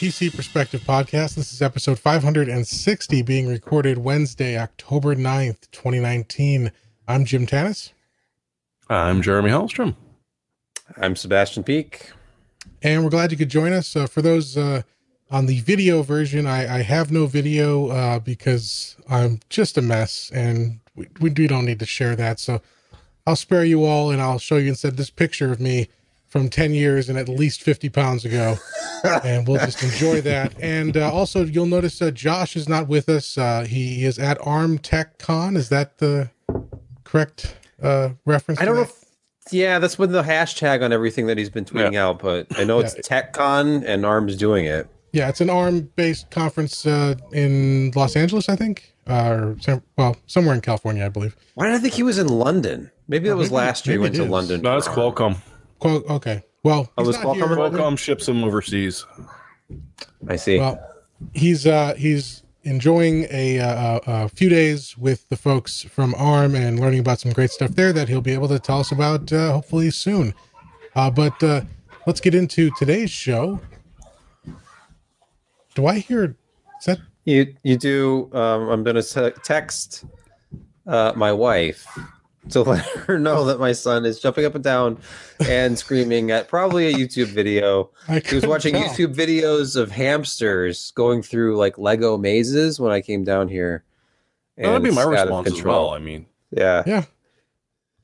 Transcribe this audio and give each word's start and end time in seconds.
welcome 0.00 0.12
to 0.12 0.20
the 0.20 0.28
PC 0.28 0.36
Perspective 0.36 0.80
Podcast. 0.82 1.34
This 1.34 1.52
is 1.52 1.60
episode 1.60 1.98
560 1.98 3.22
being 3.22 3.48
recorded 3.48 3.98
Wednesday, 3.98 4.58
October 4.58 5.14
9th, 5.14 5.70
2019. 5.72 6.72
I'm 7.06 7.24
Jim 7.24 7.46
Tanous. 7.46 7.92
I'm 8.88 9.20
Jeremy 9.20 9.50
Hellstrom. 9.50 9.96
I'm 10.96 11.16
Sebastian 11.16 11.64
Peak. 11.64 12.12
And 12.82 13.04
we're 13.04 13.10
glad 13.10 13.30
you 13.30 13.36
could 13.36 13.50
join 13.50 13.72
us. 13.72 13.94
Uh, 13.94 14.06
for 14.06 14.22
those 14.22 14.56
uh, 14.56 14.82
on 15.30 15.46
the 15.46 15.60
video 15.60 16.02
version, 16.02 16.46
I, 16.46 16.78
I 16.78 16.82
have 16.82 17.10
no 17.10 17.26
video 17.26 17.88
uh, 17.88 18.18
because 18.20 18.96
I'm 19.08 19.40
just 19.48 19.76
a 19.76 19.82
mess 19.82 20.30
and 20.32 20.80
we, 20.94 21.08
we 21.20 21.30
don't 21.30 21.66
need 21.66 21.80
to 21.80 21.86
share 21.86 22.16
that. 22.16 22.40
So 22.40 22.62
I'll 23.26 23.36
spare 23.36 23.64
you 23.64 23.84
all 23.84 24.10
and 24.10 24.22
I'll 24.22 24.38
show 24.38 24.56
you 24.56 24.68
instead 24.68 24.96
this 24.96 25.10
picture 25.10 25.52
of 25.52 25.60
me 25.60 25.88
from 26.30 26.48
10 26.48 26.72
years 26.72 27.08
and 27.08 27.18
at 27.18 27.28
least 27.28 27.60
50 27.62 27.88
pounds 27.90 28.24
ago. 28.24 28.56
and 29.24 29.46
we'll 29.46 29.58
just 29.58 29.82
enjoy 29.82 30.20
that. 30.22 30.54
And 30.60 30.96
uh, 30.96 31.12
also, 31.12 31.44
you'll 31.44 31.66
notice 31.66 32.00
uh, 32.00 32.10
Josh 32.10 32.56
is 32.56 32.68
not 32.68 32.88
with 32.88 33.08
us. 33.08 33.36
Uh, 33.36 33.64
he 33.68 34.04
is 34.04 34.18
at 34.18 34.38
Arm 34.46 34.78
Tech 34.78 35.18
Con. 35.18 35.56
Is 35.56 35.68
that 35.70 35.98
the 35.98 36.30
correct 37.04 37.56
uh, 37.82 38.10
reference? 38.24 38.60
I 38.60 38.64
don't 38.64 38.76
know. 38.76 38.84
that? 38.84 38.90
If, 38.90 39.52
yeah, 39.52 39.78
that's 39.80 39.98
with 39.98 40.12
the 40.12 40.22
hashtag 40.22 40.82
on 40.84 40.92
everything 40.92 41.26
that 41.26 41.36
he's 41.36 41.50
been 41.50 41.64
tweeting 41.64 41.92
Yeah. 41.94 42.06
out, 42.06 42.20
but 42.20 42.46
I 42.56 42.64
know 42.64 42.78
it's 42.78 42.94
TechCon 42.94 43.84
and 43.84 44.06
ARM's 44.06 44.36
doing 44.36 44.66
it. 44.66 44.88
Yeah, 45.12 45.28
it's 45.28 45.40
an 45.40 45.50
ARM 45.50 45.90
based 45.96 46.30
conference 46.30 46.86
uh, 46.86 47.16
in 47.32 47.90
Los 47.96 48.14
Angeles, 48.14 48.48
I 48.48 48.54
think. 48.54 48.94
Uh, 49.08 49.12
or 49.32 49.56
some, 49.60 49.82
well, 49.98 50.16
somewhere 50.26 50.54
in 50.54 50.60
California, 50.60 51.04
I 51.04 51.08
believe. 51.08 51.34
Why 51.54 51.66
did 51.66 51.74
I 51.74 51.78
think 51.78 51.94
he 51.94 52.04
was 52.04 52.18
in 52.18 52.28
London? 52.28 52.92
Maybe 53.08 53.28
that 53.28 53.34
was 53.36 53.48
maybe- 53.50 53.56
last 53.56 53.86
year 53.88 53.94
he 53.94 53.98
went 53.98 54.14
to 54.14 54.22
is. 54.24 54.28
London. 54.30 54.60
No, 54.62 54.76
it's. 54.76 54.86
Qualcomm. 54.86 55.38
Qual- 55.80 56.04
okay. 56.08 56.44
Well, 56.62 56.90
Oh, 56.96 57.02
he's 57.02 57.06
was 57.08 57.22
not 57.24 57.34
here. 57.36 57.46
Qualcomm 57.46 57.70
Qualcomm 57.72 57.98
ships 57.98 58.26
them 58.26 58.44
overseas. 58.44 59.04
I 60.28 60.36
see. 60.36 60.58
Well, 60.58 60.78
he's 61.34 61.66
uh, 61.66 61.94
he's 61.94 62.42
enjoying 62.64 63.26
a, 63.30 63.58
uh, 63.58 64.00
a 64.06 64.28
few 64.28 64.50
days 64.50 64.96
with 64.98 65.26
the 65.30 65.36
folks 65.36 65.82
from 65.82 66.14
ARM 66.16 66.54
and 66.54 66.78
learning 66.78 67.00
about 67.00 67.18
some 67.18 67.32
great 67.32 67.50
stuff 67.50 67.70
there 67.70 67.92
that 67.94 68.08
he'll 68.08 68.20
be 68.20 68.34
able 68.34 68.48
to 68.48 68.58
tell 68.58 68.80
us 68.80 68.92
about 68.92 69.32
uh, 69.32 69.52
hopefully 69.52 69.90
soon. 69.90 70.34
Uh, 70.94 71.10
but 71.10 71.42
uh, 71.42 71.62
let's 72.06 72.20
get 72.20 72.34
into 72.34 72.70
today's 72.78 73.10
show. 73.10 73.58
Do 75.74 75.86
I 75.86 75.98
hear? 76.00 76.36
Is 76.80 76.84
that 76.86 76.98
you 77.24 77.54
you 77.62 77.78
do. 77.78 78.28
Um, 78.32 78.68
I'm 78.68 78.82
going 78.84 79.00
to 79.02 79.30
text 79.42 80.04
uh, 80.86 81.12
my 81.16 81.32
wife 81.32 81.86
to 82.48 82.62
let 82.64 82.84
her 82.84 83.18
know 83.18 83.44
that 83.44 83.60
my 83.60 83.72
son 83.72 84.04
is 84.06 84.18
jumping 84.18 84.44
up 84.46 84.54
and 84.54 84.64
down 84.64 84.98
and 85.46 85.78
screaming 85.78 86.30
at 86.30 86.48
probably 86.48 86.88
a 86.88 86.92
YouTube 86.94 87.26
video. 87.28 87.90
I 88.08 88.20
He 88.20 88.34
was 88.34 88.46
watching 88.46 88.74
tell. 88.74 88.88
YouTube 88.88 89.14
videos 89.14 89.76
of 89.76 89.90
hamsters 89.90 90.90
going 90.92 91.22
through 91.22 91.56
like 91.58 91.76
Lego 91.78 92.16
mazes 92.16 92.80
when 92.80 92.92
I 92.92 93.00
came 93.02 93.24
down 93.24 93.48
here. 93.48 93.84
Well, 94.56 94.72
that'd 94.72 94.82
be 94.84 94.90
my 94.94 95.02
response 95.04 95.48
as 95.52 95.62
well. 95.62 95.90
I 95.90 95.98
mean, 95.98 96.26
Yeah. 96.50 96.82
Yeah. 96.86 97.04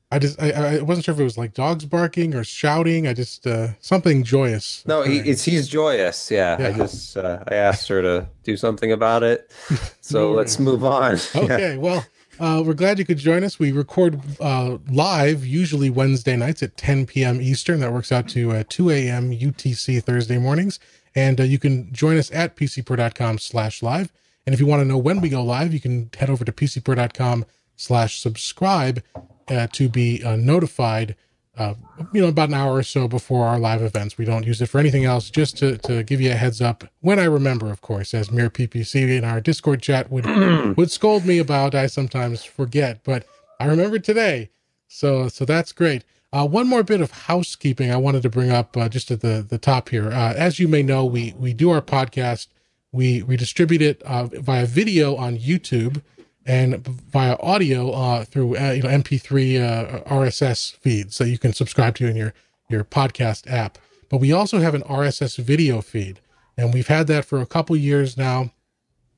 I 0.09 0.19
just 0.19 0.41
I, 0.41 0.51
I 0.51 0.81
wasn't 0.81 1.03
sure 1.03 1.13
if 1.13 1.19
it 1.19 1.23
was 1.25 1.37
like 1.37 1.53
dogs 1.53 1.83
barking 1.83 2.33
or 2.33 2.45
shouting. 2.45 3.07
I 3.07 3.13
just 3.13 3.45
uh 3.45 3.73
something 3.81 4.23
joyous. 4.23 4.85
No, 4.87 5.01
he, 5.03 5.17
it's 5.19 5.43
he's 5.43 5.67
joyous. 5.67 6.31
Yeah, 6.31 6.55
I 6.57 6.71
just 6.77 7.17
uh, 7.17 7.43
I 7.45 7.55
asked 7.55 7.89
her 7.89 8.01
to 8.01 8.29
do 8.43 8.55
something 8.55 8.91
about 8.91 9.23
it. 9.23 9.51
So 9.99 10.31
let's 10.31 10.57
move 10.57 10.85
on. 10.85 11.17
Yeah. 11.35 11.41
Okay, 11.41 11.77
well, 11.77 12.05
uh, 12.39 12.63
we're 12.65 12.73
glad 12.73 12.99
you 12.99 13.05
could 13.05 13.17
join 13.17 13.43
us. 13.43 13.59
We 13.59 13.71
record 13.71 14.21
uh, 14.39 14.77
live 14.89 15.45
usually 15.45 15.89
Wednesday 15.89 16.35
nights 16.35 16.61
at 16.63 16.77
10 16.77 17.05
p.m. 17.07 17.41
Eastern. 17.41 17.79
That 17.79 17.93
works 17.93 18.11
out 18.11 18.27
to 18.29 18.51
uh, 18.51 18.63
2 18.69 18.89
a.m. 18.91 19.31
UTC 19.31 20.03
Thursday 20.03 20.37
mornings. 20.37 20.79
And 21.15 21.39
uh, 21.39 21.43
you 21.43 21.57
can 21.57 21.91
join 21.93 22.17
us 22.17 22.31
at 22.31 22.55
pcper.com 22.55 23.39
slash 23.39 23.81
live. 23.81 24.11
And 24.45 24.53
if 24.53 24.59
you 24.59 24.65
want 24.65 24.81
to 24.81 24.85
know 24.85 24.97
when 24.97 25.19
we 25.19 25.29
go 25.29 25.43
live, 25.43 25.73
you 25.73 25.79
can 25.79 26.09
head 26.17 26.29
over 26.29 26.45
to 26.45 26.51
pcper.com 26.51 27.45
slash 27.75 28.19
subscribe 28.19 29.03
uh, 29.47 29.67
to 29.73 29.89
be 29.89 30.23
uh, 30.23 30.35
notified, 30.35 31.15
uh, 31.57 31.73
you 32.13 32.21
know, 32.21 32.27
about 32.27 32.49
an 32.49 32.55
hour 32.55 32.75
or 32.75 32.83
so 32.83 33.07
before 33.07 33.47
our 33.47 33.59
live 33.59 33.81
events. 33.81 34.17
We 34.17 34.25
don't 34.25 34.45
use 34.45 34.61
it 34.61 34.67
for 34.67 34.79
anything 34.79 35.05
else, 35.05 35.29
just 35.29 35.57
to, 35.57 35.77
to 35.79 36.03
give 36.03 36.21
you 36.21 36.31
a 36.31 36.35
heads 36.35 36.61
up 36.61 36.83
when 37.01 37.19
I 37.19 37.25
remember, 37.25 37.71
of 37.71 37.81
course, 37.81 38.13
as 38.13 38.31
Mere 38.31 38.49
PPC 38.49 39.17
in 39.17 39.23
our 39.23 39.41
Discord 39.41 39.81
chat 39.81 40.11
would 40.11 40.25
would 40.77 40.91
scold 40.91 41.25
me 41.25 41.39
about. 41.39 41.75
I 41.75 41.87
sometimes 41.87 42.43
forget, 42.43 43.03
but 43.03 43.25
I 43.59 43.65
remember 43.65 43.99
today. 43.99 44.49
So 44.87 45.27
so 45.27 45.45
that's 45.45 45.71
great. 45.71 46.03
Uh, 46.33 46.47
one 46.47 46.67
more 46.67 46.83
bit 46.83 47.01
of 47.01 47.11
housekeeping 47.11 47.89
I 47.91 47.97
wanted 47.97 48.21
to 48.23 48.29
bring 48.29 48.51
up 48.51 48.75
uh, 48.75 48.89
just 48.89 49.09
at 49.11 49.21
the 49.21 49.45
the 49.47 49.57
top 49.57 49.89
here. 49.89 50.11
Uh, 50.11 50.33
as 50.33 50.59
you 50.59 50.67
may 50.67 50.83
know, 50.83 51.05
we 51.05 51.33
we 51.37 51.53
do 51.53 51.71
our 51.71 51.81
podcast. 51.81 52.47
We 52.91 53.23
we 53.23 53.35
distribute 53.35 53.81
it 53.81 54.01
uh, 54.03 54.25
via 54.25 54.65
video 54.65 55.15
on 55.15 55.37
YouTube 55.37 56.01
and 56.47 56.87
via 56.87 57.35
audio 57.41 57.91
uh, 57.91 58.23
through 58.23 58.57
uh, 58.57 58.71
you 58.71 58.81
know 58.81 58.89
MP3 58.89 59.61
uh, 59.61 59.99
RSS 60.05 60.75
feeds 60.77 61.17
that 61.17 61.27
you 61.27 61.37
can 61.37 61.53
subscribe 61.53 61.95
to 61.95 62.07
in 62.07 62.15
your 62.15 62.33
your 62.69 62.83
podcast 62.83 63.51
app. 63.51 63.77
But 64.09 64.19
we 64.19 64.31
also 64.31 64.59
have 64.59 64.73
an 64.73 64.83
RSS 64.83 65.37
video 65.37 65.81
feed, 65.81 66.21
and 66.57 66.73
we've 66.73 66.87
had 66.87 67.07
that 67.07 67.25
for 67.25 67.41
a 67.41 67.45
couple 67.45 67.75
years 67.75 68.17
now. 68.17 68.51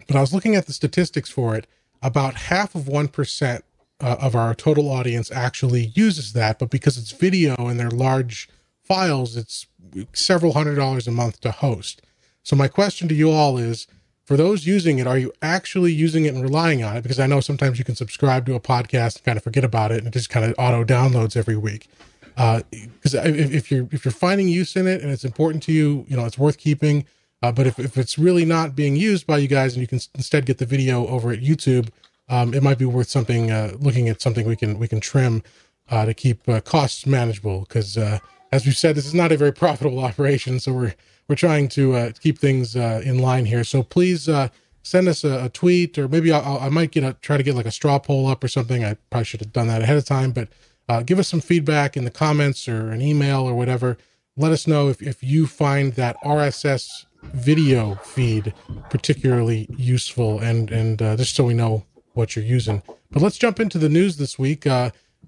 But 0.08 0.16
I 0.16 0.22
was 0.22 0.34
looking 0.34 0.56
at 0.56 0.66
the 0.66 0.74
statistics 0.74 1.30
for 1.30 1.56
it. 1.56 1.68
About 2.02 2.36
half 2.36 2.74
of 2.76 2.88
one 2.88 3.08
percent 3.08 3.64
uh, 4.02 4.18
of 4.20 4.36
our 4.36 4.56
total 4.56 4.90
audience 4.90 5.32
actually 5.32 5.92
uses 5.94 6.34
that, 6.34 6.58
but 6.58 6.72
because 6.72 6.98
it's 6.98 7.12
video 7.12 7.56
and 7.68 7.80
they're 7.80 7.92
large 7.92 8.50
files, 8.82 9.38
it's 9.38 9.68
several 10.14 10.54
hundred 10.54 10.76
dollars 10.76 11.08
a 11.08 11.12
month 11.12 11.42
to 11.42 11.52
host. 11.52 12.02
So 12.42 12.56
my 12.56 12.68
question 12.68 13.08
to 13.10 13.14
you 13.14 13.30
all 13.30 13.58
is 13.58 13.86
for 14.30 14.38
those 14.38 14.64
using 14.64 15.00
it, 15.00 15.08
are 15.08 15.18
you 15.18 15.34
actually 15.42 15.92
using 15.92 16.26
it 16.26 16.36
and 16.36 16.44
relying 16.44 16.84
on 16.84 16.96
it? 16.96 17.02
Because 17.02 17.20
I 17.20 17.26
know 17.26 17.40
sometimes 17.40 17.80
you 17.80 17.84
can 17.84 17.96
subscribe 17.96 18.46
to 18.46 18.54
a 18.54 18.60
podcast 18.60 19.16
and 19.16 19.26
kind 19.26 19.38
of 19.38 19.44
forget 19.44 19.64
about 19.64 19.92
it 19.92 19.98
and 19.98 20.06
it 20.06 20.12
just 20.12 20.30
kind 20.30 20.46
of 20.46 20.54
auto 20.60 20.84
downloads 20.84 21.36
every 21.36 21.58
week. 21.58 21.88
Because 22.36 23.16
if, 23.16 23.52
if 23.52 23.72
you're 23.72 23.88
if 23.92 24.06
you're 24.06 24.12
finding 24.12 24.48
use 24.48 24.76
in 24.76 24.86
it 24.86 25.02
and 25.02 25.10
it's 25.10 25.26
important 25.26 25.64
to 25.64 25.72
you, 25.72 26.06
you 26.08 26.16
know 26.16 26.26
it's 26.26 26.38
worth 26.38 26.60
keeping. 26.60 27.08
Uh, 27.42 27.52
but 27.52 27.66
if, 27.66 27.80
if 27.80 27.98
it's 27.98 28.20
really 28.20 28.46
not 28.46 28.76
being 28.76 28.96
used 28.96 29.26
by 29.26 29.40
you 29.40 29.48
guys 29.48 29.74
and 29.74 29.82
you 29.82 29.88
can 29.88 30.00
instead 30.14 30.46
get 30.46 30.60
the 30.60 30.66
video 30.68 31.08
over 31.08 31.32
at 31.32 31.40
YouTube, 31.40 31.90
um, 32.30 32.54
it 32.54 32.62
might 32.62 32.78
be 32.78 32.86
worth 32.86 33.10
something 33.10 33.50
uh, 33.50 33.72
looking 33.80 34.10
at 34.10 34.22
something 34.22 34.46
we 34.46 34.56
can 34.56 34.78
we 34.78 34.88
can 34.88 35.00
trim 35.00 35.42
uh, 35.90 36.06
to 36.06 36.14
keep 36.14 36.48
uh, 36.48 36.62
costs 36.62 37.08
manageable. 37.08 37.62
Because 37.62 37.98
uh, 37.98 38.20
as 38.52 38.64
we've 38.64 38.78
said, 38.78 38.96
this 38.96 39.08
is 39.08 39.16
not 39.16 39.32
a 39.32 39.38
very 39.38 39.54
profitable 39.64 39.98
operation, 39.98 40.60
so 40.60 40.72
we're 40.72 40.94
we're 41.30 41.36
trying 41.36 41.70
to 41.70 41.96
uh, 41.96 42.12
keep 42.20 42.40
things 42.40 42.76
uh, 42.76 43.02
in 43.06 43.20
line 43.20 43.46
here. 43.46 43.64
So 43.64 43.84
please 43.84 44.28
uh, 44.28 44.50
send 44.82 45.08
us 45.08 45.24
a, 45.24 45.46
a 45.46 45.50
tweet, 45.50 45.98
or 45.98 46.08
maybe 46.08 46.32
I'll, 46.32 46.58
I'll- 46.58 46.72
might 46.72 46.92
get 46.92 47.04
a 47.04 47.14
try 47.22 47.38
to 47.38 47.44
get 47.44 47.56
like 47.56 47.68
a 47.68 47.72
straw 47.72 48.00
poll 48.00 48.28
up 48.28 48.44
or 48.44 48.48
something. 48.48 48.84
I 48.84 48.96
probably 49.12 49.26
should 49.26 49.40
have 49.42 49.54
done 49.54 49.68
that 49.68 49.84
ahead 49.84 49.98
of 49.98 50.06
time, 50.06 50.32
but 50.32 50.50
uh, 50.90 51.04
give 51.04 51.20
us 51.20 51.28
some 51.28 51.40
feedback 51.40 51.96
in 51.96 52.04
the 52.04 52.12
comments 52.12 52.68
or 52.68 52.90
an 52.92 53.02
email 53.02 53.42
or 53.48 53.54
whatever. 53.54 53.98
Let 54.36 54.52
us 54.52 54.66
know 54.66 54.90
if, 54.90 55.02
if 55.02 55.22
you 55.22 55.46
find 55.46 55.94
that 55.94 56.18
RSS 56.24 57.06
video 57.22 57.96
feed 57.96 58.54
particularly 58.90 59.68
useful 59.78 60.40
and 60.40 60.72
and 60.72 61.02
uh, 61.02 61.16
just 61.16 61.36
so 61.36 61.44
we 61.44 61.54
know 61.54 61.86
what 62.14 62.36
you're 62.36 62.46
using. 62.46 62.82
But 63.12 63.22
let's 63.22 63.38
jump 63.38 63.60
into 63.60 63.78
the 63.78 63.90
news 63.90 64.18
this 64.18 64.40
week. 64.40 64.66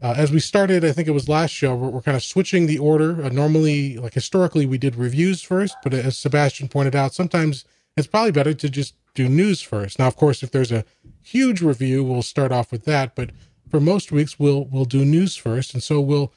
Uh, 0.01 0.13
as 0.17 0.31
we 0.31 0.39
started, 0.39 0.83
I 0.83 0.91
think 0.91 1.07
it 1.07 1.11
was 1.11 1.29
last 1.29 1.51
show, 1.51 1.75
we're, 1.75 1.89
we're 1.89 2.01
kind 2.01 2.17
of 2.17 2.23
switching 2.23 2.65
the 2.67 2.79
order. 2.79 3.23
Uh, 3.23 3.29
normally, 3.29 3.97
like 3.97 4.13
historically, 4.13 4.65
we 4.65 4.77
did 4.77 4.95
reviews 4.95 5.41
first, 5.41 5.75
but 5.83 5.93
as 5.93 6.17
Sebastian 6.17 6.67
pointed 6.69 6.95
out, 6.95 7.13
sometimes 7.13 7.65
it's 7.97 8.07
probably 8.07 8.31
better 8.31 8.53
to 8.53 8.69
just 8.69 8.95
do 9.13 9.27
news 9.27 9.61
first. 9.61 9.99
Now, 9.99 10.07
of 10.07 10.15
course, 10.15 10.41
if 10.43 10.51
there's 10.51 10.71
a 10.71 10.85
huge 11.21 11.61
review, 11.61 12.03
we'll 12.03 12.21
start 12.23 12.51
off 12.51 12.71
with 12.71 12.85
that. 12.85 13.15
But 13.15 13.31
for 13.69 13.79
most 13.79 14.11
weeks, 14.11 14.39
we'll 14.39 14.65
we'll 14.65 14.85
do 14.85 15.03
news 15.05 15.35
first, 15.35 15.73
and 15.73 15.83
so 15.83 15.99
we'll 16.01 16.33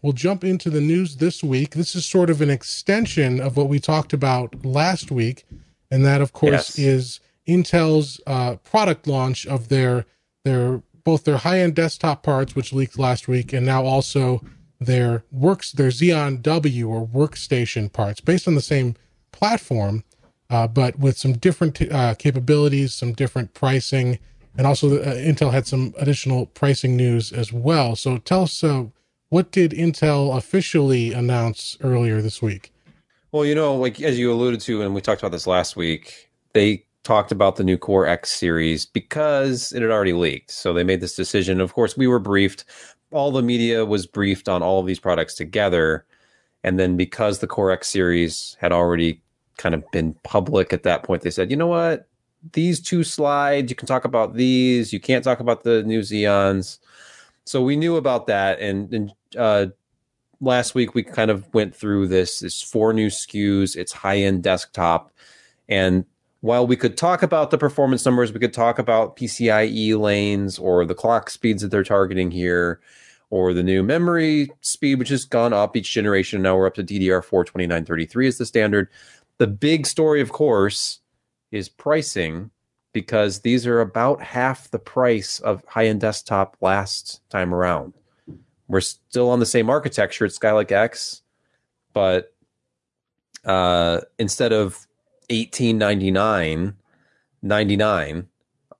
we'll 0.00 0.12
jump 0.12 0.44
into 0.44 0.70
the 0.70 0.80
news 0.80 1.16
this 1.16 1.42
week. 1.42 1.70
This 1.74 1.96
is 1.96 2.06
sort 2.06 2.30
of 2.30 2.40
an 2.40 2.50
extension 2.50 3.40
of 3.40 3.56
what 3.56 3.68
we 3.68 3.80
talked 3.80 4.12
about 4.12 4.64
last 4.64 5.10
week, 5.10 5.44
and 5.90 6.04
that, 6.04 6.20
of 6.20 6.32
course, 6.32 6.78
Yes. 6.78 6.78
is 6.78 7.20
Intel's 7.48 8.20
uh, 8.26 8.56
product 8.56 9.06
launch 9.08 9.44
of 9.46 9.68
their 9.70 10.04
their 10.44 10.82
both 11.08 11.24
their 11.24 11.38
high 11.38 11.60
end 11.60 11.74
desktop 11.74 12.22
parts, 12.22 12.54
which 12.54 12.70
leaked 12.70 12.98
last 12.98 13.28
week, 13.28 13.54
and 13.54 13.64
now 13.64 13.82
also 13.82 14.42
their 14.78 15.24
works 15.32 15.72
their 15.72 15.88
Xeon 15.88 16.42
W 16.42 16.86
or 16.86 17.06
workstation 17.06 17.90
parts, 17.90 18.20
based 18.20 18.46
on 18.46 18.54
the 18.54 18.60
same 18.60 18.94
platform, 19.32 20.04
uh, 20.50 20.68
but 20.68 20.98
with 20.98 21.16
some 21.16 21.32
different 21.32 21.80
uh, 21.90 22.14
capabilities, 22.16 22.92
some 22.92 23.14
different 23.14 23.54
pricing, 23.54 24.18
and 24.58 24.66
also 24.66 25.00
uh, 25.00 25.14
Intel 25.14 25.50
had 25.50 25.66
some 25.66 25.94
additional 25.96 26.44
pricing 26.44 26.94
news 26.94 27.32
as 27.32 27.54
well. 27.54 27.96
So 27.96 28.18
tell 28.18 28.42
us, 28.42 28.62
uh, 28.62 28.84
what 29.30 29.50
did 29.50 29.70
Intel 29.70 30.36
officially 30.36 31.14
announce 31.14 31.78
earlier 31.80 32.20
this 32.20 32.42
week? 32.42 32.70
Well, 33.32 33.46
you 33.46 33.54
know, 33.54 33.74
like 33.76 34.02
as 34.02 34.18
you 34.18 34.30
alluded 34.30 34.60
to, 34.60 34.82
and 34.82 34.94
we 34.94 35.00
talked 35.00 35.22
about 35.22 35.32
this 35.32 35.46
last 35.46 35.74
week, 35.74 36.28
they 36.52 36.84
talked 37.04 37.32
about 37.32 37.56
the 37.56 37.64
new 37.64 37.78
Core 37.78 38.06
X 38.06 38.30
series 38.30 38.86
because 38.86 39.72
it 39.72 39.82
had 39.82 39.90
already 39.90 40.12
leaked. 40.12 40.50
So 40.50 40.72
they 40.72 40.84
made 40.84 41.00
this 41.00 41.16
decision. 41.16 41.60
Of 41.60 41.74
course, 41.74 41.96
we 41.96 42.06
were 42.06 42.18
briefed. 42.18 42.64
All 43.12 43.30
the 43.30 43.42
media 43.42 43.84
was 43.84 44.06
briefed 44.06 44.48
on 44.48 44.62
all 44.62 44.80
of 44.80 44.86
these 44.86 45.00
products 45.00 45.34
together. 45.34 46.04
And 46.64 46.78
then 46.78 46.96
because 46.96 47.38
the 47.38 47.46
Core 47.46 47.70
X 47.70 47.88
series 47.88 48.56
had 48.60 48.72
already 48.72 49.22
kind 49.58 49.74
of 49.74 49.88
been 49.90 50.14
public 50.22 50.72
at 50.72 50.84
that 50.84 51.02
point. 51.02 51.22
They 51.22 51.30
said, 51.30 51.50
you 51.50 51.56
know 51.56 51.66
what, 51.66 52.08
these 52.52 52.80
two 52.80 53.04
slides, 53.04 53.70
you 53.70 53.76
can 53.76 53.86
talk 53.86 54.04
about 54.04 54.34
these, 54.34 54.92
you 54.92 55.00
can't 55.00 55.24
talk 55.24 55.40
about 55.40 55.64
the 55.64 55.82
new 55.82 56.00
Xeons. 56.00 56.78
So 57.44 57.62
we 57.62 57.76
knew 57.76 57.96
about 57.96 58.26
that, 58.28 58.60
and, 58.60 58.92
and 58.92 59.12
uh, 59.36 59.66
last 60.40 60.74
week 60.74 60.94
we 60.94 61.02
kind 61.02 61.30
of 61.30 61.52
went 61.52 61.74
through 61.74 62.08
this. 62.08 62.42
It's 62.42 62.62
four 62.62 62.92
new 62.92 63.08
SKUs. 63.08 63.74
It's 63.74 63.92
high 63.92 64.18
end 64.18 64.42
desktop, 64.42 65.10
and 65.68 66.04
while 66.40 66.66
we 66.66 66.76
could 66.76 66.96
talk 66.96 67.22
about 67.22 67.50
the 67.50 67.58
performance 67.58 68.04
numbers, 68.04 68.32
we 68.32 68.40
could 68.40 68.52
talk 68.52 68.78
about 68.78 69.16
PCIe 69.16 69.98
lanes 69.98 70.58
or 70.58 70.84
the 70.84 70.94
clock 70.94 71.30
speeds 71.30 71.62
that 71.62 71.70
they're 71.70 71.82
targeting 71.82 72.30
here, 72.30 72.80
or 73.30 73.52
the 73.52 73.62
new 73.62 73.82
memory 73.82 74.50
speed, 74.60 74.98
which 74.98 75.08
has 75.10 75.24
gone 75.24 75.52
up 75.52 75.76
each 75.76 75.92
generation. 75.92 76.42
Now 76.42 76.56
we're 76.56 76.66
up 76.66 76.74
to 76.74 76.84
DDR4 76.84 77.46
2933 77.46 78.26
is 78.26 78.38
the 78.38 78.46
standard. 78.46 78.88
The 79.38 79.46
big 79.46 79.86
story, 79.86 80.20
of 80.20 80.32
course, 80.32 81.00
is 81.50 81.68
pricing 81.68 82.50
because 82.92 83.40
these 83.40 83.66
are 83.66 83.80
about 83.80 84.22
half 84.22 84.70
the 84.70 84.78
price 84.78 85.40
of 85.40 85.62
high 85.66 85.86
end 85.86 86.00
desktop 86.00 86.56
last 86.60 87.20
time 87.30 87.54
around. 87.54 87.92
We're 88.66 88.80
still 88.80 89.30
on 89.30 89.40
the 89.40 89.46
same 89.46 89.70
architecture 89.70 90.24
at 90.24 90.30
Skylake 90.30 90.72
X, 90.72 91.22
but 91.92 92.34
uh, 93.44 94.00
instead 94.18 94.52
of 94.52 94.87
1899 95.30 96.74
99 97.42 98.28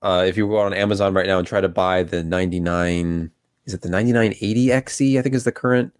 uh, 0.01 0.23
if 0.25 0.37
you 0.37 0.47
go 0.47 0.57
on 0.57 0.73
Amazon 0.73 1.13
right 1.13 1.27
now 1.27 1.39
and 1.39 1.47
try 1.47 1.61
to 1.61 1.69
buy 1.69 2.03
the 2.03 2.23
99 2.23 3.31
is 3.65 3.73
it 3.73 3.81
the 3.81 3.89
9980 3.89 4.67
XE 4.67 5.19
I 5.19 5.21
think 5.21 5.35
is 5.35 5.43
the 5.43 5.51
current 5.51 5.93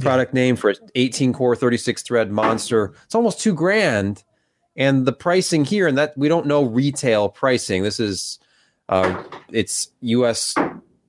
product 0.00 0.34
yeah. 0.34 0.40
name 0.40 0.56
for 0.56 0.74
18 0.94 1.32
core 1.32 1.56
36 1.56 2.02
thread 2.02 2.30
monster. 2.30 2.94
It's 3.04 3.14
almost 3.14 3.40
2 3.40 3.54
grand. 3.54 4.24
And 4.74 5.04
the 5.04 5.12
pricing 5.12 5.66
here 5.66 5.86
and 5.86 5.98
that 5.98 6.16
we 6.16 6.28
don't 6.28 6.46
know 6.46 6.64
retail 6.64 7.28
pricing. 7.28 7.82
This 7.82 8.00
is 8.00 8.38
uh, 8.88 9.22
it's 9.50 9.90
US 10.00 10.54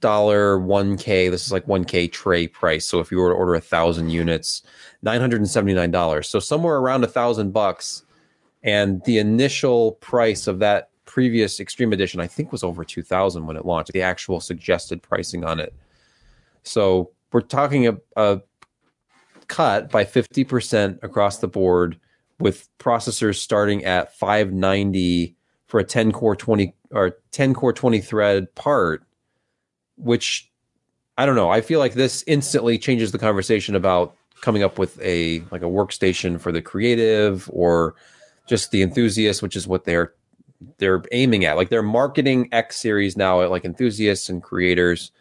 dollar 0.02 0.60
1k 0.60 1.32
this 1.32 1.46
is 1.46 1.54
like 1.54 1.66
1k 1.66 2.12
tray 2.12 2.46
price. 2.48 2.86
So 2.86 3.00
if 3.00 3.10
you 3.10 3.20
were 3.20 3.30
to 3.30 3.36
order 3.36 3.56
a 3.56 3.62
thousand 3.62 4.10
units 4.10 4.64
$979 5.06 6.26
so 6.26 6.40
somewhere 6.40 6.76
around 6.76 7.06
a 7.06 7.08
thousand 7.08 7.52
bucks 7.52 8.04
and 8.64 9.04
the 9.04 9.18
initial 9.18 9.94
price 9.94 10.48
of 10.48 10.60
that 10.60 10.90
previous 11.06 11.60
Extreme 11.60 11.94
Edition, 11.94 12.20
I 12.20 12.28
think, 12.28 12.52
was 12.52 12.64
over 12.64 12.84
2000 12.84 13.46
when 13.46 13.58
it 13.58 13.66
launched, 13.66 13.92
the 13.92 14.02
actual 14.02 14.40
suggested 14.40 15.04
pricing 15.04 15.44
on 15.44 15.60
it. 15.60 15.74
So 16.64 17.12
we're 17.32 17.42
talking 17.42 17.88
a, 17.88 17.98
a 18.16 18.42
cut 19.48 19.92
by 19.92 20.06
50% 20.06 21.04
across 21.04 21.40
the 21.40 21.48
board 21.48 22.00
with 22.40 22.68
processors 22.80 23.36
starting 23.36 23.84
at 23.84 24.16
590 24.16 25.36
for 25.68 25.80
a 25.80 25.84
10 25.84 26.12
core 26.12 26.36
20 26.36 26.74
or 26.92 27.18
10 27.32 27.54
core 27.54 27.74
20 27.74 28.00
thread 28.00 28.54
part, 28.56 29.04
which 29.98 30.50
I 31.18 31.26
don't 31.26 31.36
know. 31.36 31.50
I 31.50 31.62
feel 31.62 31.80
like 31.80 31.94
this 31.94 32.24
instantly 32.28 32.78
changes 32.78 33.12
the 33.12 33.20
conversation 33.20 33.76
about 33.76 34.16
coming 34.42 34.64
up 34.64 34.78
with 34.78 35.00
a 35.02 35.40
like 35.52 35.62
a 35.62 35.66
workstation 35.66 36.40
for 36.40 36.52
the 36.52 36.62
creative 36.62 37.50
or 37.54 37.96
just 38.48 38.72
the 38.72 38.82
enthusiasts, 38.82 39.42
which 39.42 39.56
is 39.56 39.68
what 39.68 39.86
they're 39.86 40.14
they're 40.78 41.04
aiming 41.12 41.46
at. 41.46 41.58
Like 41.58 41.70
they're 41.70 41.84
marketing 41.84 42.50
X 42.52 42.78
series 42.78 43.18
now 43.18 43.42
at 43.42 43.52
like 43.52 43.66
enthusiasts 43.66 44.30
and 44.30 44.42
creators, 44.42 45.12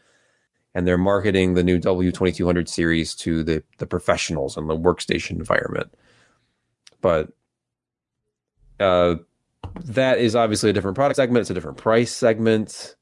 and 0.75 0.87
they're 0.87 0.99
marketing 0.99 1.55
the 1.55 1.63
new 1.63 1.79
W2200 1.79 2.69
series 2.69 3.15
to 3.17 3.43
the 3.43 3.63
the 3.79 3.87
professionals 3.87 4.57
and 4.57 4.69
the 4.69 4.77
workstation 4.77 5.33
environment. 5.33 5.93
But 7.01 7.33
uh, 8.79 9.17
that 9.85 10.19
is 10.19 10.37
obviously 10.37 10.71
a 10.71 10.73
different 10.73 10.97
product 10.97 11.17
segment. 11.17 11.43
It's 11.43 11.51
a 11.51 11.55
different 11.55 11.79
price 11.79 12.13
segment. 12.13 12.97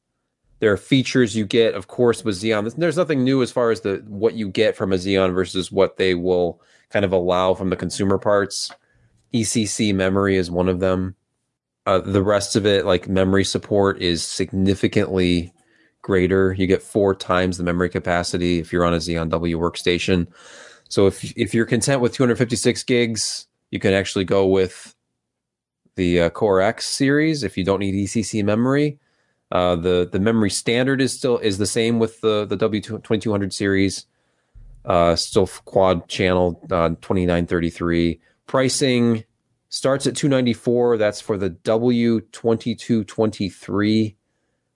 There 0.60 0.72
are 0.72 0.76
features 0.76 1.34
you 1.34 1.46
get, 1.46 1.74
of 1.74 1.88
course, 1.88 2.22
with 2.22 2.36
Xeon. 2.36 2.74
There's 2.76 2.96
nothing 2.96 3.24
new 3.24 3.42
as 3.42 3.50
far 3.50 3.70
as 3.70 3.80
the 3.80 4.04
what 4.06 4.34
you 4.34 4.48
get 4.48 4.76
from 4.76 4.92
a 4.92 4.96
Xeon 4.96 5.34
versus 5.34 5.72
what 5.72 5.96
they 5.96 6.14
will 6.14 6.60
kind 6.90 7.04
of 7.04 7.12
allow 7.12 7.54
from 7.54 7.70
the 7.70 7.76
consumer 7.76 8.18
parts. 8.18 8.70
ECC 9.32 9.94
memory 9.94 10.36
is 10.36 10.50
one 10.50 10.68
of 10.68 10.80
them. 10.80 11.14
Uh, 11.86 11.98
the 11.98 12.22
rest 12.22 12.56
of 12.56 12.66
it, 12.66 12.84
like 12.84 13.08
memory 13.08 13.44
support, 13.44 14.00
is 14.00 14.22
significantly 14.24 15.52
greater. 16.02 16.52
You 16.52 16.66
get 16.66 16.82
four 16.82 17.14
times 17.14 17.56
the 17.56 17.64
memory 17.64 17.88
capacity 17.88 18.58
if 18.58 18.72
you're 18.72 18.84
on 18.84 18.94
a 18.94 18.98
Xeon 18.98 19.30
W 19.30 19.58
workstation. 19.58 20.26
So 20.88 21.06
if 21.06 21.36
if 21.36 21.54
you're 21.54 21.66
content 21.66 22.00
with 22.00 22.12
256 22.12 22.82
gigs, 22.84 23.46
you 23.70 23.78
can 23.78 23.92
actually 23.92 24.24
go 24.24 24.46
with 24.46 24.94
the 25.94 26.22
uh, 26.22 26.30
Core 26.30 26.60
X 26.60 26.86
series. 26.86 27.42
If 27.42 27.56
you 27.56 27.64
don't 27.64 27.80
need 27.80 27.94
ECC 27.94 28.44
memory, 28.44 28.98
uh, 29.52 29.76
the 29.76 30.08
the 30.10 30.20
memory 30.20 30.50
standard 30.50 31.00
is 31.00 31.16
still 31.16 31.38
is 31.38 31.58
the 31.58 31.66
same 31.66 31.98
with 31.98 32.20
the 32.20 32.44
the 32.44 32.56
W2200 32.56 33.52
series. 33.52 34.06
Uh, 34.84 35.14
still 35.14 35.46
quad 35.46 36.08
channel 36.08 36.58
uh, 36.70 36.88
2933 36.88 38.20
Pricing 38.50 39.24
starts 39.68 40.08
at 40.08 40.16
294. 40.16 40.96
That's 40.96 41.20
for 41.20 41.38
the 41.38 41.50
W2223, 41.50 44.16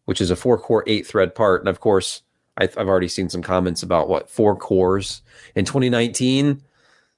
which 0.04 0.20
is 0.20 0.30
a 0.30 0.36
four 0.36 0.58
core, 0.58 0.84
eight 0.86 1.04
thread 1.04 1.34
part. 1.34 1.62
And 1.62 1.68
of 1.68 1.80
course, 1.80 2.22
I've, 2.56 2.76
already 2.76 3.08
seen 3.08 3.28
some 3.28 3.42
comments 3.42 3.82
about 3.82 4.08
what 4.08 4.30
four 4.30 4.54
cores 4.54 5.22
in 5.56 5.64
2019 5.64 6.62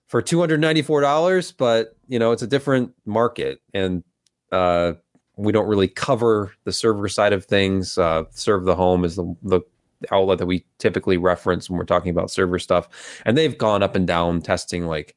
for 0.06 0.22
$294, 0.22 1.52
but 1.58 1.94
you 2.08 2.18
know, 2.18 2.32
it's 2.32 2.40
a 2.40 2.46
different 2.46 2.94
market 3.04 3.60
and, 3.74 4.02
uh, 4.50 4.94
we 5.36 5.52
don't 5.52 5.68
really 5.68 5.88
cover 5.88 6.54
the 6.64 6.72
server 6.72 7.06
side 7.06 7.34
of 7.34 7.44
things. 7.44 7.98
Uh, 7.98 8.24
ServeTheHome 8.32 9.04
is 9.04 9.16
the, 9.16 9.36
the 9.42 9.60
outlet 10.10 10.38
that 10.38 10.46
we 10.46 10.64
typically 10.78 11.18
reference 11.18 11.68
when 11.68 11.78
we're 11.78 11.84
talking 11.84 12.08
about 12.08 12.30
server 12.30 12.58
stuff. 12.58 12.88
And 13.26 13.36
they've 13.36 13.58
gone 13.58 13.82
up 13.82 13.94
and 13.94 14.06
down 14.06 14.40
testing 14.40 14.86
like 14.86 15.16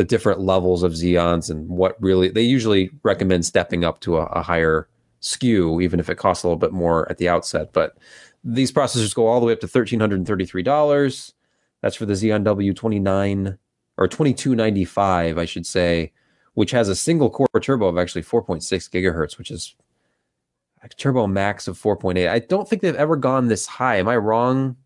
the 0.00 0.04
different 0.04 0.40
levels 0.40 0.82
of 0.82 0.92
Xeons 0.92 1.50
and 1.50 1.68
what 1.68 1.94
really 2.00 2.30
they 2.30 2.40
usually 2.40 2.90
recommend 3.02 3.44
stepping 3.44 3.84
up 3.84 4.00
to 4.00 4.16
a, 4.16 4.22
a 4.28 4.40
higher 4.40 4.88
SKU, 5.20 5.82
even 5.82 6.00
if 6.00 6.08
it 6.08 6.16
costs 6.16 6.42
a 6.42 6.46
little 6.46 6.58
bit 6.58 6.72
more 6.72 7.06
at 7.10 7.18
the 7.18 7.28
outset. 7.28 7.74
But 7.74 7.98
these 8.42 8.72
processors 8.72 9.14
go 9.14 9.26
all 9.26 9.40
the 9.40 9.44
way 9.44 9.52
up 9.52 9.60
to 9.60 9.68
thirteen 9.68 10.00
hundred 10.00 10.16
and 10.16 10.26
thirty-three 10.26 10.62
dollars. 10.62 11.34
That's 11.82 11.96
for 11.96 12.06
the 12.06 12.14
Xeon 12.14 12.44
W29 12.44 13.58
or 13.98 14.08
2295, 14.08 15.36
I 15.36 15.44
should 15.44 15.66
say, 15.66 16.12
which 16.54 16.70
has 16.70 16.88
a 16.88 16.96
single 16.96 17.28
core 17.28 17.46
turbo 17.60 17.86
of 17.86 17.98
actually 17.98 18.22
4.6 18.22 18.62
gigahertz, 18.88 19.36
which 19.36 19.50
is 19.50 19.74
a 20.82 20.88
turbo 20.88 21.26
max 21.26 21.68
of 21.68 21.78
4.8. 21.78 22.26
I 22.26 22.38
don't 22.38 22.66
think 22.66 22.80
they've 22.80 22.94
ever 22.94 23.16
gone 23.16 23.48
this 23.48 23.66
high. 23.66 23.96
Am 23.96 24.08
I 24.08 24.16
wrong 24.16 24.76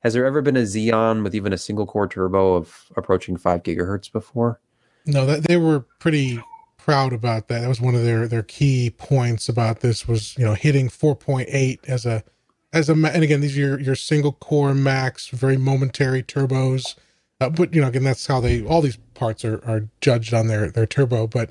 has 0.00 0.14
there 0.14 0.26
ever 0.26 0.42
been 0.42 0.56
a 0.56 0.62
Xeon 0.62 1.22
with 1.22 1.34
even 1.34 1.52
a 1.52 1.58
single 1.58 1.86
core 1.86 2.08
turbo 2.08 2.54
of 2.54 2.92
approaching 2.96 3.36
five 3.36 3.62
gigahertz 3.62 4.10
before? 4.10 4.60
No, 5.06 5.26
that 5.26 5.44
they 5.44 5.56
were 5.56 5.80
pretty 5.98 6.40
proud 6.76 7.12
about 7.12 7.48
that. 7.48 7.60
That 7.60 7.68
was 7.68 7.80
one 7.80 7.94
of 7.94 8.04
their 8.04 8.28
their 8.28 8.42
key 8.42 8.90
points 8.90 9.48
about 9.48 9.80
this 9.80 10.06
was 10.06 10.36
you 10.38 10.44
know 10.44 10.54
hitting 10.54 10.88
4.8 10.88 11.78
as 11.88 12.06
a 12.06 12.22
as 12.72 12.88
a 12.88 12.92
and 12.92 13.24
again 13.24 13.40
these 13.40 13.56
are 13.56 13.60
your, 13.60 13.80
your 13.80 13.94
single 13.96 14.32
core 14.32 14.74
max 14.74 15.28
very 15.28 15.56
momentary 15.56 16.22
turbos, 16.22 16.94
uh, 17.40 17.50
but 17.50 17.74
you 17.74 17.80
know 17.80 17.88
again 17.88 18.04
that's 18.04 18.26
how 18.26 18.40
they 18.40 18.64
all 18.64 18.80
these 18.80 18.98
parts 19.14 19.44
are 19.44 19.60
are 19.64 19.88
judged 20.00 20.32
on 20.34 20.46
their 20.46 20.70
their 20.70 20.86
turbo, 20.86 21.26
but. 21.26 21.50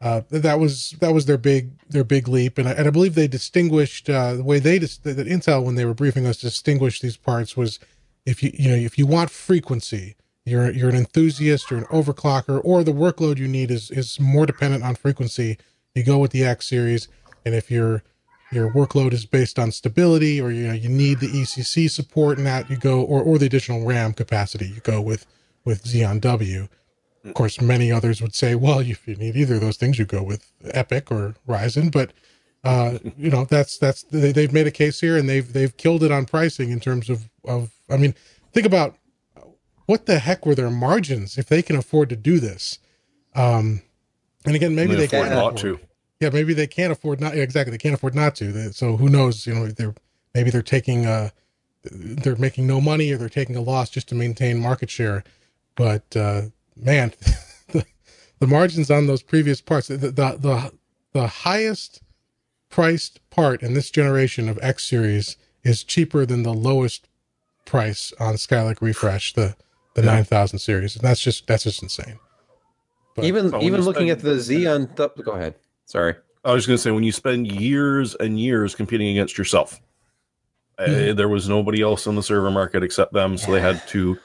Uh, 0.00 0.20
that 0.30 0.60
was 0.60 0.94
that 1.00 1.12
was 1.12 1.26
their 1.26 1.38
big 1.38 1.72
their 1.88 2.04
big 2.04 2.28
leap, 2.28 2.56
and 2.56 2.68
I, 2.68 2.72
and 2.72 2.86
I 2.86 2.90
believe 2.90 3.16
they 3.16 3.26
distinguished 3.26 4.08
uh, 4.08 4.34
the 4.34 4.44
way 4.44 4.60
they 4.60 4.78
dis- 4.78 4.98
that 4.98 5.26
Intel 5.26 5.64
when 5.64 5.74
they 5.74 5.84
were 5.84 5.94
briefing 5.94 6.24
us 6.24 6.40
distinguished 6.40 7.02
these 7.02 7.16
parts 7.16 7.56
was 7.56 7.80
if 8.24 8.40
you 8.40 8.52
you 8.54 8.68
know 8.68 8.76
if 8.76 8.96
you 8.96 9.06
want 9.06 9.30
frequency, 9.30 10.14
you're 10.44 10.70
you're 10.70 10.88
an 10.88 10.94
enthusiast 10.94 11.72
or 11.72 11.78
an 11.78 11.84
overclocker, 11.86 12.60
or 12.64 12.84
the 12.84 12.92
workload 12.92 13.38
you 13.38 13.48
need 13.48 13.72
is 13.72 13.90
is 13.90 14.20
more 14.20 14.46
dependent 14.46 14.84
on 14.84 14.94
frequency, 14.94 15.58
you 15.96 16.04
go 16.04 16.18
with 16.18 16.30
the 16.30 16.44
X 16.44 16.68
series, 16.68 17.08
and 17.44 17.56
if 17.56 17.68
your 17.68 18.04
your 18.52 18.70
workload 18.70 19.12
is 19.12 19.26
based 19.26 19.58
on 19.58 19.72
stability, 19.72 20.40
or 20.40 20.52
you 20.52 20.68
know 20.68 20.74
you 20.74 20.88
need 20.88 21.18
the 21.18 21.26
ECC 21.26 21.90
support 21.90 22.38
and 22.38 22.46
that 22.46 22.70
you 22.70 22.76
go, 22.76 23.02
or 23.02 23.20
or 23.20 23.36
the 23.36 23.46
additional 23.46 23.84
RAM 23.84 24.12
capacity, 24.12 24.68
you 24.68 24.80
go 24.80 25.00
with 25.00 25.26
with 25.64 25.82
Xeon 25.82 26.20
W. 26.20 26.68
Of 27.28 27.34
course, 27.34 27.60
many 27.60 27.92
others 27.92 28.20
would 28.22 28.34
say, 28.34 28.54
well, 28.54 28.80
if 28.80 29.06
you 29.06 29.16
need 29.16 29.36
either 29.36 29.56
of 29.56 29.60
those 29.60 29.76
things, 29.76 29.98
you 29.98 30.04
go 30.04 30.22
with 30.22 30.50
EPYC 30.64 31.10
or 31.10 31.34
Ryzen. 31.46 31.92
But 31.92 32.12
uh, 32.64 32.98
you 33.18 33.30
know, 33.30 33.44
that's 33.44 33.78
that's 33.78 34.02
they, 34.04 34.42
have 34.42 34.52
made 34.52 34.66
a 34.66 34.72
case 34.72 35.00
here, 35.00 35.16
and 35.16 35.28
they've 35.28 35.52
they've 35.52 35.76
killed 35.76 36.02
it 36.02 36.12
on 36.12 36.26
pricing 36.26 36.70
in 36.70 36.80
terms 36.80 37.08
of 37.08 37.28
of. 37.44 37.70
I 37.90 37.96
mean, 37.96 38.14
think 38.52 38.66
about 38.66 38.96
what 39.86 40.06
the 40.06 40.18
heck 40.18 40.44
were 40.44 40.54
their 40.54 40.70
margins 40.70 41.38
if 41.38 41.46
they 41.46 41.62
can 41.62 41.76
afford 41.76 42.10
to 42.10 42.16
do 42.16 42.38
this. 42.38 42.78
Um, 43.34 43.82
and 44.44 44.54
again, 44.54 44.74
maybe 44.74 44.94
they, 44.94 45.06
they 45.06 45.08
can't 45.08 45.32
afford 45.32 45.54
not 45.54 45.60
to. 45.62 45.80
Yeah, 46.20 46.30
maybe 46.30 46.52
they 46.52 46.66
can't 46.66 46.92
afford 46.92 47.20
not 47.20 47.34
exactly. 47.34 47.70
They 47.70 47.78
can't 47.78 47.94
afford 47.94 48.14
not 48.14 48.34
to. 48.36 48.72
So 48.72 48.96
who 48.96 49.08
knows? 49.08 49.46
You 49.46 49.54
know, 49.54 49.66
they're 49.68 49.94
maybe 50.34 50.50
they're 50.50 50.62
taking 50.62 51.06
uh 51.06 51.30
they're 51.90 52.36
making 52.36 52.66
no 52.66 52.80
money 52.80 53.12
or 53.12 53.16
they're 53.16 53.28
taking 53.28 53.56
a 53.56 53.60
loss 53.60 53.90
just 53.90 54.08
to 54.08 54.14
maintain 54.14 54.58
market 54.58 54.90
share. 54.90 55.24
But 55.76 56.16
uh, 56.16 56.42
man, 56.78 57.12
the, 57.68 57.84
the 58.38 58.46
margins 58.46 58.90
on 58.90 59.06
those 59.06 59.22
previous 59.22 59.60
parts, 59.60 59.88
the 59.88 59.96
the 59.96 60.10
the, 60.12 60.72
the 61.12 61.26
highest 61.26 62.02
priced 62.70 63.20
part 63.30 63.62
in 63.62 63.74
this 63.74 63.90
generation 63.90 64.48
of 64.48 64.58
X 64.62 64.84
series 64.84 65.36
is 65.64 65.82
cheaper 65.84 66.24
than 66.26 66.42
the 66.42 66.52
lowest 66.52 67.08
price 67.64 68.12
on 68.20 68.34
Skylake 68.34 68.80
Refresh, 68.80 69.32
the 69.34 69.54
the 69.94 70.02
Yeah. 70.02 70.12
9000 70.16 70.58
series. 70.58 70.94
And 70.96 71.02
that's 71.02 71.20
just 71.20 71.46
that's 71.46 71.64
just 71.64 71.82
insane. 71.82 72.18
But- 73.16 73.24
even 73.24 73.50
So 73.50 73.56
when 73.58 73.66
even 73.66 73.80
looking 73.82 74.08
spend- 74.08 74.18
at 74.18 74.20
the 74.20 74.34
Xeon. 74.36 74.96
Th- 74.96 75.10
go 75.24 75.32
ahead. 75.32 75.54
Sorry. 75.86 76.14
I 76.44 76.52
was 76.52 76.66
going 76.66 76.76
to 76.76 76.82
say 76.82 76.90
when 76.92 77.02
you 77.02 77.12
spend 77.12 77.50
years 77.50 78.14
and 78.14 78.38
years 78.38 78.74
competing 78.74 79.08
against 79.08 79.36
yourself, 79.36 79.80
uh, 80.78 80.84
Mhm. 80.86 81.16
there 81.16 81.28
was 81.28 81.48
nobody 81.48 81.82
else 81.82 82.06
on 82.06 82.14
the 82.14 82.22
server 82.22 82.50
market 82.50 82.82
except 82.84 83.12
them, 83.12 83.36
so 83.36 83.50
they 83.50 83.60
had 83.60 83.86
to. 83.88 84.18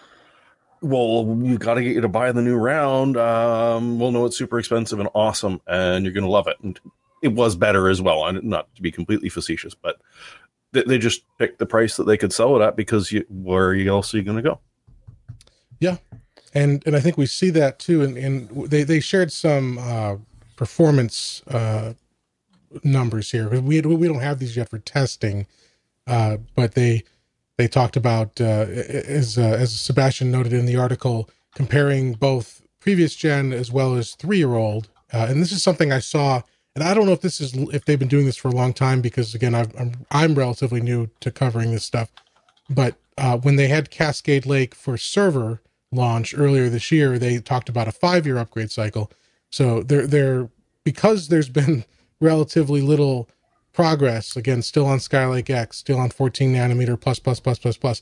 Well, 0.84 1.25
we've 1.25 1.60
got 1.60 1.75
to 1.75 1.82
get 1.82 1.96
you 1.96 2.02
to 2.02 2.10
buy 2.10 2.34
the 2.34 2.42
new 2.42 2.58
round. 2.58 3.16
Um, 3.16 4.00
we'll 4.00 4.12
know 4.12 4.25
it's 4.25 4.38
super 4.38 4.60
expensive 4.60 5.00
and 5.00 5.08
awesome, 5.16 5.62
and 5.66 6.04
you're 6.04 6.13
going 6.13 6.25
to 6.25 6.30
love 6.30 6.48
it. 6.48 6.58
And 6.62 6.78
it 7.22 7.30
was 7.30 7.56
better 7.56 7.88
as 7.88 8.02
well. 8.02 8.25
And 8.25 8.44
not 8.44 8.74
to 8.75 8.82
be 8.82 8.92
completely 8.92 9.30
facetious, 9.30 9.74
but 9.74 10.02
they, 10.74 10.84
they 10.84 10.98
just 10.98 11.24
picked 11.38 11.60
the 11.60 11.66
price 11.66 11.96
that 11.96 12.04
they 12.04 12.18
could 12.18 12.34
sell 12.34 12.56
it 12.58 12.66
at 12.66 12.75
because 12.75 13.13
you, 13.13 13.25
where 13.30 13.74
else 13.88 14.13
are 14.13 14.18
you 14.18 14.24
going 14.24 14.36
to 14.36 14.44
go? 14.44 14.60
Yeah, 15.80 15.98
and 16.54 16.84
and 16.86 16.96
I 16.98 17.00
think 17.00 17.18
we 17.18 17.28
see 17.28 17.50
that 17.52 17.80
too. 17.80 18.02
And, 18.02 18.18
and 18.18 18.70
they 18.70 18.84
they 18.84 19.00
shared 19.00 19.32
some 19.32 19.78
uh, 19.78 20.18
performance 20.58 21.42
uh, 21.48 21.94
numbers 22.84 23.32
here 23.32 23.46
because 23.46 23.62
we 23.62 23.80
we 23.80 24.08
don't 24.08 24.20
have 24.20 24.40
these 24.40 24.58
yet 24.58 24.70
for 24.70 24.80
testing, 24.80 25.48
uh, 26.08 26.38
but 26.56 26.75
they 26.75 27.04
they 27.57 27.67
talked 27.67 27.95
about 27.95 28.39
uh, 28.41 28.65
as 28.67 29.38
uh, 29.38 29.41
as 29.41 29.79
Sebastian 29.79 30.31
noted 30.31 30.53
in 30.53 30.65
the 30.65 30.77
article 30.77 31.29
comparing 31.55 32.13
both 32.13 32.62
previous 32.79 33.15
gen 33.15 33.53
as 33.53 33.72
well 33.72 33.95
as 33.95 34.15
three 34.15 34.38
year 34.38 34.55
old, 34.55 34.89
uh, 35.13 35.27
and 35.29 35.41
this 35.41 35.51
is 35.51 35.63
something 35.63 35.91
I 35.91 36.00
saw. 36.00 36.41
And 36.75 36.83
I 36.83 36.95
don't 36.95 37.05
know 37.05 37.12
if 37.12 37.22
this 37.22 37.39
is 37.39 37.53
if 37.72 37.86
they've 37.86 38.00
been 38.00 38.07
doing 38.07 38.25
this 38.25 38.38
for 38.38 38.48
a 38.48 38.55
long 38.55 38.74
time 38.74 39.01
because 39.01 39.36
again 39.36 39.53
I've, 39.53 39.75
I'm 39.79 40.05
I'm 40.10 40.36
relatively 40.36 40.81
new 40.81 41.10
to 41.19 41.31
covering 41.31 41.72
this 41.72 41.86
stuff, 41.86 42.12
but 42.69 42.95
uh, 43.17 43.38
when 43.38 43.55
they 43.55 43.67
had 43.67 43.91
Cascade 43.91 44.45
Lake 44.45 44.74
for 44.74 44.98
server 44.98 45.62
launch 45.91 46.33
earlier 46.36 46.69
this 46.69 46.91
year, 46.91 47.19
they 47.19 47.38
talked 47.39 47.69
about 47.69 47.88
a 47.88 47.91
five 47.91 48.25
year 48.25 48.38
upgrade 48.38 48.72
cycle. 48.72 49.12
So 49.51 49.83
they're 49.83 50.07
they're 50.07 50.50
because 50.83 51.27
there's 51.27 51.50
been 51.50 51.86
relatively 52.19 52.81
little 52.81 53.29
progress. 53.74 54.36
Again, 54.36 54.62
still 54.62 54.86
on 54.86 55.00
Skylake 55.00 55.50
X, 55.50 55.77
still 55.77 56.00
on 56.00 56.10
14 56.10 56.53
nanometer 56.53 57.00
plus 57.00 57.20
plus 57.20 57.39
plus 57.39 57.58
plus 57.58 57.77
plus. 57.77 58.01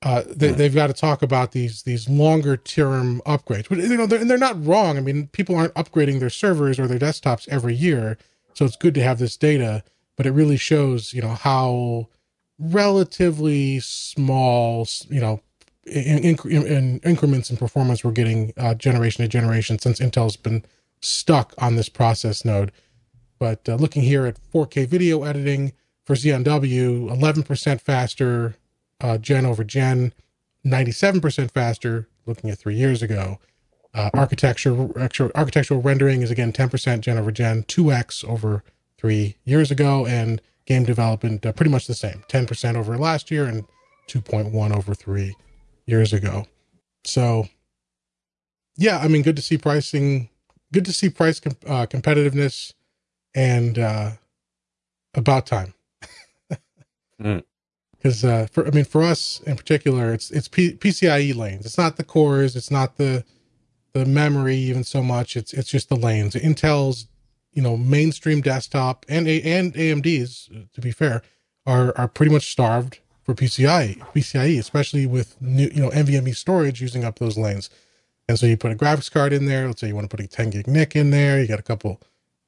Uh, 0.00 0.22
they, 0.28 0.52
they've 0.52 0.74
got 0.74 0.86
to 0.86 0.92
talk 0.92 1.22
about 1.22 1.50
these 1.50 1.82
these 1.82 2.08
longer 2.08 2.56
term 2.56 3.20
upgrades, 3.26 3.68
but 3.68 3.78
you 3.78 3.96
know, 3.96 4.06
they're, 4.06 4.20
and 4.20 4.30
they're 4.30 4.38
not 4.38 4.64
wrong. 4.64 4.96
I 4.96 5.00
mean, 5.00 5.26
people 5.28 5.56
aren't 5.56 5.74
upgrading 5.74 6.20
their 6.20 6.30
servers 6.30 6.78
or 6.78 6.86
their 6.86 7.00
desktops 7.00 7.48
every 7.48 7.74
year, 7.74 8.16
so 8.54 8.64
it's 8.64 8.76
good 8.76 8.94
to 8.94 9.02
have 9.02 9.18
this 9.18 9.36
data. 9.36 9.82
But 10.16 10.26
it 10.26 10.32
really 10.32 10.56
shows, 10.56 11.12
you 11.14 11.22
know, 11.22 11.34
how 11.34 12.08
relatively 12.58 13.80
small, 13.80 14.86
you 15.08 15.20
know, 15.20 15.40
in, 15.84 16.18
in, 16.18 16.66
in 16.66 17.00
increments 17.04 17.50
in 17.50 17.56
performance 17.56 18.04
we're 18.04 18.12
getting 18.12 18.52
uh, 18.56 18.74
generation 18.74 19.24
to 19.24 19.28
generation 19.28 19.78
since 19.78 20.00
Intel's 20.00 20.36
been 20.36 20.64
stuck 21.00 21.54
on 21.58 21.76
this 21.76 21.88
process 21.88 22.44
node. 22.44 22.72
But 23.38 23.68
uh, 23.68 23.76
looking 23.76 24.02
here 24.02 24.26
at 24.26 24.38
4K 24.52 24.86
video 24.86 25.24
editing 25.24 25.72
for 26.04 26.14
Xeon 26.14 26.44
W, 26.44 27.08
11% 27.08 27.80
faster 27.80 28.56
uh, 29.00 29.18
gen 29.18 29.46
over 29.46 29.64
gen, 29.64 30.12
97% 30.66 31.50
faster 31.50 32.08
looking 32.26 32.50
at 32.50 32.58
three 32.58 32.76
years 32.76 33.02
ago. 33.02 33.38
Uh, 33.94 34.10
architecture, 34.14 34.76
architectural 35.34 35.80
rendering 35.80 36.22
is 36.22 36.30
again 36.30 36.52
10% 36.52 37.00
gen 37.00 37.18
over 37.18 37.32
gen, 37.32 37.62
2x 37.64 38.24
over 38.24 38.62
three 38.98 39.36
years 39.44 39.70
ago, 39.70 40.06
and 40.06 40.42
game 40.66 40.84
development 40.84 41.46
uh, 41.46 41.52
pretty 41.52 41.70
much 41.70 41.86
the 41.86 41.94
same 41.94 42.22
10% 42.28 42.76
over 42.76 42.98
last 42.98 43.30
year 43.30 43.46
and 43.46 43.64
2.1 44.08 44.76
over 44.76 44.94
three 44.94 45.34
years 45.86 46.12
ago. 46.12 46.44
So, 47.04 47.48
yeah, 48.76 48.98
I 48.98 49.08
mean, 49.08 49.22
good 49.22 49.36
to 49.36 49.42
see 49.42 49.56
pricing, 49.56 50.28
good 50.72 50.84
to 50.84 50.92
see 50.92 51.08
price 51.08 51.40
com- 51.40 51.56
uh, 51.66 51.86
competitiveness, 51.86 52.74
and 53.38 53.78
uh, 53.78 54.10
about 55.14 55.46
time. 55.46 55.74
Mm. 57.20 57.42
Because 57.96 58.24
uh, 58.24 58.46
for 58.52 58.64
I 58.64 58.70
mean, 58.70 58.84
for 58.84 59.02
us 59.02 59.40
in 59.44 59.56
particular, 59.56 60.12
it's 60.12 60.30
it's 60.30 60.46
P- 60.46 60.74
PCIe 60.74 61.34
lanes. 61.34 61.66
It's 61.66 61.76
not 61.76 61.96
the 61.96 62.04
cores. 62.04 62.54
It's 62.54 62.70
not 62.70 62.96
the 62.96 63.24
the 63.92 64.06
memory 64.06 64.54
even 64.54 64.84
so 64.84 65.02
much. 65.02 65.36
It's 65.36 65.52
it's 65.52 65.68
just 65.68 65.88
the 65.88 65.96
lanes. 65.96 66.36
Intel's 66.36 67.08
you 67.52 67.60
know 67.60 67.76
mainstream 67.76 68.40
desktop 68.40 69.04
and 69.08 69.26
A- 69.26 69.42
and 69.42 69.74
AMD's 69.74 70.48
to 70.72 70.80
be 70.80 70.92
fair 70.92 71.22
are 71.66 71.92
are 71.98 72.06
pretty 72.06 72.30
much 72.30 72.52
starved 72.52 73.00
for 73.24 73.34
PCIe 73.34 73.98
PCIe, 74.14 74.60
especially 74.60 75.04
with 75.04 75.42
new 75.42 75.68
you 75.74 75.82
know 75.82 75.90
NVMe 75.90 76.36
storage 76.36 76.80
using 76.80 77.02
up 77.02 77.18
those 77.18 77.36
lanes. 77.36 77.68
And 78.28 78.38
so 78.38 78.46
you 78.46 78.56
put 78.56 78.70
a 78.70 78.76
graphics 78.76 79.10
card 79.10 79.32
in 79.32 79.46
there. 79.46 79.66
Let's 79.66 79.80
say 79.80 79.88
you 79.88 79.96
want 79.96 80.08
to 80.08 80.16
put 80.16 80.24
a 80.24 80.28
10 80.28 80.50
gig 80.50 80.68
NIC 80.68 80.94
in 80.94 81.10
there. 81.10 81.40
You 81.40 81.48
got 81.48 81.58
a 81.58 81.64
couple 81.64 82.00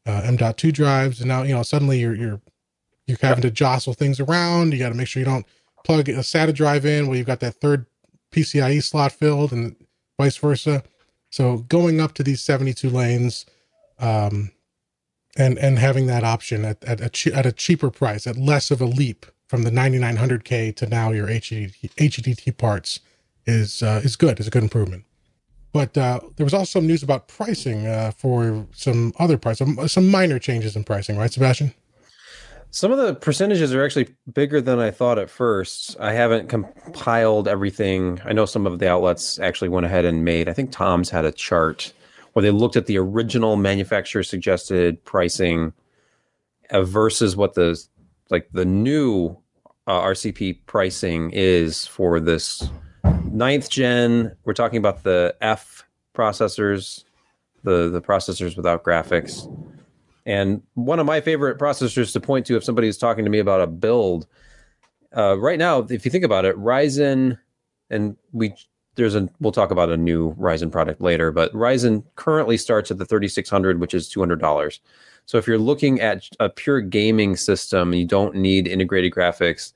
uh, 0.06 0.22
M.2 0.24 0.72
drives, 0.72 1.20
and 1.20 1.28
now 1.28 1.42
you 1.42 1.54
know 1.54 1.62
suddenly 1.62 2.00
you're 2.00 2.14
you're 2.14 2.40
you're 3.06 3.18
having 3.20 3.42
to 3.42 3.50
jostle 3.50 3.94
things 3.94 4.20
around. 4.20 4.72
You 4.72 4.78
got 4.78 4.90
to 4.90 4.94
make 4.94 5.08
sure 5.08 5.20
you 5.20 5.26
don't 5.26 5.46
plug 5.84 6.08
a 6.08 6.14
SATA 6.14 6.54
drive 6.54 6.84
in 6.86 7.06
where 7.06 7.16
you've 7.16 7.26
got 7.26 7.40
that 7.40 7.56
third 7.56 7.86
PCIe 8.32 8.82
slot 8.82 9.12
filled, 9.12 9.52
and 9.52 9.76
vice 10.18 10.36
versa. 10.36 10.82
So 11.30 11.58
going 11.58 12.00
up 12.00 12.14
to 12.14 12.22
these 12.22 12.40
72 12.42 12.88
lanes, 12.88 13.46
um, 13.98 14.50
and 15.36 15.58
and 15.58 15.78
having 15.78 16.06
that 16.06 16.24
option 16.24 16.64
at 16.64 16.82
at 16.84 17.00
a, 17.00 17.08
che- 17.08 17.32
at 17.32 17.46
a 17.46 17.52
cheaper 17.52 17.90
price, 17.90 18.26
at 18.26 18.36
less 18.36 18.70
of 18.70 18.80
a 18.80 18.86
leap 18.86 19.26
from 19.48 19.64
the 19.64 19.70
9900K 19.70 20.74
to 20.76 20.86
now 20.86 21.10
your 21.10 21.26
HDT 21.26 22.56
parts 22.56 23.00
is 23.46 23.82
uh, 23.82 24.00
is 24.04 24.16
good. 24.16 24.40
Is 24.40 24.46
a 24.46 24.50
good 24.50 24.62
improvement. 24.62 25.04
But 25.72 25.96
uh, 25.96 26.20
there 26.36 26.44
was 26.44 26.54
also 26.54 26.80
some 26.80 26.86
news 26.86 27.02
about 27.02 27.28
pricing 27.28 27.86
uh, 27.86 28.12
for 28.16 28.66
some 28.72 29.12
other 29.18 29.38
parts, 29.38 29.58
some, 29.58 29.86
some 29.88 30.08
minor 30.10 30.38
changes 30.38 30.74
in 30.74 30.84
pricing, 30.84 31.16
right, 31.16 31.32
Sebastian? 31.32 31.72
Some 32.72 32.92
of 32.92 32.98
the 32.98 33.14
percentages 33.14 33.74
are 33.74 33.84
actually 33.84 34.14
bigger 34.32 34.60
than 34.60 34.78
I 34.78 34.92
thought 34.92 35.18
at 35.18 35.28
first. 35.28 35.96
I 35.98 36.12
haven't 36.12 36.48
compiled 36.48 37.48
everything. 37.48 38.20
I 38.24 38.32
know 38.32 38.46
some 38.46 38.66
of 38.66 38.78
the 38.78 38.88
outlets 38.88 39.40
actually 39.40 39.70
went 39.70 39.86
ahead 39.86 40.04
and 40.04 40.24
made. 40.24 40.48
I 40.48 40.52
think 40.52 40.70
Tom's 40.70 41.10
had 41.10 41.24
a 41.24 41.32
chart 41.32 41.92
where 42.32 42.42
they 42.42 42.52
looked 42.52 42.76
at 42.76 42.86
the 42.86 42.98
original 42.98 43.56
manufacturer 43.56 44.22
suggested 44.22 45.04
pricing 45.04 45.72
uh, 46.70 46.82
versus 46.82 47.36
what 47.36 47.54
the 47.54 47.80
like 48.30 48.48
the 48.52 48.64
new 48.64 49.36
uh, 49.88 50.00
RCP 50.02 50.60
pricing 50.66 51.30
is 51.32 51.86
for 51.86 52.20
this 52.20 52.70
ninth 53.30 53.70
gen. 53.70 54.36
We're 54.44 54.54
talking 54.54 54.78
about 54.78 55.02
the 55.02 55.34
F 55.40 55.86
processors, 56.14 57.04
the 57.62 57.88
the 57.88 58.00
processors 58.00 58.56
without 58.56 58.84
graphics. 58.84 59.46
And 60.26 60.62
one 60.74 61.00
of 61.00 61.06
my 61.06 61.20
favorite 61.20 61.58
processors 61.58 62.12
to 62.12 62.20
point 62.20 62.46
to 62.46 62.56
if 62.56 62.64
somebody 62.64 62.88
is 62.88 62.98
talking 62.98 63.24
to 63.24 63.30
me 63.30 63.38
about 63.38 63.62
a 63.62 63.66
build, 63.66 64.26
uh, 65.16 65.38
right 65.38 65.58
now, 65.58 65.80
if 65.80 66.04
you 66.04 66.10
think 66.10 66.24
about 66.24 66.44
it, 66.44 66.56
Ryzen, 66.56 67.38
and 67.88 68.16
we 68.32 68.54
there's 68.96 69.14
a 69.14 69.28
we'll 69.40 69.52
talk 69.52 69.70
about 69.70 69.90
a 69.90 69.96
new 69.96 70.34
Ryzen 70.34 70.70
product 70.70 71.00
later, 71.00 71.32
but 71.32 71.52
Ryzen 71.52 72.04
currently 72.16 72.56
starts 72.56 72.90
at 72.90 72.98
the 72.98 73.06
3600, 73.06 73.80
which 73.80 73.94
is 73.94 74.08
two 74.08 74.20
hundred 74.20 74.40
dollars. 74.40 74.80
So 75.26 75.38
if 75.38 75.46
you're 75.46 75.58
looking 75.58 76.00
at 76.00 76.28
a 76.40 76.48
pure 76.48 76.80
gaming 76.80 77.36
system, 77.36 77.94
you 77.94 78.06
don't 78.06 78.34
need 78.34 78.66
integrated 78.66 79.12
graphics. 79.12 79.72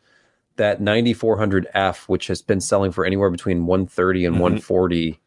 That 0.56 0.80
9400F, 0.80 2.08
which 2.08 2.28
has 2.28 2.42
been 2.42 2.60
selling 2.60 2.92
for 2.92 3.04
anywhere 3.04 3.30
between 3.30 3.66
130 3.66 4.24
and 4.24 4.36
Mhm. 4.36 4.40
140, 4.40 5.20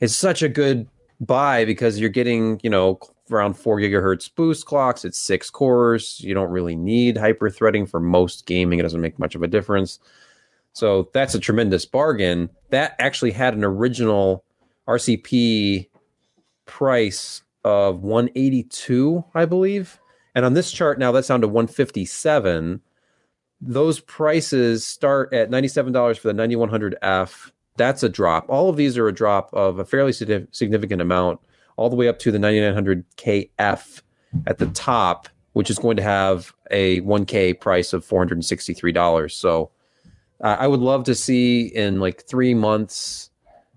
is 0.00 0.14
such 0.14 0.42
a 0.42 0.48
good 0.48 0.88
buy 1.20 1.64
because 1.64 1.98
you're 2.00 2.10
getting, 2.10 2.60
you 2.62 2.70
know, 2.70 2.98
around 3.30 3.54
four 3.54 3.78
gigahertz 3.78 4.30
boost 4.34 4.66
clocks. 4.66 5.04
It's 5.04 5.18
six 5.18 5.50
cores. 5.50 6.20
You 6.20 6.34
don't 6.34 6.50
really 6.50 6.76
need 6.76 7.16
hyper 7.16 7.50
threading 7.50 7.86
for 7.86 8.00
most 8.00 8.46
gaming. 8.46 8.78
It 8.78 8.82
doesn't 8.82 9.00
make 9.00 9.18
much 9.18 9.34
of 9.34 9.42
a 9.42 9.48
difference. 9.48 9.98
So 10.72 11.08
that's 11.12 11.34
a 11.34 11.40
tremendous 11.40 11.86
bargain. 11.86 12.50
That 12.70 12.94
actually 12.98 13.30
had 13.30 13.54
an 13.54 13.64
original 13.64 14.44
RCP 14.86 15.88
price 16.66 17.42
of 17.64 18.02
182, 18.02 19.24
I 19.34 19.44
believe. 19.44 19.98
And 20.34 20.44
on 20.44 20.52
this 20.52 20.70
chart 20.70 20.98
now, 20.98 21.12
that's 21.12 21.28
down 21.28 21.40
to 21.40 21.48
157. 21.48 22.82
Those 23.60 24.00
prices 24.00 24.86
start 24.86 25.32
at 25.32 25.50
$97 25.50 26.18
for 26.18 26.32
the 26.32 26.34
9100F. 26.34 27.50
That's 27.76 28.02
a 28.02 28.08
drop. 28.08 28.46
All 28.48 28.68
of 28.68 28.76
these 28.76 28.98
are 28.98 29.08
a 29.08 29.14
drop 29.14 29.52
of 29.52 29.78
a 29.78 29.84
fairly 29.84 30.12
significant 30.12 31.00
amount, 31.00 31.40
all 31.76 31.90
the 31.90 31.96
way 31.96 32.08
up 32.08 32.18
to 32.20 32.32
the 32.32 32.38
9900KF 32.38 34.02
at 34.46 34.58
the 34.58 34.66
top, 34.66 35.28
which 35.52 35.70
is 35.70 35.78
going 35.78 35.96
to 35.96 36.02
have 36.02 36.52
a 36.70 37.00
1K 37.02 37.60
price 37.60 37.92
of 37.92 38.06
$463. 38.06 39.30
So 39.32 39.70
uh, 40.42 40.56
I 40.58 40.66
would 40.66 40.80
love 40.80 41.04
to 41.04 41.14
see 41.14 41.66
in 41.66 42.00
like 42.00 42.26
three 42.26 42.54
months, 42.54 43.30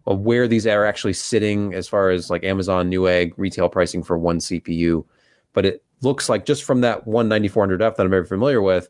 of 0.10 0.22
where 0.22 0.48
these 0.48 0.66
are 0.66 0.86
actually 0.86 1.14
sitting 1.14 1.74
as 1.76 1.88
far 1.88 2.10
as 2.10 2.32
like 2.32 2.44
Amazon 2.44 2.90
Newegg 2.90 3.32
retail 3.38 3.70
pricing 3.70 4.02
for 4.04 4.18
one 4.18 4.40
CPU. 4.40 5.06
But 5.54 5.68
it 5.68 5.84
looks 6.02 6.28
like 6.28 6.46
just 6.46 6.64
from 6.64 6.82
that 6.82 7.06
one 7.06 7.30
9400F 7.30 7.96
that 7.96 8.00
I'm 8.00 8.10
very 8.10 8.26
familiar 8.26 8.60
with, 8.60 8.90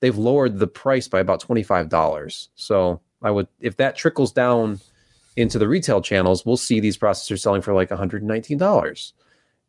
they've 0.00 0.16
lowered 0.16 0.58
the 0.58 0.66
price 0.66 1.08
by 1.08 1.20
about 1.20 1.42
$25. 1.42 2.48
So 2.54 3.00
I 3.22 3.30
would, 3.30 3.48
if 3.60 3.76
that 3.76 3.96
trickles 3.96 4.32
down 4.32 4.80
into 5.36 5.58
the 5.58 5.68
retail 5.68 6.00
channels, 6.00 6.44
we'll 6.44 6.56
see 6.56 6.80
these 6.80 6.98
processors 6.98 7.40
selling 7.40 7.62
for 7.62 7.74
like 7.74 7.90
$119 7.90 9.12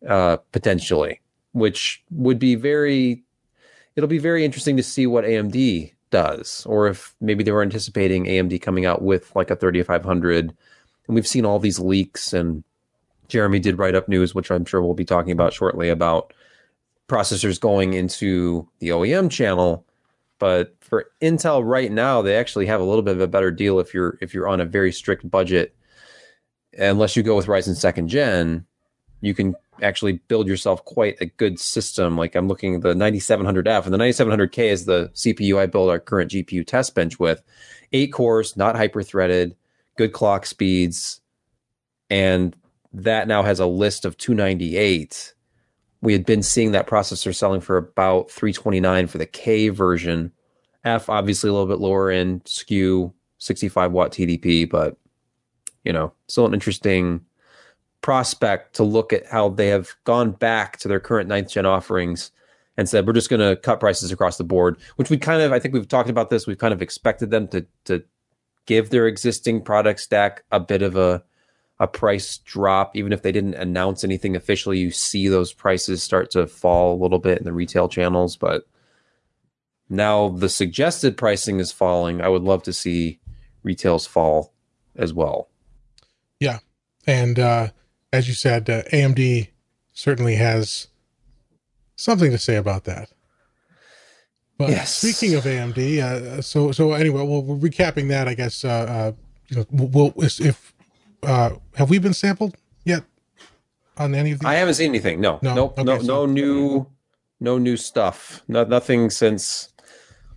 uh, 0.08 0.38
potentially, 0.52 1.22
which 1.52 2.04
would 2.10 2.40
be 2.40 2.56
very, 2.56 3.24
it'll 3.96 4.08
be 4.08 4.18
very 4.18 4.44
interesting 4.44 4.78
to 4.78 4.84
see 4.84 5.06
what 5.06 5.26
AMD 5.26 5.94
does, 6.10 6.66
or 6.66 6.88
if 6.88 7.16
maybe 7.22 7.44
they 7.44 7.52
were 7.52 7.62
anticipating 7.62 8.26
AMD 8.26 8.62
coming 8.62 8.86
out 8.86 9.02
with 9.02 9.36
like 9.36 9.50
a 9.50 9.56
3500. 9.56 10.54
And 11.08 11.16
we've 11.16 11.28
seen 11.28 11.46
all 11.46 11.60
these 11.60 11.80
leaks, 11.80 12.34
and 12.34 12.64
Jeremy 13.28 13.60
did 13.60 13.78
write 13.78 13.96
up 13.96 14.08
news, 14.08 14.36
which 14.36 14.52
I'm 14.52 14.66
sure 14.66 14.82
we'll 14.82 14.94
be 14.94 15.06
talking 15.06 15.32
about 15.32 15.54
shortly, 15.54 15.90
about 15.90 16.34
processors 17.08 17.60
going 17.60 17.94
into 17.94 18.68
the 18.80 18.90
OEM 18.90 19.30
channel. 19.30 19.86
But 20.42 20.76
for 20.80 21.06
Intel 21.22 21.62
right 21.64 21.92
now, 21.92 22.24
they 22.24 22.36
actually 22.36 22.66
have 22.66 22.82
a 22.82 22.84
little 22.84 23.04
bit 23.04 23.14
of 23.16 23.22
a 23.22 23.28
better 23.28 23.52
deal 23.52 23.80
if 23.80 23.94
you're 23.94 24.18
if 24.22 24.34
you're 24.34 24.48
on 24.48 24.60
a 24.60 24.66
very 24.66 24.92
strict 24.92 25.30
budget. 25.30 25.76
Unless 26.80 27.16
you 27.16 27.22
go 27.22 27.36
with 27.36 27.46
Ryzen 27.46 27.76
second 27.76 28.08
gen, 28.08 28.66
you 29.22 29.36
can 29.36 29.54
actually 29.84 30.14
build 30.14 30.48
yourself 30.48 30.84
quite 30.84 31.16
a 31.22 31.28
good 31.28 31.60
system. 31.60 32.18
Like 32.18 32.34
I'm 32.34 32.48
looking 32.48 32.74
at 32.74 32.82
the 32.82 32.96
9700F 32.96 33.86
and 33.86 33.94
the 33.94 34.00
9700K 34.00 34.58
is 34.72 34.86
the 34.86 35.10
CPU 35.14 35.60
I 35.60 35.68
build 35.68 35.92
our 35.92 36.00
current 36.00 36.32
GPU 36.32 36.66
test 36.66 36.96
bench 36.96 37.20
with. 37.20 37.44
Eight 37.94 38.12
cores, 38.12 38.58
not 38.58 38.76
hyper 38.76 39.04
threaded, 39.04 39.56
good 39.96 40.12
clock 40.12 40.48
speeds, 40.48 41.22
and 42.10 42.56
that 42.94 43.28
now 43.28 43.44
has 43.44 43.60
a 43.60 43.68
list 43.68 44.06
of 44.06 44.18
298 44.18 45.36
we 46.02 46.14
had 46.14 46.26
been 46.26 46.44
seeing 46.44 46.72
that 46.72 46.88
processor 46.88 47.34
selling 47.34 47.62
for 47.62 47.78
about 47.78 48.32
329 48.32 49.08
for 49.08 49.18
the 49.18 49.26
K 49.26 49.70
version. 49.70 50.32
F 50.84 51.10
obviously 51.10 51.50
a 51.50 51.54
little 51.54 51.68
bit 51.68 51.80
lower 51.80 52.10
in 52.10 52.40
SKU 52.42 53.14
65 53.38 53.92
watt 53.92 54.12
TDP, 54.12 54.70
but 54.70 54.98
you 55.84 55.94
know, 55.94 56.12
still 56.28 56.46
an 56.46 56.54
interesting 56.54 57.24
prospect 58.02 58.76
to 58.76 58.84
look 58.84 59.14
at 59.14 59.26
how 59.28 59.50
they 59.50 59.68
have 59.68 59.92
gone 60.06 60.32
back 60.32 60.78
to 60.78 60.88
their 60.88 61.00
current 61.00 61.30
ninth 61.30 61.52
gen 61.52 61.66
offerings 61.66 62.32
and 62.78 62.90
said 62.90 63.06
we're 63.06 63.14
just 63.14 63.30
going 63.30 63.40
to 63.40 63.56
cut 63.62 63.80
prices 63.80 64.12
across 64.12 64.38
the 64.38 64.44
board, 64.44 64.78
which 64.96 65.10
we 65.10 65.18
kind 65.18 65.42
of 65.42 65.52
I 65.52 65.60
think 65.60 65.74
we've 65.74 65.88
talked 65.88 66.10
about 66.10 66.30
this. 66.30 66.48
We've 66.48 66.58
kind 66.58 66.74
of 66.74 66.82
expected 66.82 67.30
them 67.30 67.48
to 67.50 67.66
to 67.86 68.04
give 68.66 68.90
their 68.90 69.08
existing 69.08 69.62
product 69.62 70.00
stack 70.00 70.44
a 70.52 70.60
bit 70.60 70.82
of 70.82 70.96
a 70.96 71.24
a 71.82 71.88
price 71.88 72.38
drop, 72.38 72.96
even 72.96 73.12
if 73.12 73.24
they 73.24 73.32
didn't 73.32 73.56
announce 73.56 74.04
anything 74.04 74.36
officially, 74.36 74.78
you 74.78 74.92
see 74.92 75.28
those 75.28 75.52
prices 75.52 76.04
start 76.04 76.30
to 76.30 76.46
fall 76.46 76.94
a 76.94 77.02
little 77.02 77.18
bit 77.18 77.40
in 77.40 77.44
the 77.44 77.52
retail 77.52 77.90
channels. 77.90 78.38
But 78.38 78.68
now 79.90 80.30
the 80.30 80.48
suggested 80.48 81.18
pricing 81.18 81.60
is 81.60 81.72
falling. 81.72 82.22
I 82.22 82.30
would 82.30 82.44
love 82.44 82.62
to 82.64 82.72
see 82.72 83.20
retails 83.64 84.06
fall 84.06 84.54
as 84.96 85.12
well. 85.12 85.50
Yeah. 86.40 86.60
And 87.08 87.40
uh, 87.40 87.70
as 88.14 88.28
you 88.28 88.36
said, 88.36 88.70
uh, 88.70 88.84
AMD 88.94 89.50
certainly 89.92 90.36
has 90.36 90.88
something 91.96 92.30
to 92.30 92.38
say 92.38 92.58
about 92.58 92.84
that. 92.84 93.10
But 94.60 94.70
yes. 94.70 94.94
speaking 94.94 95.36
of 95.36 95.46
AMD, 95.46 95.98
uh, 95.98 96.42
so 96.44 96.72
so 96.72 96.94
anyway, 96.94 97.24
well, 97.24 97.42
we're 97.42 97.70
recapping 97.70 98.10
that. 98.10 98.28
I 98.28 98.36
guess 98.36 98.64
uh, 98.64 98.70
uh, 98.70 99.12
you 99.48 99.58
know, 99.58 99.66
we'll, 99.72 100.14
if 100.18 100.72
uh, 101.24 101.52
have 101.76 101.90
we 101.90 102.00
been 102.00 102.14
sampled 102.14 102.56
yet 102.86 103.04
on 103.98 104.16
any 104.16 104.32
of 104.32 104.40
these? 104.40 104.48
I 104.48 104.56
haven't 104.56 104.76
seen 104.76 104.90
anything. 104.90 105.22
No, 105.22 105.40
no, 105.42 105.56
nope, 105.56 105.74
okay, 105.80 105.84
no, 105.84 106.00
so, 106.00 106.06
no 106.06 106.26
new, 106.26 106.88
no 107.40 107.58
new 107.58 107.78
stuff. 107.78 108.42
No, 108.48 108.64
nothing 108.64 109.10
since. 109.10 109.70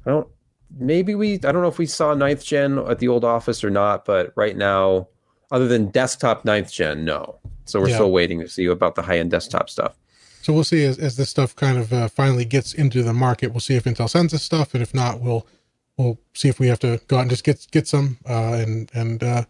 I 0.07 0.11
don't. 0.11 0.29
Maybe 0.77 1.15
we. 1.15 1.35
I 1.35 1.53
don't 1.53 1.63
know 1.63 1.69
if 1.69 1.79
we 1.79 1.87
saw 1.87 2.15
ninth 2.15 2.45
gen 2.45 2.79
at 2.79 2.99
the 2.99 3.09
old 3.09 3.25
office 3.25 3.63
or 3.63 3.71
not, 3.71 4.05
but 4.05 4.33
right 4.37 4.57
now, 4.57 5.09
other 5.51 5.69
than 5.69 5.87
desktop 5.91 6.45
ninth 6.45 6.73
gen, 6.73 7.05
no. 7.05 7.39
So 7.65 7.81
we're 7.81 7.89
yeah. 7.89 7.95
still 7.95 8.13
waiting 8.13 8.41
to 8.41 8.49
see 8.49 8.67
about 8.67 8.95
the 8.95 9.03
high 9.03 9.19
end 9.19 9.31
desktop 9.31 9.71
stuff. 9.71 9.97
So 10.43 10.53
we'll 10.53 10.65
see 10.65 10.85
as, 10.85 10.99
as 10.99 11.17
this 11.17 11.31
stuff 11.31 11.57
kind 11.57 11.79
of 11.79 11.91
uh, 11.91 12.09
finally 12.09 12.45
gets 12.45 12.75
into 12.75 13.03
the 13.03 13.15
market. 13.15 13.53
We'll 13.53 13.61
see 13.61 13.77
if 13.77 13.85
Intel 13.85 14.11
sends 14.11 14.35
us 14.35 14.43
stuff, 14.43 14.75
and 14.75 14.83
if 14.83 14.93
not, 14.93 15.21
we'll 15.21 15.47
we'll 15.97 16.19
see 16.35 16.49
if 16.49 16.59
we 16.59 16.67
have 16.67 16.81
to 16.81 17.01
go 17.09 17.17
out 17.17 17.23
and 17.23 17.31
just 17.31 17.45
get 17.45 17.67
get 17.71 17.89
some 17.89 18.19
uh, 18.29 18.53
and 18.55 18.91
and 18.95 19.23
uh, 19.23 19.45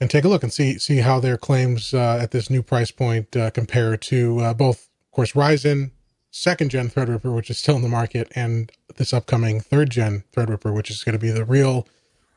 and 0.00 0.10
take 0.10 0.24
a 0.24 0.28
look 0.28 0.42
and 0.42 0.52
see 0.52 0.78
see 0.78 0.98
how 0.98 1.20
their 1.20 1.36
claims 1.36 1.92
uh, 1.92 2.18
at 2.20 2.30
this 2.30 2.50
new 2.50 2.62
price 2.62 2.90
point 2.90 3.36
uh, 3.36 3.50
compare 3.50 3.96
to 3.96 4.40
uh, 4.40 4.54
both, 4.54 4.88
of 5.06 5.10
course, 5.12 5.32
Ryzen 5.32 5.90
second 6.30 6.70
gen 6.70 6.88
Threadripper, 6.88 7.34
which 7.34 7.50
is 7.50 7.58
still 7.58 7.76
in 7.76 7.82
the 7.82 7.88
market, 7.88 8.30
and 8.34 8.70
this 8.96 9.12
upcoming 9.12 9.60
third 9.60 9.90
gen 9.90 10.24
Threadripper, 10.34 10.74
which 10.74 10.90
is 10.90 11.04
going 11.04 11.14
to 11.14 11.18
be 11.18 11.30
the 11.30 11.44
real 11.44 11.86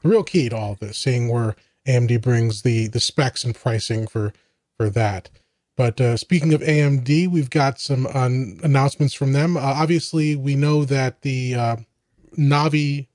the 0.02 0.10
real 0.10 0.24
key 0.24 0.50
to 0.50 0.58
all 0.58 0.76
this. 0.76 0.98
Seeing 0.98 1.30
where 1.30 1.56
AMD 1.88 2.22
brings 2.22 2.64
the 2.64 2.88
the 2.88 3.00
specs 3.00 3.44
and 3.44 3.56
pricing 3.56 4.08
for 4.08 4.34
for 4.78 4.90
that. 4.90 5.30
But 5.76 6.00
uh, 6.00 6.18
speaking 6.18 6.54
of 6.54 6.62
AMD, 6.62 7.30
we've 7.30 7.50
got 7.50 7.80
some 7.80 8.06
announcements 8.06 9.16
from 9.16 9.34
them. 9.34 9.58
Uh, 9.58 9.62
obviously, 9.62 10.36
we 10.36 10.56
know 10.56 10.86
that 10.86 11.24
the 11.24 11.56
uh, 11.56 11.76
Navi 12.38 13.08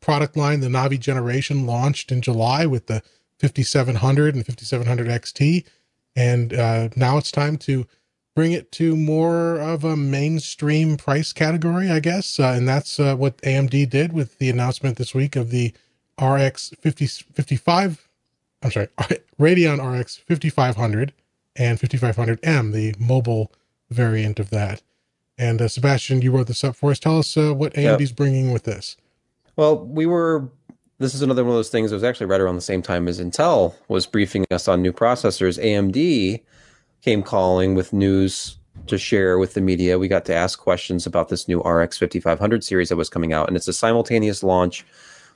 product 0.00 0.36
line, 0.36 0.60
the 0.60 0.68
Navi 0.68 1.00
generation, 1.00 1.66
launched 1.66 2.12
in 2.12 2.22
July 2.22 2.64
with 2.64 2.86
the 2.86 3.02
5700 3.40 4.34
and 4.34 4.46
5700 4.46 5.08
XT. 5.08 5.64
And 6.14 6.54
uh, 6.54 6.88
now 6.96 7.18
it's 7.18 7.30
time 7.30 7.56
to 7.58 7.86
bring 8.34 8.52
it 8.52 8.70
to 8.70 8.96
more 8.96 9.58
of 9.58 9.82
a 9.82 9.96
mainstream 9.96 10.96
price 10.96 11.32
category, 11.32 11.90
I 11.90 12.00
guess. 12.00 12.38
Uh, 12.38 12.54
and 12.56 12.68
that's 12.68 13.00
uh, 13.00 13.16
what 13.16 13.38
AMD 13.38 13.90
did 13.90 14.12
with 14.12 14.38
the 14.38 14.50
announcement 14.50 14.96
this 14.96 15.14
week 15.14 15.36
of 15.36 15.50
the 15.50 15.72
RX 16.20 16.72
50, 16.80 17.06
55, 17.06 18.08
I'm 18.62 18.70
sorry, 18.70 18.88
Radeon 19.40 20.00
RX 20.00 20.16
5500 20.16 21.12
and 21.56 21.78
5500M, 21.78 22.72
the 22.72 22.94
mobile 22.98 23.52
variant 23.90 24.38
of 24.38 24.50
that. 24.50 24.82
And 25.38 25.60
uh, 25.60 25.68
Sebastian, 25.68 26.22
you 26.22 26.30
wrote 26.30 26.46
this 26.46 26.64
up 26.64 26.76
for 26.76 26.90
us. 26.90 26.98
Tell 26.98 27.18
us 27.18 27.36
uh, 27.36 27.52
what 27.52 27.74
AMD's 27.74 28.10
yep. 28.10 28.16
bringing 28.16 28.52
with 28.52 28.64
this. 28.64 28.96
Well, 29.56 29.78
we 29.78 30.06
were 30.06 30.50
this 30.98 31.14
is 31.14 31.22
another 31.22 31.44
one 31.44 31.52
of 31.52 31.58
those 31.58 31.68
things 31.68 31.90
that 31.90 31.96
was 31.96 32.04
actually 32.04 32.26
right 32.26 32.40
around 32.40 32.56
the 32.56 32.62
same 32.62 32.82
time 32.82 33.06
as 33.06 33.20
Intel 33.20 33.74
was 33.88 34.06
briefing 34.06 34.46
us 34.50 34.66
on 34.66 34.82
new 34.82 34.92
processors. 34.92 35.62
AMD 35.62 36.42
came 37.02 37.22
calling 37.22 37.74
with 37.74 37.92
news 37.92 38.56
to 38.86 38.96
share 38.96 39.38
with 39.38 39.54
the 39.54 39.60
media. 39.60 39.98
We 39.98 40.08
got 40.08 40.24
to 40.26 40.34
ask 40.34 40.58
questions 40.58 41.06
about 41.06 41.28
this 41.28 41.48
new 41.48 41.60
RX 41.60 41.98
5500 41.98 42.64
series 42.64 42.88
that 42.88 42.96
was 42.96 43.10
coming 43.10 43.32
out, 43.32 43.48
and 43.48 43.56
it's 43.56 43.68
a 43.68 43.72
simultaneous 43.72 44.42
launch 44.42 44.86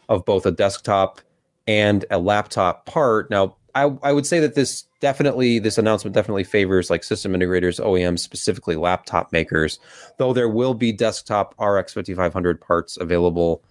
of 0.09 0.25
both 0.25 0.47
a 0.47 0.51
desktop 0.51 1.21
and 1.67 2.05
a 2.11 2.19
laptop 2.19 2.87
part. 2.87 3.31
Now, 3.31 3.57
I, 3.75 3.93
I 4.03 4.13
would 4.13 4.27
say 4.27 4.41
that 4.41 4.55
this 4.55 4.85
definitely, 5.01 5.59
this 5.59 5.79
announcement 5.79 6.15
definitely 6.15 6.45
favors 6.45 6.91
like 6.91 7.05
system 7.05 7.33
integrators, 7.33 7.85
OEMs, 7.85 8.21
specifically 8.21 8.77
laptop 8.77 9.31
makers, 9.31 9.79
though 10.19 10.33
there 10.33 10.49
will 10.49 10.75
be 10.75 10.91
desktop 10.91 11.55
RX 11.61 11.93
5500 11.93 12.61
parts 12.61 12.97
available 12.97 13.63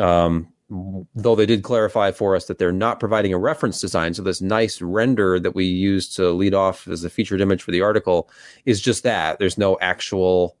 um, 0.00 0.48
though 0.68 1.36
they 1.36 1.46
did 1.46 1.62
clarify 1.62 2.10
for 2.10 2.34
us 2.34 2.46
that 2.46 2.58
they're 2.58 2.72
not 2.72 2.98
providing 2.98 3.32
a 3.32 3.38
reference 3.38 3.80
design. 3.80 4.14
So 4.14 4.22
this 4.22 4.40
nice 4.40 4.82
render 4.82 5.38
that 5.38 5.54
we 5.54 5.64
use 5.64 6.12
to 6.14 6.30
lead 6.30 6.54
off 6.54 6.88
as 6.88 7.04
a 7.04 7.10
featured 7.10 7.40
image 7.40 7.62
for 7.62 7.70
the 7.70 7.82
article 7.82 8.28
is 8.64 8.80
just 8.80 9.04
that. 9.04 9.38
There's 9.38 9.58
no 9.58 9.78
actual 9.80 10.56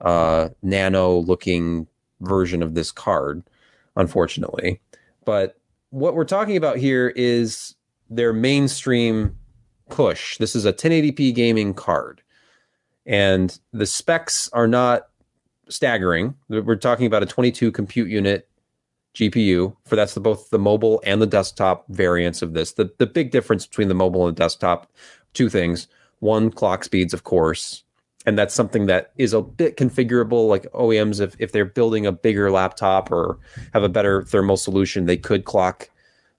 uh, 0.00 0.50
nano 0.62 1.18
looking 1.18 1.88
version 2.20 2.62
of 2.62 2.74
this 2.74 2.92
card, 2.92 3.42
unfortunately. 3.96 4.80
But 5.24 5.58
what 5.90 6.14
we're 6.14 6.24
talking 6.24 6.56
about 6.56 6.76
here 6.76 7.12
is 7.16 7.74
their 8.08 8.32
mainstream 8.32 9.36
push. 9.88 10.38
This 10.38 10.54
is 10.54 10.64
a 10.64 10.72
1080p 10.72 11.34
gaming 11.34 11.74
card. 11.74 12.22
And 13.06 13.58
the 13.72 13.86
specs 13.86 14.48
are 14.52 14.68
not 14.68 15.08
staggering. 15.68 16.34
We're 16.48 16.76
talking 16.76 17.06
about 17.06 17.22
a 17.22 17.26
22 17.26 17.72
compute 17.72 18.08
unit 18.08 18.47
GPU 19.18 19.74
for 19.84 19.96
that's 19.96 20.14
the, 20.14 20.20
both 20.20 20.50
the 20.50 20.60
mobile 20.60 21.02
and 21.04 21.20
the 21.20 21.26
desktop 21.26 21.84
variants 21.88 22.40
of 22.40 22.52
this. 22.52 22.72
The 22.72 22.92
the 22.98 23.06
big 23.06 23.32
difference 23.32 23.66
between 23.66 23.88
the 23.88 23.94
mobile 23.94 24.28
and 24.28 24.36
the 24.36 24.40
desktop, 24.40 24.92
two 25.34 25.48
things. 25.48 25.88
One, 26.20 26.50
clock 26.50 26.84
speeds, 26.84 27.12
of 27.12 27.24
course, 27.24 27.82
and 28.26 28.38
that's 28.38 28.54
something 28.54 28.86
that 28.86 29.12
is 29.16 29.32
a 29.32 29.42
bit 29.42 29.76
configurable. 29.76 30.48
Like 30.48 30.70
OEMs, 30.72 31.20
if 31.20 31.34
if 31.40 31.50
they're 31.50 31.64
building 31.64 32.06
a 32.06 32.12
bigger 32.12 32.50
laptop 32.52 33.10
or 33.10 33.38
have 33.72 33.82
a 33.82 33.88
better 33.88 34.22
thermal 34.22 34.56
solution, 34.56 35.06
they 35.06 35.16
could 35.16 35.44
clock 35.44 35.90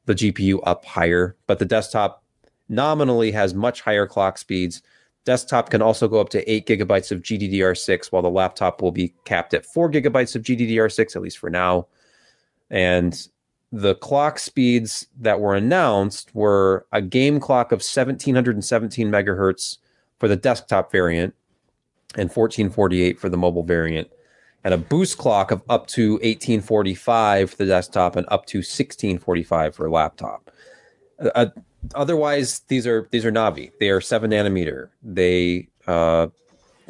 the 0.05 0.15
GPU 0.15 0.61
up 0.63 0.85
higher. 0.85 1.35
But 1.47 1.59
the 1.59 1.65
desktop 1.65 2.23
nominally 2.69 3.31
has 3.31 3.53
much 3.53 3.81
higher 3.81 4.07
clock 4.07 4.37
speeds. 4.37 4.81
Desktop 5.25 5.69
can 5.69 5.81
also 5.81 6.07
go 6.07 6.21
up 6.21 6.29
to 6.29 6.49
eight 6.49 6.65
gigabytes 6.65 7.11
of 7.11 7.21
GDDR6, 7.21 8.07
while 8.07 8.21
the 8.21 8.29
laptop 8.29 8.81
will 8.81 8.93
be 8.93 9.13
capped 9.25 9.53
at 9.53 9.65
four 9.65 9.91
gigabytes 9.91 10.33
of 10.33 10.43
GDDR6, 10.43 11.15
at 11.15 11.21
least 11.21 11.37
for 11.37 11.49
now. 11.49 11.87
And 12.69 13.27
the 13.71 13.95
clock 13.95 14.39
speeds 14.39 15.07
that 15.19 15.39
were 15.39 15.55
announced 15.55 16.33
were 16.33 16.85
a 16.91 17.01
game 17.01 17.39
clock 17.39 17.71
of 17.71 17.77
1717 17.77 19.11
megahertz 19.11 19.77
for 20.17 20.27
the 20.27 20.35
desktop 20.35 20.91
variant 20.91 21.35
and 22.15 22.29
1448 22.29 23.19
for 23.19 23.29
the 23.29 23.37
mobile 23.37 23.63
variant 23.63 24.09
and 24.63 24.73
a 24.73 24.77
boost 24.77 25.17
clock 25.17 25.51
of 25.51 25.61
up 25.69 25.87
to 25.87 26.13
1845 26.13 27.51
for 27.51 27.57
the 27.57 27.65
desktop 27.65 28.15
and 28.15 28.25
up 28.29 28.45
to 28.47 28.59
1645 28.59 29.75
for 29.75 29.89
laptop. 29.89 30.51
Uh, 31.35 31.47
otherwise, 31.95 32.59
these 32.67 32.85
are 32.85 33.07
these 33.11 33.25
are 33.25 33.31
Navi. 33.31 33.71
They 33.79 33.89
are 33.89 34.01
seven 34.01 34.31
nanometer. 34.31 34.89
They, 35.03 35.67
uh, 35.87 36.27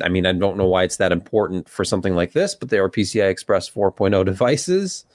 I 0.04 0.10
mean, 0.10 0.26
I 0.26 0.34
don't 0.34 0.58
know 0.58 0.68
why 0.68 0.84
it's 0.84 0.98
that 0.98 1.12
important 1.12 1.70
for 1.70 1.84
something 1.84 2.16
like 2.16 2.34
this, 2.34 2.56
but 2.56 2.70
they 2.70 2.80
are 2.80 2.90
PCI 2.90 3.30
Express 3.30 3.70
4.0 3.70 4.26
devices. 4.26 5.06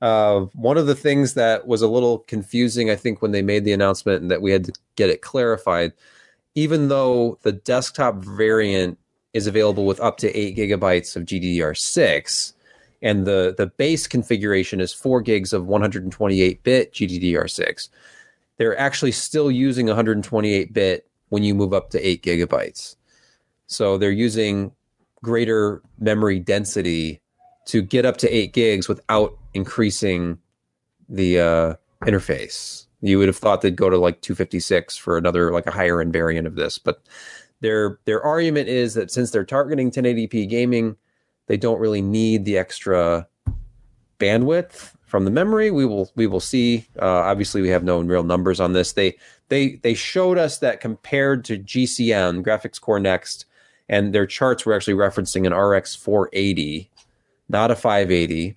Uh, 0.00 0.40
one 0.54 0.78
of 0.78 0.86
the 0.86 0.94
things 0.94 1.34
that 1.34 1.66
was 1.66 1.82
a 1.82 1.88
little 1.88 2.20
confusing, 2.20 2.90
I 2.90 2.96
think, 2.96 3.20
when 3.20 3.32
they 3.32 3.42
made 3.42 3.64
the 3.64 3.72
announcement 3.72 4.22
and 4.22 4.30
that 4.30 4.42
we 4.42 4.50
had 4.50 4.64
to 4.64 4.72
get 4.96 5.10
it 5.10 5.20
clarified, 5.20 5.92
even 6.54 6.88
though 6.88 7.38
the 7.42 7.52
desktop 7.52 8.16
variant 8.16 8.98
is 9.34 9.46
available 9.46 9.84
with 9.84 10.00
up 10.00 10.16
to 10.18 10.34
eight 10.34 10.56
gigabytes 10.56 11.16
of 11.16 11.24
GDDR6, 11.24 12.52
and 13.02 13.26
the 13.26 13.54
the 13.56 13.66
base 13.66 14.06
configuration 14.06 14.80
is 14.80 14.92
four 14.92 15.20
gigs 15.20 15.52
of 15.52 15.66
128 15.66 16.62
bit 16.62 16.92
GDDR6. 16.92 17.88
They're 18.56 18.78
actually 18.78 19.12
still 19.12 19.50
using 19.50 19.86
128 19.86 20.72
bit 20.72 21.06
when 21.28 21.42
you 21.42 21.54
move 21.54 21.72
up 21.72 21.90
to 21.90 22.06
eight 22.06 22.22
gigabytes. 22.22 22.96
So 23.66 23.96
they're 23.96 24.10
using 24.10 24.72
greater 25.22 25.82
memory 25.98 26.40
density 26.40 27.19
to 27.70 27.82
get 27.82 28.04
up 28.04 28.16
to 28.18 28.28
eight 28.28 28.52
gigs 28.52 28.88
without 28.88 29.36
increasing 29.54 30.38
the 31.08 31.40
uh, 31.40 31.74
interface. 32.04 32.86
You 33.00 33.18
would 33.18 33.28
have 33.28 33.36
thought 33.36 33.62
they'd 33.62 33.76
go 33.76 33.90
to 33.90 33.98
like 33.98 34.20
256 34.20 34.96
for 34.96 35.16
another 35.16 35.52
like 35.52 35.66
a 35.66 35.70
higher 35.70 36.00
end 36.00 36.12
variant 36.12 36.46
of 36.46 36.54
this, 36.54 36.78
but 36.78 37.02
their 37.60 37.98
their 38.04 38.22
argument 38.22 38.68
is 38.68 38.94
that 38.94 39.10
since 39.10 39.30
they're 39.30 39.44
targeting 39.44 39.90
1080p 39.90 40.48
gaming, 40.48 40.96
they 41.46 41.56
don't 41.56 41.80
really 41.80 42.02
need 42.02 42.44
the 42.44 42.58
extra 42.58 43.26
bandwidth 44.18 44.92
from 45.06 45.24
the 45.24 45.30
memory. 45.30 45.70
We 45.70 45.84
will 45.84 46.10
we 46.14 46.26
will 46.26 46.40
see. 46.40 46.86
Uh, 47.00 47.06
obviously, 47.06 47.62
we 47.62 47.68
have 47.68 47.84
no 47.84 48.00
real 48.00 48.22
numbers 48.22 48.60
on 48.60 48.72
this. 48.72 48.92
They 48.92 49.16
they 49.48 49.76
they 49.76 49.94
showed 49.94 50.38
us 50.38 50.58
that 50.58 50.80
compared 50.80 51.44
to 51.46 51.58
GCN 51.58 52.44
Graphics 52.44 52.80
Core 52.80 53.00
Next, 53.00 53.46
and 53.88 54.14
their 54.14 54.26
charts 54.26 54.64
were 54.64 54.74
actually 54.74 54.94
referencing 54.94 55.46
an 55.46 55.54
RX 55.54 55.94
480, 55.96 56.89
not 57.50 57.70
a 57.70 57.76
580. 57.76 58.56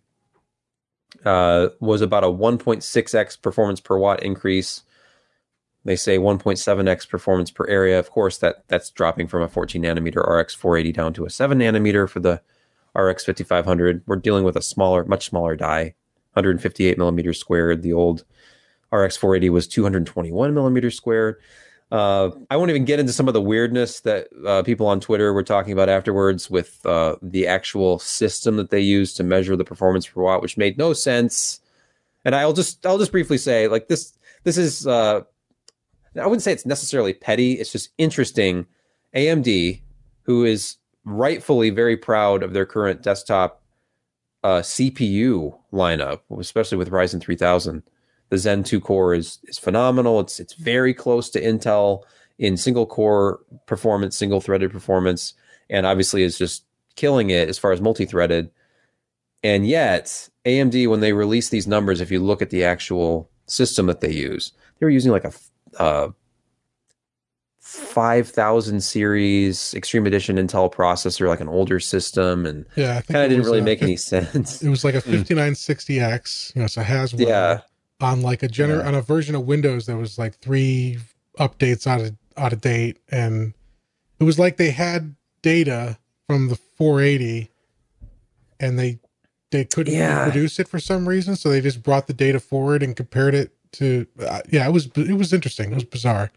Uh, 1.24 1.70
was 1.80 2.02
about 2.02 2.24
a 2.24 2.28
1.6x 2.28 3.42
performance 3.42 3.80
per 3.80 3.98
watt 3.98 4.22
increase 4.24 4.84
they 5.86 5.96
say 5.96 6.18
1.7x 6.18 7.10
performance 7.10 7.52
per 7.52 7.68
area. 7.68 8.00
Of 8.00 8.10
course, 8.10 8.38
that 8.38 8.68
that's 8.68 8.90
dropping 8.90 9.28
from 9.28 9.42
a 9.42 9.50
14 9.50 9.82
nanometer 9.82 10.26
RX 10.26 10.54
480 10.56 10.92
down 10.94 11.14
to 11.14 11.26
a 11.26 11.30
7 11.30 11.60
nanometer 11.60 12.10
for 12.10 12.20
the 12.20 12.42
RX 12.96 13.26
5500. 13.26 14.04
We're 14.06 14.16
dealing 14.16 14.44
with 14.44 14.56
a 14.56 14.62
smaller, 14.62 15.04
much 15.06 15.26
smaller 15.26 15.56
die, 15.56 15.96
158 16.34 16.98
millimeters 16.98 17.40
squared. 17.40 17.82
The 17.82 17.94
old 17.94 18.24
RX 18.92 19.18
480 19.18 19.50
was 19.50 19.68
221 19.68 20.54
millimeters 20.54 20.96
squared. 20.96 21.38
Uh, 21.94 22.32
I 22.50 22.58
won't 22.58 22.72
even 22.72 22.86
get 22.86 23.00
into 23.00 23.14
some 23.14 23.28
of 23.28 23.36
the 23.36 23.42
weirdness 23.42 24.00
that 24.00 24.28
uh, 24.48 24.64
people 24.64 24.88
on 24.88 25.00
Twitter 25.00 25.32
were 25.32 25.44
talking 25.44 25.74
about 25.74 25.90
afterwards 25.90 26.50
with 26.50 26.84
uh, 26.88 27.18
the 27.22 27.46
actual 27.46 28.00
system 28.00 28.58
that 28.58 28.72
they 28.72 28.80
used 28.80 29.16
to 29.18 29.24
measure 29.24 29.56
the 29.56 29.64
performance 29.64 30.08
per 30.08 30.20
watt, 30.20 30.42
which 30.42 30.58
made 30.58 30.76
no 30.76 30.94
sense. 30.94 31.62
And 32.26 32.34
I'll 32.34 32.54
just 32.54 32.84
I'll 32.84 32.98
just 32.98 33.12
briefly 33.12 33.38
say 33.38 33.68
like 33.68 33.90
this 33.90 34.18
this 34.44 34.58
is 34.58 34.88
uh, 34.88 35.22
I 36.20 36.26
wouldn't 36.26 36.42
say 36.42 36.52
it's 36.52 36.66
necessarily 36.66 37.14
petty. 37.14 37.54
It's 37.54 37.72
just 37.72 37.92
interesting. 38.00 38.66
AMD, 39.16 39.80
who 40.24 40.46
is 40.46 40.78
rightfully 41.06 41.70
very 41.70 41.96
proud 41.96 42.42
of 42.42 42.54
their 42.54 42.66
current 42.66 43.04
desktop 43.04 43.62
uh, 44.44 44.62
CPU 44.62 45.56
lineup, 45.72 46.22
especially 46.40 46.80
with 46.80 46.90
Ryzen 46.90 47.22
3000, 47.22 47.84
the 48.34 48.40
Zen 48.40 48.64
2 48.64 48.82
core 48.82 49.14
is 49.14 49.38
is 49.44 49.60
phenomenal. 49.60 50.20
It's 50.20 50.40
it's 50.40 50.54
very 50.54 50.92
close 50.92 51.30
to 51.30 51.42
Intel 51.42 52.02
in 52.40 52.58
single 52.58 52.88
core 52.88 53.42
performance, 53.68 54.18
single 54.18 54.42
threaded 54.42 54.72
performance, 54.72 55.36
and 55.70 55.86
obviously 55.86 56.24
is 56.24 56.36
just 56.36 56.66
killing 56.96 57.30
it 57.30 57.48
as 57.48 57.60
far 57.60 57.72
as 57.72 57.80
multi 57.80 58.06
threaded. 58.06 58.50
And 59.44 59.68
yet, 59.68 60.30
AMD, 60.46 60.90
when 60.90 61.00
they 61.00 61.14
release 61.14 61.50
these 61.50 61.68
numbers, 61.68 62.02
if 62.02 62.10
you 62.10 62.20
look 62.24 62.42
at 62.42 62.50
the 62.50 62.64
actual 62.64 63.30
system 63.46 63.86
that 63.86 64.02
they 64.02 64.12
use, 64.12 64.52
they 64.80 64.86
were 64.88 64.90
using 64.90 65.12
like 65.12 65.26
a 65.26 65.34
uh, 65.78 66.10
5000 67.60 68.82
series 68.82 69.76
extreme 69.76 70.08
edition 70.08 70.38
intel 70.38 70.74
processor 70.74 71.28
like 71.28 71.40
an 71.40 71.48
older 71.48 71.80
system 71.80 72.46
and 72.46 72.66
yeah 72.76 73.00
kind 73.02 73.24
of 73.24 73.30
didn't 73.30 73.46
really 73.46 73.60
a, 73.60 73.64
make 73.64 73.82
any 73.82 73.96
sense 74.14 74.62
it 74.62 74.70
was 74.70 74.84
like 74.84 74.96
a 74.96 75.02
5960x 75.02 76.56
you 76.56 76.62
know 76.62 76.68
so 76.68 76.82
it 76.82 76.84
has 76.84 77.14
one 77.14 77.26
yeah 77.26 77.62
on 78.04 78.22
like 78.22 78.44
a 78.44 78.48
gener 78.48 78.82
yeah. 78.82 78.88
on 78.88 78.96
a 78.96 79.02
version 79.02 79.36
of 79.36 79.46
windows 79.46 79.86
that 79.86 79.98
was 79.98 80.18
like 80.18 80.36
three 80.36 81.00
updates 81.40 81.88
out 81.88 82.02
of 82.02 82.16
out 82.38 82.54
of 82.54 82.62
date 82.62 83.00
and 83.10 83.54
it 84.20 84.24
was 84.24 84.38
like 84.38 84.58
they 84.58 84.72
had 84.72 85.16
data 85.42 85.98
from 86.28 86.50
the 86.50 86.56
480 86.56 87.50
and 88.60 88.78
they 88.78 89.00
they 89.52 89.66
couldn't 89.66 89.94
yeah. 89.94 90.24
produce 90.24 90.60
it 90.60 90.68
for 90.68 90.80
some 90.80 91.08
reason 91.08 91.36
so 91.36 91.50
they 91.50 91.62
just 91.62 91.84
brought 91.84 92.08
the 92.08 92.14
data 92.14 92.40
forward 92.40 92.82
and 92.82 92.96
compared 92.96 93.36
it 93.36 93.52
to 93.74 94.08
uh, 94.20 94.42
yeah, 94.50 94.68
it 94.68 94.72
was 94.72 94.88
it 94.96 95.18
was 95.18 95.34
interesting. 95.34 95.72
It 95.72 95.76
was 95.76 95.84
bizarre. 95.84 96.32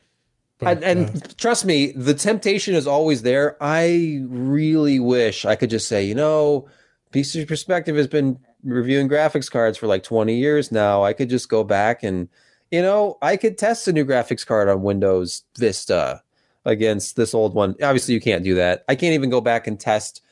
But, 0.59 0.83
and, 0.83 0.85
and 0.85 1.23
uh, 1.23 1.29
trust 1.37 1.67
me, 1.67 1.93
the 1.93 2.15
temptation 2.15 2.75
is 2.75 2.87
always 2.87 3.23
there. 3.23 3.57
I 3.61 4.23
really 4.27 4.99
wish 4.99 5.45
I 5.45 5.55
could 5.55 5.69
just 5.69 5.87
say, 5.87 6.05
you 6.05 6.15
know, 6.15 6.67
PC 7.13 7.47
Perspective 7.47 7.95
has 7.97 8.07
been 8.07 8.39
reviewing 8.67 9.09
graphics 9.09 9.51
cards 9.51 9.79
for 9.79 9.87
like 9.87 10.03
20 10.03 10.35
years 10.35 10.73
now. 10.73 11.05
I 11.05 11.13
could 11.13 11.29
just 11.29 11.49
go 11.49 11.65
back 11.65 12.03
and, 12.03 12.29
you 12.71 12.83
know, 12.83 13.17
I 13.23 13.37
could 13.37 13.57
test 13.57 13.89
a 13.89 13.93
new 13.93 14.05
graphics 14.05 14.45
card 14.45 14.69
on 14.69 14.83
Windows 14.83 15.45
Vista 15.57 16.23
against 16.65 17.17
this 17.17 17.33
old 17.33 17.55
one. 17.55 17.71
Obviously, 17.83 18.15
you 18.15 18.21
can't 18.21 18.45
do 18.45 18.55
that. 18.57 18.85
I 18.89 18.95
can't 18.97 19.15
even 19.15 19.31
go 19.31 19.41
back 19.41 19.67
and 19.67 19.79
test 19.79 20.23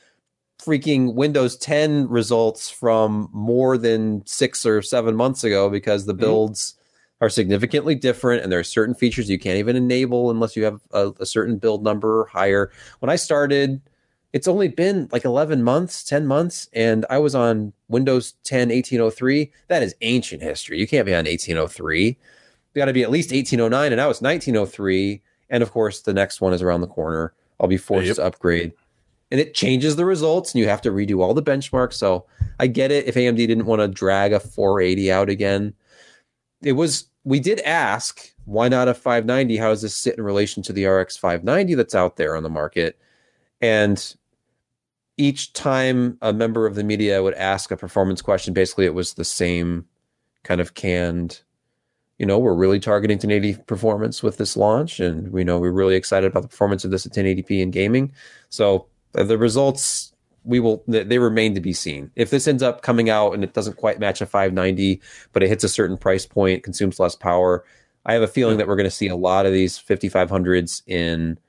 freaking 0.59 1.15
Windows 1.15 1.57
10 1.57 2.07
results 2.09 2.69
from 2.69 3.29
more 3.31 3.77
than 3.77 4.25
six 4.25 4.65
or 4.65 4.81
seven 4.81 5.15
months 5.15 5.43
ago 5.43 5.69
because 5.69 6.05
the 6.05 6.13
mm-hmm. 6.13 6.21
builds. 6.21 6.71
Mm-hmm 6.71 6.81
are 7.21 7.29
significantly 7.29 7.95
different 7.95 8.43
and 8.43 8.51
there 8.51 8.59
are 8.59 8.63
certain 8.63 8.93
features 8.93 9.29
you 9.29 9.39
can't 9.39 9.57
even 9.57 9.77
enable 9.77 10.29
unless 10.29 10.55
you 10.55 10.65
have 10.65 10.81
a, 10.91 11.11
a, 11.19 11.25
certain 11.25 11.57
build 11.57 11.81
number 11.81 12.21
or 12.21 12.25
higher 12.25 12.71
when 12.99 13.09
i 13.09 13.15
started 13.15 13.81
it's 14.35 14.49
only 14.49 14.67
been 14.67 15.07
like 15.13 15.23
11 15.23 15.63
months 15.63 16.03
10 16.03 16.27
months 16.27 16.67
and 16.73 17.05
i 17.09 17.17
was 17.17 17.33
on 17.33 17.71
windows 17.87 18.33
10 18.43 18.67
1803 18.67 19.51
that 19.69 19.81
is 19.81 19.95
ancient 20.01 20.43
history. 20.43 20.77
You 20.77 20.85
can't 20.85 21.05
be 21.05 21.13
on 21.13 21.25
1803 21.25 22.05
you 22.07 22.15
got 22.75 22.85
to 22.85 22.93
be 22.93 23.01
at 23.01 23.09
least 23.09 23.31
1809 23.31 23.93
and 23.93 23.97
now 23.97 24.09
it's 24.09 24.21
1903 24.21 25.21
and 25.49 25.63
of 25.63 25.71
course 25.71 26.01
the 26.01 26.13
next 26.13 26.41
one 26.41 26.53
is 26.53 26.61
around 26.61 26.81
the 26.81 26.87
corner. 26.87 27.33
I'll 27.59 27.69
be 27.69 27.77
forced 27.77 28.07
yep. 28.07 28.17
to 28.17 28.25
upgrade. 28.25 28.73
And 29.31 29.39
it 29.39 29.53
changes 29.53 29.95
the 29.95 30.03
results 30.03 30.53
and 30.53 30.59
you 30.59 30.67
have 30.67 30.81
to 30.81 30.91
redo 30.91 31.21
all 31.21 31.33
the 31.33 31.41
benchmarks 31.41 31.93
so 31.93 32.25
i 32.59 32.67
get 32.67 32.91
it. 32.91 33.07
If 33.07 33.15
amd 33.15 33.37
didn't 33.37 33.65
want 33.65 33.81
to 33.81 33.87
drag 33.87 34.33
a 34.33 34.41
480 34.41 35.11
out 35.13 35.29
again 35.29 35.73
it 36.61 36.73
was 36.73 37.05
we 37.23 37.39
did 37.39 37.61
ask 37.61 38.33
why 38.43 38.67
not 38.67 38.89
a 38.89 38.93
590 38.93 39.55
how 39.55 39.69
does 39.69 39.81
this 39.81 39.95
sit 39.95 40.17
in 40.17 40.25
relation 40.25 40.61
to 40.63 40.73
the 40.73 40.85
rx 40.85 41.15
590 41.15 41.75
that's 41.75 41.95
out 41.95 42.17
there 42.17 42.35
on 42.35 42.43
the 42.43 42.49
market? 42.49 42.99
And 43.61 44.15
each 45.17 45.53
time 45.53 46.17
a 46.21 46.33
member 46.33 46.65
of 46.65 46.75
the 46.75 46.83
media 46.83 47.21
would 47.23 47.33
ask 47.35 47.71
a 47.71 47.77
performance 47.77 48.21
question 48.21 48.53
basically 48.53 48.85
it 48.85 48.93
was 48.93 49.13
the 49.13 49.25
same 49.25 49.85
kind 50.43 50.61
of 50.61 50.73
canned 50.73 51.41
you 52.17 52.25
know 52.25 52.37
we're 52.37 52.55
really 52.55 52.79
targeting 52.79 53.15
1080 53.15 53.61
performance 53.63 54.21
with 54.21 54.37
this 54.37 54.57
launch 54.57 54.99
and 54.99 55.31
we 55.31 55.43
know 55.43 55.59
we're 55.59 55.71
really 55.71 55.95
excited 55.95 56.27
about 56.27 56.41
the 56.41 56.49
performance 56.49 56.83
of 56.83 56.91
this 56.91 57.05
at 57.05 57.13
1080p 57.13 57.61
in 57.61 57.71
gaming 57.71 58.11
so 58.49 58.87
uh, 59.15 59.23
the 59.23 59.37
results 59.37 60.13
we 60.45 60.59
will 60.59 60.83
they 60.87 61.17
remain 61.17 61.55
to 61.55 61.59
be 61.59 61.73
seen. 61.73 62.11
If 62.15 62.29
this 62.29 62.47
ends 62.47 62.63
up 62.63 62.81
coming 62.81 63.09
out 63.09 63.33
and 63.33 63.43
it 63.43 63.53
doesn't 63.53 63.77
quite 63.77 63.99
match 63.99 64.21
a 64.21 64.25
590, 64.25 65.01
but 65.33 65.43
it 65.43 65.49
hits 65.49 65.63
a 65.63 65.69
certain 65.69 65.97
price 65.97 66.25
point, 66.25 66.63
consumes 66.63 66.99
less 66.99 67.15
power, 67.15 67.65
I 68.05 68.13
have 68.13 68.21
a 68.21 68.27
feeling 68.27 68.57
that 68.57 68.67
we're 68.67 68.75
going 68.75 68.85
to 68.85 68.91
see 68.91 69.07
a 69.07 69.15
lot 69.15 69.47
of 69.47 69.51
these 69.51 69.79
5500s 69.79 70.83
in 70.87 71.39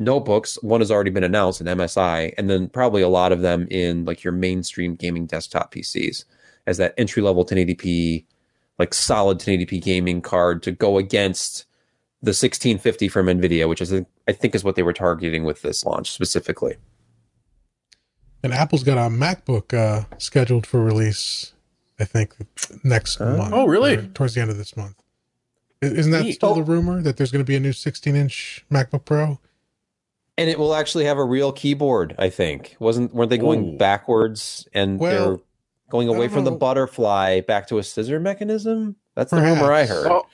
notebooks. 0.00 0.58
One 0.62 0.80
has 0.80 0.90
already 0.90 1.10
been 1.10 1.22
announced 1.24 1.60
in 1.60 1.66
MSI, 1.68 2.32
and 2.36 2.50
then 2.50 2.68
probably 2.68 3.02
a 3.02 3.08
lot 3.08 3.30
of 3.30 3.40
them 3.42 3.68
in 3.70 4.04
like 4.04 4.24
your 4.24 4.32
mainstream 4.32 4.94
gaming 4.96 5.26
desktop 5.26 5.72
PCs 5.72 6.24
as 6.66 6.76
that 6.78 6.94
entry 6.98 7.22
level 7.22 7.44
1080p, 7.46 8.24
like 8.78 8.92
solid 8.94 9.38
1080p 9.38 9.80
gaming 9.82 10.20
card 10.20 10.62
to 10.64 10.72
go 10.72 10.98
against 10.98 11.64
the 12.22 12.30
1650 12.30 13.08
from 13.08 13.26
NVIDIA, 13.26 13.68
which 13.68 13.80
is 13.80 13.92
I 13.92 14.32
think 14.32 14.54
is 14.54 14.64
what 14.64 14.74
they 14.76 14.82
were 14.82 14.92
targeting 14.92 15.44
with 15.44 15.62
this 15.62 15.84
launch 15.84 16.10
specifically. 16.10 16.76
And 18.42 18.52
Apple's 18.54 18.82
got 18.84 18.96
a 18.98 19.10
MacBook 19.10 19.74
uh, 19.74 20.04
scheduled 20.18 20.66
for 20.66 20.82
release 20.82 21.52
I 21.98 22.04
think 22.04 22.34
next 22.82 23.16
Huh? 23.16 23.36
month. 23.36 23.52
Oh, 23.54 23.66
really? 23.66 23.98
Towards 24.08 24.34
the 24.34 24.40
end 24.40 24.50
of 24.50 24.56
this 24.56 24.74
month. 24.76 24.96
Isn't 25.82 26.12
that 26.12 26.24
Neat. 26.24 26.32
still 26.34 26.50
Oh. 26.50 26.54
the 26.54 26.62
rumor 26.62 27.02
that 27.02 27.16
there's 27.18 27.30
going 27.30 27.44
to 27.44 27.46
be 27.48 27.56
a 27.56 27.60
new 27.60 27.72
16 27.72 28.16
inch 28.16 28.64
MacBook 28.70 29.04
Pro? 29.04 29.38
And 30.38 30.48
it 30.48 30.58
will 30.58 30.74
actually 30.74 31.04
have 31.04 31.18
a 31.18 31.24
real 31.24 31.52
keyboard, 31.52 32.14
I 32.18 32.30
think. 32.30 32.76
Wasn't 32.78 33.14
weren't 33.14 33.30
they 33.30 33.38
going 33.38 33.74
Ooh. 33.74 33.78
backwards 33.78 34.66
and 34.72 34.98
Well, 34.98 35.10
they're 35.10 35.44
going 35.90 36.08
away 36.08 36.26
don't 36.26 36.30
from 36.34 36.44
the 36.44 36.52
butterfly 36.52 37.40
back 37.42 37.68
to 37.68 37.78
a 37.78 37.82
scissor 37.82 38.18
mechanism? 38.20 38.96
That's 39.14 39.32
the 39.32 39.40
rumor 39.42 39.72
I 39.72 39.84
heard. 39.86 40.08
Well, 40.08 40.26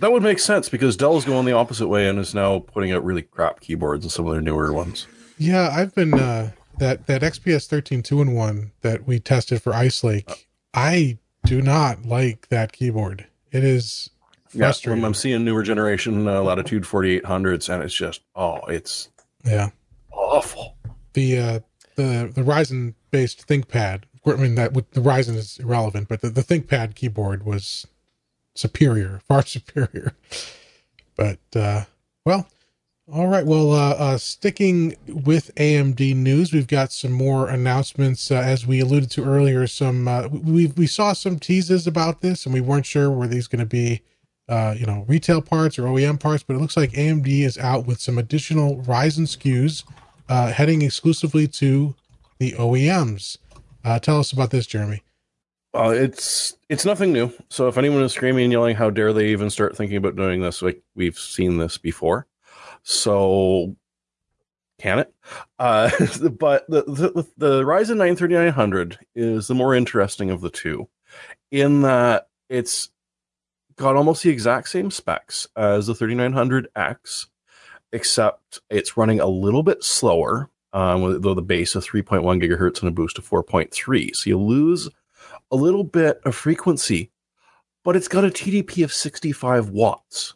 that 0.00 0.12
would 0.12 0.22
make 0.22 0.38
sense 0.38 0.68
because 0.68 0.96
Dell's 0.96 1.24
going 1.24 1.44
the 1.44 1.52
opposite 1.52 1.88
way 1.88 2.08
and 2.08 2.18
is 2.18 2.34
now 2.34 2.60
putting 2.60 2.92
out 2.92 3.04
really 3.04 3.22
crap 3.22 3.60
keyboards 3.60 4.04
and 4.04 4.12
some 4.12 4.26
of 4.26 4.32
their 4.32 4.40
newer 4.42 4.72
ones. 4.72 5.06
Yeah, 5.38 5.68
I've 5.70 5.94
been 5.94 6.14
uh, 6.14 6.52
that 6.78 7.06
that 7.06 7.22
XPS 7.22 7.66
13 7.66 8.02
two 8.02 8.22
in 8.22 8.32
one 8.32 8.72
that 8.80 9.06
we 9.06 9.18
tested 9.18 9.60
for 9.60 9.74
Ice 9.74 10.02
Lake. 10.02 10.48
I 10.72 11.18
do 11.44 11.60
not 11.60 12.04
like 12.04 12.48
that 12.48 12.72
keyboard. 12.72 13.26
It 13.52 13.64
is 13.64 14.10
Yeah, 14.52 14.66
frustrating. 14.66 15.04
I'm 15.04 15.14
seeing 15.14 15.44
newer 15.44 15.62
generation 15.62 16.26
uh, 16.26 16.42
Latitude 16.42 16.84
4800s, 16.84 17.72
and 17.72 17.82
it's 17.82 17.94
just 17.94 18.22
oh, 18.34 18.60
it's 18.66 19.08
Yeah, 19.46 19.70
awful. 20.12 20.76
the 21.12 21.38
uh, 21.38 21.60
the 21.96 22.30
the 22.34 22.42
Ryzen 22.42 22.94
based 23.10 23.46
ThinkPad. 23.46 24.04
I 24.26 24.34
mean 24.34 24.56
that 24.56 24.72
with 24.72 24.90
the 24.90 25.00
Ryzen 25.00 25.36
is 25.36 25.58
irrelevant, 25.58 26.08
but 26.08 26.20
the, 26.20 26.30
the 26.30 26.42
ThinkPad 26.42 26.94
keyboard 26.96 27.46
was 27.46 27.86
superior, 28.56 29.20
far 29.28 29.42
superior. 29.46 30.14
But 31.16 31.38
uh, 31.54 31.84
well, 32.24 32.48
all 33.10 33.28
right. 33.28 33.46
Well, 33.46 33.72
uh, 33.72 33.92
uh, 33.92 34.18
sticking 34.18 34.96
with 35.06 35.54
AMD 35.54 36.16
news, 36.16 36.52
we've 36.52 36.66
got 36.66 36.92
some 36.92 37.12
more 37.12 37.48
announcements. 37.48 38.32
Uh, 38.32 38.36
as 38.36 38.66
we 38.66 38.80
alluded 38.80 39.12
to 39.12 39.24
earlier, 39.24 39.66
some 39.68 40.08
uh, 40.08 40.26
we 40.28 40.66
we 40.68 40.88
saw 40.88 41.12
some 41.12 41.38
teases 41.38 41.86
about 41.86 42.20
this, 42.20 42.44
and 42.44 42.52
we 42.52 42.60
weren't 42.60 42.84
sure 42.86 43.08
were 43.10 43.28
these 43.28 43.46
going 43.46 43.60
to 43.60 43.66
be, 43.66 44.02
uh, 44.48 44.74
you 44.78 44.86
know, 44.86 45.04
retail 45.08 45.42
parts 45.42 45.78
or 45.78 45.82
OEM 45.82 46.20
parts. 46.20 46.42
But 46.42 46.56
it 46.56 46.60
looks 46.60 46.76
like 46.76 46.92
AMD 46.92 47.26
is 47.26 47.58
out 47.58 47.86
with 47.86 48.00
some 48.00 48.18
additional 48.18 48.76
Ryzen 48.82 49.26
SKUs, 49.26 49.84
uh, 50.28 50.52
heading 50.52 50.82
exclusively 50.82 51.48
to 51.48 51.94
the 52.38 52.52
OEMs. 52.52 53.38
Uh, 53.84 53.98
tell 53.98 54.18
us 54.18 54.32
about 54.32 54.50
this, 54.50 54.66
Jeremy. 54.66 55.02
Uh, 55.74 55.90
it's 55.90 56.56
it's 56.68 56.84
nothing 56.84 57.12
new. 57.12 57.30
So 57.50 57.68
if 57.68 57.76
anyone 57.76 58.02
is 58.02 58.12
screaming 58.12 58.44
and 58.44 58.52
yelling, 58.52 58.76
"How 58.76 58.88
dare 58.90 59.12
they 59.12 59.28
even 59.28 59.50
start 59.50 59.76
thinking 59.76 59.96
about 59.96 60.16
doing 60.16 60.40
this?" 60.40 60.62
Like 60.62 60.82
we've 60.94 61.18
seen 61.18 61.58
this 61.58 61.76
before. 61.76 62.26
So 62.82 63.76
can 64.78 65.00
it? 65.00 65.14
Uh, 65.58 65.90
but 66.38 66.66
the, 66.68 66.82
the 66.82 67.26
the 67.36 67.62
Ryzen 67.62 67.96
9 67.98 68.16
3900 68.16 68.98
is 69.14 69.48
the 69.48 69.54
more 69.54 69.74
interesting 69.74 70.30
of 70.30 70.40
the 70.40 70.50
two, 70.50 70.88
in 71.50 71.82
that 71.82 72.28
it's 72.48 72.90
got 73.76 73.96
almost 73.96 74.22
the 74.22 74.30
exact 74.30 74.68
same 74.68 74.90
specs 74.90 75.46
as 75.56 75.86
the 75.86 75.92
3900X, 75.92 77.26
except 77.92 78.60
it's 78.70 78.96
running 78.96 79.20
a 79.20 79.26
little 79.26 79.62
bit 79.62 79.84
slower. 79.84 80.50
Um, 80.72 81.22
though 81.22 81.32
the 81.32 81.40
base 81.40 81.74
of 81.74 81.86
3.1 81.86 82.22
gigahertz 82.42 82.80
and 82.80 82.88
a 82.88 82.92
boost 82.92 83.16
of 83.16 83.26
4.3, 83.26 84.14
so 84.14 84.28
you 84.28 84.38
lose 84.38 84.90
a 85.50 85.56
little 85.56 85.84
bit 85.84 86.20
of 86.24 86.34
frequency, 86.34 87.10
but 87.82 87.96
it's 87.96 88.08
got 88.08 88.26
a 88.26 88.28
TDP 88.28 88.84
of 88.84 88.92
65 88.92 89.70
watts, 89.70 90.34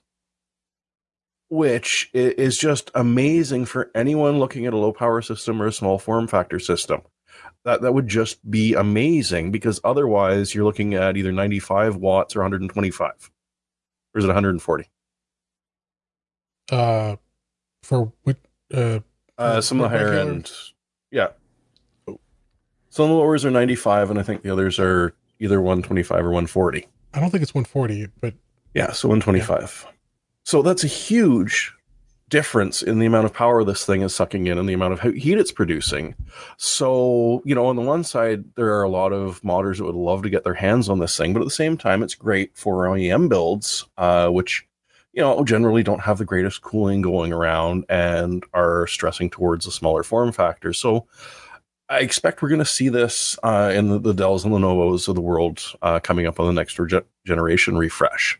which 1.50 2.08
is 2.14 2.56
just 2.56 2.90
amazing 2.94 3.66
for 3.66 3.90
anyone 3.94 4.38
looking 4.38 4.64
at 4.64 4.72
a 4.72 4.78
low 4.78 4.92
power 4.92 5.20
system 5.20 5.60
or 5.60 5.66
a 5.66 5.72
small 5.72 5.98
form 5.98 6.26
factor 6.26 6.58
system. 6.58 7.02
That 7.64 7.82
that 7.82 7.92
would 7.92 8.08
just 8.08 8.48
be 8.50 8.74
amazing 8.74 9.50
because 9.52 9.80
otherwise 9.84 10.54
you're 10.54 10.64
looking 10.64 10.94
at 10.94 11.16
either 11.16 11.30
95 11.32 11.96
watts 11.96 12.34
or 12.34 12.40
125. 12.40 13.30
Or 14.14 14.18
is 14.18 14.24
it 14.24 14.28
140? 14.28 14.90
Uh, 16.72 17.16
for 17.82 18.12
what? 18.22 18.36
Uh, 18.72 19.00
Uh, 19.36 19.60
some 19.60 19.80
of 19.80 19.90
the 19.90 19.96
higher 19.96 20.12
end, 20.12 20.50
yeah. 21.10 21.28
Some 22.92 23.04
of 23.04 23.08
the 23.10 23.14
lowers 23.14 23.44
are 23.44 23.50
95, 23.50 24.10
and 24.10 24.18
I 24.18 24.22
think 24.22 24.42
the 24.42 24.50
others 24.50 24.78
are 24.78 25.14
either 25.38 25.60
125 25.60 26.18
or 26.24 26.30
140. 26.30 26.86
I 27.14 27.20
don't 27.20 27.30
think 27.30 27.42
it's 27.42 27.54
140, 27.54 28.08
but 28.20 28.34
Yeah, 28.74 28.92
so 28.92 29.08
125. 29.08 29.86
So 30.44 30.62
that's 30.62 30.84
a 30.84 30.88
huge 30.88 31.72
difference 32.30 32.82
in 32.82 32.98
the 32.98 33.06
amount 33.06 33.26
of 33.26 33.34
power 33.34 33.62
this 33.62 33.84
thing 33.84 34.00
is 34.00 34.14
sucking 34.14 34.46
in 34.46 34.56
and 34.56 34.68
the 34.68 34.72
amount 34.72 34.94
of 34.94 35.00
heat 35.14 35.36
it's 35.36 35.52
producing. 35.52 36.14
So, 36.56 37.42
you 37.44 37.54
know, 37.54 37.66
on 37.66 37.76
the 37.76 37.82
one 37.82 38.04
side, 38.04 38.44
there 38.54 38.74
are 38.74 38.82
a 38.82 38.88
lot 38.88 39.12
of 39.12 39.42
modders 39.42 39.76
that 39.76 39.84
would 39.84 39.94
love 39.94 40.22
to 40.22 40.30
get 40.30 40.44
their 40.44 40.54
hands 40.54 40.88
on 40.88 41.00
this 41.00 41.16
thing, 41.16 41.34
but 41.34 41.40
at 41.40 41.46
the 41.46 41.50
same 41.50 41.76
time, 41.76 42.02
it's 42.02 42.14
great 42.14 42.56
for 42.56 42.86
OEM 42.86 43.28
builds, 43.28 43.84
uh, 43.98 44.28
which, 44.28 44.66
you 45.12 45.20
know, 45.20 45.44
generally 45.44 45.82
don't 45.82 46.00
have 46.00 46.18
the 46.18 46.24
greatest 46.24 46.62
cooling 46.62 47.02
going 47.02 47.32
around 47.32 47.84
and 47.88 48.44
are 48.54 48.86
stressing 48.86 49.28
towards 49.28 49.66
a 49.66 49.72
smaller 49.72 50.02
form 50.02 50.32
factor. 50.32 50.72
So, 50.72 51.06
I 51.90 51.98
expect 51.98 52.40
we're 52.40 52.50
going 52.50 52.60
to 52.60 52.64
see 52.64 52.88
this 52.88 53.36
uh, 53.42 53.72
in 53.74 53.88
the, 53.88 53.98
the 53.98 54.14
Dells 54.14 54.44
and 54.44 54.54
Lenovo's 54.54 55.08
of 55.08 55.16
the 55.16 55.20
world 55.20 55.60
uh, 55.82 55.98
coming 55.98 56.24
up 56.24 56.38
on 56.38 56.46
the 56.46 56.52
next 56.52 56.78
generation 57.26 57.76
refresh. 57.76 58.38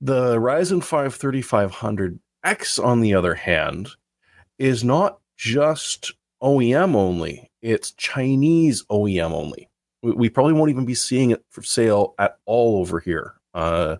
The 0.00 0.36
Ryzen 0.36 0.82
5 0.82 1.14
3500X, 2.44 2.84
on 2.84 3.00
the 3.00 3.14
other 3.14 3.34
hand, 3.34 3.90
is 4.58 4.84
not 4.84 5.20
just 5.36 6.12
OEM 6.42 6.94
only, 6.94 7.50
it's 7.62 7.92
Chinese 7.92 8.84
OEM 8.90 9.32
only. 9.32 9.68
We, 10.02 10.12
we 10.12 10.28
probably 10.28 10.52
won't 10.52 10.70
even 10.70 10.84
be 10.84 10.94
seeing 10.94 11.30
it 11.30 11.44
for 11.50 11.62
sale 11.62 12.14
at 12.18 12.38
all 12.46 12.78
over 12.78 13.00
here. 13.00 13.34
Uh, 13.54 13.96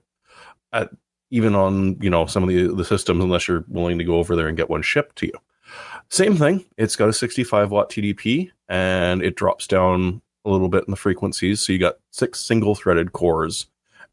at 0.73 0.91
even 1.31 1.55
on 1.55 2.01
you 2.01 2.11
know 2.11 2.27
some 2.27 2.43
of 2.43 2.49
the 2.49 2.69
the 2.75 2.85
systems 2.85 3.23
unless 3.23 3.49
you're 3.49 3.65
willing 3.69 3.99
to 3.99 4.05
go 4.05 4.15
over 4.15 4.37
there 4.37 4.49
and 4.49 4.57
get 4.57 4.71
one 4.71 4.83
shipped 4.83 5.17
to 5.17 5.27
you. 5.27 5.33
Same 6.11 6.37
thing. 6.37 6.65
It's 6.79 6.97
got 6.97 7.09
a 7.09 7.13
65 7.13 7.71
watt 7.71 7.91
TDP 7.91 8.51
and 8.69 9.23
it 9.23 9.37
drops 9.37 9.67
down 9.67 10.23
a 10.45 10.51
little 10.51 10.69
bit 10.69 10.85
in 10.87 10.91
the 10.91 10.97
frequencies. 10.97 11.61
So 11.61 11.73
you 11.73 11.79
got 11.79 11.97
six 12.11 12.41
single 12.41 12.75
threaded 12.75 13.13
cores 13.13 13.67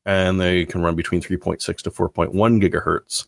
and 0.06 0.40
they 0.40 0.66
can 0.66 0.82
run 0.82 0.96
between 0.96 1.22
3.6 1.22 1.60
to 1.84 1.92
4.1 1.92 2.34
gigahertz. 2.62 3.28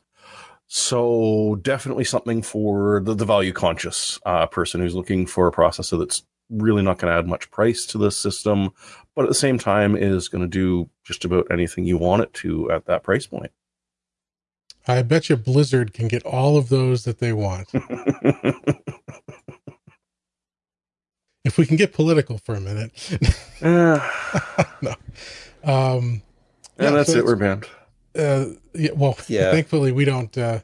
So 0.67 1.57
definitely 1.61 2.03
something 2.03 2.41
for 2.41 3.01
the, 3.01 3.15
the 3.15 3.25
value 3.25 3.53
conscious 3.53 4.19
uh, 4.25 4.47
person 4.47 4.81
who's 4.81 4.95
looking 4.95 5.25
for 5.25 5.47
a 5.47 5.51
processor 5.51 5.97
that's 5.97 6.23
really 6.49 6.81
not 6.81 6.97
going 6.97 7.11
to 7.11 7.17
add 7.17 7.27
much 7.27 7.49
price 7.51 7.85
to 7.87 7.97
the 7.97 8.11
system, 8.11 8.71
but 9.15 9.23
at 9.23 9.29
the 9.29 9.35
same 9.35 9.57
time 9.57 9.95
is 9.95 10.27
going 10.27 10.41
to 10.41 10.47
do 10.47 10.89
just 11.05 11.25
about 11.25 11.47
anything 11.51 11.85
you 11.85 11.97
want 11.97 12.21
it 12.21 12.33
to 12.33 12.69
at 12.71 12.85
that 12.85 13.03
price 13.03 13.25
point. 13.25 13.51
I 14.87 15.01
bet 15.03 15.29
you 15.29 15.35
Blizzard 15.35 15.93
can 15.93 16.07
get 16.07 16.23
all 16.23 16.55
of 16.57 16.69
those 16.69 17.03
that 17.03 17.19
they 17.19 17.33
want. 17.33 17.67
if 21.43 21.57
we 21.57 21.65
can 21.65 21.75
get 21.75 21.93
political 21.93 22.37
for 22.37 22.55
a 22.55 22.61
minute. 22.61 22.91
Ah, 23.59 24.53
um, 25.63 26.21
and 26.77 26.79
Yeah, 26.79 26.91
that's 26.91 27.11
so 27.11 27.17
it. 27.17 27.25
We're 27.25 27.35
banned. 27.35 27.65
Uh, 28.15 28.45
yeah, 28.73 28.91
well, 28.95 29.17
Yeah. 29.27 29.51
thankfully 29.51 29.91
we 29.91 30.05
don't, 30.05 30.35
uh, 30.37 30.59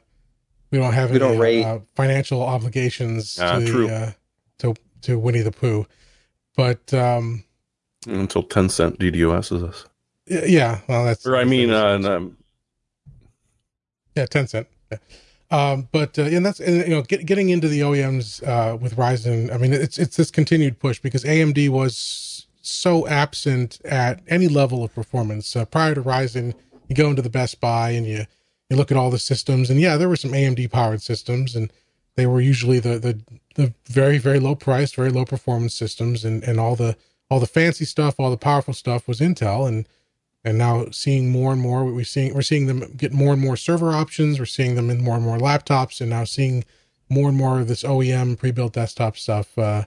we 0.70 0.78
don't 0.78 0.92
have 0.92 1.10
We 1.10 1.16
any 1.16 1.28
don't 1.28 1.38
rate. 1.38 1.64
uh, 1.64 1.78
financial 1.94 2.42
obligations 2.42 3.38
Ah, 3.40 3.58
to, 3.58 3.66
true. 3.66 3.86
the, 3.88 3.94
uh, 3.94 4.12
to, 4.58 4.74
to 5.02 5.18
Winnie 5.18 5.42
the 5.42 5.52
Pooh. 5.52 5.86
But, 6.56 6.92
um, 6.94 7.44
Until 8.06 8.42
Tencent 8.42 8.98
DDoS 8.98 9.52
is 9.56 9.62
us. 9.62 9.86
yeah, 10.26 10.80
well, 10.88 11.04
that's, 11.04 11.26
Or 11.26 11.36
I 11.36 11.44
mean, 11.44 11.70
uh, 11.70 11.98
um, 12.04 12.36
Yeah, 14.16 14.26
Tencent. 14.26 14.66
Yeah. 14.90 14.98
Um, 15.50 15.88
but 15.92 16.18
uh, 16.18 16.22
and 16.22 16.44
that's 16.44 16.58
and, 16.58 16.78
you 16.88 16.94
know 16.94 17.02
get, 17.02 17.26
getting 17.26 17.50
into 17.50 17.68
the 17.68 17.80
OEMs 17.80 18.42
uh, 18.48 18.76
with 18.76 18.96
Ryzen. 18.96 19.52
I 19.52 19.58
mean, 19.58 19.72
it's 19.72 19.98
it's 19.98 20.16
this 20.16 20.30
continued 20.30 20.80
push 20.80 20.98
because 20.98 21.22
AMD 21.22 21.68
was 21.68 22.46
so 22.62 23.06
absent 23.06 23.78
at 23.84 24.20
any 24.26 24.48
level 24.48 24.82
of 24.82 24.92
performance 24.94 25.54
uh, 25.54 25.64
prior 25.66 25.94
to 25.94 26.02
Ryzen. 26.02 26.54
You 26.88 26.94
go 26.94 27.08
into 27.08 27.22
the 27.22 27.30
Best 27.30 27.60
Buy 27.60 27.90
and 27.90 28.06
you 28.06 28.26
you 28.70 28.76
look 28.76 28.90
at 28.90 28.96
all 28.96 29.10
the 29.10 29.18
systems, 29.18 29.70
and 29.70 29.80
yeah, 29.80 29.96
there 29.96 30.08
were 30.08 30.16
some 30.16 30.32
AMD 30.32 30.70
powered 30.70 31.02
systems, 31.02 31.54
and 31.54 31.72
they 32.16 32.26
were 32.26 32.40
usually 32.40 32.78
the 32.78 32.98
the 32.98 33.20
the 33.54 33.74
very 33.86 34.18
very 34.18 34.40
low 34.40 34.54
priced, 34.54 34.96
very 34.96 35.10
low 35.10 35.24
performance 35.24 35.74
systems, 35.74 36.24
and 36.24 36.42
and 36.44 36.58
all 36.58 36.76
the 36.76 36.96
all 37.30 37.40
the 37.40 37.46
fancy 37.46 37.84
stuff, 37.84 38.16
all 38.18 38.30
the 38.30 38.36
powerful 38.36 38.74
stuff 38.74 39.08
was 39.08 39.20
Intel, 39.20 39.66
and 39.66 39.88
and 40.44 40.58
now 40.58 40.86
seeing 40.90 41.30
more 41.30 41.52
and 41.52 41.60
more 41.60 41.84
we're 41.84 42.04
seeing 42.04 42.34
we're 42.34 42.42
seeing 42.42 42.66
them 42.66 42.92
get 42.96 43.12
more 43.12 43.32
and 43.32 43.40
more 43.40 43.56
server 43.56 43.90
options. 43.92 44.38
We're 44.38 44.44
seeing 44.44 44.74
them 44.74 44.90
in 44.90 45.02
more 45.02 45.16
and 45.16 45.24
more 45.24 45.38
laptops. 45.38 46.00
And 46.00 46.10
now 46.10 46.24
seeing 46.24 46.64
more 47.08 47.28
and 47.28 47.36
more 47.36 47.60
of 47.60 47.68
this 47.68 47.82
OEM 47.82 48.38
pre-built 48.38 48.74
desktop 48.74 49.16
stuff 49.16 49.56
uh, 49.58 49.84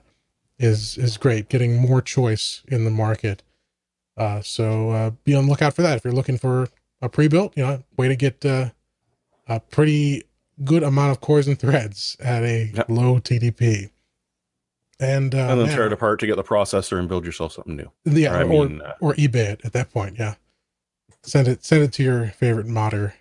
is 0.58 0.98
is 0.98 1.16
great. 1.16 1.48
Getting 1.48 1.80
more 1.80 2.02
choice 2.02 2.62
in 2.66 2.84
the 2.84 2.90
market. 2.90 3.42
Uh, 4.16 4.42
so 4.42 4.90
uh, 4.90 5.10
be 5.22 5.34
on 5.34 5.44
the 5.44 5.50
lookout 5.50 5.74
for 5.74 5.82
that. 5.82 5.96
If 5.96 6.04
you're 6.04 6.12
looking 6.12 6.38
for 6.38 6.68
a 7.00 7.08
pre-built 7.08 7.56
you 7.56 7.64
know 7.64 7.82
way 7.96 8.08
to 8.08 8.16
get 8.16 8.44
uh, 8.44 8.70
a 9.46 9.60
pretty 9.60 10.24
good 10.64 10.82
amount 10.82 11.12
of 11.12 11.20
cores 11.20 11.46
and 11.46 11.58
threads 11.58 12.16
at 12.20 12.42
a 12.42 12.70
Yeah. 12.74 12.82
low 12.88 13.20
TDP 13.20 13.90
and 15.00 15.34
uh, 15.34 15.38
and 15.38 15.60
then 15.60 15.68
tear 15.68 15.86
it 15.86 15.92
apart 15.92 16.18
to 16.20 16.26
get 16.26 16.36
the 16.36 16.42
processor 16.44 16.98
and 16.98 17.08
build 17.08 17.24
yourself 17.24 17.52
something 17.52 17.76
new. 17.76 17.90
Yeah, 18.04 18.34
I 18.36 18.42
or 18.42 18.46
mean, 18.46 18.82
uh, 18.82 18.94
or 19.00 19.14
eBay 19.14 19.50
it 19.50 19.60
at 19.64 19.72
that 19.74 19.90
point. 19.92 20.16
Yeah, 20.18 20.34
send 21.22 21.46
it 21.48 21.64
send 21.64 21.82
it 21.84 21.92
to 21.94 22.02
your 22.02 22.26
favorite 22.28 22.66
modder. 22.66 23.14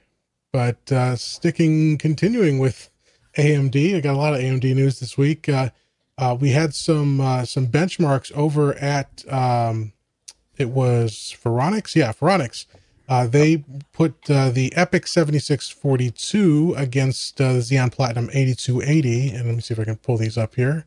But 0.51 0.91
uh, 0.91 1.15
sticking 1.17 1.97
continuing 1.99 2.57
with 2.57 2.89
AMD, 3.37 3.95
I 3.95 3.99
got 3.99 4.15
a 4.15 4.17
lot 4.17 4.33
of 4.33 4.39
AMD 4.39 4.63
news 4.73 4.99
this 4.99 5.17
week. 5.17 5.47
Uh, 5.47 5.69
uh, 6.17 6.35
we 6.39 6.49
had 6.49 6.73
some 6.73 7.21
uh, 7.21 7.45
some 7.45 7.67
benchmarks 7.67 8.31
over 8.31 8.73
at 8.79 9.23
um, 9.31 9.93
it 10.57 10.69
was 10.69 11.35
Phoronix, 11.43 11.93
yeah, 11.95 12.11
Phoronix. 12.11 12.65
Uh, 13.07 13.25
they 13.25 13.63
put 13.93 14.29
uh, 14.29 14.49
the 14.49 14.71
EPYC 14.71 15.07
7642 15.07 16.75
against 16.75 17.39
uh, 17.39 17.53
the 17.53 17.59
Xeon 17.59 17.91
Platinum 17.91 18.29
8280. 18.33 19.29
And 19.29 19.45
let 19.45 19.55
me 19.55 19.61
see 19.61 19.73
if 19.73 19.79
I 19.79 19.85
can 19.85 19.95
pull 19.95 20.17
these 20.17 20.37
up 20.37 20.55
here. 20.55 20.85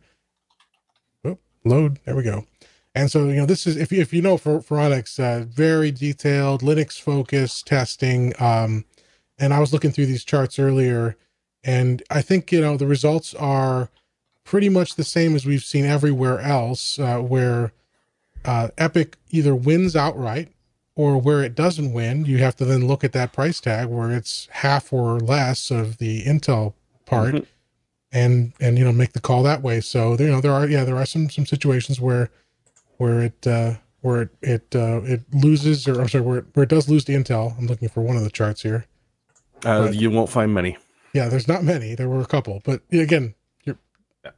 Oh, 1.24 1.38
load. 1.64 1.98
There 2.04 2.14
we 2.14 2.22
go. 2.22 2.46
And 2.94 3.10
so, 3.10 3.28
you 3.28 3.36
know, 3.36 3.46
this 3.46 3.66
is, 3.66 3.76
if 3.76 3.90
you, 3.92 4.00
if 4.00 4.12
you 4.12 4.20
know 4.20 4.36
for 4.36 4.60
Phoronix, 4.60 5.18
uh, 5.18 5.44
very 5.44 5.90
detailed 5.90 6.60
Linux 6.60 7.00
focused 7.00 7.66
testing. 7.66 8.34
Um, 8.38 8.84
and 9.38 9.54
I 9.54 9.60
was 9.60 9.72
looking 9.72 9.90
through 9.90 10.06
these 10.06 10.24
charts 10.24 10.58
earlier, 10.58 11.16
and 11.64 12.02
I 12.10 12.20
think, 12.20 12.52
you 12.52 12.60
know, 12.60 12.76
the 12.76 12.86
results 12.86 13.32
are 13.34 13.88
pretty 14.44 14.68
much 14.68 14.96
the 14.96 15.04
same 15.04 15.34
as 15.34 15.46
we've 15.46 15.64
seen 15.64 15.86
everywhere 15.86 16.40
else, 16.40 16.98
uh, 16.98 17.18
where 17.18 17.72
uh, 18.44 18.68
EPYC 18.76 19.14
either 19.30 19.54
wins 19.54 19.96
outright 19.96 20.52
or 21.00 21.16
where 21.18 21.42
it 21.42 21.54
doesn't 21.54 21.92
win, 21.94 22.26
you 22.26 22.36
have 22.38 22.54
to 22.56 22.64
then 22.66 22.86
look 22.86 23.02
at 23.04 23.12
that 23.12 23.32
price 23.32 23.58
tag 23.58 23.88
where 23.88 24.10
it's 24.10 24.48
half 24.50 24.92
or 24.92 25.18
less 25.18 25.70
of 25.70 25.96
the 25.96 26.22
Intel 26.24 26.74
part, 27.06 27.34
Mhm. 27.36 27.46
and 28.12 28.52
and 28.60 28.78
you 28.78 28.84
know 28.84 28.92
make 28.92 29.12
the 29.14 29.20
call 29.20 29.42
that 29.44 29.62
way. 29.62 29.80
So 29.80 30.16
you 30.18 30.26
know 30.30 30.40
there 30.42 30.52
are 30.52 30.68
yeah 30.68 30.84
there 30.84 30.96
are 30.96 31.06
some 31.06 31.30
some 31.30 31.46
situations 31.46 32.00
where 32.00 32.28
where 32.98 33.20
it 33.22 33.46
uh, 33.46 33.74
where 34.02 34.22
it 34.22 34.28
it 34.42 34.76
uh, 34.76 35.00
it 35.04 35.22
loses 35.32 35.88
or 35.88 36.00
I'm 36.02 36.08
sorry 36.08 36.24
where 36.24 36.38
it, 36.40 36.44
where 36.52 36.64
it 36.64 36.68
does 36.68 36.86
lose 36.88 37.04
to 37.06 37.12
Intel. 37.12 37.56
I'm 37.58 37.66
looking 37.66 37.88
for 37.88 38.02
one 38.02 38.16
of 38.18 38.22
the 38.24 38.30
charts 38.30 38.60
here. 38.62 38.84
Uh, 39.64 39.86
But- 39.86 39.94
you 39.94 40.10
won't 40.10 40.28
find 40.30 40.52
many. 40.52 40.76
Yeah, 41.14 41.28
there's 41.28 41.48
not 41.48 41.64
many. 41.64 41.94
There 41.94 42.08
were 42.10 42.20
a 42.20 42.26
couple, 42.26 42.60
but 42.64 42.82
again, 42.92 43.34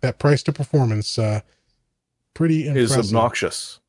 that 0.00 0.18
price 0.20 0.42
to 0.44 0.52
performance, 0.52 1.18
uh, 1.18 1.40
pretty 2.34 2.66
Is 2.68 2.96
obnoxious. 2.96 3.80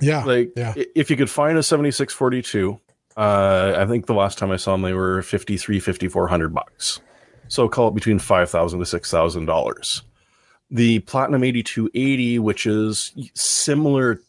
Yeah, 0.00 0.24
Like 0.24 0.52
yeah. 0.56 0.74
if 0.94 1.10
you 1.10 1.16
could 1.16 1.30
find 1.30 1.56
a 1.56 1.62
7642, 1.62 2.78
uh, 3.16 3.74
I 3.78 3.86
think 3.86 4.06
the 4.06 4.14
last 4.14 4.38
time 4.38 4.50
I 4.50 4.56
saw 4.56 4.72
them, 4.72 4.82
they 4.82 4.92
were 4.92 5.22
53, 5.22 5.80
5400 5.80 6.54
bucks. 6.54 7.00
So 7.48 7.68
call 7.68 7.88
it 7.88 7.94
between 7.94 8.18
5000 8.18 8.78
to 8.78 8.84
$6,000. 8.84 10.02
The 10.70 10.98
Platinum 11.00 11.44
8280, 11.44 12.38
which 12.40 12.66
is 12.66 13.12
similar 13.34 14.20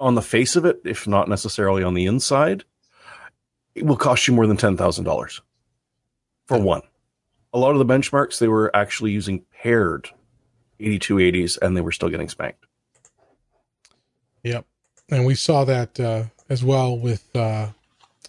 on 0.00 0.14
the 0.14 0.22
face 0.22 0.56
of 0.56 0.64
it, 0.64 0.80
if 0.84 1.06
not 1.06 1.28
necessarily 1.28 1.82
on 1.82 1.94
the 1.94 2.06
inside, 2.06 2.64
it 3.74 3.84
will 3.84 3.96
cost 3.96 4.26
you 4.26 4.34
more 4.34 4.46
than 4.46 4.56
$10,000 4.56 5.40
for 6.46 6.58
one. 6.58 6.82
A 7.52 7.58
lot 7.58 7.72
of 7.72 7.78
the 7.78 7.86
benchmarks, 7.86 8.38
they 8.38 8.48
were 8.48 8.74
actually 8.74 9.12
using 9.12 9.44
paired 9.62 10.08
8280s 10.80 11.58
and 11.60 11.76
they 11.76 11.80
were 11.80 11.92
still 11.92 12.08
getting 12.08 12.28
spanked. 12.28 12.65
Yep. 14.46 14.64
And 15.10 15.24
we 15.26 15.34
saw 15.34 15.64
that 15.64 15.98
uh, 16.00 16.24
as 16.48 16.62
well 16.64 16.96
with 16.98 17.34
uh, 17.34 17.68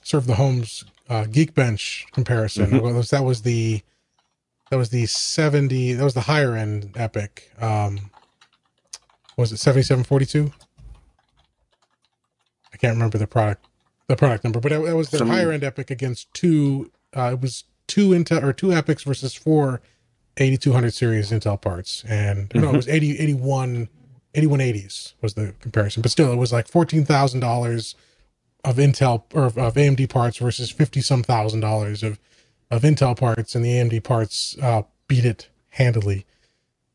ServeTheHome's 0.03 0.85
uh, 1.09 1.23
Geekbench 1.25 2.11
comparison. 2.11 2.67
Mhm. 2.67 2.71
That 2.83 2.93
was- 2.93 3.09
that 3.11 3.23
was 3.23 3.41
the 3.43 3.81
that 4.69 4.77
was 4.77 4.89
the 4.89 5.05
seventy. 5.05 5.93
That 5.93 6.03
was 6.03 6.13
the 6.13 6.21
higher 6.21 6.53
end 6.55 6.91
EPYC. 6.93 7.61
Um, 7.63 8.11
was 9.37 9.51
it 9.53 9.57
seventy 9.57 9.83
seven 9.83 10.03
forty 10.03 10.25
two? 10.25 10.51
I 12.73 12.77
can't 12.77 12.93
remember 12.93 13.17
the 13.17 13.27
product 13.27 13.65
the 14.07 14.15
product 14.15 14.43
number, 14.43 14.59
but 14.59 14.71
that, 14.71 14.83
that 14.83 14.95
was 14.95 15.09
the 15.09 15.19
Some- 15.19 15.29
higher 15.29 15.51
end 15.51 15.63
EPYC 15.63 15.89
against 15.91 16.33
two. 16.33 16.91
Uh, 17.15 17.31
it 17.33 17.41
was 17.41 17.63
two 17.87 18.09
Intel 18.09 18.43
or 18.43 18.53
two 18.53 18.67
EPYCs 18.67 19.05
versus 19.05 19.33
four 19.33 19.81
8200 20.37 20.93
series 20.93 21.31
Intel 21.31 21.59
parts, 21.59 22.03
and 22.07 22.51
no, 22.53 22.69
it 22.69 22.75
was 22.75 22.87
80 22.89 23.17
81 23.19 23.89
8180s 24.33 25.13
was 25.21 25.33
the 25.33 25.53
comparison, 25.59 26.01
but 26.01 26.11
still, 26.11 26.31
it 26.31 26.37
was 26.37 26.53
like 26.53 26.67
fourteen 26.67 27.05
thousand 27.05 27.39
dollars 27.39 27.95
of 28.63 28.75
Intel 28.75 29.23
or 29.33 29.45
of, 29.45 29.55
AMD 29.55 30.09
parts 30.09 30.37
versus 30.37 30.69
fifty 30.69 31.01
some 31.01 31.23
thousand 31.23 31.61
dollars 31.61 32.03
of 32.03 32.19
of 32.69 32.81
Intel 32.81 33.17
parts, 33.17 33.55
and 33.55 33.63
the 33.63 33.69
AMD 33.69 34.03
parts 34.03 34.57
uh, 34.61 34.83
beat 35.07 35.25
it 35.25 35.49
handily. 35.69 36.25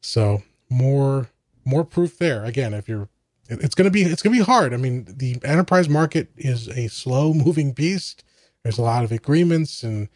So 0.01 0.42
more 0.68 1.29
more 1.64 1.85
proof 1.85 2.18
there. 2.18 2.45
Again, 2.45 2.75
if 2.75 2.88
you're, 2.88 3.09
it's 3.49 3.75
gonna 3.75 3.90
be 3.90 4.03
it's 4.03 4.23
gonna 4.23 4.37
be 4.37 4.42
hard. 4.42 4.75
I 4.75 4.77
mean, 4.77 5.07
the 5.09 5.38
enterprise 5.45 5.88
market 5.88 6.31
is 6.37 6.68
a 6.68 6.88
slow 6.88 7.33
moving 7.33 7.73
beast. 7.73 8.25
There's 8.62 8.79
a 8.79 8.83
lot 8.83 9.05
of 9.05 9.12
agreements 9.12 9.83
and 9.83 10.09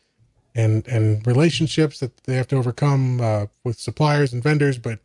and 0.54 0.86
and 0.88 1.26
relationships 1.26 2.00
that 2.00 2.16
they 2.24 2.34
have 2.34 2.48
to 2.48 2.56
overcome 2.56 3.20
uh, 3.20 3.46
with 3.64 3.78
suppliers 3.78 4.32
and 4.32 4.42
vendors, 4.42 4.78
but 4.78 4.98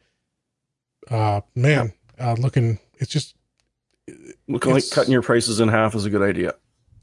uh, 1.09 1.41
man, 1.55 1.93
uh, 2.21 2.35
looking, 2.35 2.79
it's 2.99 3.11
just 3.11 3.35
Looking 4.47 4.73
like 4.73 4.83
cutting 4.91 5.11
your 5.11 5.21
prices 5.21 5.59
in 5.59 5.69
half 5.69 5.95
is 5.95 6.05
a 6.05 6.09
good 6.09 6.21
idea. 6.21 6.55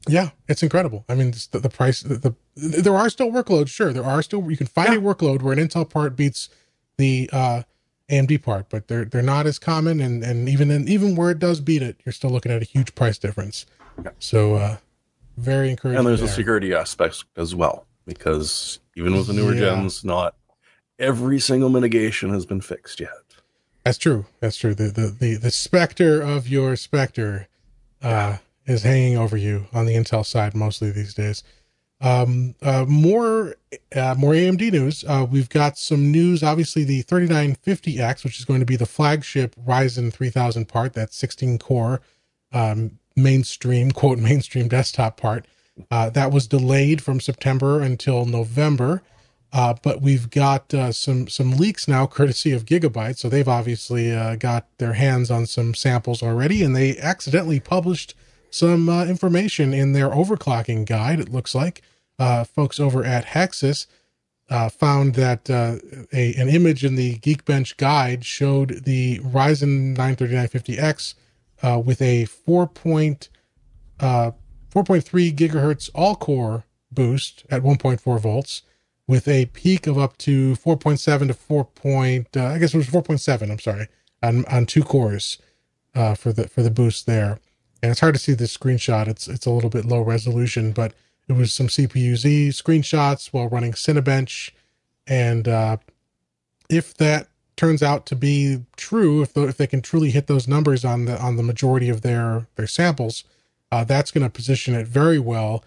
Yeah, 0.07 0.29
it's 0.47 0.63
incredible. 0.63 1.05
I 1.09 1.15
mean, 1.15 1.31
the, 1.51 1.59
the 1.59 1.69
price, 1.69 2.01
the, 2.01 2.15
the 2.15 2.35
there 2.55 2.95
are 2.95 3.09
still 3.09 3.31
workloads. 3.31 3.69
Sure, 3.69 3.91
there 3.91 4.03
are 4.03 4.21
still 4.21 4.49
you 4.49 4.57
can 4.57 4.67
find 4.67 4.93
a 4.93 4.97
workload 4.97 5.41
where 5.41 5.53
an 5.53 5.59
Intel 5.59 5.89
part 5.89 6.15
beats 6.15 6.49
the 6.97 7.29
uh, 7.33 7.63
AMD 8.09 8.43
part, 8.43 8.69
but 8.69 8.87
they're 8.87 9.05
they're 9.05 9.21
not 9.21 9.45
as 9.45 9.59
common. 9.59 9.99
And 9.99 10.23
and 10.23 10.47
even 10.47 10.69
in, 10.71 10.87
even 10.87 11.15
where 11.15 11.31
it 11.31 11.39
does 11.39 11.59
beat 11.59 11.81
it, 11.81 11.99
you're 12.05 12.13
still 12.13 12.29
looking 12.29 12.51
at 12.51 12.61
a 12.61 12.65
huge 12.65 12.95
price 12.95 13.17
difference. 13.17 13.65
So 14.19 14.55
uh, 14.55 14.77
very 15.37 15.69
encouraging. 15.71 15.99
And 15.99 16.07
there's 16.07 16.19
there. 16.21 16.29
a 16.29 16.31
security 16.31 16.73
aspect 16.73 17.25
as 17.35 17.55
well, 17.55 17.85
because 18.05 18.79
even 18.95 19.15
with 19.15 19.27
the 19.27 19.33
newer 19.33 19.53
Yeah. 19.53 19.75
gens, 19.75 20.03
not 20.03 20.35
every 20.97 21.39
single 21.39 21.69
mitigation 21.69 22.29
has 22.29 22.45
been 22.45 22.61
fixed 22.61 22.99
yet. 22.99 23.09
That's 23.83 23.97
true. 23.97 24.25
That's 24.39 24.57
true. 24.57 24.75
The 24.75 24.85
the 24.85 25.07
the, 25.07 25.35
the 25.35 25.51
specter 25.51 26.21
of 26.21 26.47
your 26.47 26.75
specter 26.75 27.47
uh, 28.01 28.37
is 28.65 28.83
hanging 28.83 29.17
over 29.17 29.37
you 29.37 29.67
on 29.73 29.85
the 29.85 29.95
Intel 29.95 30.25
side 30.25 30.55
mostly 30.55 30.91
these 30.91 31.13
days. 31.13 31.43
Um, 32.01 32.55
uh, 32.61 32.85
more 32.87 33.55
uh, 33.95 34.15
more 34.17 34.33
AMD 34.33 34.71
news. 34.71 35.03
Uh, 35.05 35.25
we've 35.29 35.49
got 35.49 35.77
some 35.77 36.11
news. 36.11 36.43
Obviously, 36.43 36.83
the 36.83 37.03
3950X, 37.03 38.23
which 38.23 38.39
is 38.39 38.45
going 38.45 38.61
to 38.61 38.65
be 38.65 38.77
the 38.77 38.85
flagship 38.85 39.55
Ryzen 39.55 40.13
3000 40.13 40.67
part, 40.67 40.93
that 40.93 41.13
16 41.13 41.57
core 41.59 42.01
um, 42.53 42.99
mainstream 43.15 43.91
quote 43.91 44.17
mainstream 44.19 44.67
desktop 44.67 45.17
part. 45.17 45.45
Uh, 45.91 46.09
that 46.09 46.31
was 46.31 46.47
delayed 46.47 47.01
from 47.01 47.19
September 47.19 47.81
until 47.81 48.25
November. 48.25 49.01
Uh, 49.51 49.73
but 49.81 50.01
we've 50.01 50.29
got 50.29 50.71
uh, 50.73 50.91
some 50.91 51.27
some 51.27 51.51
leaks 51.51 51.87
now, 51.87 52.05
courtesy 52.05 52.51
of 52.51 52.65
Gigabyte. 52.65 53.17
So 53.17 53.29
they've 53.29 53.47
obviously 53.47 54.11
uh, 54.11 54.35
got 54.35 54.67
their 54.77 54.93
hands 54.93 55.31
on 55.31 55.47
some 55.47 55.73
samples 55.73 56.21
already, 56.21 56.63
and 56.63 56.75
they 56.75 56.97
accidentally 56.97 57.59
published 57.59 58.13
some 58.51 58.89
uh, 58.89 59.05
information 59.05 59.73
in 59.73 59.93
their 59.93 60.09
overclocking 60.09 60.85
guide. 60.85 61.19
It 61.19 61.29
looks 61.31 61.55
like 61.55 61.81
uh, 62.19 62.43
folks 62.43 62.79
over 62.79 63.03
at 63.03 63.25
Hexus 63.25 63.87
uh, 64.49 64.69
found 64.69 65.15
that 65.15 65.49
a 65.49 65.79
an 66.13 66.49
image 66.49 66.85
in 66.85 66.95
the 66.95 67.17
Geekbench 67.17 67.77
guide 67.77 68.25
showed 68.25 68.83
the 68.85 69.19
Ryzen 69.19 69.97
9 69.97 70.15
3950X 70.15 71.15
uh, 71.63 71.81
with 71.83 72.01
a 72.01 72.25
4. 72.25 72.69
Uh, 73.99 74.31
4.3 74.73 75.35
gigahertz 75.35 75.89
all 75.95 76.15
core 76.15 76.63
boost 76.91 77.43
at 77.49 77.63
1.4 77.63 78.19
volts 78.19 78.61
with 79.09 79.27
a 79.27 79.47
peak 79.47 79.87
of 79.87 79.97
up 79.97 80.15
to 80.19 80.53
4.7 80.53 81.27
to 81.29 81.33
4. 81.33 81.65
Point, 81.65 82.27
uh, 82.37 82.45
I 82.45 82.59
guess 82.59 82.75
it 82.75 82.77
was 82.77 82.85
4.7. 82.85 83.49
I'm 83.49 83.57
sorry 83.57 83.87
on 84.21 84.45
on 84.45 84.67
two 84.67 84.83
cores 84.83 85.39
uh, 85.95 86.13
for 86.13 86.31
the 86.31 86.47
for 86.47 86.61
the 86.61 86.69
boost 86.69 87.07
there. 87.07 87.39
And 87.81 87.91
it's 87.91 88.01
hard 88.01 88.13
to 88.13 88.19
see 88.19 88.33
this 88.33 88.55
screenshot. 88.55 89.07
It's 89.07 89.27
it's 89.27 89.47
a 89.47 89.51
little 89.51 89.71
bit 89.71 89.85
low 89.85 90.01
resolution, 90.01 90.73
but 90.73 90.93
it 91.27 91.33
was 91.33 91.51
some 91.51 91.67
CPU 91.67 92.15
Z 92.17 92.49
screenshots 92.49 93.27
while 93.33 93.49
running 93.49 93.71
Cinebench, 93.71 94.51
and 95.07 95.47
uh, 95.47 95.77
if 96.69 96.93
that 96.95 97.29
turns 97.55 97.81
out 97.81 98.05
to 98.05 98.15
be 98.15 98.63
true, 98.77 99.21
if 99.21 99.33
the, 99.33 99.47
if 99.47 99.57
they 99.57 99.67
can 99.67 99.81
truly 99.81 100.11
hit 100.11 100.27
those 100.27 100.47
numbers 100.47 100.85
on 100.85 101.05
the 101.05 101.19
on 101.19 101.35
the 101.35 101.43
majority 101.43 101.89
of 101.89 102.01
their 102.01 102.47
their 102.57 102.67
samples, 102.67 103.23
uh, 103.71 103.83
that's 103.83 104.11
going 104.11 104.23
to 104.23 104.29
position 104.29 104.75
it 104.75 104.87
very 104.87 105.19
well. 105.19 105.63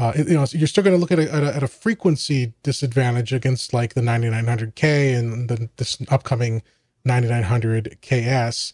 Uh, 0.00 0.12
you 0.16 0.32
know, 0.34 0.46
so 0.46 0.56
you're 0.56 0.66
still 0.66 0.82
going 0.82 0.96
to 0.96 1.00
look 1.00 1.12
at 1.12 1.18
a, 1.18 1.30
at 1.34 1.42
a 1.42 1.56
at 1.56 1.62
a 1.62 1.68
frequency 1.68 2.54
disadvantage 2.62 3.32
against 3.34 3.74
like 3.74 3.92
the 3.94 4.00
9900K 4.00 5.18
and 5.18 5.48
the 5.50 5.68
this 5.76 5.98
upcoming 6.08 6.62
9900 7.04 7.98
KS. 8.00 8.72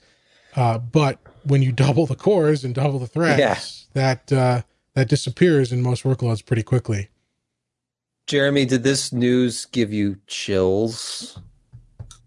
Uh, 0.54 0.78
but 0.78 1.18
when 1.44 1.62
you 1.62 1.72
double 1.86 2.06
the 2.06 2.14
cores 2.14 2.64
and 2.64 2.74
double 2.74 2.98
the 3.00 3.06
threads, 3.08 3.40
Yeah. 3.40 3.58
that 3.94 4.32
uh, 4.32 4.62
that 4.94 5.08
disappears 5.08 5.72
in 5.72 5.82
most 5.82 6.04
workloads 6.04 6.44
pretty 6.44 6.62
quickly. 6.62 7.08
Jeremy, 8.26 8.64
did 8.64 8.82
this 8.82 9.12
news 9.12 9.66
give 9.66 9.92
you 9.92 10.16
chills? 10.26 11.38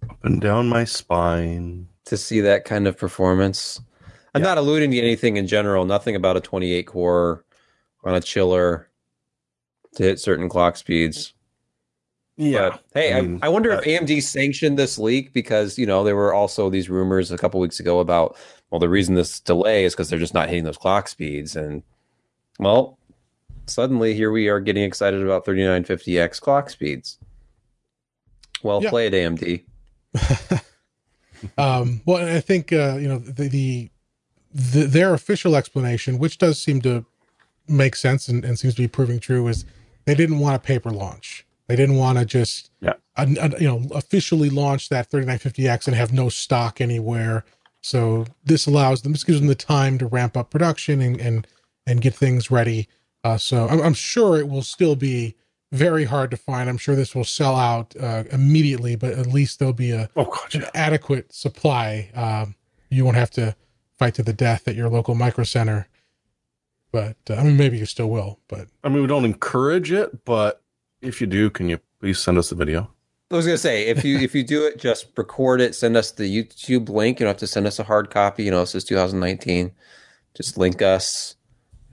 Up 0.10 0.24
and 0.24 0.41
down 0.41 0.68
my 0.70 0.84
spine. 0.86 1.88
to 2.06 2.18
see 2.18 2.41
that 2.41 2.66
kind 2.66 2.88
of 2.88 2.97
performance. 2.97 3.80
I'm 4.34 4.41
Yeah. 4.41 4.47
not 4.50 4.58
alluding 4.58 4.89
to 4.91 4.97
anything 5.00 5.38
in 5.38 5.45
general. 5.45 5.86
Nothing 5.86 6.16
about 6.16 6.38
a 6.38 6.41
28 6.41 6.88
core 6.88 7.45
on 8.04 8.16
a 8.16 8.20
chiller 8.22 8.89
to 9.96 10.04
hit 10.04 10.20
certain 10.20 10.50
clock 10.50 10.78
speeds. 10.78 11.34
Yeah. 12.38 12.70
But, 12.70 12.84
hey, 12.94 13.14
I 13.14 13.18
I, 13.18 13.22
mean, 13.22 13.40
I, 13.42 13.50
wonder 13.50 13.74
uh, 13.74 13.80
if 13.80 13.86
AMD 13.86 14.24
sanctioned 14.24 14.80
this 14.80 14.98
leak 14.98 15.34
because 15.34 15.78
you 15.78 15.86
know 15.86 16.04
there 16.04 16.16
were 16.16 16.34
also 16.34 16.70
these 16.70 16.90
rumors 16.90 17.32
a 17.32 17.38
couple 17.38 17.60
weeks 17.60 17.80
ago 17.80 18.00
about 18.00 18.38
well 18.70 18.80
the 18.80 18.88
reason 18.88 19.16
this 19.16 19.42
delay 19.42 19.84
is 19.84 19.94
because 19.94 20.10
they're 20.10 20.20
just 20.20 20.34
not 20.34 20.48
hitting 20.48 20.64
those 20.64 20.78
clock 20.78 21.10
speeds 21.10 21.58
and 21.58 21.84
well 22.60 22.98
suddenly 23.66 24.14
here 24.14 24.32
we 24.32 24.48
are 24.48 24.62
getting 24.62 24.84
excited 24.84 25.22
about 25.22 25.46
3950X 25.46 26.40
clock 26.40 26.70
speeds. 26.70 27.18
Well 28.64 28.82
Yeah. 28.82 28.90
played, 28.90 29.14
AMD. 29.14 29.64
um, 31.58 32.02
well, 32.06 32.26
I 32.26 32.40
think 32.42 32.74
uh, 32.74 32.98
you 33.00 33.08
know 33.08 33.20
the, 33.20 33.48
the, 33.48 33.90
the 34.54 34.84
their 34.86 35.14
official 35.14 35.56
explanation, 35.56 36.20
which 36.20 36.38
does 36.38 36.62
seem 36.62 36.82
to 36.82 37.06
make 37.68 37.96
sense 37.96 38.28
and, 38.28 38.44
and 38.44 38.58
seems 38.58 38.76
to 38.76 38.82
be 38.82 38.88
proving 38.88 39.20
true, 39.20 39.48
is 39.48 39.66
they 40.10 40.16
didn't 40.16 40.39
want 40.39 40.55
a 40.55 40.60
paper 40.60 40.89
launch. 40.91 41.45
They 41.68 41.76
didn't 41.76 41.97
want 41.97 42.18
to 42.18 42.26
just 42.26 42.72
Yeah. 42.82 42.93
uh, 43.18 43.28
uh, 43.39 43.49
you 43.60 43.68
know 43.68 43.86
officially 43.93 44.49
launch 44.49 44.89
that 44.89 45.10
3950X 45.10 45.88
and 45.88 45.95
have 45.95 46.12
no 46.12 46.30
stock 46.30 46.82
anywhere. 46.82 47.45
So 47.82 48.26
this 48.43 48.66
allows 48.68 49.03
them, 49.03 49.14
this 49.14 49.24
gives 49.24 49.39
them 49.39 49.47
the 49.47 49.55
time 49.55 49.97
to 49.99 50.05
ramp 50.07 50.36
up 50.36 50.49
production 50.49 51.01
and 51.01 51.20
and 51.22 51.47
and 51.86 52.01
get 52.01 52.14
things 52.16 52.51
ready. 52.51 52.88
Uh, 53.24 53.38
so 53.38 53.68
I'm, 53.68 53.82
I'm 53.82 53.93
sure 53.93 54.38
it 54.38 54.47
will 54.49 54.62
still 54.64 54.95
be 54.95 55.36
very 55.72 56.05
hard 56.05 56.32
to 56.32 56.38
find. 56.38 56.70
I'm 56.70 56.78
sure 56.78 56.95
this 56.95 57.14
will 57.14 57.24
sell 57.26 57.55
out 57.55 57.95
uh, 57.99 58.24
immediately, 58.32 58.95
but 58.95 59.14
at 59.14 59.28
least 59.28 59.60
there'll 59.60 59.74
be 59.74 59.91
a 59.91 60.10
Oh 60.16 60.26
god, 60.26 60.55
an 60.55 60.62
yeah. 60.62 60.70
adequate 60.74 61.32
supply. 61.34 62.10
Um, 62.16 62.55
you 62.89 63.05
won't 63.05 63.18
have 63.18 63.32
to 63.32 63.55
fight 63.99 64.16
to 64.16 64.24
the 64.24 64.34
death 64.34 64.68
at 64.68 64.76
your 64.76 64.89
local 64.89 65.14
micro 65.16 65.43
center. 65.43 65.88
But 66.92 67.18
uh, 67.30 67.36
I 67.36 67.44
mean, 67.44 67.58
maybe 67.58 67.78
you 67.78 67.86
still 67.86 68.10
will. 68.10 68.40
But 68.48 68.68
I 68.84 68.90
mean, 68.90 69.02
we 69.02 69.08
don't 69.08 69.26
encourage 69.26 69.92
it, 69.92 70.26
but 70.26 70.62
if 71.02 71.22
you 71.22 71.28
do, 71.28 71.50
can 71.50 71.70
you 71.70 71.80
please 72.00 72.20
send 72.20 72.38
us 72.38 72.50
the 72.50 72.56
video? 72.56 72.92
I 73.32 73.36
was 73.36 73.46
gonna 73.46 73.58
say 73.60 73.86
if 73.88 74.04
you 74.04 74.18
if 74.18 74.34
you 74.34 74.44
do 74.44 74.66
it, 74.66 74.78
just 74.80 75.08
record 75.16 75.62
it, 75.62 75.76
send 75.76 75.96
us 75.96 76.10
the 76.12 76.24
YouTube 76.24 76.90
link. 76.90 77.20
You 77.20 77.26
don't 77.26 77.32
have 77.32 77.38
to 77.38 77.48
send 77.48 77.68
us 77.68 77.78
a 77.78 77.84
hard 77.84 78.10
copy. 78.10 78.44
You 78.44 78.52
know, 78.52 78.62
this 78.62 78.74
is 78.74 78.84
2019. 78.86 79.72
Just 80.36 80.58
link 80.58 80.82
us, 80.82 81.36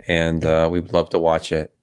and 0.09 0.45
uh, 0.47 0.69
we'd 0.73 0.93
love 0.95 1.11
to 1.11 1.19
watch 1.19 1.53
it. 1.53 1.75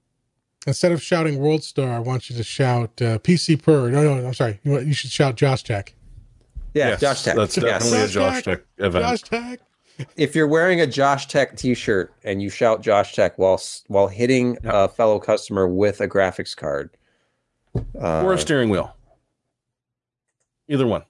instead 0.66 0.92
of 0.92 1.04
shouting 1.04 1.38
World 1.38 1.64
Star, 1.64 1.92
I 1.94 2.00
want 2.00 2.30
you 2.32 2.36
to 2.36 2.44
shout 2.44 3.00
uh, 3.02 3.20
PC 3.20 3.62
Per. 3.62 3.90
No, 3.92 4.02
no, 4.04 4.26
I'm 4.28 4.34
sorry. 4.34 4.60
You, 4.64 4.80
you 4.80 4.94
should 4.96 5.12
shout 5.12 5.36
Josh 5.36 5.64
Tech. 5.64 5.94
Yeah, 6.74 6.90
Yes, 6.90 7.02
Josh 7.02 7.22
Tech. 7.24 7.36
That's 7.36 7.58
Yes. 7.58 7.64
definitely 7.66 7.98
a 8.00 8.08
Josh 8.08 8.14
Josh 8.14 8.44
Tech. 8.44 8.58
Tech 8.58 8.66
event. 8.80 9.06
Josh 9.06 9.22
Tech. 9.22 9.60
If 10.16 10.36
you're 10.36 10.48
wearing 10.48 10.82
a 10.82 10.88
Josh 10.88 11.28
Tech 11.28 11.56
T-shirt 11.58 12.14
and 12.24 12.42
you 12.42 12.50
shout 12.50 12.82
Josh 12.82 13.14
Tech 13.16 13.38
while 13.38 13.62
while 13.88 14.08
hitting 14.08 14.58
Yeah. 14.64 14.86
a 14.86 14.88
fellow 14.88 15.20
customer 15.20 15.68
with 15.68 16.02
a 16.02 16.08
graphics 16.08 16.56
card, 16.56 16.90
uh, 18.02 18.24
or 18.24 18.34
a 18.34 18.38
steering 18.38 18.70
wheel. 18.70 18.96
Either 20.68 20.88
one. 20.88 21.04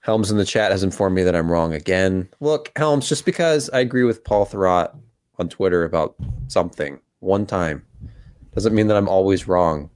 Helms 0.00 0.30
in 0.30 0.36
the 0.36 0.44
chat 0.44 0.70
has 0.70 0.82
informed 0.84 1.16
me 1.16 1.24
that 1.24 1.34
I'm 1.34 1.50
wrong 1.50 1.72
again. 1.72 2.28
Look, 2.40 2.70
Helms, 2.76 3.08
just 3.08 3.24
because 3.24 3.68
I 3.70 3.80
agree 3.80 4.04
with 4.04 4.22
Paul 4.22 4.46
Thurrott 4.46 4.96
on 5.38 5.48
Twitter 5.48 5.84
about 5.84 6.14
something 6.48 7.00
one 7.20 7.44
time 7.46 7.84
doesn't 8.54 8.74
mean 8.74 8.86
that 8.86 8.96
I'm 8.96 9.08
always 9.08 9.48
wrong 9.48 9.90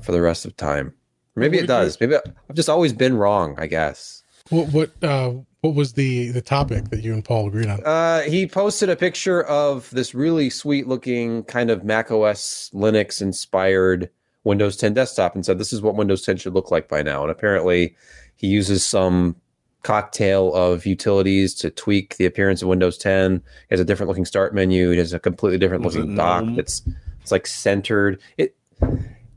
for 0.00 0.12
the 0.12 0.20
rest 0.22 0.44
of 0.46 0.56
time. 0.56 0.94
Maybe 1.36 1.58
it 1.58 1.66
does. 1.66 2.00
Maybe 2.00 2.16
I've 2.16 2.54
just 2.56 2.68
always 2.68 2.92
been 2.92 3.16
wrong, 3.16 3.54
I 3.58 3.66
guess. 3.66 4.22
What 4.48 4.68
what 4.72 5.04
uh, 5.04 5.34
what 5.62 5.74
was 5.76 5.92
the 5.92 6.32
the 6.32 6.42
topic 6.42 6.90
that 6.90 7.02
you 7.02 7.14
and 7.14 7.24
Paul 7.24 7.46
agreed 7.46 7.68
on? 7.68 7.82
Uh, 7.84 8.22
he 8.22 8.46
posted 8.46 8.90
a 8.90 8.96
picture 8.96 9.42
of 9.44 9.88
this 9.90 10.12
really 10.12 10.50
sweet 10.50 10.88
looking 10.88 11.44
kind 11.44 11.70
of 11.70 11.84
Mac 11.84 12.10
OS 12.10 12.68
Linux 12.74 13.22
inspired 13.22 14.10
Windows 14.42 14.76
10 14.76 14.92
desktop 14.92 15.36
and 15.36 15.46
said 15.46 15.58
this 15.58 15.72
is 15.72 15.80
what 15.80 15.94
Windows 15.94 16.22
10 16.22 16.36
should 16.36 16.52
look 16.52 16.72
like 16.72 16.88
by 16.88 17.00
now. 17.00 17.22
And 17.22 17.30
apparently 17.30 17.94
he 18.34 18.48
uses 18.48 18.84
some 18.84 19.36
cocktail 19.84 20.52
of 20.52 20.84
utilities 20.84 21.54
to 21.54 21.70
tweak 21.70 22.16
the 22.16 22.26
appearance 22.26 22.60
of 22.60 22.68
Windows 22.68 22.98
10. 22.98 23.36
It 23.36 23.42
has 23.70 23.78
a 23.78 23.84
different 23.84 24.08
looking 24.08 24.24
start 24.24 24.52
menu. 24.56 24.90
It 24.90 24.98
has 24.98 25.12
a 25.12 25.20
completely 25.20 25.58
different 25.58 25.84
Was 25.84 25.94
looking 25.94 26.14
it 26.14 26.16
dock 26.16 26.44
GNOME? 26.44 26.56
that's 26.56 26.82
it's 27.20 27.30
like 27.30 27.46
centered. 27.46 28.20
It 28.36 28.56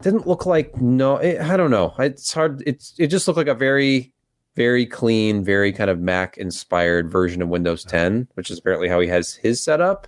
didn't 0.01 0.25
look 0.25 0.47
like 0.47 0.75
no 0.81 1.17
it, 1.17 1.39
I 1.39 1.55
don't 1.55 1.69
know. 1.69 1.93
It's 1.99 2.33
hard 2.33 2.63
it's 2.65 2.95
it 2.97 3.07
just 3.07 3.27
looked 3.27 3.37
like 3.37 3.45
a 3.45 3.53
very 3.53 4.11
very 4.55 4.85
clean, 4.85 5.43
very 5.43 5.71
kind 5.71 5.89
of 5.89 5.99
Mac 5.99 6.37
inspired 6.37 7.11
version 7.11 7.41
of 7.41 7.49
Windows 7.49 7.83
10, 7.83 8.27
which 8.35 8.49
is 8.49 8.59
apparently 8.59 8.87
how 8.87 8.99
he 8.99 9.07
has 9.07 9.35
his 9.35 9.63
setup. 9.63 10.07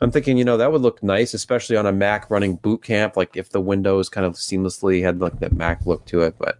I'm 0.00 0.10
thinking, 0.10 0.36
you 0.38 0.44
know, 0.44 0.56
that 0.56 0.70
would 0.72 0.82
look 0.82 1.02
nice, 1.02 1.34
especially 1.34 1.76
on 1.76 1.86
a 1.86 1.92
Mac 1.92 2.30
running 2.30 2.56
boot 2.56 2.82
camp, 2.82 3.16
like 3.16 3.36
if 3.36 3.50
the 3.50 3.60
Windows 3.60 4.08
kind 4.08 4.26
of 4.26 4.34
seamlessly 4.34 5.02
had 5.02 5.20
like 5.20 5.38
that 5.40 5.52
Mac 5.52 5.86
look 5.86 6.04
to 6.06 6.20
it. 6.20 6.36
But 6.38 6.58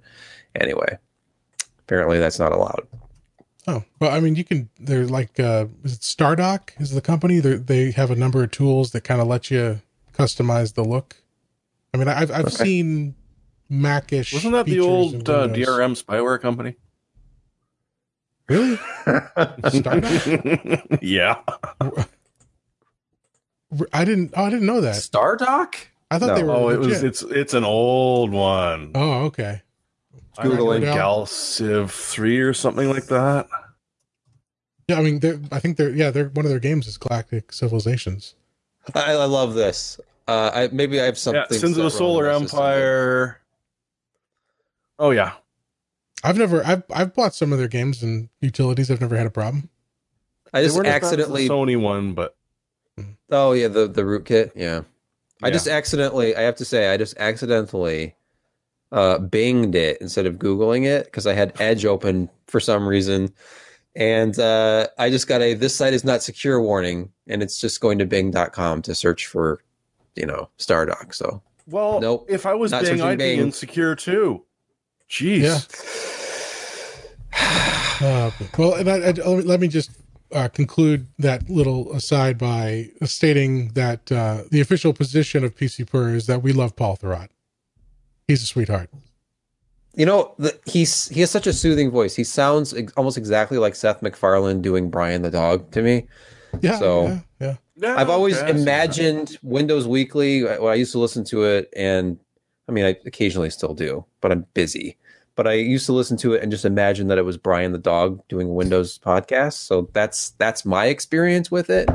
anyway, 0.54 0.98
apparently 1.80 2.18
that's 2.18 2.38
not 2.38 2.52
allowed. 2.52 2.86
Oh, 3.66 3.82
well, 3.98 4.10
I 4.12 4.20
mean, 4.20 4.34
you 4.34 4.44
can. 4.44 4.68
They're 4.78 5.06
like, 5.06 5.40
uh, 5.40 5.66
is 5.84 5.94
it 5.94 6.00
Stardock? 6.00 6.70
Is 6.80 6.90
the 6.90 7.00
company? 7.00 7.40
They 7.40 7.54
they 7.54 7.90
have 7.92 8.10
a 8.10 8.16
number 8.16 8.42
of 8.42 8.50
tools 8.50 8.92
that 8.92 9.04
kind 9.04 9.20
of 9.22 9.26
let 9.26 9.50
you 9.50 9.80
customize 10.12 10.74
the 10.74 10.84
look. 10.84 11.16
I 11.92 11.96
mean, 11.96 12.08
I've 12.08 12.30
I've 12.30 12.46
Okay. 12.46 12.64
seen 12.64 13.14
Macish. 13.70 14.34
Wasn't 14.34 14.52
that 14.52 14.66
the 14.66 14.80
old 14.80 15.14
uh, 15.28 15.48
DRM 15.48 16.00
spyware 16.02 16.38
company? 16.40 16.76
Really? 18.48 18.76
Stardock? 19.06 20.98
yeah. 21.02 21.38
I 23.92 24.04
didn't. 24.04 24.32
Oh, 24.36 24.44
I 24.44 24.50
didn't 24.50 24.66
know 24.66 24.80
that. 24.82 24.96
Stardock? 24.96 25.76
I 26.10 26.18
thought 26.18 26.26
No. 26.28 26.34
they 26.36 26.42
were. 26.44 26.52
Oh, 26.52 26.68
it 26.68 26.78
was. 26.78 27.02
It's 27.02 27.22
it's 27.22 27.54
an 27.54 27.64
old 27.64 28.30
one. 28.30 28.92
Oh, 28.94 29.24
okay. 29.24 29.62
I 30.36 30.42
think 30.42 30.54
Googling. 30.54 30.82
like 30.84 30.96
Galciv 30.96 31.90
three 31.90 32.40
or 32.40 32.52
something 32.54 32.88
like 32.90 33.06
that. 33.06 33.48
Yeah, 34.88 34.98
I 34.98 35.02
mean, 35.02 35.20
I 35.50 35.58
think 35.60 35.76
they're. 35.78 35.90
Yeah, 35.90 36.10
they're 36.10 36.28
one 36.28 36.44
of 36.44 36.50
their 36.50 36.60
games 36.60 36.86
is 36.86 36.98
Galactic 36.98 37.52
Civilizations. 37.52 38.34
I, 38.94 39.12
I 39.14 39.24
love 39.24 39.54
this. 39.54 39.98
Uh, 40.28 40.50
I, 40.54 40.68
maybe 40.72 41.00
I 41.00 41.04
have 41.04 41.16
something. 41.18 41.42
yeah, 41.50 41.56
Sins 41.58 41.76
of 41.78 41.84
the 41.84 41.90
Solar 41.90 42.30
in 42.30 42.42
system. 42.42 42.58
Empire. 42.58 43.40
Oh 44.98 45.10
yeah, 45.10 45.32
I've 46.24 46.38
never. 46.38 46.64
I've 46.66 46.82
I've 46.92 47.14
bought 47.14 47.34
some 47.34 47.52
of 47.52 47.58
their 47.58 47.68
games 47.68 48.02
and 48.02 48.28
utilities. 48.40 48.90
I've 48.90 49.00
never 49.00 49.16
had 49.16 49.26
a 49.26 49.30
problem. 49.30 49.68
I 50.52 50.62
just 50.62 50.74
weren't 50.74 50.86
as 50.88 50.92
bad 50.92 51.02
as 51.04 51.10
the 51.10 51.16
accidentally. 51.18 51.48
Sony 51.48 51.80
one, 51.80 52.14
but 52.14 52.34
Oh 53.30 53.52
yeah, 53.52 53.68
the 53.68 53.86
the 53.86 54.02
rootkit. 54.02 54.52
Yeah. 54.56 54.82
I 55.42 55.50
just 55.50 55.66
accidentally. 55.68 56.34
I 56.34 56.40
have 56.42 56.56
to 56.56 56.64
say, 56.64 56.92
I 56.92 56.96
just 56.96 57.16
accidentally 57.18 58.14
uh, 58.92 59.18
Binged 59.18 59.74
it 59.74 59.98
instead 60.00 60.24
of 60.26 60.36
Googling 60.36 60.86
it 60.86 61.04
because 61.04 61.26
I 61.26 61.34
had 61.34 61.60
Edge 61.60 61.84
open 61.84 62.30
for 62.46 62.60
some 62.60 62.86
reason, 62.86 63.30
and 63.94 64.38
uh, 64.38 64.86
I 64.96 65.10
just 65.10 65.26
got 65.28 65.42
a 65.42 65.52
"this 65.54 65.76
site 65.76 65.92
is 65.92 66.04
not 66.04 66.22
secure" 66.22 66.62
warning, 66.62 67.10
and 67.26 67.42
it's 67.42 67.60
just 67.60 67.80
going 67.80 67.98
to 67.98 68.06
Bing.com 68.06 68.80
to 68.82 68.94
search 68.94 69.26
for, 69.26 69.60
you 70.14 70.24
know, 70.24 70.48
Stardock. 70.58 71.12
So 71.14 71.42
well, 71.66 72.00
Nope. 72.00 72.26
if 72.30 72.46
I 72.46 72.54
was 72.54 72.70
Bing, 72.70 73.02
I'd 73.02 73.18
Bing. 73.18 73.38
be 73.38 73.42
insecure 73.42 73.94
too. 73.96 74.44
Jeez. 75.10 75.40
Yeah. 75.42 76.13
Uh, 78.04 78.30
well, 78.58 78.74
and 78.74 78.88
I, 78.88 78.96
I, 78.96 79.10
let 79.28 79.60
me- 79.60 79.68
just 79.68 79.90
uh, 80.32 80.48
conclude 80.48 81.06
that 81.18 81.48
little 81.48 81.92
aside 81.92 82.36
by 82.38 82.88
stating 83.04 83.68
that 83.74 84.10
uh, 84.10 84.42
the 84.50 84.60
official 84.60 84.92
position 84.92 85.44
of 85.44 85.54
PC 85.54 85.86
Per 85.88 86.08
is 86.14 86.26
that 86.26 86.42
we 86.42 86.52
love 86.52 86.74
Paul 86.76 86.96
Thurrott. 86.96 87.28
He's 88.26 88.42
a 88.42 88.46
sweetheart. 88.46 88.90
You 89.94 90.06
know, 90.06 90.34
the, 90.38 90.58
he's 90.66 91.08
he 91.08 91.20
has 91.20 91.30
such 91.30 91.46
a 91.46 91.52
soothing 91.52 91.90
voice. 91.90 92.16
He 92.16 92.24
sounds 92.24 92.74
ex- 92.74 92.92
almost 92.96 93.16
exactly 93.16 93.58
like 93.58 93.76
Seth 93.76 94.02
MacFarlane 94.02 94.60
doing 94.60 94.90
Brian 94.90 95.22
the 95.22 95.30
dog 95.30 95.70
to 95.72 95.82
me. 95.82 96.06
Yeah. 96.60 96.78
So- 96.78 97.06
yeah, 97.06 97.20
yeah. 97.40 97.56
Yeah, 97.76 97.96
I've 97.96 98.10
always 98.10 98.36
okay, 98.38 98.46
I 98.50 98.52
see 98.54 98.62
imagined 98.62 99.38
Windows 99.42 99.86
Weekly. 99.86 100.48
I- 100.48 100.58
When 100.58 100.72
I 100.72 100.76
used 100.76 100.92
to 100.92 100.98
listen 100.98 101.24
to 101.26 101.44
it, 101.44 101.72
and 101.76 102.18
I 102.68 102.72
mean, 102.72 102.84
I 102.84 102.96
occasionally 103.06 103.50
still 103.50 103.74
do, 103.74 104.04
but 104.20 104.30
I'm 104.32 104.46
busy. 104.54 104.96
But 105.36 105.48
I 105.48 105.54
used 105.54 105.86
to 105.86 105.92
listen 105.92 106.16
to 106.18 106.34
it 106.34 106.42
and 106.42 106.52
just 106.52 106.64
imagine 106.64 107.08
that 107.08 107.18
it 107.18 107.24
was 107.24 107.36
Brian 107.36 107.72
the 107.72 107.78
dog 107.78 108.22
doing 108.28 108.48
a 108.48 108.52
Windows 108.52 108.98
podcast. 108.98 109.54
So 109.54 109.90
that's 109.92 110.30
that's 110.38 110.64
my 110.64 110.86
experience 110.86 111.50
with 111.50 111.70
it. 111.70 111.88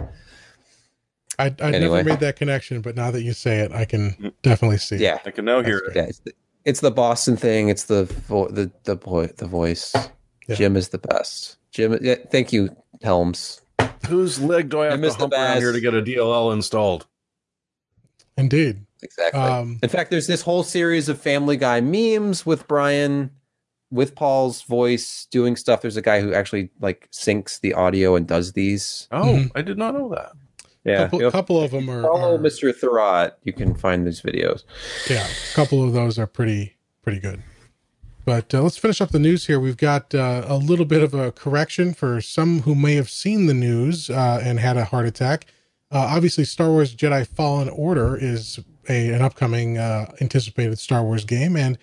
I, 1.37 1.45
I'd 1.45 1.61
Anyway. 1.61 1.97
never 1.97 2.09
made 2.09 2.19
that 2.19 2.35
connection, 2.35 2.81
but 2.81 2.95
now 2.97 3.11
that 3.11 3.21
you 3.21 3.31
say 3.31 3.59
it, 3.59 3.71
I 3.71 3.85
can 3.85 4.33
definitely 4.41 4.77
see. 4.77 4.95
it. 4.95 5.01
Yeah, 5.01 5.19
I 5.25 5.31
can 5.31 5.45
now 5.45 5.61
hear 5.63 5.77
it. 5.77 5.95
yeah. 5.95 6.03
It's 6.03 6.19
the, 6.19 6.33
it's 6.65 6.79
the 6.81 6.91
Boston 6.91 7.37
thing. 7.37 7.69
It's 7.69 7.85
the 7.85 8.03
vo- 8.27 8.49
the 8.49 8.69
the 8.83 8.97
boy 8.97 9.27
the 9.27 9.47
voice. 9.47 9.95
Yeah. 10.47 10.55
Jim 10.55 10.75
is 10.75 10.89
the 10.89 10.97
best. 10.97 11.55
Jim, 11.71 11.97
yeah, 12.01 12.15
thank 12.31 12.51
you, 12.51 12.75
Helms. 13.03 13.61
Whose 14.09 14.41
leg 14.41 14.67
do 14.69 14.79
I 14.79 14.87
I 14.87 14.89
have 14.89 14.93
to 14.95 15.01
missed 15.01 15.17
hump 15.19 15.31
around 15.31 15.57
here 15.59 15.71
to 15.71 15.79
get 15.79 15.93
a 15.93 16.01
DLL 16.01 16.51
installed? 16.51 17.05
Indeed. 18.37 18.85
Exactly. 19.01 19.39
Um, 19.41 19.79
In 19.81 19.89
fact, 19.89 20.11
there's 20.11 20.27
this 20.27 20.41
whole 20.41 20.63
series 20.63 21.09
of 21.09 21.19
Family 21.21 21.57
Guy 21.57 21.81
memes 21.81 22.45
with 22.45 22.67
Brian 22.67 23.31
with 23.91 24.13
Paul's 24.13 24.61
voice 24.61 25.27
doing 25.31 25.55
stuff. 25.55 25.81
There's 25.81 25.97
a 25.97 26.01
guy 26.01 26.21
who 26.21 26.33
actually 26.33 26.69
like 26.79 27.09
syncs 27.11 27.59
the 27.59 27.73
audio 27.73 28.15
and 28.15 28.27
does 28.27 28.53
these. 28.53 29.07
Oh, 29.11 29.23
Mhm. 29.23 29.51
I 29.55 29.61
did 29.63 29.77
not 29.77 29.93
know 29.95 30.09
that. 30.09 30.33
Yeah, 30.85 31.03
couple, 31.05 31.21
you 31.21 31.31
couple 31.31 31.61
of 31.61 31.71
them 31.71 31.89
are, 31.89 32.03
follow 32.03 32.35
are- 32.35 32.39
Mr. 32.39 32.71
Thurrott. 32.73 33.31
You 33.43 33.51
can 33.53 33.73
find 33.75 34.05
these 34.07 34.21
videos. 34.21 34.63
yeah, 35.09 35.25
a 35.27 35.55
couple 35.55 35.83
of 35.83 35.93
those 35.93 36.17
are 36.19 36.27
pretty 36.27 36.77
pretty 37.01 37.19
good. 37.19 37.41
But 38.25 38.53
uh, 38.53 38.61
let's 38.61 38.77
finish 38.77 39.01
up 39.01 39.09
the 39.09 39.17
news 39.19 39.47
here. 39.47 39.59
We've 39.59 39.75
got 39.77 40.13
uh, 40.13 40.45
a 40.47 40.57
little 40.57 40.85
bit 40.85 41.01
of 41.01 41.13
a 41.15 41.31
correction 41.31 41.93
for 41.95 42.21
some 42.21 42.61
who 42.61 42.75
may 42.75 42.93
have 42.95 43.09
seen 43.09 43.47
the 43.47 43.53
news 43.55 44.09
uh, 44.09 44.39
and 44.43 44.59
had 44.59 44.77
a 44.77 44.85
heart 44.85 45.07
attack. 45.07 45.47
Uh, 45.91 45.97
obviously, 45.97 46.45
Star 46.45 46.69
Wars 46.69 46.95
Jedi 46.95 47.25
Fallen 47.25 47.69
Order 47.69 48.15
is 48.15 48.59
a 48.89 49.09
an 49.09 49.21
upcoming 49.21 49.77
uh, 49.77 50.11
anticipated 50.19 50.79
Star 50.79 51.03
Wars 51.03 51.23
game, 51.23 51.55
and 51.55 51.77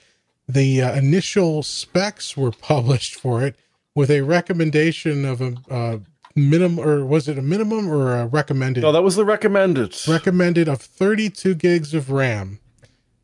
the 0.49 0.83
uh, 0.83 0.95
initial 0.95 1.63
specs 1.63 2.37
were 2.37 2.51
published 2.61 3.15
for 3.15 3.43
it 3.43 3.57
with 3.95 4.11
a 4.11 4.21
recommendation 4.23 5.25
of 5.25 5.41
a 5.41 5.55
uh, 5.71 5.99
minimum, 6.35 6.79
or 6.79 7.05
was 7.05 7.29
it 7.29 7.39
a 7.39 7.43
minimum 7.43 7.89
or 7.89 8.15
a 8.15 8.27
recommended? 8.27 8.83
No, 8.83 8.93
that 8.93 9.03
was 9.03 9.17
the 9.17 9.25
recommended. 9.25 9.97
recommended 10.07 10.69
of 10.69 10.81
32 10.81 11.55
gigs 11.55 11.95
of 11.95 12.11
RAM 12.11 12.61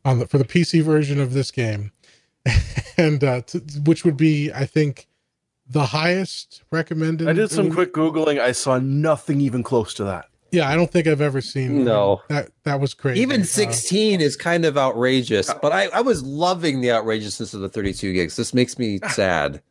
on 0.03 0.19
the 0.19 0.27
for 0.27 0.37
the 0.37 0.45
PC 0.45 0.81
version 0.81 1.19
of 1.19 1.33
this 1.33 1.51
game, 1.51 1.91
and 2.97 3.23
uh, 3.23 3.41
t- 3.41 3.59
which 3.85 4.03
would 4.03 4.17
be, 4.17 4.51
I 4.51 4.65
think, 4.65 5.07
the 5.69 5.87
highest 5.87 6.63
recommended. 6.71 7.29
I 7.29 7.33
did 7.33 7.51
some 7.51 7.71
quick 7.71 7.93
googling. 7.93 8.39
I 8.39 8.51
saw 8.51 8.79
nothing 8.79 9.41
even 9.41 9.63
close 9.63 9.93
to 9.95 10.03
that. 10.05 10.29
Yeah, 10.53 10.69
I 10.69 10.75
don't 10.75 10.91
think 10.91 11.07
I've 11.07 11.19
ever 11.21 11.41
seen. 11.41 11.83
No. 11.83 12.21
that 12.29 12.49
that 12.63 12.79
was 12.79 12.93
crazy. 12.93 13.21
Even 13.21 13.41
Uh, 13.41 13.45
16 13.45 14.21
is 14.21 14.37
kind 14.37 14.65
of 14.65 14.77
outrageous, 14.77 15.51
but 15.61 15.71
I, 15.71 15.87
I 15.87 16.01
was 16.01 16.23
loving 16.23 16.81
the 16.81 16.91
outrageousness 16.91 17.53
of 17.53 17.61
the 17.61 17.69
32 17.69 18.13
gigs. 18.13 18.35
This 18.35 18.53
makes 18.53 18.77
me 18.77 18.99
sad. 19.09 19.61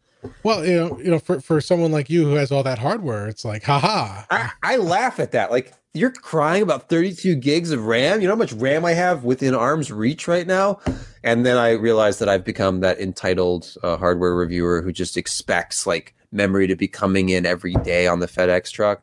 well, 0.42 0.64
you 0.66 0.74
know, 0.74 0.98
you 0.98 1.10
know, 1.10 1.18
for 1.18 1.40
for 1.40 1.60
someone 1.60 1.92
like 1.92 2.10
you 2.10 2.24
who 2.24 2.34
has 2.34 2.50
all 2.52 2.62
that 2.64 2.78
hardware, 2.78 3.28
it's 3.28 3.44
like, 3.44 3.62
haha. 3.62 4.22
I, 4.30 4.50
I 4.62 4.76
laugh 4.76 5.18
at 5.20 5.32
that. 5.32 5.50
Like, 5.50 5.72
you're 5.94 6.10
crying 6.10 6.62
about 6.62 6.88
32 6.88 7.34
gigs 7.36 7.70
of 7.70 7.84
RAM. 7.86 8.20
You 8.20 8.26
know 8.26 8.34
how 8.34 8.38
much 8.38 8.52
RAM 8.52 8.84
I 8.84 8.92
have 8.92 9.24
within 9.24 9.54
arm's 9.54 9.92
reach 9.92 10.26
right 10.26 10.46
now? 10.46 10.80
And 11.22 11.44
then 11.46 11.58
I 11.58 11.72
realized 11.72 12.18
that 12.20 12.28
I've 12.28 12.44
become 12.44 12.80
that 12.80 12.98
entitled 12.98 13.72
uh, 13.82 13.96
hardware 13.98 14.34
reviewer 14.34 14.80
who 14.82 14.90
just 14.92 15.16
expects 15.16 15.86
like 15.86 16.14
memory 16.32 16.66
to 16.66 16.74
be 16.74 16.88
coming 16.88 17.28
in 17.28 17.44
every 17.46 17.74
day 17.74 18.06
on 18.06 18.20
the 18.20 18.26
FedEx 18.26 18.70
truck. 18.72 19.02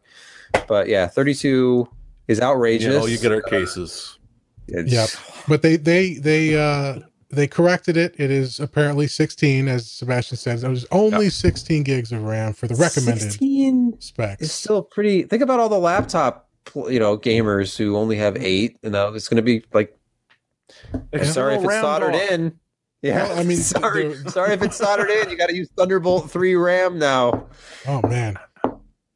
But 0.67 0.87
yeah, 0.87 1.07
32 1.07 1.87
is 2.27 2.39
outrageous. 2.41 2.93
You 2.93 2.99
know, 2.99 3.05
you 3.05 3.17
get 3.17 3.31
our 3.31 3.41
cases. 3.41 4.17
It's- 4.67 4.91
Yep. 4.91 5.09
But 5.47 5.61
they 5.63 5.77
they 5.77 6.13
they 6.15 6.55
uh 6.55 6.99
they 7.31 7.47
corrected 7.47 7.97
it. 7.97 8.13
It 8.19 8.29
is 8.31 8.59
apparently 8.59 9.07
16, 9.07 9.67
as 9.67 9.89
Sebastian 9.89 10.37
says. 10.37 10.63
It 10.63 10.69
was 10.69 10.85
only 10.91 11.29
16 11.29 11.83
gigs 11.83 12.11
of 12.11 12.23
RAM 12.23 12.53
for 12.53 12.67
the 12.67 12.75
recommended 12.75 13.21
16 13.31 13.95
specs. 13.99 14.41
is 14.43 14.51
still 14.51 14.83
pretty. 14.83 15.23
Think 15.23 15.41
about 15.43 15.59
all 15.59 15.69
the 15.69 15.77
laptop, 15.79 16.49
you 16.87 16.99
know, 16.99 17.17
gamers 17.17 17.75
who 17.77 17.95
only 17.97 18.15
have 18.17 18.37
eight. 18.37 18.77
You 18.83 18.91
know, 18.91 19.13
it's 19.13 19.27
going 19.27 19.37
to 19.37 19.41
be 19.43 19.63
like. 19.73 19.95
sorry 21.23 21.55
if 21.55 21.63
it's 21.63 21.81
soldered 21.81 22.15
off. 22.15 22.31
in. 22.31 22.59
Yeah, 23.01 23.23
Well, 23.27 23.39
I 23.39 23.43
mean, 23.43 23.57
sorry, 23.59 24.13
the- 24.13 24.31
sorry 24.31 24.53
if 24.53 24.61
it's 24.61 24.77
soldered 24.77 25.09
in. 25.09 25.29
You 25.29 25.37
got 25.37 25.49
to 25.49 25.55
use 25.55 25.69
Thunderbolt 25.77 26.29
three 26.29 26.55
RAM 26.55 26.99
now. 26.99 27.47
Oh 27.87 28.01
man. 28.07 28.37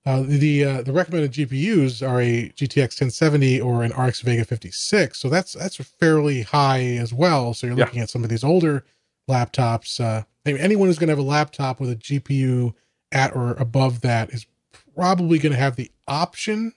Uh, 0.06 0.22
the 0.26 0.64
uh, 0.66 0.82
the 0.82 0.92
recommended 0.92 1.32
GPUs 1.32 2.06
are 2.06 2.20
a 2.22 2.50
GTX 2.50 3.00
1070 3.00 3.62
or 3.62 3.84
an 3.84 3.92
RX 3.94 4.20
Vega 4.22 4.44
56, 4.44 5.18
so 5.18 5.30
that's 5.30 5.54
that's 5.54 5.78
fairly 5.78 6.42
high 6.42 6.82
as 6.82 7.14
well. 7.14 7.54
So 7.54 7.68
you're 7.68 7.78
Yeah. 7.78 7.86
looking 7.86 8.02
at 8.02 8.10
some 8.10 8.24
of 8.24 8.30
these 8.30 8.44
older 8.44 8.84
laptops. 9.30 10.02
Uh, 10.02 10.24
I 10.46 10.52
mean, 10.52 10.60
anyone 10.62 10.88
who's 10.90 11.00
going 11.00 11.08
to 11.08 11.14
have 11.14 11.20
a 11.20 11.28
laptop 11.28 11.80
with 11.80 11.90
a 11.90 11.96
GPU 11.96 12.74
at 13.14 13.34
or 13.34 13.52
above 13.52 14.02
that 14.02 14.32
is 14.32 14.46
probably 14.94 15.40
going 15.40 15.54
to 15.54 15.60
have 15.60 15.78
the 15.78 15.90
option. 16.08 16.74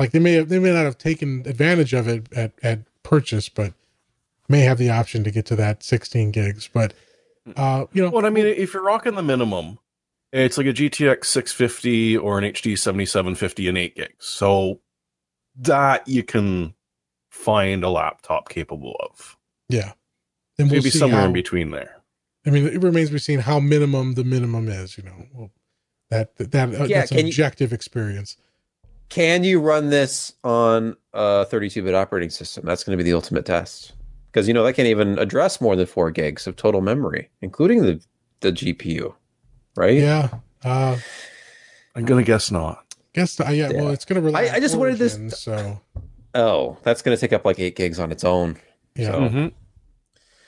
Like 0.00 0.10
they 0.10 0.18
may 0.18 0.32
have, 0.32 0.48
they 0.48 0.58
may 0.58 0.72
not 0.72 0.84
have 0.84 0.98
taken 0.98 1.44
advantage 1.46 1.92
of 1.92 2.08
it 2.08 2.26
at 2.32 2.52
at 2.64 2.80
purchase, 3.04 3.48
but 3.48 3.72
may 4.48 4.62
have 4.62 4.78
the 4.78 4.90
option 4.90 5.22
to 5.22 5.30
get 5.30 5.46
to 5.46 5.56
that 5.56 5.84
16 5.84 6.32
gigs. 6.32 6.68
But 6.72 6.92
uh, 7.56 7.86
you 7.92 8.02
know, 8.02 8.10
Well, 8.10 8.26
I 8.26 8.30
mean, 8.30 8.46
if 8.46 8.74
you're 8.74 8.82
rocking 8.82 9.14
the 9.14 9.22
minimum, 9.22 9.78
it's 10.32 10.56
like 10.58 10.66
a 10.66 10.72
GTX 10.72 11.26
650 11.26 12.16
or 12.16 12.38
an 12.38 12.44
HD 12.44 12.78
7750 12.78 13.68
and 13.68 13.78
8 13.78 13.96
gigs. 13.96 14.26
So 14.26 14.80
that 15.56 16.06
you 16.08 16.22
can 16.22 16.74
find 17.30 17.84
a 17.84 17.90
laptop 17.90 18.48
capable 18.48 18.96
of. 19.00 19.36
yeah. 19.68 19.92
And 20.58 20.70
we'll 20.70 20.80
Maybe 20.80 20.90
see 20.90 20.98
somewhere 20.98 21.20
how- 21.20 21.26
in 21.26 21.32
between 21.32 21.70
there. 21.70 21.96
I 22.46 22.50
mean, 22.50 22.66
it 22.66 22.82
remains 22.82 23.08
to 23.08 23.14
be 23.14 23.18
seen 23.20 23.38
how 23.38 23.58
minimum 23.60 24.14
the 24.14 24.24
minimum 24.24 24.68
is. 24.68 24.98
You 24.98 25.04
know, 25.04 25.26
well, 25.32 25.50
that 26.10 26.36
that, 26.36 26.50
that 26.52 26.68
uh, 26.80 26.84
Yeah, 26.84 26.98
that's 27.00 27.10
can 27.10 27.20
you- 27.20 27.26
objective 27.28 27.72
experience. 27.72 28.36
Can 29.08 29.44
you 29.44 29.60
run 29.60 29.90
this 29.90 30.32
on 30.42 30.96
a 31.12 31.46
32-bit 31.50 31.94
operating 31.94 32.30
system? 32.30 32.64
That's 32.66 32.82
going 32.84 32.96
to 32.96 33.02
be 33.02 33.08
the 33.08 33.14
ultimate 33.14 33.44
test 33.46 33.92
because 34.30 34.48
you 34.48 34.54
know 34.54 34.64
that 34.64 34.72
can't 34.74 34.88
even 34.88 35.18
address 35.18 35.60
more 35.60 35.76
than 35.76 35.86
four 35.86 36.10
gigs 36.10 36.46
of 36.46 36.56
total 36.56 36.80
memory, 36.80 37.30
including 37.40 37.82
the 37.82 38.02
the 38.40 38.52
GPU, 38.52 39.14
right? 39.76 39.94
Yeah. 39.98 40.28
Uh, 40.64 40.96
I'm 41.94 42.04
going 42.04 42.24
to 42.24 42.26
guess 42.26 42.50
not. 42.50 42.84
guess 43.12 43.38
uh, 43.40 43.50
yeah, 43.50 43.70
Well, 43.72 43.90
it's 43.90 44.04
going 44.04 44.20
to 44.20 44.24
rely. 44.24 44.42
I- 44.44 44.54
I 44.54 44.60
just 44.60 44.76
wanted 44.76 44.98
this- 44.98 45.18
So 45.38 45.80
Oh, 46.34 46.78
that's 46.82 47.02
going 47.02 47.14
to 47.16 47.20
take 47.20 47.32
up 47.32 47.44
like 47.44 47.58
eight 47.58 47.76
gigs 47.76 47.98
on 47.98 48.10
its 48.10 48.24
own. 48.24 48.56
yeah, 48.94 49.10
So- 49.12 49.18
Mhm. 49.20 49.52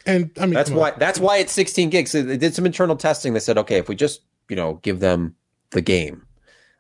and 0.07 0.31
I 0.39 0.47
mean 0.47 0.55
that's 0.55 0.71
come 0.71 0.79
on. 0.79 0.83
why 0.83 0.91
that's 0.99 1.19
why 1.19 1.39
it's 1.39 1.53
16 1.53 1.91
gigs. 1.91 2.13
They 2.13 2.37
did 2.39 2.55
some 2.55 2.65
internal 2.67 2.97
testing. 2.97 3.35
They 3.35 3.41
said, 3.41 3.59
okay, 3.59 3.77
if 3.79 3.89
we 3.89 3.95
just 3.95 4.23
you 4.49 4.57
know 4.57 4.75
give 4.83 5.01
them 5.01 5.35
the 5.71 5.81
game 5.83 6.27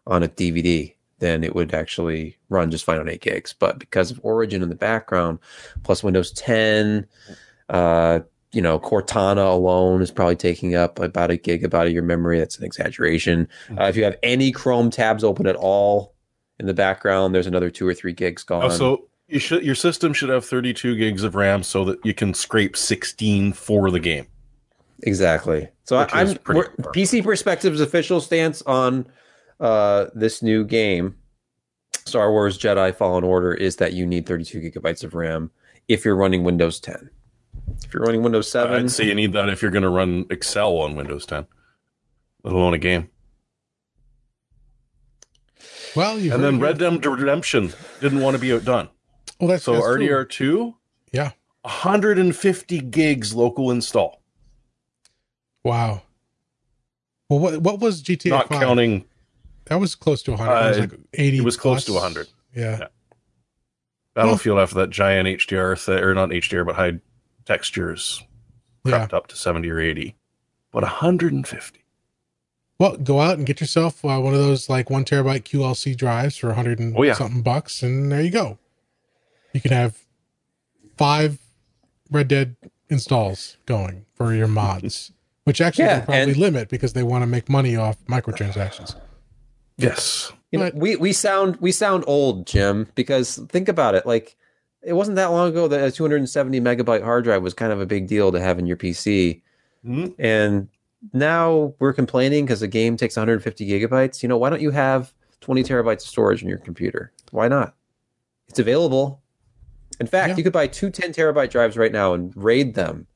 on 0.07 0.23
a 0.23 0.29
DVD, 0.29 0.95
then 1.19 1.43
it 1.45 1.55
would 1.55 1.73
actually 1.75 2.37
run 2.51 2.71
just 2.71 2.85
fine 2.85 2.99
on 2.99 3.09
eight 3.09 3.21
gigs. 3.23 3.55
But 3.59 3.79
because 3.79 4.11
of 4.11 4.21
Origin 4.23 4.63
in 4.63 4.69
the 4.69 4.75
background, 4.75 5.39
plus 5.83 6.03
Windows 6.03 6.31
10, 6.33 7.07
uh, 7.71 8.21
you 8.55 8.63
know, 8.63 8.79
Cortana 8.79 9.51
alone 9.51 10.01
is 10.01 10.11
probably 10.11 10.37
taking 10.37 10.75
up 10.75 10.99
about 10.99 11.31
a 11.31 11.35
gigabyte 11.37 11.87
of 11.87 11.93
your 11.93 12.03
memory. 12.03 12.39
That's 12.39 12.59
an 12.59 12.65
exaggeration. 12.65 13.49
Uh, 13.79 13.85
if 13.85 13.97
you 13.97 14.05
have 14.05 14.17
any 14.23 14.53
Chrome 14.53 14.91
tabs 14.91 15.25
open 15.25 15.47
at 15.47 15.57
all 15.57 16.15
in 16.61 16.67
the 16.67 16.75
background, 16.75 17.35
there's 17.35 17.47
another 17.47 17.71
two 17.71 17.87
or 17.87 17.95
three 17.95 18.13
gigs 18.13 18.43
gone. 18.45 18.65
Oh, 18.65 18.69
so 18.69 19.09
you 19.29 19.39
should 19.39 19.65
your 19.65 19.75
system 19.75 20.13
should 20.13 20.29
have 20.29 20.45
32 20.45 20.97
gigs 20.97 21.25
of 21.25 21.35
RAM 21.35 21.63
so 21.63 21.85
that 21.87 21.99
you 22.05 22.15
can 22.15 22.33
scrape 22.35 22.77
16 22.77 23.53
for 23.53 23.91
the 23.91 24.01
game. 24.01 24.27
Exactly. 25.03 25.69
So 25.85 25.97
I- 25.97 26.05
is 26.23 26.31
I'm 26.31 26.37
pretty 26.39 26.61
we're- 26.61 26.71
far. 26.83 26.93
PC 26.93 27.23
Perspective's 27.23 27.81
official 27.81 28.21
stance 28.21 28.63
on 28.63 29.07
uh, 29.61 30.07
this 30.15 30.43
new 30.43 30.65
game, 30.65 31.17
Star 32.07 32.31
Wars 32.31 32.59
Jedi 32.59 32.95
Fallen 32.95 33.25
Order, 33.25 33.53
is 33.55 33.77
that 33.77 33.93
you 33.93 34.07
need 34.07 34.27
32 34.27 34.61
gigabytes 34.61 35.05
of 35.05 35.15
RAM 35.15 35.51
if 35.89 36.05
you're 36.05 36.17
running 36.17 36.45
Windows 36.45 36.81
10. 36.81 37.11
If 37.85 37.93
you're 37.95 38.03
running 38.03 38.23
Windows 38.23 38.51
7, 38.51 38.75
I'd 38.75 38.91
say 38.91 39.05
you 39.07 39.15
need 39.15 39.33
that 39.33 39.49
if 39.49 39.63
you're 39.63 39.71
going 39.71 39.83
to 39.83 39.89
run 39.89 40.27
Excel 40.31 40.79
on 40.79 40.95
Windows 40.97 41.27
10, 41.27 41.47
let 42.43 42.55
alone 42.55 42.75
a 42.75 42.79
game. 42.79 43.09
well, 45.97 46.19
you 46.19 46.33
And 46.35 46.43
then 46.43 46.59
Red 46.61 46.79
Dead 46.79 47.05
Redemption 47.07 47.73
didn't 48.01 48.21
want 48.21 48.35
to 48.37 48.41
be 48.41 48.53
outdone. 48.53 48.89
Well, 49.41 49.49
that's 49.51 49.65
So 49.65 49.73
that's 49.75 49.85
true. 49.87 50.09
RDR2, 50.09 50.75
Yeah. 51.13 51.31
150 51.63 52.81
gigs 52.81 53.35
local 53.35 53.71
install, 53.71 54.21
Wow. 55.63 56.03
Well, 57.31 57.39
what 57.39 57.59
what 57.63 57.81
was 57.81 58.03
GTA? 58.03 58.29
not 58.31 58.49
5? 58.51 58.61
counting. 58.61 59.05
That 59.67 59.77
was 59.77 59.95
close 59.95 60.23
to 60.25 60.33
100. 60.33 60.53
it 60.53 60.69
was 60.69 60.77
Uh, 60.77 60.81
like 60.83 60.93
80. 61.15 61.37
it 61.39 61.45
was 61.45 61.57
close 61.57 61.85
to 61.87 61.93
100. 61.95 62.29
Yeah. 62.55 62.79
Yeah. 62.81 62.87
Battlefield 64.15 64.59
after 64.59 64.75
that 64.77 64.91
giant 64.91 65.27
HDR, 65.27 65.75
th- 65.83 66.03
or 66.03 66.15
not 66.15 66.31
HDR, 66.33 66.65
but 66.67 66.77
high 66.77 67.01
textures 67.45 68.23
Yeah. 68.85 69.07
up 69.13 69.27
to 69.29 69.37
70 69.37 69.69
or 69.71 69.81
80. 69.81 70.15
But 70.73 70.83
150. 70.83 71.81
Well, 72.79 72.97
go 72.97 73.21
out 73.21 73.39
and 73.39 73.47
get 73.47 73.61
yourself 73.61 74.05
uh, 74.05 74.19
one 74.21 74.35
of 74.35 74.41
those 74.41 74.69
like 74.69 74.91
one 74.91 75.05
terabyte 75.05 75.45
QLC 75.45 75.97
drives 75.97 76.37
for 76.37 76.49
100 76.49 76.81
and 76.81 76.97
Oh, 76.97 77.03
yeah. 77.03 77.15
something 77.15 77.43
bucks, 77.43 77.83
and 77.83 78.11
there 78.11 78.21
you 78.23 78.31
go. 78.31 78.59
You 79.53 79.61
can 79.61 79.71
have 79.71 79.97
five 80.97 81.39
Red 82.11 82.29
Dead 82.29 82.57
installs 82.89 83.57
going 83.67 84.05
for 84.15 84.35
your 84.35 84.49
mods, 84.49 85.13
which 85.45 85.61
actually 85.61 85.85
Yeah, 85.85 86.01
probably 86.01 86.23
and- 86.23 86.37
limit 86.37 86.69
because 86.69 86.93
they 86.93 87.03
want 87.05 87.23
to 87.23 87.27
make 87.27 87.49
money 87.49 87.77
off 87.77 87.97
microtransactions. 88.07 88.97
Yes. 89.77 90.33
you 90.53 90.59
know, 90.59 90.71
we 90.75 90.95
we 90.97 91.13
sound 91.13 91.57
we 91.61 91.73
sound 91.73 92.05
old, 92.07 92.47
Jim, 92.47 92.89
because 92.95 93.37
think 93.49 93.69
about 93.69 93.95
it. 93.97 94.07
Like 94.07 94.37
it 94.87 94.93
wasn't 94.93 95.17
that 95.17 95.27
long 95.27 95.49
ago 95.49 95.67
that 95.69 95.85
a 95.85 95.91
270 95.91 96.61
megabyte 96.61 97.03
hard 97.03 97.25
drive 97.25 97.43
was 97.43 97.55
kind 97.55 97.73
of 97.73 97.81
a 97.81 97.87
big 97.87 98.07
deal 98.07 98.31
to 98.33 98.41
have 98.41 98.59
in 98.59 98.67
your 98.67 98.77
PC. 98.77 99.43
Mhm. 99.87 100.15
And 100.19 100.69
now 101.13 101.75
we're 101.79 101.93
complaining 101.93 102.45
because 102.45 102.63
a 102.63 102.69
game 102.69 102.97
takes 102.97 103.17
150 103.17 103.67
gigabytes. 103.69 104.23
You 104.23 104.29
know, 104.29 104.39
why 104.39 104.51
don't 104.51 104.61
you 104.63 104.71
have 104.71 105.13
20 105.41 105.63
terabytes 105.63 106.03
of 106.05 106.09
storage 106.09 106.43
in 106.43 106.49
your 106.49 106.59
computer? 106.59 107.13
Why 107.31 107.49
not? 107.49 107.75
It's 108.49 108.59
available. 108.59 109.21
In 110.01 110.07
fact, 110.07 110.31
Yeah. 110.31 110.37
you 110.37 110.43
could 110.43 110.53
buy 110.53 110.67
two 110.67 110.91
10 110.91 111.13
terabyte 111.13 111.51
drives 111.51 111.77
right 111.77 111.93
now 111.93 112.15
and 112.15 112.33
raid 112.37 112.75
them 112.75 113.07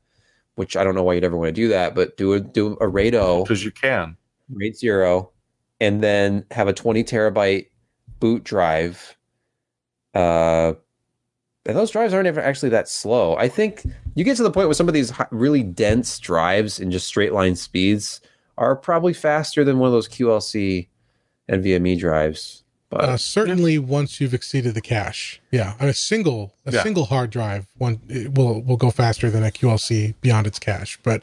which 0.55 0.77
I 0.77 0.83
don't 0.83 0.97
know 0.97 1.05
why 1.05 1.15
you'd 1.15 1.23
ever 1.23 1.37
want 1.37 1.47
to 1.51 1.53
do 1.53 1.69
that, 1.69 1.95
but 1.95 2.17
do 2.17 2.33
a 2.33 2.41
do 2.41 2.77
a 2.81 2.89
RAID 2.89 3.15
O. 3.15 3.45
because 3.45 3.65
you 3.65 3.71
can. 3.71 4.17
RAID 4.53 4.75
zero, 4.77 5.31
and 5.81 6.03
then 6.03 6.45
have 6.51 6.67
a 6.67 6.73
20 6.73 7.05
terabyte 7.05 7.67
boot 8.19 8.43
drive. 8.43 9.17
Uh, 10.15 10.73
and 11.69 11.77
those 11.77 11.91
drives 11.91 12.15
aren't 12.15 12.27
ever 12.27 12.41
actually 12.41 12.71
that 12.71 12.89
slow. 12.89 13.37
I 13.37 13.49
think 13.49 13.85
you 14.15 14.25
get 14.25 14.39
to 14.39 14.43
the 14.43 14.51
point 14.51 14.69
where 14.69 14.75
some 14.75 14.89
of 14.89 14.95
these 14.95 15.13
really 15.31 15.63
dense 15.63 16.19
drives 16.19 16.81
and 16.81 16.91
just 16.91 17.07
straight 17.07 17.35
line 17.35 17.57
speeds 17.57 18.23
are 18.57 18.75
probably 18.75 19.13
faster 19.13 19.65
than 19.65 19.79
one 19.79 19.87
of 19.87 19.93
those 19.93 20.09
QLC 20.09 20.89
NVMe 21.51 21.99
drives. 21.99 22.65
But 22.89 23.05
uh, 23.05 23.17
certainly, 23.19 23.79
once 23.79 24.19
you've 24.19 24.33
exceeded 24.33 24.75
the 24.75 24.81
cache, 24.81 25.43
yeah, 25.51 25.75
a 25.79 25.93
single 25.93 26.55
a 26.65 26.73
yeah. 26.73 26.83
single 26.83 27.05
hard 27.05 27.29
drive 27.29 27.67
one 27.77 28.01
will 28.33 28.63
will 28.63 28.79
go 28.79 28.91
faster 28.91 29.29
than 29.29 29.45
a 29.45 29.51
QLC 29.51 30.15
beyond 30.23 30.47
its 30.47 30.59
cache. 30.59 30.99
But 31.03 31.23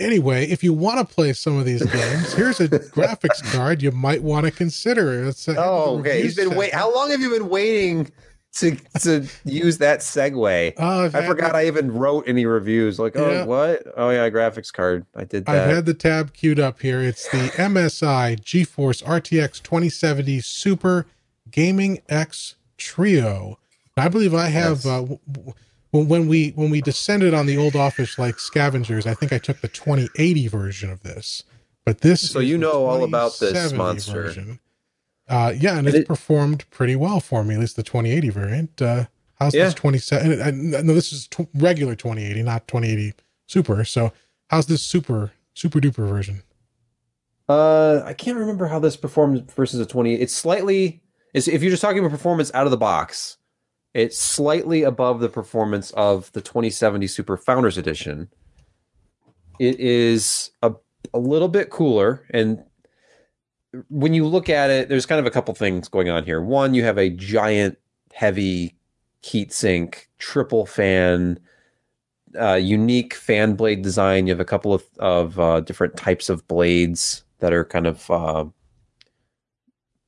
anyway, 0.00 0.46
if 0.46 0.64
you 0.64 0.72
want 0.72 0.98
to 0.98 1.14
play 1.14 1.32
some 1.32 1.56
of 1.56 1.64
these 1.64 1.84
games, 1.86 2.32
here's 2.34 2.60
a 2.60 2.68
graphics 2.68 3.40
card 3.52 3.82
you 3.82 3.92
might 3.92 4.24
want 4.24 4.46
to 4.46 4.50
consider. 4.50 5.32
oh, 5.56 6.00
okay. 6.00 6.22
He's 6.22 6.34
been 6.34 6.56
wait. 6.56 6.74
How 6.74 6.92
long 6.92 7.10
have 7.10 7.20
you 7.20 7.30
been 7.30 7.48
waiting 7.48 8.10
to 8.54 8.76
to 9.00 9.26
use 9.44 9.78
that 9.78 10.00
segue. 10.00 10.74
Oh, 10.78 11.04
I 11.06 11.26
forgot 11.26 11.52
the, 11.52 11.58
I 11.58 11.66
even 11.66 11.92
wrote 11.92 12.24
any 12.26 12.46
reviews. 12.46 12.98
Like, 12.98 13.16
oh, 13.16 13.30
yeah. 13.30 13.44
what? 13.44 13.82
Oh 13.96 14.10
yeah, 14.10 14.28
graphics 14.30 14.72
card. 14.72 15.06
I 15.14 15.24
did 15.24 15.46
that. 15.46 15.68
I 15.68 15.74
had 15.74 15.86
the 15.86 15.94
tab 15.94 16.32
queued 16.32 16.60
up 16.60 16.80
here. 16.80 17.00
It's 17.00 17.28
the 17.30 17.38
MSI 17.56 18.40
GeForce 18.40 19.02
RTX 19.02 19.62
2070 19.62 20.40
Super 20.40 21.06
Gaming 21.50 22.00
X 22.08 22.56
Trio. 22.78 23.58
I 23.96 24.08
believe 24.08 24.34
I 24.34 24.48
have. 24.48 24.86
Uh, 24.86 25.06
when 25.90 26.26
we 26.26 26.50
when 26.50 26.70
we 26.70 26.80
descended 26.80 27.34
on 27.34 27.46
the 27.46 27.56
old 27.56 27.76
office 27.76 28.18
like 28.18 28.40
scavengers, 28.40 29.06
I 29.06 29.14
think 29.14 29.32
I 29.32 29.38
took 29.38 29.60
the 29.60 29.68
2080 29.68 30.48
version 30.48 30.90
of 30.90 31.02
this. 31.02 31.44
But 31.84 32.00
this, 32.00 32.30
so 32.30 32.40
you 32.40 32.58
know 32.58 32.86
all 32.86 33.04
about 33.04 33.38
this 33.38 33.72
monster. 33.72 34.22
Version. 34.22 34.58
Uh, 35.28 35.52
yeah, 35.56 35.78
and 35.78 35.86
it's 35.86 35.96
it, 35.96 36.06
performed 36.06 36.68
pretty 36.70 36.96
well 36.96 37.20
for 37.20 37.44
me, 37.44 37.54
at 37.54 37.60
least 37.60 37.76
the 37.76 37.82
2080 37.82 38.28
variant. 38.30 38.82
Uh, 38.82 39.06
how's 39.36 39.54
yeah. 39.54 39.64
this 39.64 39.74
27? 39.74 40.70
No, 40.70 40.94
this 40.94 41.12
is 41.12 41.26
t- 41.28 41.48
regular 41.54 41.94
2080, 41.94 42.42
not 42.42 42.68
2080 42.68 43.14
Super. 43.46 43.84
So, 43.84 44.12
how's 44.48 44.66
this 44.66 44.82
super 44.82 45.32
super 45.54 45.80
duper 45.80 46.08
version? 46.08 46.42
Uh, 47.48 48.02
I 48.04 48.14
can't 48.14 48.38
remember 48.38 48.66
how 48.66 48.78
this 48.78 48.96
performed 48.96 49.50
versus 49.52 49.80
a 49.80 49.86
20. 49.86 50.14
It's 50.14 50.34
slightly. 50.34 51.02
It's, 51.34 51.48
if 51.48 51.62
you're 51.62 51.70
just 51.70 51.82
talking 51.82 51.98
about 51.98 52.10
performance 52.10 52.50
out 52.54 52.66
of 52.66 52.70
the 52.70 52.76
box, 52.76 53.36
it's 53.92 54.18
slightly 54.18 54.82
above 54.82 55.20
the 55.20 55.28
performance 55.28 55.90
of 55.92 56.32
the 56.32 56.40
2070 56.40 57.06
Super 57.06 57.36
Founders 57.36 57.76
Edition. 57.76 58.28
It 59.58 59.78
is 59.78 60.50
a 60.62 60.74
a 61.12 61.18
little 61.18 61.48
bit 61.48 61.70
cooler, 61.70 62.24
and 62.30 62.64
when 63.88 64.14
you 64.14 64.26
look 64.26 64.48
at 64.48 64.70
it, 64.70 64.88
there's 64.88 65.06
kind 65.06 65.20
of 65.20 65.26
a 65.26 65.30
couple 65.30 65.54
things 65.54 65.88
going 65.88 66.08
on 66.08 66.24
here. 66.24 66.40
One, 66.40 66.74
you 66.74 66.84
have 66.84 66.98
a 66.98 67.10
giant, 67.10 67.78
heavy 68.12 68.76
heatsink, 69.22 70.06
triple 70.18 70.66
fan, 70.66 71.38
uh, 72.38 72.54
unique 72.54 73.14
fan 73.14 73.54
blade 73.54 73.82
design. 73.82 74.26
You 74.26 74.32
have 74.32 74.40
a 74.40 74.44
couple 74.44 74.74
of, 74.74 74.84
of 74.98 75.38
uh, 75.38 75.60
different 75.60 75.96
types 75.96 76.28
of 76.28 76.46
blades 76.48 77.24
that 77.40 77.52
are 77.52 77.64
kind 77.64 77.86
of 77.86 78.10
uh, 78.10 78.44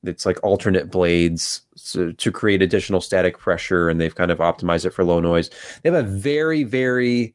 it's 0.04 0.26
like 0.26 0.42
alternate 0.42 0.90
blades 0.90 1.62
to, 1.92 2.12
to 2.12 2.30
create 2.30 2.62
additional 2.62 3.00
static 3.00 3.38
pressure, 3.38 3.88
and 3.88 4.00
they've 4.00 4.14
kind 4.14 4.30
of 4.30 4.38
optimized 4.38 4.86
it 4.86 4.90
for 4.90 5.04
low 5.04 5.20
noise. 5.20 5.50
They 5.82 5.90
have 5.90 6.04
a 6.04 6.08
very, 6.08 6.62
very 6.62 7.34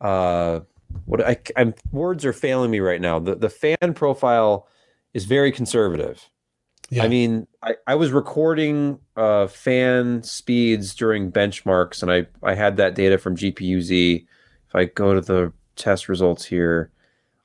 uh, 0.00 0.60
what 1.04 1.26
I, 1.26 1.36
I'm 1.56 1.74
words 1.92 2.24
are 2.24 2.32
failing 2.32 2.70
me 2.70 2.80
right 2.80 3.00
now. 3.00 3.18
The 3.18 3.34
the 3.36 3.50
fan 3.50 3.94
profile 3.94 4.66
is 5.14 5.24
very 5.24 5.52
conservative. 5.52 6.28
Yeah. 6.90 7.04
I 7.04 7.08
mean, 7.08 7.46
I, 7.62 7.76
I 7.86 7.94
was 7.94 8.10
recording 8.10 8.98
uh, 9.16 9.46
fan 9.46 10.22
speeds 10.24 10.94
during 10.94 11.30
benchmarks, 11.30 12.02
and 12.02 12.10
I, 12.10 12.26
I 12.42 12.54
had 12.54 12.76
that 12.78 12.96
data 12.96 13.16
from 13.16 13.36
GPUZ. 13.36 14.26
If 14.68 14.74
I 14.74 14.86
go 14.86 15.14
to 15.14 15.20
the 15.20 15.52
test 15.76 16.08
results 16.08 16.44
here, 16.44 16.90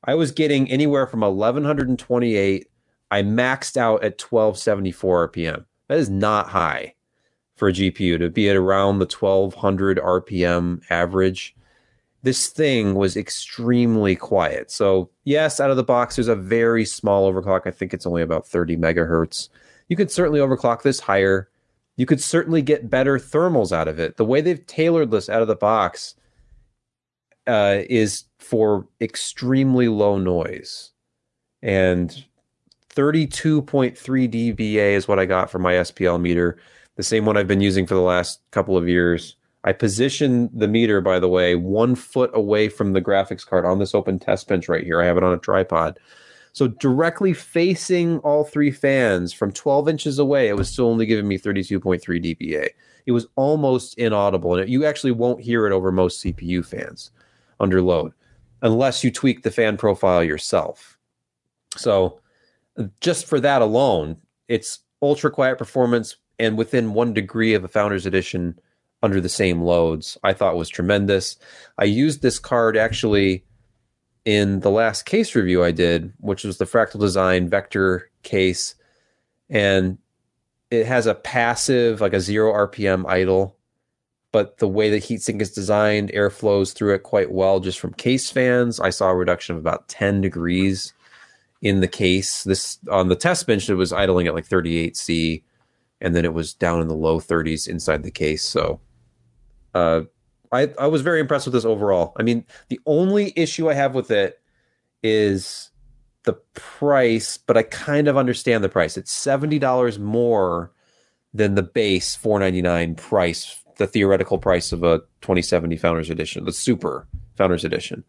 I 0.04 0.16
was 0.16 0.32
getting 0.32 0.70
anywhere 0.70 1.06
from 1.06 1.22
1128. 1.22 2.68
I 3.12 3.22
maxed 3.22 3.78
out 3.78 4.04
at 4.04 4.22
1274 4.22 5.30
RPM. 5.30 5.66
That 5.88 6.00
is 6.00 6.10
not 6.10 6.50
high 6.50 6.96
for 7.56 7.70
a 7.70 7.74
GPU 7.74 8.18
to 8.20 8.30
be 8.30 8.50
at 8.50 8.56
around 8.56 9.00
the 9.00 9.06
1200 9.06 9.98
RPM 10.00 10.82
average 10.90 11.56
this 12.26 12.48
thing 12.48 12.96
was 12.96 13.16
extremely 13.16 14.16
quiet. 14.16 14.72
So, 14.72 15.12
yes, 15.26 15.60
out 15.60 15.70
of 15.70 15.78
the 15.78 15.84
box, 15.84 16.16
there's 16.16 16.28
a 16.28 16.36
very 16.36 16.84
small 16.84 17.32
overclock. 17.32 17.68
I 17.68 17.72
think 17.72 17.94
it's 17.94 18.08
only 18.08 18.24
about 18.24 18.48
30 18.48 18.78
megahertz. 18.78 19.50
You 19.90 19.96
could 19.96 20.10
certainly 20.10 20.40
overclock 20.40 20.82
this 20.82 21.00
higher. 21.00 21.50
You 21.98 22.08
could 22.08 22.20
certainly 22.20 22.64
get 22.64 22.90
better 22.90 23.20
thermals 23.20 23.72
out 23.72 23.88
of 23.88 24.00
it. 24.00 24.18
The 24.18 24.26
way 24.26 24.42
they've 24.42 24.66
tailored 24.66 25.12
this 25.12 25.30
out 25.30 25.44
of 25.44 25.48
the 25.48 25.56
box 25.56 26.16
uh, 27.46 27.82
is 27.92 28.24
for 28.40 28.88
extremely 29.00 29.88
low 29.88 30.18
noise. 30.18 30.94
And 31.62 32.26
32.3 32.96 33.94
dBA 33.94 34.94
is 34.96 35.08
what 35.08 35.20
I 35.20 35.26
got 35.26 35.52
for 35.52 35.60
my 35.60 35.74
SPL 35.74 36.20
meter, 36.20 36.58
the 36.96 37.04
same 37.04 37.24
one 37.24 37.38
I've 37.38 37.48
been 37.48 37.62
using 37.62 37.86
for 37.86 37.94
the 37.94 38.02
last 38.02 38.42
couple 38.50 38.76
of 38.76 38.90
years. 38.90 39.36
I 39.66 39.74
position 39.74 40.50
the 40.54 40.68
meter, 40.68 41.02
by 41.02 41.20
the 41.20 41.28
way, 41.28 41.56
one 41.56 41.96
foot 41.96 42.30
away 42.34 42.70
from 42.70 42.94
the 42.94 43.02
graphics 43.02 43.46
card 43.46 43.66
on 43.66 43.80
this 43.80 43.96
open 43.96 44.20
test 44.20 44.48
bench 44.48 44.70
right 44.70 44.84
here. 44.84 45.02
I 45.02 45.06
have 45.06 45.18
it 45.18 45.24
on 45.24 45.34
a 45.34 45.40
tripod. 45.40 46.00
So 46.54 46.68
directly 46.68 47.34
facing 47.34 48.20
all 48.20 48.46
three 48.46 48.72
fans 48.72 49.34
from 49.34 49.52
12 49.52 49.90
inches 49.90 50.20
away, 50.20 50.48
it 50.48 50.56
was 50.56 50.70
still 50.70 50.88
only 50.88 51.08
giving 51.08 51.28
me 51.28 51.38
32.3 51.38 52.00
dBA. 52.00 52.70
It 53.08 53.12
was 53.12 53.28
almost 53.36 53.98
inaudible, 53.98 54.56
and 54.56 54.70
you 54.70 54.86
actually 54.86 55.12
won't 55.12 55.42
hear 55.42 55.66
it 55.68 55.74
over 55.74 55.92
most 55.92 56.24
CPU 56.24 56.64
fans 56.64 57.12
under 57.60 57.82
load 57.82 58.14
unless 58.62 59.04
you 59.04 59.12
tweak 59.12 59.44
the 59.44 59.52
fan 59.52 59.78
profile 59.78 60.24
yourself. 60.24 60.98
So 61.76 62.20
just 63.02 63.26
for 63.26 63.40
that 63.40 63.62
alone, 63.62 64.18
it's 64.48 64.80
ultra 65.02 65.32
quiet 65.32 65.58
performance 65.58 66.18
and 66.40 66.58
within 66.58 66.94
one 66.94 67.14
degree 67.14 67.54
of 67.54 67.64
a 67.64 67.68
Founders 67.68 68.06
Edition 68.06 68.60
under 69.04 69.22
the 69.22 69.30
same 69.30 69.62
loads, 69.62 70.18
I 70.24 70.34
thought 70.34 70.58
was 70.58 70.70
tremendous. 70.70 71.38
I 71.78 71.84
used 71.84 72.22
this 72.22 72.40
card 72.40 72.76
actually 72.76 73.44
in 74.26 74.62
the 74.62 74.72
last 74.72 75.04
case 75.04 75.36
review 75.36 75.64
I 75.64 75.72
did, 75.72 76.14
which 76.20 76.44
was 76.44 76.58
the 76.58 76.66
Fractal 76.66 77.00
Design 77.00 77.48
Vector 77.48 78.10
case. 78.24 78.76
And 79.50 80.00
it 80.72 80.88
has 80.88 81.06
a 81.06 81.14
passive, 81.14 82.02
like 82.02 82.14
a 82.14 82.20
zero 82.20 82.52
RPM 82.52 83.06
idle, 83.08 83.56
but 84.32 84.58
the 84.58 84.68
way 84.68 84.90
the 84.90 85.00
heatsink 85.00 85.42
is 85.42 85.52
designed, 85.52 86.12
air 86.14 86.30
flows 86.30 86.74
through 86.74 86.96
it 86.96 87.04
quite 87.04 87.32
well 87.32 87.60
just 87.60 87.80
from 87.80 87.94
case 87.94 88.30
fans. 88.30 88.80
I 88.80 88.90
saw 88.90 89.10
a 89.10 89.16
reduction 89.16 89.56
of 89.56 89.62
about 89.62 89.88
10 89.88 90.20
degrees 90.22 90.94
in 91.62 91.80
the 91.80 91.88
case. 91.88 92.44
This 92.44 92.80
on 92.92 93.08
the 93.08 93.16
test 93.16 93.48
bench, 93.48 93.70
it 93.70 93.76
was 93.76 93.94
idling 93.94 94.28
at 94.28 94.36
like 94.36 94.48
38C, 94.48 95.44
and 96.02 96.16
then 96.16 96.26
it 96.26 96.34
was 96.34 96.54
down 96.54 96.82
in 96.82 96.88
the 96.88 96.96
low 96.96 97.20
30s 97.20 97.68
inside 97.68 98.04
the 98.04 98.12
case. 98.12 98.44
So 98.44 98.82
uh, 99.76 100.02
I 100.52 100.74
I 100.80 100.88
was 100.88 101.02
very 101.02 101.20
impressed 101.20 101.46
with 101.46 101.54
this 101.54 101.66
overall. 101.66 102.14
I 102.18 102.24
mean, 102.24 102.46
the 102.70 102.80
only 102.86 103.34
issue 103.36 103.70
I 103.70 103.74
have 103.74 103.94
with 103.94 104.10
it 104.10 104.42
is 105.04 105.70
the 106.24 106.34
price, 106.54 107.38
but 107.38 107.58
I 107.58 107.64
kind 107.64 108.08
of 108.08 108.18
understand 108.18 108.64
the 108.64 108.70
price. 108.70 108.98
It's 108.98 109.12
seventy 109.12 109.60
dollars 109.60 110.00
more 110.00 110.72
than 111.34 111.56
the 111.56 111.64
base 111.64 112.16
four 112.16 112.40
ninety 112.40 112.62
nine 112.62 112.96
price, 112.96 113.62
the 113.78 113.86
theoretical 113.86 114.38
price 114.38 114.72
of 114.72 114.84
a 114.84 115.02
twenty 115.22 115.42
seventy 115.42 115.76
Founders 115.78 116.10
Edition, 116.10 116.46
the 116.46 116.54
Super 116.54 117.08
Founders 117.36 117.66
Edition. 117.66 118.04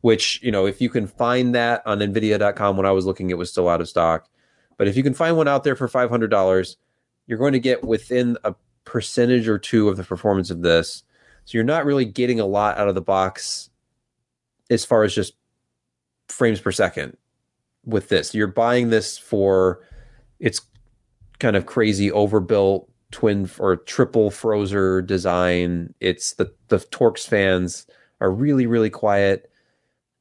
Which 0.00 0.40
you 0.42 0.52
know, 0.52 0.66
if 0.66 0.80
you 0.80 0.88
can 0.88 1.08
find 1.08 1.54
that 1.56 1.82
on 1.84 1.98
Nvidia.com, 1.98 2.76
when 2.76 2.86
I 2.86 2.92
was 2.92 3.04
looking, 3.04 3.30
it 3.30 3.38
was 3.38 3.50
still 3.50 3.68
out 3.68 3.80
of 3.80 3.88
stock. 3.88 4.28
But 4.76 4.86
if 4.86 4.96
you 4.96 5.02
can 5.02 5.14
find 5.14 5.36
one 5.36 5.48
out 5.48 5.64
there 5.64 5.74
for 5.74 5.88
five 5.88 6.10
hundred 6.10 6.30
dollars, 6.30 6.76
you're 7.26 7.38
going 7.38 7.54
to 7.54 7.58
get 7.58 7.82
within 7.82 8.38
a 8.44 8.54
percentage 8.84 9.48
or 9.48 9.58
two 9.58 9.88
of 9.88 9.96
the 9.96 10.04
performance 10.04 10.50
of 10.50 10.62
this 10.62 11.02
so 11.48 11.56
you're 11.56 11.64
not 11.64 11.86
really 11.86 12.04
getting 12.04 12.40
a 12.40 12.44
lot 12.44 12.76
out 12.76 12.88
of 12.88 12.94
the 12.94 13.00
box 13.00 13.70
as 14.68 14.84
far 14.84 15.02
as 15.02 15.14
just 15.14 15.32
frames 16.28 16.60
per 16.60 16.70
second 16.70 17.16
with 17.86 18.10
this. 18.10 18.34
You're 18.34 18.48
buying 18.48 18.90
this 18.90 19.16
for 19.16 19.80
its 20.40 20.60
kind 21.38 21.56
of 21.56 21.64
crazy 21.64 22.12
overbuilt 22.12 22.90
twin 23.12 23.48
or 23.58 23.76
triple 23.76 24.30
Frozr 24.30 25.06
design. 25.06 25.94
It's 26.00 26.34
the 26.34 26.52
the 26.68 26.80
Torx 26.80 27.26
fans 27.26 27.86
are 28.20 28.30
really 28.30 28.66
really 28.66 28.90
quiet. 28.90 29.50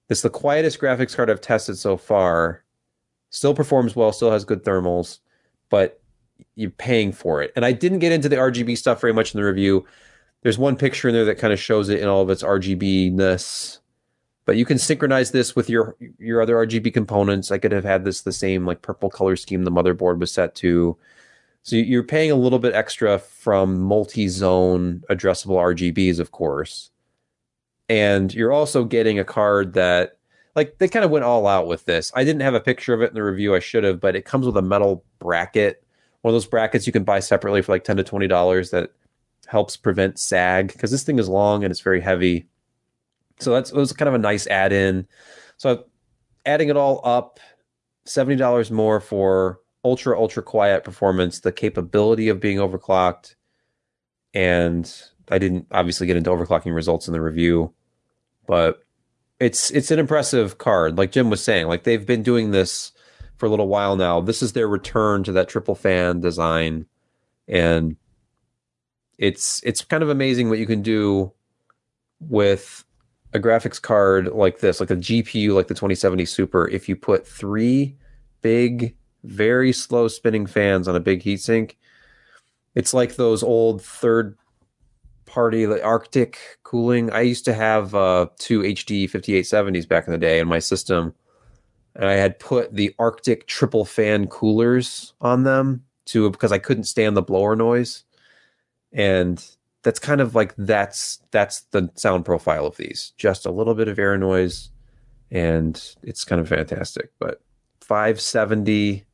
It's 0.09 0.21
the 0.21 0.29
quietest 0.29 0.79
graphics 0.79 1.13
card 1.13 1.29
I've 1.29 1.41
tested 1.41 1.77
so 1.77 1.97
far. 1.97 2.63
Still 3.31 3.53
performs 3.53 3.97
well, 3.97 4.13
still 4.13 4.31
has 4.31 4.45
good 4.45 4.63
thermals, 4.63 5.19
but 5.69 6.01
you're 6.55 6.69
paying 6.69 7.11
for 7.11 7.41
it. 7.41 7.51
And 7.57 7.65
I 7.65 7.73
didn't 7.73 7.99
get 7.99 8.13
into 8.13 8.29
the 8.29 8.37
RGB 8.37 8.77
stuff 8.77 9.01
very 9.01 9.11
much 9.11 9.35
in 9.35 9.41
the 9.41 9.45
review 9.45 9.85
there's 10.47 10.57
one 10.57 10.77
picture 10.77 11.09
in 11.09 11.13
there 11.13 11.25
that 11.25 11.37
kind 11.37 11.51
of 11.51 11.59
shows 11.59 11.89
it 11.89 11.99
in 11.99 12.07
all 12.07 12.21
of 12.21 12.29
its 12.29 12.41
RGB 12.41 13.11
ness. 13.11 13.81
but 14.45 14.55
you 14.55 14.63
can 14.63 14.77
synchronize 14.77 15.31
this 15.31 15.57
with 15.57 15.69
your 15.69 15.97
your 16.19 16.41
other 16.41 16.55
RGB 16.55 16.93
components. 16.93 17.51
I 17.51 17.57
could 17.57 17.73
have 17.73 17.83
had 17.83 18.05
this 18.05 18.21
the 18.21 18.31
same 18.31 18.65
like 18.65 18.81
purple 18.81 19.09
color 19.09 19.35
scheme 19.35 19.65
the 19.65 19.71
motherboard 19.71 20.19
was 20.19 20.31
set 20.31 20.55
to. 20.55 20.97
So 21.63 21.75
you're 21.75 22.01
paying 22.01 22.31
a 22.31 22.35
little 22.35 22.59
bit 22.59 22.73
extra 22.73 23.19
from 23.19 23.81
multi-zone 23.81 25.03
addressable 25.09 25.57
RGBs, 25.57 26.17
of 26.17 26.31
course, 26.31 26.91
and 27.89 28.33
you're 28.33 28.53
also 28.53 28.85
getting 28.85 29.19
a 29.19 29.25
card 29.25 29.73
that 29.73 30.17
like 30.55 30.77
they 30.77 30.87
kind 30.87 31.03
of 31.03 31.11
went 31.11 31.25
all 31.25 31.45
out 31.45 31.67
with 31.67 31.83
this. 31.83 32.09
I 32.15 32.23
didn't 32.23 32.43
have 32.43 32.53
a 32.53 32.61
picture 32.61 32.93
of 32.93 33.01
it 33.01 33.09
in 33.09 33.15
the 33.15 33.23
review. 33.23 33.53
I 33.53 33.59
should 33.59 33.83
have, 33.83 33.99
but 33.99 34.15
it 34.15 34.23
comes 34.23 34.45
with 34.45 34.55
a 34.55 34.61
metal 34.61 35.03
bracket, 35.19 35.83
one 36.21 36.33
of 36.33 36.35
those 36.35 36.47
brackets 36.47 36.87
you 36.87 36.93
can 36.93 37.03
buy 37.03 37.19
separately 37.19 37.61
for 37.61 37.73
like 37.73 37.83
ten 37.83 37.97
to 37.97 38.03
twenty 38.05 38.27
dollars 38.29 38.71
that 38.71 38.91
helps 39.47 39.77
prevent 39.77 40.19
sag 40.19 40.67
because 40.67 40.91
this 40.91 41.03
thing 41.03 41.19
is 41.19 41.29
long 41.29 41.63
and 41.63 41.71
it's 41.71 41.79
very 41.79 42.01
heavy. 42.01 42.47
So 43.39 43.51
that's 43.51 43.71
it 43.71 43.75
was 43.75 43.93
kind 43.93 44.09
of 44.09 44.15
a 44.15 44.19
nice 44.19 44.45
add-in. 44.47 45.07
So 45.57 45.85
adding 46.45 46.69
it 46.69 46.77
all 46.77 47.01
up, 47.03 47.39
seventy 48.05 48.35
dollars 48.35 48.69
more 48.71 48.99
for 48.99 49.59
ultra 49.83 50.19
ultra 50.19 50.43
quiet 50.43 50.83
performance, 50.83 51.39
the 51.39 51.51
capability 51.51 52.29
of 52.29 52.39
being 52.39 52.57
overclocked, 52.57 53.35
and 54.33 54.91
I 55.29 55.37
didn't 55.37 55.67
obviously 55.71 56.07
get 56.07 56.17
into 56.17 56.29
overclocking 56.29 56.75
results 56.75 57.07
in 57.07 57.13
the 57.13 57.21
review, 57.21 57.73
but 58.47 58.83
it's 59.39 59.71
it's 59.71 59.91
an 59.91 59.99
impressive 59.99 60.57
card. 60.57 60.97
Like 60.97 61.11
Jim 61.11 61.29
was 61.29 61.43
saying, 61.43 61.67
like 61.67 61.83
they've 61.83 62.05
been 62.05 62.23
doing 62.23 62.51
this 62.51 62.91
for 63.37 63.45
a 63.45 63.49
little 63.49 63.67
while 63.67 63.95
now. 63.95 64.19
This 64.19 64.41
is 64.41 64.53
their 64.53 64.67
return 64.67 65.23
to 65.23 65.31
that 65.33 65.47
triple 65.47 65.75
fan 65.75 66.19
design, 66.19 66.85
and 67.47 67.95
it's 69.17 69.61
it's 69.63 69.83
kind 69.83 70.03
of 70.03 70.09
amazing 70.09 70.49
what 70.49 70.59
you 70.59 70.65
can 70.65 70.81
do 70.81 71.31
with 72.19 72.83
a 73.33 73.39
graphics 73.39 73.81
card 73.81 74.27
like 74.27 74.59
this, 74.59 74.79
like 74.79 74.91
a 74.91 74.95
GPU 74.95 75.53
like 75.53 75.67
the 75.67 75.73
2070 75.73 76.25
Super. 76.25 76.67
If 76.69 76.87
you 76.87 76.95
put 76.95 77.27
three 77.27 77.95
big, 78.41 78.95
very 79.23 79.73
slow 79.73 80.07
spinning 80.07 80.45
fans 80.45 80.87
on 80.87 80.95
a 80.95 80.99
big 80.99 81.23
heatsink, 81.23 81.75
it's 82.75 82.93
like 82.93 83.15
those 83.15 83.43
old 83.43 83.81
third 83.81 84.37
party 85.25 85.67
like 85.67 85.83
Arctic 85.83 86.37
cooling. 86.63 87.11
I 87.11 87.21
used 87.21 87.45
to 87.45 87.53
have 87.53 87.93
uh, 87.95 88.27
two 88.37 88.61
HD 88.61 89.09
5870s 89.09 89.87
back 89.87 90.07
in 90.07 90.11
the 90.11 90.17
day 90.17 90.39
in 90.39 90.47
my 90.47 90.59
system, 90.59 91.13
and 91.95 92.05
I 92.05 92.13
had 92.13 92.39
put 92.39 92.73
the 92.73 92.93
Arctic 92.99 93.47
triple 93.47 93.83
fan 93.83 94.27
coolers 94.27 95.13
on 95.21 95.43
them 95.43 95.83
to 96.05 96.29
because 96.29 96.51
I 96.51 96.59
couldn't 96.59 96.85
stand 96.85 97.17
the 97.17 97.21
blower 97.21 97.55
noise 97.55 98.05
and 98.91 99.43
that's 99.83 99.99
kind 99.99 100.21
of 100.21 100.35
like 100.35 100.53
that's 100.57 101.19
that's 101.31 101.61
the 101.71 101.89
sound 101.95 102.25
profile 102.25 102.65
of 102.65 102.77
these. 102.77 103.13
Just 103.17 103.45
a 103.45 103.51
little 103.51 103.75
bit 103.75 103.87
of 103.87 103.99
air 103.99 104.17
noise 104.17 104.69
and 105.31 105.95
it's 106.03 106.23
kind 106.23 106.41
of 106.41 106.47
fantastic. 106.47 107.11
But 107.19 107.41
570 107.81 109.05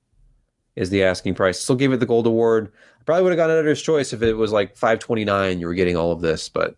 is 0.76 0.90
the 0.90 1.04
asking 1.04 1.36
price. 1.36 1.60
Still 1.60 1.76
gave 1.76 1.92
it 1.92 2.00
the 2.00 2.06
gold 2.06 2.28
award. 2.28 2.72
I 3.00 3.04
probably 3.04 3.24
would 3.24 3.32
have 3.32 3.38
gotten 3.38 3.56
editor's 3.56 3.82
choice 3.82 4.14
if 4.14 4.22
it 4.22 4.34
was 4.34 4.52
like 4.52 4.76
529 4.78 5.60
you 5.60 5.68
were 5.68 5.74
getting 5.74 5.98
all 5.98 6.14
of 6.14 6.22
this 6.22 6.48
but 6.48 6.78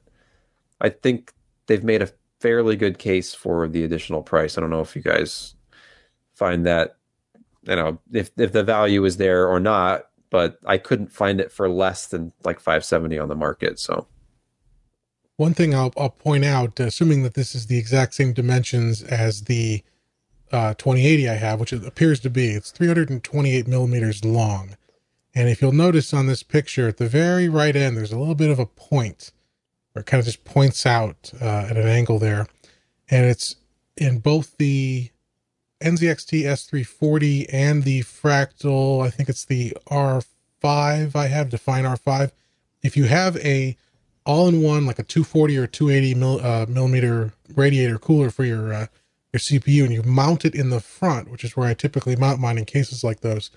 i 0.82 0.89
think 0.89 1.32
they've 1.68 1.84
made 1.84 2.02
a 2.02 2.10
fairly 2.39 2.76
good 2.76 3.00
case 3.00 3.34
for 3.34 3.68
the 3.68 3.84
additional 3.84 4.22
price. 4.22 4.58
I 4.58 4.62
don't 4.62 4.70
know 4.70 4.82
if 4.82 4.96
you 4.96 5.02
guys 5.02 5.56
find 6.34 6.66
that 6.66 6.98
you 7.64 7.76
know 7.76 8.00
if 8.12 8.30
if 8.38 8.52
the 8.52 8.64
value 8.64 9.04
is 9.06 9.18
there 9.18 9.48
or 9.48 9.60
not 9.60 10.04
but 10.36 10.60
I 10.66 10.78
couldn't 10.78 11.14
find 11.14 11.40
it 11.40 11.50
for 11.50 11.70
less 11.70 12.08
than 12.08 12.34
like 12.44 12.60
570 12.60 13.18
on 13.18 13.30
the 13.30 13.36
market. 13.36 13.80
So 13.80 14.06
one 15.38 15.54
thing 15.54 15.74
I'll, 15.74 15.94
I'll 15.96 16.10
point 16.10 16.44
out, 16.44 16.78
assuming 16.78 17.24
that 17.24 17.36
this 17.36 17.56
is 17.56 17.68
the 17.68 17.78
exact 17.78 18.16
same 18.16 18.34
dimensions 18.34 19.02
as 19.02 19.44
the 19.44 19.82
uh, 20.52 20.74
2080 20.74 21.30
I 21.30 21.36
have, 21.36 21.62
which 21.62 21.72
it 21.72 21.88
appears 21.88 22.20
to 22.20 22.30
be, 22.30 22.50
it's 22.50 22.70
328 22.72 23.66
millimeters 23.66 24.26
long. 24.26 24.76
And 25.34 25.48
if 25.48 25.62
you'll 25.62 25.72
notice 25.72 26.14
on 26.14 26.28
this 26.28 26.44
picture 26.44 26.90
at 26.90 26.98
the 26.98 27.08
very 27.08 27.48
right 27.48 27.74
end, 27.74 27.96
there's 27.96 28.12
a 28.12 28.20
little 28.20 28.36
bit 28.36 28.52
of 28.52 28.60
a 28.60 28.66
point 28.66 29.32
where 29.94 30.02
it 30.02 30.06
kind 30.06 30.20
of 30.20 30.26
just 30.26 30.44
points 30.44 30.86
out 30.86 31.32
uh, 31.42 31.68
at 31.70 31.78
an 31.78 31.88
angle 31.88 32.20
there. 32.20 32.46
And 33.10 33.26
it's 33.26 33.56
in 33.96 34.20
both 34.20 34.58
the 34.58 35.12
NZXT 35.82 36.44
S340 36.44 37.48
and 37.52 37.84
the 37.84 38.02
Fractal, 38.02 39.06
I 39.06 39.10
think 39.10 39.30
it's 39.30 39.46
the 39.46 39.76
R5 39.88 41.16
I 41.16 41.28
have, 41.28 41.50
Define 41.50 41.84
R5. 41.84 42.32
If 42.82 42.96
you 42.96 43.06
have 43.06 43.38
a 43.38 43.76
all-in-one 44.26 44.86
like 44.86 45.00
a 45.00 45.04
240 45.04 45.58
or 45.58 45.68
280 45.68 46.16
mil, 46.16 46.40
uh, 46.42 46.66
millimeter 46.68 47.34
radiator 47.56 47.98
cooler 47.98 48.30
for 48.30 48.44
your 48.44 48.74
uh, 48.74 48.88
your 49.34 49.40
CPU 49.40 49.84
and 49.84 49.94
you 49.94 50.02
mount 50.04 50.46
it 50.46 50.56
in 50.56 50.70
the 50.70 50.80
front, 50.80 51.30
which 51.30 51.44
is 51.44 51.58
where 51.58 51.68
I 51.68 51.74
typically 51.74 52.16
mount 52.16 52.40
mine 52.40 52.58
in 52.58 52.66
cases 52.66 53.04
like 53.04 53.20
those, 53.20 53.52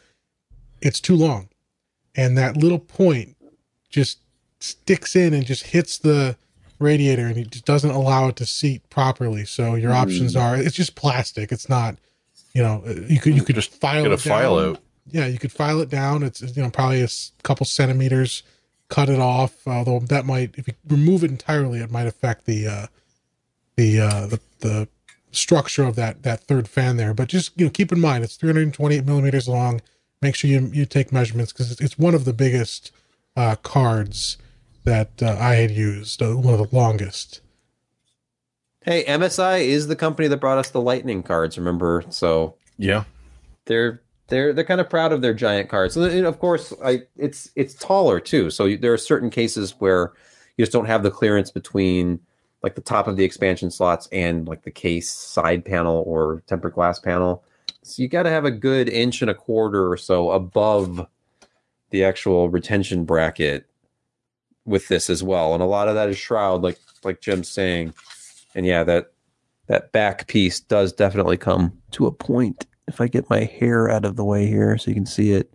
it's 0.83 1.01
too 1.01 1.15
long, 1.15 1.49
and 2.17 2.37
that 2.37 2.57
little 2.57 2.81
point 2.81 3.37
just 3.89 4.19
sticks 4.61 5.15
in 5.15 5.33
and 5.33 5.47
just 5.47 5.69
hits 5.69 5.99
the 5.99 6.37
radiator 6.81 7.27
and 7.27 7.37
it 7.37 7.51
just 7.51 7.65
doesn't 7.65 7.91
allow 7.91 8.29
it 8.29 8.37
to 8.37 8.47
seat 8.47 8.89
properly. 8.91 9.45
So 9.45 9.75
your 9.75 9.93
mm. 9.93 10.03
options 10.03 10.37
are 10.37 10.57
it's 10.57 10.77
just 10.77 10.95
plastic. 10.95 11.53
It's 11.53 11.69
not 11.69 11.97
you 12.53 12.63
know, 12.63 12.83
uh, 12.87 12.95
you 13.09 13.21
could 13.21 13.35
you 13.35 13.43
could 13.43 13.55
just 13.55 13.73
file 13.73 14.03
get 14.03 14.13
a 14.13 14.19
file 14.19 14.59
out. 14.59 14.81
Yeah, 15.11 15.27
you 15.27 15.39
could 15.39 15.53
file 15.53 15.81
it 15.81 15.89
down. 15.89 16.23
It's 16.23 16.41
you 16.57 16.63
know 16.63 16.71
probably 16.71 17.03
a 17.03 17.09
couple 17.43 17.67
centimeters. 17.67 18.43
Cut 18.89 19.09
it 19.09 19.19
off. 19.19 19.67
Although 19.67 20.01
that 20.01 20.25
might, 20.25 20.55
if 20.57 20.67
you 20.67 20.75
remove 20.89 21.23
it 21.23 21.31
entirely, 21.31 21.81
it 21.81 21.91
might 21.91 22.07
affect 22.07 22.47
the 22.47 22.67
uh, 22.67 22.87
the 23.77 24.01
uh, 24.01 24.27
the 24.27 24.41
the 24.61 24.89
structure 25.31 25.85
of 25.85 25.95
that 25.97 26.23
that 26.23 26.41
third 26.41 26.69
fan 26.69 26.97
there. 26.97 27.15
But 27.15 27.29
just 27.29 27.59
you 27.59 27.67
know, 27.67 27.71
keep 27.71 27.93
in 27.93 28.01
mind 28.01 28.25
it's 28.25 28.37
328 28.37 29.05
millimeters 29.05 29.49
long. 29.49 29.81
Make 30.21 30.35
sure 30.35 30.51
you 30.51 30.71
you 30.73 30.87
take 30.87 31.13
measurements 31.13 31.53
because 31.53 31.71
it's, 31.71 31.81
it's 31.81 31.99
one 31.99 32.15
of 32.15 32.25
the 32.25 32.33
biggest 32.33 32.91
uh, 33.37 33.57
cards 33.57 34.39
that 34.85 35.23
uh, 35.23 35.37
I 35.39 35.57
had 35.57 35.71
used, 35.71 36.23
uh, 36.23 36.35
one 36.35 36.55
of 36.55 36.71
the 36.71 36.77
longest. 36.77 37.41
Hey, 38.83 39.05
MSI 39.05 39.63
is 39.63 39.89
the 39.89 39.97
company 39.97 40.29
that 40.29 40.37
brought 40.39 40.59
us 40.59 40.71
the 40.71 40.81
Lightning 40.81 41.23
cards. 41.23 41.59
Remember? 41.59 42.05
So 42.11 42.55
yeah, 42.77 43.05
they're 43.67 44.01
they're 44.29 44.53
they're 44.53 44.65
kind 44.65 44.81
of 44.81 44.89
proud 44.89 45.13
of 45.13 45.21
their 45.21 45.35
giant 45.35 45.69
cards. 45.69 45.97
And 45.97 46.27
of 46.27 46.39
course, 46.39 46.73
I 46.85 47.03
it's 47.17 47.51
it's 47.57 47.75
taller 47.75 48.21
too. 48.21 48.51
So 48.51 48.77
there 48.77 48.93
are 48.93 48.99
certain 48.99 49.31
cases 49.31 49.75
where 49.79 50.13
you 50.57 50.65
just 50.65 50.73
don't 50.73 50.87
have 50.87 51.03
the 51.03 51.11
clearance 51.11 51.51
between 51.51 52.21
like 52.63 52.75
the 52.75 52.81
top 52.81 53.07
of 53.09 53.17
the 53.17 53.25
expansion 53.25 53.71
slots 53.71 54.09
and 54.13 54.47
like 54.49 54.63
the 54.63 54.71
case 54.71 55.11
side 55.11 55.65
panel 55.65 56.03
or 56.07 56.43
tempered 56.47 56.75
glass 56.75 56.99
panel. 56.99 57.45
So 57.83 58.03
you 58.03 58.09
got 58.09 58.25
to 58.25 58.31
have 58.31 58.45
a 58.45 58.51
good 58.51 58.89
inch 58.89 59.23
and 59.23 59.31
a 59.31 59.35
quarter 59.35 59.91
or 59.91 59.97
so 59.97 60.31
above 60.31 61.07
the 61.91 62.05
actual 62.05 62.49
retention 62.51 63.05
bracket 63.05 63.67
with 64.67 64.89
this 64.89 65.09
as 65.09 65.23
well. 65.23 65.55
And 65.55 65.63
a 65.63 65.67
lot 65.67 65.89
of 65.89 65.95
that 65.95 66.09
is 66.09 66.19
shroud, 66.19 66.63
like 66.63 66.79
like 67.05 67.21
Jim's 67.21 67.49
saying 67.49 67.95
and 68.55 68.67
yeah, 68.67 68.85
that 68.85 69.13
that 69.67 69.93
back 69.93 70.27
piece 70.27 70.61
does 70.61 70.93
definitely 70.93 71.37
come 71.37 71.73
to 71.93 72.07
a 72.07 72.13
point. 72.13 72.67
If 72.87 73.01
I 73.01 73.09
get 73.09 73.29
my 73.29 73.45
hair 73.45 73.91
out 73.91 74.05
of 74.05 74.17
the 74.17 74.25
way 74.25 74.47
here 74.47 74.79
so 74.79 74.91
you 74.91 74.95
can 74.95 75.07
see 75.07 75.33
it. 75.33 75.53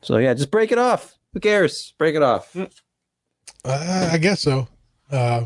So 0.00 0.16
yeah, 0.16 0.32
just 0.34 0.50
break 0.50 0.72
it 0.72 0.78
off. 0.78 1.18
Who 1.34 1.40
cares? 1.40 1.92
Break 1.98 2.14
it 2.14 2.22
off. 2.22 2.56
Uh, 3.64 4.08
I 4.12 4.16
guess 4.18 4.40
so. 4.40 4.68
Uh, 5.10 5.44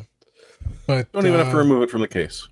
but 0.87 1.11
don't 1.13 1.27
even 1.27 1.41
uh, 1.41 1.45
have 1.45 1.53
to 1.53 1.59
uh, 1.59 1.63
remove 1.63 1.83
it 1.83 1.91
from 1.91 2.03
the 2.03 2.09
case. 2.09 2.47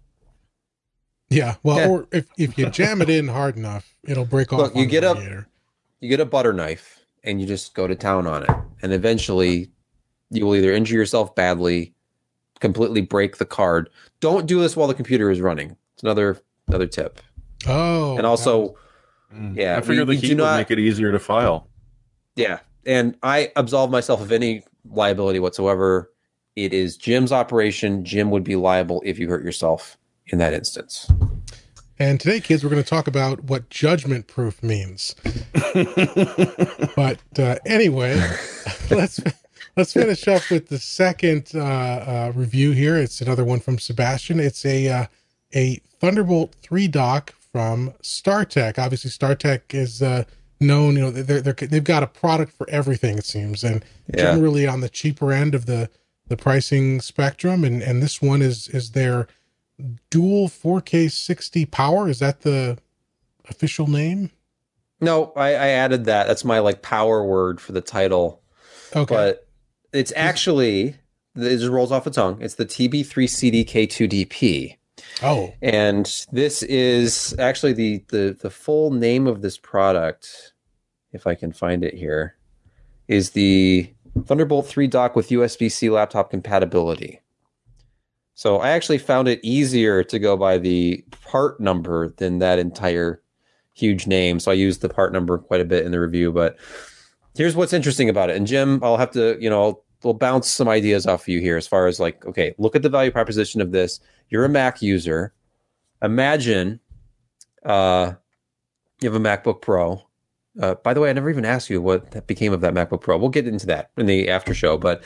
Yeah, 1.31 1.57
well, 1.63 1.77
yeah. 1.77 1.89
or 1.89 2.09
if, 2.11 2.27
if 2.39 2.59
you 2.59 2.71
jam 2.71 3.03
it 3.03 3.11
in 3.11 3.29
hard 3.29 3.57
enough, 3.57 3.95
it'll 4.05 4.25
break 4.25 4.53
off. 4.53 4.61
Look, 4.61 4.77
you 4.77 4.87
get 4.87 5.05
a 5.05 5.47
you 6.01 6.09
get 6.09 6.21
a 6.21 6.25
butter 6.25 6.53
knife 6.53 7.05
and 7.23 7.41
you 7.41 7.47
just 7.47 7.75
go 7.75 7.87
to 7.87 7.95
town 7.95 8.27
on 8.27 8.45
it, 8.45 8.51
and 8.83 8.93
eventually 8.93 9.71
you 10.31 10.47
will 10.47 10.57
either 10.57 10.73
injure 10.73 10.95
yourself 10.95 11.35
badly 11.35 11.95
completely 12.61 13.01
break 13.01 13.39
the 13.39 13.45
card. 13.45 13.91
Don't 14.21 14.47
do 14.47 14.61
this 14.61 14.77
while 14.77 14.89
the 14.89 14.95
computer 14.95 15.31
is 15.31 15.41
running. 15.41 15.77
It's 15.95 16.03
another 16.03 16.41
another 16.67 16.87
tip. 16.87 17.21
Oh, 17.67 18.17
and 18.17 18.27
also, 18.27 18.77
mm. 19.35 19.57
yeah, 19.57 19.77
I 19.77 19.81
figured 19.81 20.09
we, 20.09 20.17
the 20.17 20.21
heat 20.21 20.35
would 20.35 20.39
not, 20.39 20.59
make 20.59 20.71
it 20.71 20.79
easier 20.79 21.13
to 21.13 21.19
file. 21.19 21.69
Yeah, 22.37 22.61
and 22.87 23.17
I 23.23 23.53
absolve 23.57 23.91
myself 23.91 24.21
of 24.21 24.33
any 24.33 24.65
liability 24.91 25.41
whatsoever. 25.41 26.13
It 26.57 26.73
is 26.73 26.97
Jim's 26.97 27.33
operation. 27.33 28.05
Jim 28.05 28.31
would 28.31 28.45
be 28.45 28.57
liable 28.57 29.03
if 29.05 29.19
you 29.19 29.29
hurt 29.29 29.45
yourself 29.45 29.97
in 30.27 30.39
that 30.39 30.53
instance. 30.53 31.11
And 32.01 32.21
today, 32.21 32.41
kids, 32.41 32.63
we're 32.63 32.71
going 32.71 32.83
to 32.83 32.89
talk 32.89 33.09
about 33.09 33.45
what 33.45 33.71
judgment 33.71 34.29
proof 34.29 34.63
means. 34.63 35.17
but 36.95 37.19
uh, 37.39 37.57
anyway, 37.67 38.15
let's 38.91 39.21
let's 39.79 39.93
finish 39.93 40.27
up 40.27 40.51
with 40.51 40.69
the 40.69 40.79
second 40.79 41.53
uh, 41.55 41.61
uh, 41.61 42.33
review 42.35 42.73
here. 42.73 42.97
It's 42.97 43.21
another 43.21 43.45
one 43.45 43.61
from 43.61 43.79
Sebastian. 43.79 44.41
It's 44.41 44.67
a 44.67 44.89
uh, 44.89 45.07
a 45.55 45.77
Thunderbolt 46.01 46.55
three 46.61 46.89
dock 46.89 47.33
from 47.53 47.93
StarTech. 48.03 48.79
Obviously, 48.79 49.11
StarTech 49.11 49.73
is 49.73 50.03
uh, 50.03 50.25
known. 50.61 50.97
You 50.97 51.03
know, 51.03 51.11
they're, 51.13 51.41
they're 51.41 51.55
they've 51.55 51.83
got 51.83 52.03
a 52.03 52.09
product 52.09 52.53
for 52.53 52.69
everything. 52.69 53.19
It 53.19 53.25
seems, 53.25 53.63
and 53.63 53.85
yeah. 54.13 54.35
generally 54.35 54.67
on 54.67 54.81
the 54.81 54.89
cheaper 54.89 55.33
end 55.33 55.55
of 55.55 55.67
the 55.67 55.89
the 56.27 56.37
pricing 56.37 57.01
spectrum. 57.01 57.65
And 57.65 57.81
and 57.81 58.03
this 58.03 58.21
one 58.21 58.43
is 58.43 58.69
is 58.69 58.91
their 58.91 59.29
dual 60.11 60.49
4K 60.49 61.11
60 61.11 61.67
power. 61.67 62.09
Is 62.09 62.19
that 62.19 62.41
the 62.41 62.79
official 63.49 63.87
name? 63.87 64.33
No, 65.01 65.33
I, 65.37 65.51
I 65.51 65.69
added 65.69 66.07
that. 66.07 66.27
That's 66.27 66.45
my 66.45 66.59
like 66.59 66.83
power 66.83 67.25
word 67.25 67.61
for 67.61 67.71
the 67.71 67.81
title. 67.81 68.43
Okay. 68.97 69.15
But 69.15 69.48
it's 69.93 70.13
actually 70.17 70.97
it 71.37 71.59
just 71.59 71.71
rolls 71.71 71.93
off 71.93 72.05
the 72.05 72.11
tongue. 72.11 72.39
It's 72.41 72.55
the 72.57 72.67
TB3CDK2DP. 72.67 74.77
oh, 75.23 75.55
And 75.63 76.07
this 76.33 76.63
is 76.65 77.35
actually 77.39 77.75
the, 77.75 78.05
the 78.09 78.37
the 78.41 78.51
full 78.51 78.91
name 78.91 79.27
of 79.27 79.43
this 79.43 79.59
product, 79.59 80.55
if 81.13 81.27
I 81.27 81.35
can 81.35 81.53
find 81.53 81.85
it 81.85 81.95
here, 81.95 82.37
is 83.07 83.31
the 83.31 83.93
Thunderbolt 84.27 84.67
3 84.67 84.87
dock 84.89 85.15
with 85.15 85.29
USB-C 85.29 85.91
laptop 85.91 86.31
compatibility. 86.31 87.21
So 88.35 88.59
I 88.59 88.71
actually 88.71 88.99
found 88.99 89.29
it 89.29 89.41
easier 89.43 90.03
to 90.05 90.19
go 90.19 90.37
by 90.37 90.59
the 90.59 91.05
part 91.23 91.61
number 91.61 92.09
than 92.09 92.39
that 92.39 92.59
entire 92.59 93.23
huge 93.75 94.07
name. 94.07 94.41
So 94.41 94.51
I 94.51 94.55
used 94.55 94.81
the 94.81 94.89
part 94.89 95.13
number 95.13 95.39
quite 95.39 95.61
a 95.61 95.65
bit 95.65 95.85
in 95.85 95.93
the 95.93 96.01
review, 96.01 96.33
but 96.33 96.57
here's 97.39 97.55
what's 97.55 97.73
interesting 97.73 98.09
about 98.09 98.31
it. 98.31 98.37
And 98.37 98.49
Jim, 98.49 98.81
I'll 98.83 98.97
have 98.97 99.13
to, 99.13 99.39
you 99.41 99.49
know, 99.49 99.63
I'll, 99.63 99.85
we'll 100.03 100.15
bounce 100.15 100.49
some 100.49 100.69
ideas 100.69 101.07
off 101.07 101.23
of 101.23 101.29
you 101.29 101.41
here 101.41 101.57
as 101.57 101.69
far 101.69 101.87
as 101.87 102.01
like, 102.01 102.27
okay, 102.27 102.53
look 102.59 102.75
at 102.75 102.83
the 102.83 102.89
value 102.89 103.13
proposition 103.13 103.61
of 103.61 103.71
this. 103.71 104.01
You're 104.29 104.45
a 104.45 104.49
Mac 104.49 104.83
user. 104.83 105.33
Imagine 106.03 106.81
uh, 107.65 108.15
you 109.01 109.11
have 109.11 109.21
a 109.21 109.25
MacBook 109.25 109.63
Pro. 109.63 110.03
Uh, 110.61 110.75
by 110.75 110.93
the 110.93 111.01
way, 111.01 111.11
I 111.11 111.13
never 111.13 111.31
even 111.31 111.45
asked 111.45 111.71
you 111.71 111.81
what 111.81 112.27
became 112.27 112.53
of 112.53 112.61
that 112.63 112.75
MacBook 112.75 113.03
Pro. 113.03 113.17
We'll 113.17 113.29
get 113.29 113.47
into 113.47 113.67
that 113.67 113.93
in 113.97 114.07
the 114.07 114.29
after 114.29 114.53
show, 114.53 114.77
but 114.77 115.05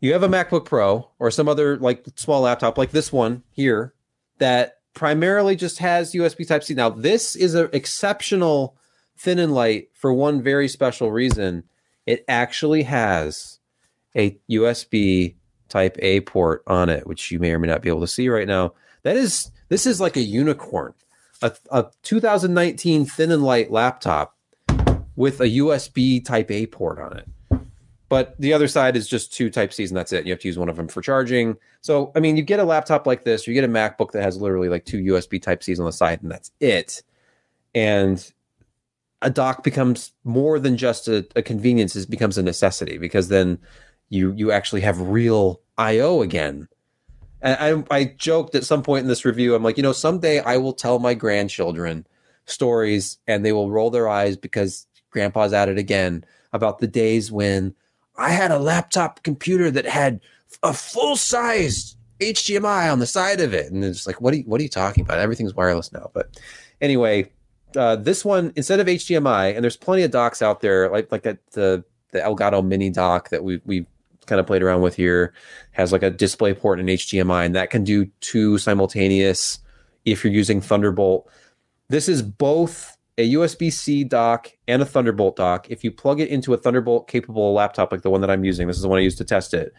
you 0.00 0.12
have 0.12 0.24
a 0.24 0.28
MacBook 0.28 0.64
Pro 0.64 1.08
or 1.20 1.30
some 1.30 1.48
other 1.48 1.76
like 1.76 2.04
small 2.16 2.40
laptop 2.40 2.78
like 2.78 2.90
this 2.90 3.12
one 3.12 3.44
here 3.52 3.94
that 4.38 4.78
primarily 4.94 5.54
just 5.54 5.78
has 5.78 6.14
USB 6.14 6.48
Type 6.48 6.64
C. 6.64 6.74
Now, 6.74 6.90
this 6.90 7.36
is 7.36 7.54
an 7.54 7.68
exceptional 7.72 8.76
thin 9.20 9.38
and 9.38 9.54
light 9.54 9.90
for 9.92 10.12
one 10.14 10.42
very 10.42 10.66
special 10.66 11.12
reason. 11.12 11.62
It 12.06 12.24
actually 12.26 12.84
has 12.84 13.58
a 14.16 14.38
USB 14.50 15.34
Type 15.68 15.96
A 16.00 16.20
port 16.22 16.62
on 16.66 16.88
it, 16.88 17.06
which 17.06 17.30
you 17.30 17.38
may 17.38 17.52
or 17.52 17.58
may 17.58 17.68
not 17.68 17.82
be 17.82 17.90
able 17.90 18.00
to 18.00 18.06
see 18.06 18.28
right 18.28 18.48
now. 18.48 18.72
That 19.02 19.16
is, 19.16 19.52
this 19.68 19.86
is 19.86 20.00
like 20.00 20.16
a 20.16 20.22
unicorn, 20.22 20.94
a, 21.42 21.52
a 21.70 21.86
2019 22.02 23.04
thin 23.04 23.30
and 23.30 23.44
light 23.44 23.70
laptop 23.70 24.36
with 25.16 25.40
a 25.40 25.48
USB 25.48 26.24
Type 26.24 26.50
A 26.50 26.66
port 26.66 26.98
on 26.98 27.18
it. 27.18 27.28
But 28.08 28.34
the 28.40 28.54
other 28.54 28.66
side 28.66 28.96
is 28.96 29.06
just 29.06 29.32
two 29.32 29.50
Type 29.50 29.72
C's 29.72 29.90
and 29.90 29.98
that's 29.98 30.12
it. 30.12 30.24
You 30.26 30.32
have 30.32 30.40
to 30.40 30.48
use 30.48 30.58
one 30.58 30.70
of 30.70 30.76
them 30.76 30.88
for 30.88 31.02
charging. 31.02 31.56
So, 31.82 32.10
I 32.16 32.20
mean, 32.20 32.36
you 32.36 32.42
get 32.42 32.58
a 32.58 32.64
laptop 32.64 33.06
like 33.06 33.22
this, 33.24 33.46
you 33.46 33.52
get 33.52 33.64
a 33.64 33.68
MacBook 33.68 34.12
that 34.12 34.22
has 34.22 34.40
literally 34.40 34.70
like 34.70 34.86
two 34.86 34.98
USB 34.98 35.40
Type 35.40 35.62
C's 35.62 35.78
on 35.78 35.86
the 35.86 35.92
side, 35.92 36.22
and 36.22 36.32
that's 36.32 36.50
it. 36.58 37.02
And 37.74 38.32
a 39.22 39.30
dock 39.30 39.62
becomes 39.62 40.12
more 40.24 40.58
than 40.58 40.76
just 40.76 41.08
a, 41.08 41.26
a 41.36 41.42
convenience; 41.42 41.96
it 41.96 42.10
becomes 42.10 42.38
a 42.38 42.42
necessity 42.42 42.98
because 42.98 43.28
then 43.28 43.58
you 44.08 44.32
you 44.32 44.52
actually 44.52 44.80
have 44.82 45.00
real 45.00 45.60
I/O 45.78 46.22
again. 46.22 46.68
And 47.42 47.86
I, 47.90 47.96
I 47.96 48.04
joked 48.04 48.54
at 48.54 48.64
some 48.64 48.82
point 48.82 49.02
in 49.02 49.08
this 49.08 49.24
review, 49.24 49.54
I'm 49.54 49.62
like, 49.62 49.78
you 49.78 49.82
know, 49.82 49.92
someday 49.92 50.40
I 50.40 50.58
will 50.58 50.74
tell 50.74 50.98
my 50.98 51.14
grandchildren 51.14 52.06
stories, 52.44 53.18
and 53.26 53.44
they 53.44 53.52
will 53.52 53.70
roll 53.70 53.90
their 53.90 54.08
eyes 54.08 54.36
because 54.36 54.86
Grandpa's 55.10 55.52
at 55.52 55.68
it 55.68 55.78
again 55.78 56.24
about 56.52 56.80
the 56.80 56.86
days 56.86 57.32
when 57.32 57.74
I 58.16 58.30
had 58.30 58.50
a 58.50 58.58
laptop 58.58 59.22
computer 59.22 59.70
that 59.70 59.86
had 59.86 60.20
a 60.62 60.74
full 60.74 61.16
sized 61.16 61.96
HDMI 62.20 62.92
on 62.92 62.98
the 62.98 63.06
side 63.06 63.40
of 63.40 63.54
it, 63.54 63.72
and 63.72 63.84
it's 63.84 64.06
like, 64.06 64.20
what 64.20 64.34
are 64.34 64.38
you, 64.38 64.42
what 64.44 64.60
are 64.60 64.64
you 64.64 64.68
talking 64.68 65.04
about? 65.04 65.18
Everything's 65.18 65.54
wireless 65.54 65.92
now. 65.92 66.10
But 66.12 66.38
anyway, 66.80 67.30
uh, 67.76 67.96
this 67.96 68.24
one 68.24 68.52
instead 68.56 68.80
of 68.80 68.86
HDMI, 68.86 69.54
and 69.54 69.62
there's 69.62 69.76
plenty 69.76 70.02
of 70.02 70.10
docks 70.10 70.42
out 70.42 70.60
there, 70.60 70.90
like 70.90 71.10
like 71.12 71.22
that 71.22 71.38
the 71.52 71.84
the 72.12 72.18
Elgato 72.18 72.64
Mini 72.64 72.90
dock 72.90 73.30
that 73.30 73.44
we 73.44 73.60
we 73.64 73.86
kind 74.26 74.40
of 74.40 74.46
played 74.46 74.62
around 74.62 74.80
with 74.80 74.94
here 74.94 75.32
has 75.72 75.92
like 75.92 76.02
a 76.02 76.10
display 76.10 76.54
port 76.54 76.80
and 76.80 76.88
HDMI, 76.88 77.46
and 77.46 77.54
that 77.54 77.70
can 77.70 77.84
do 77.84 78.06
two 78.20 78.58
simultaneous 78.58 79.58
if 80.04 80.24
you're 80.24 80.32
using 80.32 80.60
Thunderbolt. 80.60 81.28
This 81.88 82.08
is 82.08 82.22
both 82.22 82.96
a 83.18 83.34
USB 83.34 83.72
C 83.72 84.04
dock 84.04 84.50
and 84.68 84.80
a 84.80 84.86
Thunderbolt 84.86 85.36
dock. 85.36 85.70
If 85.70 85.84
you 85.84 85.90
plug 85.90 86.20
it 86.20 86.28
into 86.28 86.54
a 86.54 86.56
Thunderbolt 86.56 87.08
capable 87.08 87.52
laptop 87.52 87.92
like 87.92 88.02
the 88.02 88.10
one 88.10 88.20
that 88.20 88.30
I'm 88.30 88.44
using, 88.44 88.66
this 88.66 88.76
is 88.76 88.82
the 88.82 88.88
one 88.88 88.98
I 88.98 89.02
used 89.02 89.18
to 89.18 89.24
test 89.24 89.52
it. 89.52 89.72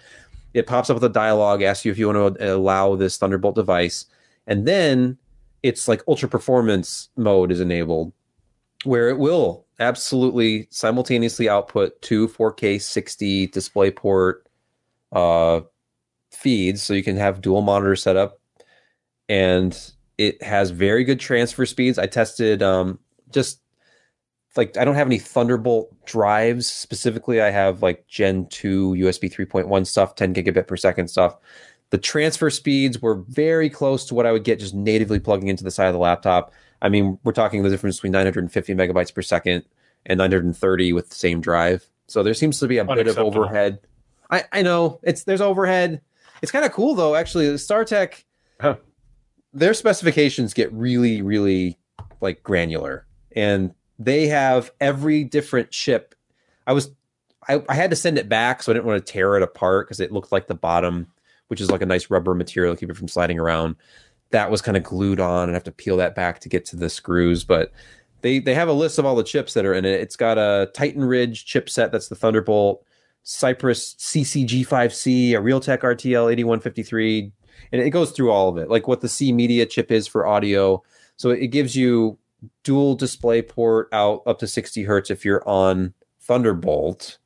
It 0.54 0.68
pops 0.68 0.90
up 0.90 0.96
with 0.96 1.04
a 1.06 1.10
dialog, 1.10 1.62
asks 1.62 1.86
you 1.86 1.92
if 1.92 1.98
you 1.98 2.08
want 2.08 2.38
to 2.38 2.56
allow 2.56 2.96
this 2.96 3.18
Thunderbolt 3.18 3.56
device, 3.56 4.06
and 4.48 4.68
then 4.68 5.18
it's 5.64 5.88
like 5.88 6.02
ultra 6.08 6.28
performance 6.28 7.10
mode 7.16 7.52
is 7.52 7.60
enabled, 7.60 8.14
where 8.84 9.10
it 9.10 9.18
will 9.18 9.66
absolutely 9.80 10.68
simultaneously 10.70 11.50
output 11.50 12.02
two 12.02 12.28
4K 12.28 12.82
60 12.82 13.48
DisplayPort 13.50 14.34
uh, 15.12 15.62
feeds, 16.32 16.82
so 16.82 16.94
you 16.94 17.04
can 17.04 17.18
have 17.18 17.42
dual 17.42 17.62
monitor 17.62 17.96
setup, 17.96 18.40
and 19.30 19.92
it 20.18 20.42
has 20.44 20.72
very 20.72 21.04
good 21.04 21.20
transfer 21.20 21.66
speeds. 21.66 21.98
I 21.98 22.06
tested 22.06 22.62
um, 22.62 23.00
just 23.32 23.62
like 24.56 24.78
I 24.78 24.86
don't 24.86 24.96
have 24.96 25.08
any 25.08 25.20
Thunderbolt 25.20 25.94
drives 26.06 26.68
specifically. 26.68 27.42
I 27.42 27.50
have 27.50 27.82
like 27.82 28.08
Gen 28.08 28.48
2 28.48 28.96
USB 29.00 29.34
3.1 29.34 29.88
stuff, 29.88 30.16
10 30.16 30.34
gigabit 30.34 30.68
per 30.68 30.78
second 30.78 31.08
stuff. 31.08 31.38
The 31.92 31.98
transfer 31.98 32.50
speeds 32.50 33.02
were 33.02 33.16
very 33.16 33.70
close 33.70 34.06
to 34.08 34.16
what 34.16 34.26
I 34.26 34.32
would 34.32 34.44
get 34.44 34.60
just 34.60 34.74
natively 34.74 35.20
plugging 35.20 35.48
into 35.50 35.64
the 35.64 35.72
side 35.72 35.88
of 35.88 35.94
the 35.94 36.00
laptop. 36.00 36.54
I 36.82 36.90
mean, 36.90 37.20
we're 37.24 37.34
talking 37.34 37.62
the 37.64 37.70
difference 37.70 37.98
between 37.98 38.14
950 38.14 38.74
megabytes 38.74 39.14
per 39.14 39.22
second 39.22 39.64
and 40.06 40.18
930 40.18 40.94
with 40.94 41.10
the 41.10 41.16
same 41.16 41.42
drive. 41.42 41.86
So 42.08 42.24
there 42.24 42.34
seems 42.34 42.60
to 42.60 42.68
be 42.68 42.78
a 42.80 42.86
bit 42.86 43.08
of 43.08 43.18
overhead. 43.18 43.80
I, 44.30 44.44
I 44.52 44.62
know 44.62 45.00
it's 45.04 45.24
there's 45.26 45.42
overhead. 45.42 46.02
It's 46.42 46.52
kind 46.52 46.66
of 46.66 46.72
cool 46.72 46.96
though, 46.96 47.16
actually. 47.16 47.48
StarTech, 47.56 48.24
Huh. 48.60 48.78
their 49.54 49.74
specifications 49.74 50.54
get 50.54 50.72
really, 50.74 51.22
really 51.22 51.78
like 52.22 52.42
granular 52.44 53.06
and 53.36 53.74
they 54.00 54.28
have 54.28 54.72
every 54.80 55.24
different 55.24 55.72
chip. 55.72 56.16
I 56.66 56.74
was 56.74 56.92
I, 57.48 57.62
I 57.68 57.74
had 57.76 57.90
to 57.90 57.96
send 57.96 58.18
it 58.18 58.30
back, 58.30 58.62
so 58.64 58.72
I 58.72 58.74
didn't 58.74 58.86
want 58.86 59.06
to 59.06 59.12
tear 59.12 59.36
it 59.36 59.44
apart 59.44 59.88
because 59.88 60.00
it 60.00 60.12
looked 60.12 60.32
like 60.32 60.48
the 60.48 60.56
bottom, 60.56 61.08
which 61.52 61.60
is 61.60 61.70
like 61.70 61.82
a 61.82 61.86
nice 61.86 62.10
rubber 62.10 62.34
material 62.34 62.74
to 62.74 62.80
keep 62.80 62.90
it 62.90 62.96
from 62.96 63.10
sliding 63.10 63.38
around. 63.38 63.76
That 64.30 64.50
was 64.50 64.62
kind 64.62 64.78
of 64.78 64.84
glued 64.84 65.20
on, 65.20 65.44
and 65.44 65.52
I 65.52 65.56
have 65.56 65.66
to 65.66 65.72
peel 65.72 65.98
that 65.98 66.16
back 66.16 66.40
to 66.40 66.50
get 66.50 66.64
to 66.68 66.78
the 66.78 66.90
screws. 66.90 67.44
But 67.44 67.74
they 68.22 68.40
they 68.40 68.54
have 68.54 68.70
a 68.70 68.74
list 68.74 68.98
of 68.98 69.06
all 69.06 69.16
the 69.16 69.24
chips 69.24 69.54
that 69.54 69.66
are 69.66 69.74
in 69.74 69.84
it. 69.84 70.00
It's 70.00 70.16
got 70.16 70.38
a 70.38 70.72
Titan 70.74 71.04
Ridge 71.04 71.46
chipset, 71.46 71.92
that's 71.92 72.08
the 72.08 72.16
Thunderbolt, 72.16 72.86
Cypress 73.24 73.96
CCG5C, 73.96 75.34
a 75.34 75.42
Realtek 75.42 75.80
RTL 75.80 76.32
8153, 76.32 77.34
and 77.74 77.82
it 77.82 77.90
goes 77.90 78.12
through 78.12 78.32
all 78.32 78.48
of 78.48 78.58
it, 78.58 78.70
like 78.70 78.88
what 78.88 79.02
the 79.02 79.10
C 79.10 79.34
Media 79.34 79.66
chip 79.66 79.92
is 79.92 80.08
for 80.08 80.26
audio. 80.26 80.82
So 81.18 81.32
it 81.32 81.48
gives 81.48 81.76
you 81.76 82.18
dual 82.64 82.96
display 82.96 83.42
port 83.42 83.90
out 83.92 84.24
up 84.26 84.40
to 84.40 84.48
60 84.48 84.84
hertz 84.84 85.12
if 85.12 85.26
you're 85.26 85.48
on 85.48 85.94
Thunderbolt. 86.22 87.18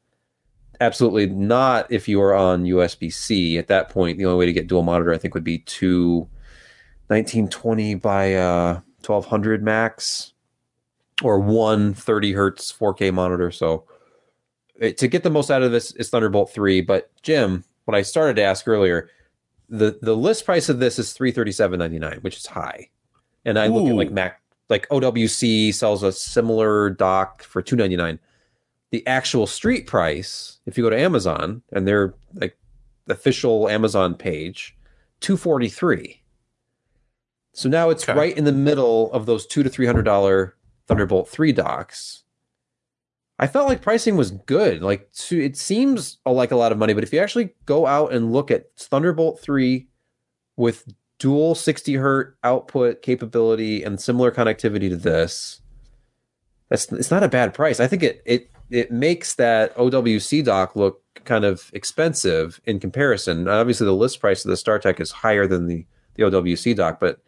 Absolutely 0.81 1.27
not 1.27 1.91
if 1.91 2.07
you 2.07 2.21
are 2.21 2.33
on 2.33 2.63
USB 2.63 3.11
C. 3.11 3.57
At 3.57 3.67
that 3.67 3.89
point, 3.89 4.17
the 4.17 4.25
only 4.25 4.39
way 4.39 4.45
to 4.45 4.53
get 4.53 4.67
dual 4.67 4.83
monitor, 4.83 5.13
I 5.13 5.17
think, 5.17 5.33
would 5.33 5.43
be 5.43 5.59
two 5.59 6.27
1920 7.07 7.95
by 7.95 8.35
uh, 8.35 8.81
1200 9.05 9.63
max 9.63 10.33
or 11.23 11.39
one 11.39 11.93
30 11.93 12.33
hertz 12.33 12.73
4K 12.73 13.13
monitor. 13.13 13.51
So 13.51 13.85
it, 14.75 14.97
to 14.97 15.07
get 15.07 15.23
the 15.23 15.29
most 15.29 15.51
out 15.51 15.61
of 15.61 15.71
this 15.71 15.91
is 15.93 16.09
Thunderbolt 16.09 16.51
3. 16.51 16.81
But 16.81 17.11
Jim, 17.21 17.63
what 17.85 17.95
I 17.95 18.01
started 18.01 18.35
to 18.37 18.43
ask 18.43 18.67
earlier, 18.67 19.09
the, 19.69 19.97
the 20.01 20.15
list 20.15 20.45
price 20.45 20.69
of 20.69 20.79
this 20.79 20.99
is 20.99 21.13
337.99, 21.13 22.23
which 22.23 22.37
is 22.37 22.45
high. 22.45 22.89
And 23.45 23.59
I 23.59 23.67
look 23.67 23.87
at 23.87 23.95
like 23.95 24.11
Mac 24.11 24.41
like 24.69 24.87
OWC 24.89 25.73
sells 25.73 26.03
a 26.03 26.11
similar 26.11 26.89
dock 26.89 27.43
for 27.43 27.61
two 27.61 27.75
ninety 27.75 27.95
nine. 27.95 28.19
The 28.95 29.05
actual 29.07 29.45
street 29.45 29.87
price, 29.87 30.59
if 30.65 30.77
you 30.77 30.83
go 30.85 30.89
to 30.89 30.97
Amazon 30.97 31.63
and 31.73 31.85
their 31.85 32.13
like 32.33 32.57
official 33.09 33.67
Amazon 33.67 34.15
page, 34.15 34.73
two 35.19 35.35
forty 35.35 35.67
three. 35.67 36.21
So 37.51 37.67
now 37.67 37.89
it's 37.89 38.07
Okay. 38.07 38.17
right 38.17 38.37
in 38.37 38.45
the 38.45 38.53
middle 38.53 39.11
of 39.11 39.25
those 39.25 39.45
two 39.45 39.63
to 39.63 39.69
three 39.69 39.85
hundred 39.85 40.03
dollar 40.03 40.55
Thunderbolt 40.87 41.27
three 41.27 41.51
docks. 41.51 42.23
I 43.37 43.47
felt 43.47 43.67
like 43.67 43.81
pricing 43.81 44.15
was 44.15 44.31
good. 44.31 44.81
Like 44.81 45.09
it 45.29 45.57
seems 45.57 46.19
like 46.25 46.51
a 46.51 46.55
lot 46.55 46.71
of 46.71 46.77
money, 46.77 46.93
but 46.93 47.03
if 47.03 47.11
you 47.11 47.19
actually 47.19 47.53
go 47.65 47.85
out 47.85 48.13
and 48.13 48.31
look 48.31 48.49
at 48.49 48.73
Thunderbolt 48.77 49.41
three 49.41 49.89
with 50.55 50.85
dual 51.19 51.53
60 51.53 51.95
hertz 51.95 52.37
output 52.45 53.01
capability 53.01 53.83
and 53.83 53.99
similar 53.99 54.31
connectivity 54.31 54.89
to 54.89 54.95
this 54.95 55.59
that's 56.69 56.89
it's 56.93 57.11
not 57.11 57.23
a 57.23 57.29
bad 57.29 57.53
price 57.53 57.79
i 57.79 57.87
think 57.87 58.03
it 58.03 58.21
it 58.25 58.49
it 58.69 58.91
makes 58.91 59.35
that 59.35 59.75
owc 59.77 60.43
dock 60.43 60.75
look 60.75 61.01
kind 61.23 61.45
of 61.45 61.69
expensive 61.73 62.59
in 62.65 62.79
comparison 62.79 63.47
obviously 63.47 63.85
the 63.85 63.93
list 63.93 64.19
price 64.19 64.43
of 64.45 64.49
the 64.49 64.55
startech 64.55 64.99
is 64.99 65.11
higher 65.11 65.47
than 65.47 65.67
the 65.67 65.85
the 66.15 66.23
OWC 66.23 66.75
dock, 66.77 66.99
but 67.01 67.19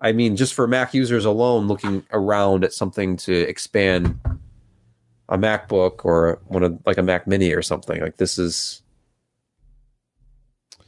I 0.00 0.12
mean, 0.12 0.36
just 0.36 0.54
for 0.54 0.68
Mac 0.68 0.94
users 0.94 1.24
alone, 1.24 1.66
looking 1.66 2.04
around 2.12 2.62
at 2.62 2.72
something 2.72 3.16
to 3.18 3.32
expand 3.34 4.18
a 5.28 5.36
MacBook 5.36 6.04
or 6.04 6.40
one 6.46 6.62
of 6.62 6.78
like 6.86 6.96
a 6.96 7.02
Mac 7.02 7.26
Mini 7.26 7.52
or 7.52 7.60
something 7.62 8.00
like 8.00 8.16
this 8.18 8.38
is 8.38 8.82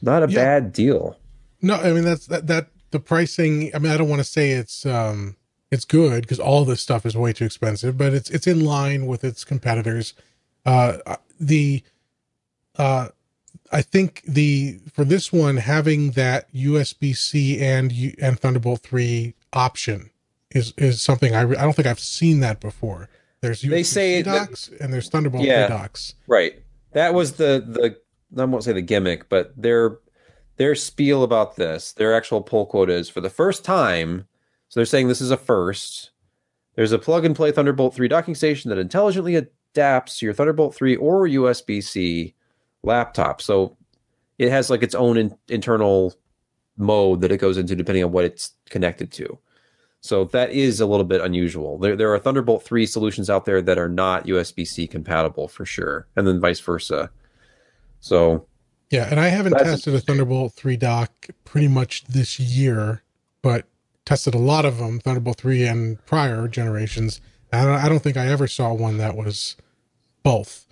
not 0.01 0.23
a 0.23 0.29
Yeah. 0.31 0.35
bad 0.35 0.71
deal. 0.71 1.17
No, 1.61 1.75
I 1.75 1.91
mean 1.91 2.03
that's 2.03 2.27
that 2.27 2.47
that 2.47 2.67
the 2.91 2.99
pricing. 3.01 3.71
I 3.75 3.79
mean, 3.79 3.91
I 3.91 3.97
don't 3.97 4.09
want 4.09 4.19
to 4.21 4.23
say 4.23 4.51
it's 4.51 4.85
um 4.85 5.35
it's 5.71 5.85
good 5.85 6.21
because 6.23 6.39
all 6.39 6.63
this 6.65 6.81
stuff 6.81 7.05
is 7.05 7.15
way 7.17 7.33
too 7.33 7.45
expensive, 7.45 7.97
but 7.97 8.13
it's 8.13 8.29
it's 8.29 8.47
in 8.47 8.63
line 8.63 9.05
with 9.05 9.23
its 9.23 9.43
competitors. 9.43 10.13
Uh, 10.65 10.97
the 11.39 11.83
uh, 12.77 13.09
I 13.71 13.81
think 13.81 14.21
the 14.27 14.79
for 14.93 15.03
this 15.03 15.31
one 15.33 15.57
having 15.57 16.11
that 16.11 16.51
USB 16.53 17.15
C 17.15 17.59
and 17.61 17.91
and 18.21 18.39
Thunderbolt 18.39 18.81
three 18.81 19.33
option 19.53 20.09
is 20.51 20.73
is 20.77 21.01
something 21.01 21.35
I 21.35 21.41
re- 21.41 21.57
I 21.57 21.63
don't 21.63 21.73
think 21.75 21.87
I've 21.87 21.99
seen 21.99 22.39
that 22.41 22.59
before. 22.59 23.09
There's 23.41 23.61
USB 23.61 23.69
They 23.69 23.83
say 23.83 24.21
docks 24.23 24.69
and 24.79 24.93
there's 24.93 25.09
Thunderbolt 25.09 25.43
Yeah. 25.43 25.67
docks. 25.67 26.15
Right. 26.27 26.61
That 26.93 27.13
was 27.13 27.33
the 27.33 27.63
the 27.65 27.97
I 28.41 28.45
won't 28.45 28.63
say 28.63 28.73
the 28.73 28.81
gimmick, 28.81 29.29
but 29.29 29.53
their 29.55 29.99
their 30.57 30.75
spiel 30.75 31.23
about 31.23 31.55
this, 31.55 31.91
their 31.93 32.15
actual 32.15 32.41
pull 32.41 32.65
quote 32.65 32.89
is 32.89 33.09
for 33.09 33.21
the 33.21 33.29
first 33.29 33.63
time. 33.63 34.27
So 34.69 34.79
they're 34.79 34.85
saying 34.85 35.07
this 35.07 35.21
is 35.21 35.31
a 35.31 35.37
first. 35.37 36.11
There's 36.75 36.91
a 36.91 36.99
plug 36.99 37.25
and 37.25 37.35
play 37.35 37.51
Thunderbolt 37.51 37.95
3 37.95 38.07
docking 38.07 38.35
station 38.35 38.69
that 38.69 38.77
intelligently 38.77 39.35
adapts 39.35 40.19
to 40.19 40.25
your 40.25 40.33
Thunderbolt 40.33 40.75
3 40.75 40.95
or 40.97 41.27
USB 41.27 41.83
C 41.83 42.35
laptop. 42.83 43.41
So 43.41 43.77
it 44.37 44.49
has 44.49 44.69
like 44.69 44.83
its 44.83 44.95
own 44.95 45.17
in, 45.17 45.37
internal 45.49 46.13
mode 46.77 47.21
that 47.21 47.31
it 47.31 47.37
goes 47.37 47.57
into 47.57 47.75
depending 47.75 48.03
on 48.03 48.11
what 48.11 48.25
it's 48.25 48.53
connected 48.69 49.11
to. 49.13 49.39
So 50.01 50.25
that 50.25 50.51
is 50.51 50.79
a 50.79 50.85
little 50.85 51.05
bit 51.05 51.21
unusual. 51.21 51.79
There, 51.79 51.95
there 51.95 52.13
are 52.13 52.19
Thunderbolt 52.19 52.63
3 52.63 52.85
solutions 52.85 53.29
out 53.29 53.45
there 53.45 53.61
that 53.61 53.79
are 53.79 53.89
not 53.89 54.27
USB 54.27 54.65
C 54.67 54.87
compatible 54.87 55.47
for 55.47 55.65
sure, 55.65 56.07
and 56.15 56.27
then 56.27 56.39
vice 56.39 56.59
versa. 56.59 57.09
So 57.99 58.45
Yeah, 58.91 59.07
and 59.09 59.19
I 59.19 59.29
haven't 59.29 59.53
tested 59.53 59.95
a 59.95 59.99
Thunderbolt 59.99 60.53
3 60.53 60.77
dock 60.77 61.27
pretty 61.43 61.67
much 61.67 62.05
this 62.05 62.39
year, 62.39 63.01
but 63.41 63.65
tested 64.07 64.33
a 64.33 64.39
lot 64.39 64.63
of 64.63 64.77
them, 64.77 64.99
Thunderbolt 65.01 65.37
3 65.37 65.65
and 65.65 66.05
prior 66.05 66.47
generations. 66.47 67.19
And 67.51 67.69
I 67.69 67.89
don't, 67.89 67.99
think 67.99 68.15
I 68.15 68.27
ever 68.27 68.47
saw 68.47 68.73
one 68.73 68.97
that 68.97 69.17
was 69.17 69.57
both. 70.23 70.65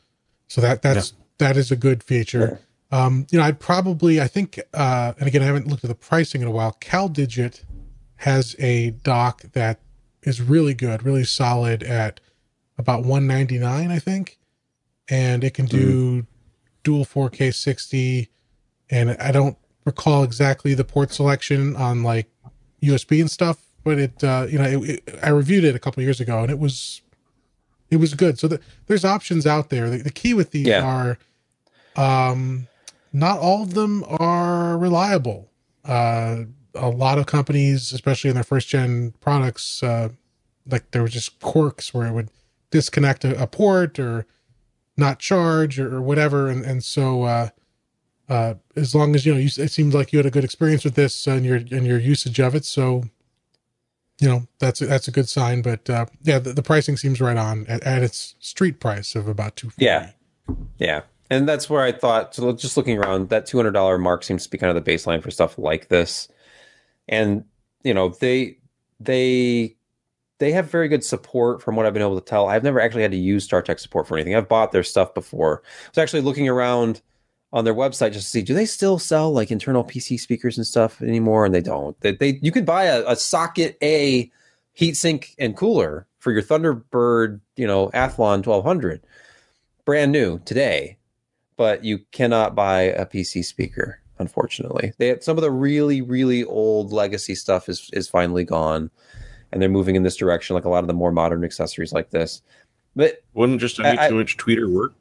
So 0.47 0.61
that 0.61 0.81
that's 0.81 1.13
that 1.37 1.57
is 1.57 1.69
a 1.71 1.75
good 1.75 2.01
feature. 2.01 2.61
Um, 2.91 3.27
you 3.31 3.39
know, 3.39 3.45
I'd 3.45 3.59
probably 3.59 4.21
I 4.21 4.27
think 4.27 4.59
uh 4.73 5.13
and 5.19 5.27
again 5.27 5.41
I 5.41 5.45
haven't 5.45 5.67
looked 5.67 5.83
at 5.83 5.89
the 5.89 5.95
pricing 5.95 6.41
in 6.41 6.47
a 6.47 6.51
while. 6.51 6.77
CalDigit 6.79 7.63
has 8.17 8.55
a 8.59 8.91
dock 8.91 9.41
that 9.53 9.79
is 10.23 10.41
really 10.41 10.73
good, 10.73 11.03
really 11.03 11.23
solid 11.23 11.83
at 11.83 12.19
about 12.77 13.03
199, 13.03 13.91
I 13.91 13.99
think. 13.99 14.37
And 15.09 15.43
it 15.43 15.53
can 15.53 15.65
do 15.65 16.25
dual 16.83 17.05
4K 17.05 17.53
60 17.53 18.29
and 18.89 19.11
I 19.11 19.31
don't 19.31 19.57
recall 19.85 20.23
exactly 20.23 20.73
the 20.73 20.83
port 20.83 21.11
selection 21.11 21.75
on 21.75 22.03
like 22.03 22.27
USB 22.85 23.21
and 23.21 23.29
stuff, 23.29 23.57
but 23.83 23.97
it 23.99 24.23
uh 24.23 24.47
you 24.49 24.57
know, 24.57 24.65
it, 24.65 24.89
it, 25.07 25.19
I 25.23 25.29
reviewed 25.29 25.63
it 25.63 25.75
a 25.75 25.79
couple 25.79 26.01
years 26.03 26.19
ago 26.19 26.39
and 26.41 26.51
it 26.51 26.59
was 26.59 27.01
it 27.89 27.97
was 27.97 28.13
good. 28.15 28.39
So 28.39 28.47
the, 28.47 28.59
there's 28.87 29.05
options 29.05 29.45
out 29.45 29.69
there. 29.69 29.89
The, 29.89 29.97
the 29.99 30.11
key 30.11 30.33
with 30.33 30.51
these 30.51 30.67
Yeah. 30.67 30.83
are 30.83 31.17
um 31.95 32.67
not 33.13 33.39
all 33.39 33.63
of 33.63 33.73
them 33.73 34.03
are 34.07 34.77
reliable. 34.77 35.49
Uh 35.83 36.45
a 36.73 36.89
lot 36.89 37.17
of 37.17 37.25
companies, 37.25 37.93
especially 37.93 38.29
in 38.29 38.33
their 38.33 38.43
first 38.43 38.67
gen 38.67 39.13
products, 39.21 39.81
uh 39.83 40.09
like 40.69 40.91
there 40.91 41.01
were 41.01 41.07
just 41.07 41.39
quirks 41.39 41.93
where 41.93 42.07
it 42.07 42.11
would 42.13 42.29
disconnect 42.71 43.23
a, 43.23 43.41
a 43.41 43.47
port 43.47 43.99
or 43.99 44.25
not 44.97 45.19
charge 45.19 45.79
or, 45.79 45.95
or 45.95 46.01
whatever 46.01 46.49
and 46.49 46.65
and 46.65 46.83
so 46.83 47.23
uh 48.29 48.53
as 48.75 48.95
long 48.95 49.15
as 49.15 49.25
you 49.25 49.33
know 49.33 49.39
you 49.39 49.49
it 49.57 49.71
seemed 49.71 49.93
like 49.93 50.11
you 50.11 50.19
had 50.19 50.25
a 50.25 50.31
good 50.31 50.43
experience 50.43 50.83
with 50.83 50.95
this 50.95 51.27
and 51.27 51.45
your 51.45 51.57
and 51.57 51.85
your 51.85 51.99
usage 51.99 52.39
of 52.39 52.55
it 52.55 52.65
so 52.65 53.03
you 54.19 54.27
know 54.27 54.47
that's 54.59 54.81
a, 54.81 54.85
that's 54.85 55.07
a 55.07 55.11
good 55.11 55.27
sign 55.29 55.61
but 55.61 55.89
uh 55.89 56.05
yeah 56.23 56.39
the, 56.39 56.53
the 56.53 56.63
pricing 56.63 56.97
seems 56.97 57.19
right 57.21 57.37
on 57.37 57.65
at, 57.67 57.83
at 57.83 58.01
its 58.03 58.35
street 58.39 58.79
price 58.79 59.15
of 59.15 59.27
about 59.27 59.55
240 59.55 59.85
Yeah. 59.85 60.11
Yeah. 60.77 61.01
And 61.29 61.49
that's 61.49 61.69
where 61.69 61.81
I 61.81 61.91
thought, 61.91 62.35
so 62.35 62.51
just 62.53 62.77
looking 62.77 62.99
around, 62.99 63.29
that 63.29 63.47
$200 63.47 63.99
mark 63.99 64.23
seems 64.23 64.43
to 64.43 64.49
be 64.49 64.59
kind 64.59 64.75
of 64.75 64.83
the 64.83 64.91
baseline 64.91 65.23
for 65.23 65.31
stuff 65.31 65.57
like 65.57 65.87
this. 65.87 66.27
And, 67.07 67.45
you 67.83 67.95
know, 67.95 68.09
they, 68.09 68.59
they, 68.99 69.75
they 70.37 70.51
have 70.51 70.69
very 70.69 70.87
good 70.87 71.03
support 71.03 71.63
from 71.63 71.75
what 71.75 71.87
I've 71.87 71.93
been 71.93 72.03
able 72.03 72.19
to 72.19 72.25
tell. 72.25 72.47
I've 72.47 72.63
never 72.63 72.79
actually 72.79 73.01
had 73.01 73.11
to 73.11 73.17
use 73.17 73.47
StarTech 73.47 73.79
support 73.79 74.07
for 74.07 74.17
anything. 74.17 74.35
I've 74.35 74.47
bought 74.47 74.71
their 74.71 74.83
stuff 74.83 75.15
before. 75.15 75.63
I 75.65 75.89
was 75.89 75.97
actually 75.97 76.21
looking 76.21 76.47
around 76.47 77.01
on 77.55 77.63
their 77.63 77.73
website 77.73 78.11
just 78.11 78.25
to 78.25 78.29
see, 78.31 78.41
do 78.41 78.53
they 78.53 78.65
still 78.65 78.99
sell 78.99 79.31
like 79.31 79.49
internal 79.49 79.83
PC 79.83 80.19
speakers 80.19 80.57
and 80.57 80.67
stuff 80.67 81.01
anymore? 81.01 81.45
And 81.45 81.55
they 81.55 81.61
don't. 81.61 81.99
They, 82.01 82.11
they 82.11 82.37
you 82.41 82.51
could 82.51 82.65
buy 82.65 82.83
a, 82.83 83.03
a 83.07 83.15
socket 83.15 83.77
A 83.81 84.29
heatsink 84.77 85.33
and 85.39 85.55
cooler 85.55 86.05
for 86.19 86.33
your 86.33 86.41
Thunderbird, 86.41 87.39
you 87.55 87.65
know, 87.65 87.87
Athlon 87.93 88.45
1200 88.45 89.01
brand 89.85 90.11
new 90.11 90.39
today, 90.39 90.97
but 91.55 91.85
you 91.85 91.99
cannot 92.11 92.55
buy 92.55 92.81
a 92.81 93.05
PC 93.05 93.45
speaker. 93.45 94.01
Unfortunately, 94.19 94.91
they 94.97 95.07
had 95.07 95.23
some 95.23 95.37
of 95.37 95.41
the 95.41 95.51
really, 95.51 96.01
really 96.01 96.43
old 96.43 96.91
legacy 96.91 97.35
stuff 97.35 97.69
is 97.69 97.89
is 97.93 98.09
finally 98.09 98.43
gone, 98.43 98.91
and 99.51 99.61
they're 99.61 99.69
moving 99.69 99.95
in 99.95 100.03
this 100.03 100.17
direction. 100.17 100.55
Like 100.55 100.65
a 100.65 100.69
lot 100.69 100.83
of 100.83 100.87
the 100.87 100.93
more 100.93 101.11
modern 101.11 101.45
accessories 101.45 101.93
like 101.93 102.09
this. 102.09 102.41
But 102.97 103.23
Wouldn't 103.33 103.61
just 103.61 103.79
a 103.79 103.91
82 104.03 104.19
inch 104.19 104.37
tweeter 104.37 104.69
work? 104.69 104.93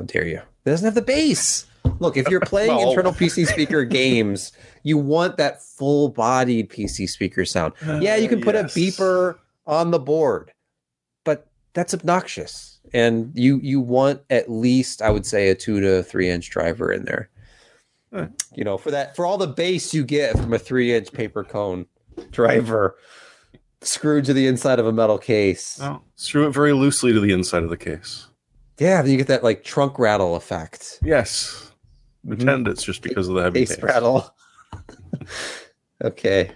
How 0.00 0.06
dare 0.06 0.26
you? 0.26 0.38
It 0.38 0.70
doesn't 0.70 0.84
have 0.84 0.94
the 0.94 1.02
bass. 1.02 1.66
Look, 1.98 2.16
if 2.16 2.28
you're 2.28 2.40
playing 2.40 2.68
Well- 2.76 2.90
internal 2.90 3.12
PC 3.12 3.46
speaker 3.46 3.84
games, 3.84 4.52
you 4.82 4.98
want 4.98 5.36
that 5.36 5.62
full-bodied 5.62 6.70
PC 6.70 7.08
speaker 7.08 7.44
sound. 7.44 7.74
Uh, 7.86 8.00
yeah, 8.02 8.16
you 8.16 8.28
can 8.28 8.40
put 8.40 8.54
yes. 8.54 8.74
a 8.74 8.78
beeper 8.78 9.38
on 9.66 9.90
the 9.90 9.98
board, 9.98 10.52
but 11.24 11.48
that's 11.74 11.94
obnoxious. 11.94 12.78
And 12.92 13.30
you 13.34 13.60
you 13.62 13.78
want 13.78 14.22
at 14.30 14.50
least, 14.50 15.00
I 15.00 15.10
would 15.10 15.24
say, 15.24 15.50
a 15.50 15.54
two 15.54 15.80
to 15.80 16.02
three 16.02 16.28
inch 16.28 16.50
driver 16.50 16.90
in 16.90 17.04
there. 17.04 17.28
Huh. 18.12 18.28
You 18.56 18.64
know, 18.64 18.78
for 18.78 18.90
that 18.90 19.14
for 19.14 19.24
all 19.24 19.38
the 19.38 19.46
bass 19.46 19.94
you 19.94 20.02
get 20.02 20.36
from 20.36 20.52
a 20.52 20.58
three 20.58 20.92
inch 20.92 21.12
paper 21.12 21.44
cone 21.44 21.86
driver 22.32 22.96
screwed 23.82 24.24
to 24.24 24.32
the 24.32 24.46
inside 24.46 24.80
of 24.80 24.86
a 24.86 24.92
metal 24.92 25.18
case. 25.18 25.78
No, 25.78 26.02
screw 26.16 26.48
it 26.48 26.50
very 26.50 26.72
loosely 26.72 27.12
to 27.12 27.20
the 27.20 27.32
inside 27.32 27.62
of 27.62 27.70
the 27.70 27.76
case. 27.76 28.26
Yeah, 28.80 29.02
then 29.02 29.10
you 29.12 29.16
get 29.18 29.26
that 29.28 29.44
like 29.44 29.62
trunk 29.62 29.98
rattle 29.98 30.34
effect. 30.36 30.98
Yes. 31.04 31.70
Pretend 32.26 32.66
it's 32.66 32.82
just 32.82 33.02
because 33.02 33.28
of 33.28 33.34
the 33.34 33.42
heavy 33.42 33.60
Bass 33.60 33.76
case. 33.76 33.82
rattle. 33.82 34.34
okay. 36.04 36.52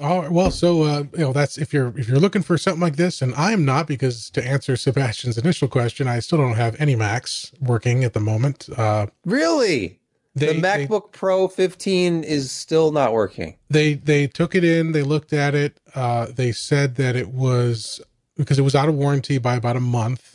All 0.00 0.22
right. 0.22 0.30
Well, 0.30 0.50
so 0.50 0.82
uh, 0.82 1.04
you 1.12 1.18
know 1.20 1.32
that's 1.32 1.56
if 1.56 1.72
you're 1.72 1.96
if 1.96 2.08
you're 2.08 2.18
looking 2.18 2.42
for 2.42 2.58
something 2.58 2.80
like 2.80 2.96
this, 2.96 3.22
and 3.22 3.32
I'm 3.36 3.64
not 3.64 3.86
because 3.86 4.28
to 4.30 4.44
answer 4.44 4.76
Sebastian's 4.76 5.38
initial 5.38 5.68
question, 5.68 6.08
I 6.08 6.18
still 6.18 6.38
don't 6.38 6.54
have 6.56 6.74
any 6.80 6.96
Macs 6.96 7.52
working 7.60 8.02
at 8.04 8.12
the 8.12 8.20
moment. 8.20 8.68
Uh, 8.76 9.06
Really? 9.24 10.00
they, 10.34 10.46
the 10.58 10.60
MacBook 10.60 11.12
Pro 11.12 11.46
15 11.46 12.24
is 12.24 12.50
still 12.50 12.90
not 12.90 13.12
working. 13.12 13.56
they, 13.70 13.94
they 13.94 14.24
they 14.24 14.26
took 14.26 14.56
it 14.56 14.64
in, 14.64 14.90
they 14.90 15.02
looked 15.02 15.32
at 15.32 15.54
it, 15.54 15.78
uh, 15.94 16.26
they 16.26 16.50
said 16.50 16.96
that 16.96 17.14
it 17.14 17.28
was 17.28 18.00
because 18.36 18.58
it 18.58 18.62
was 18.62 18.74
out 18.74 18.88
of 18.88 18.96
warranty 18.96 19.38
by 19.38 19.54
about 19.54 19.76
a 19.76 19.80
month, 19.80 20.33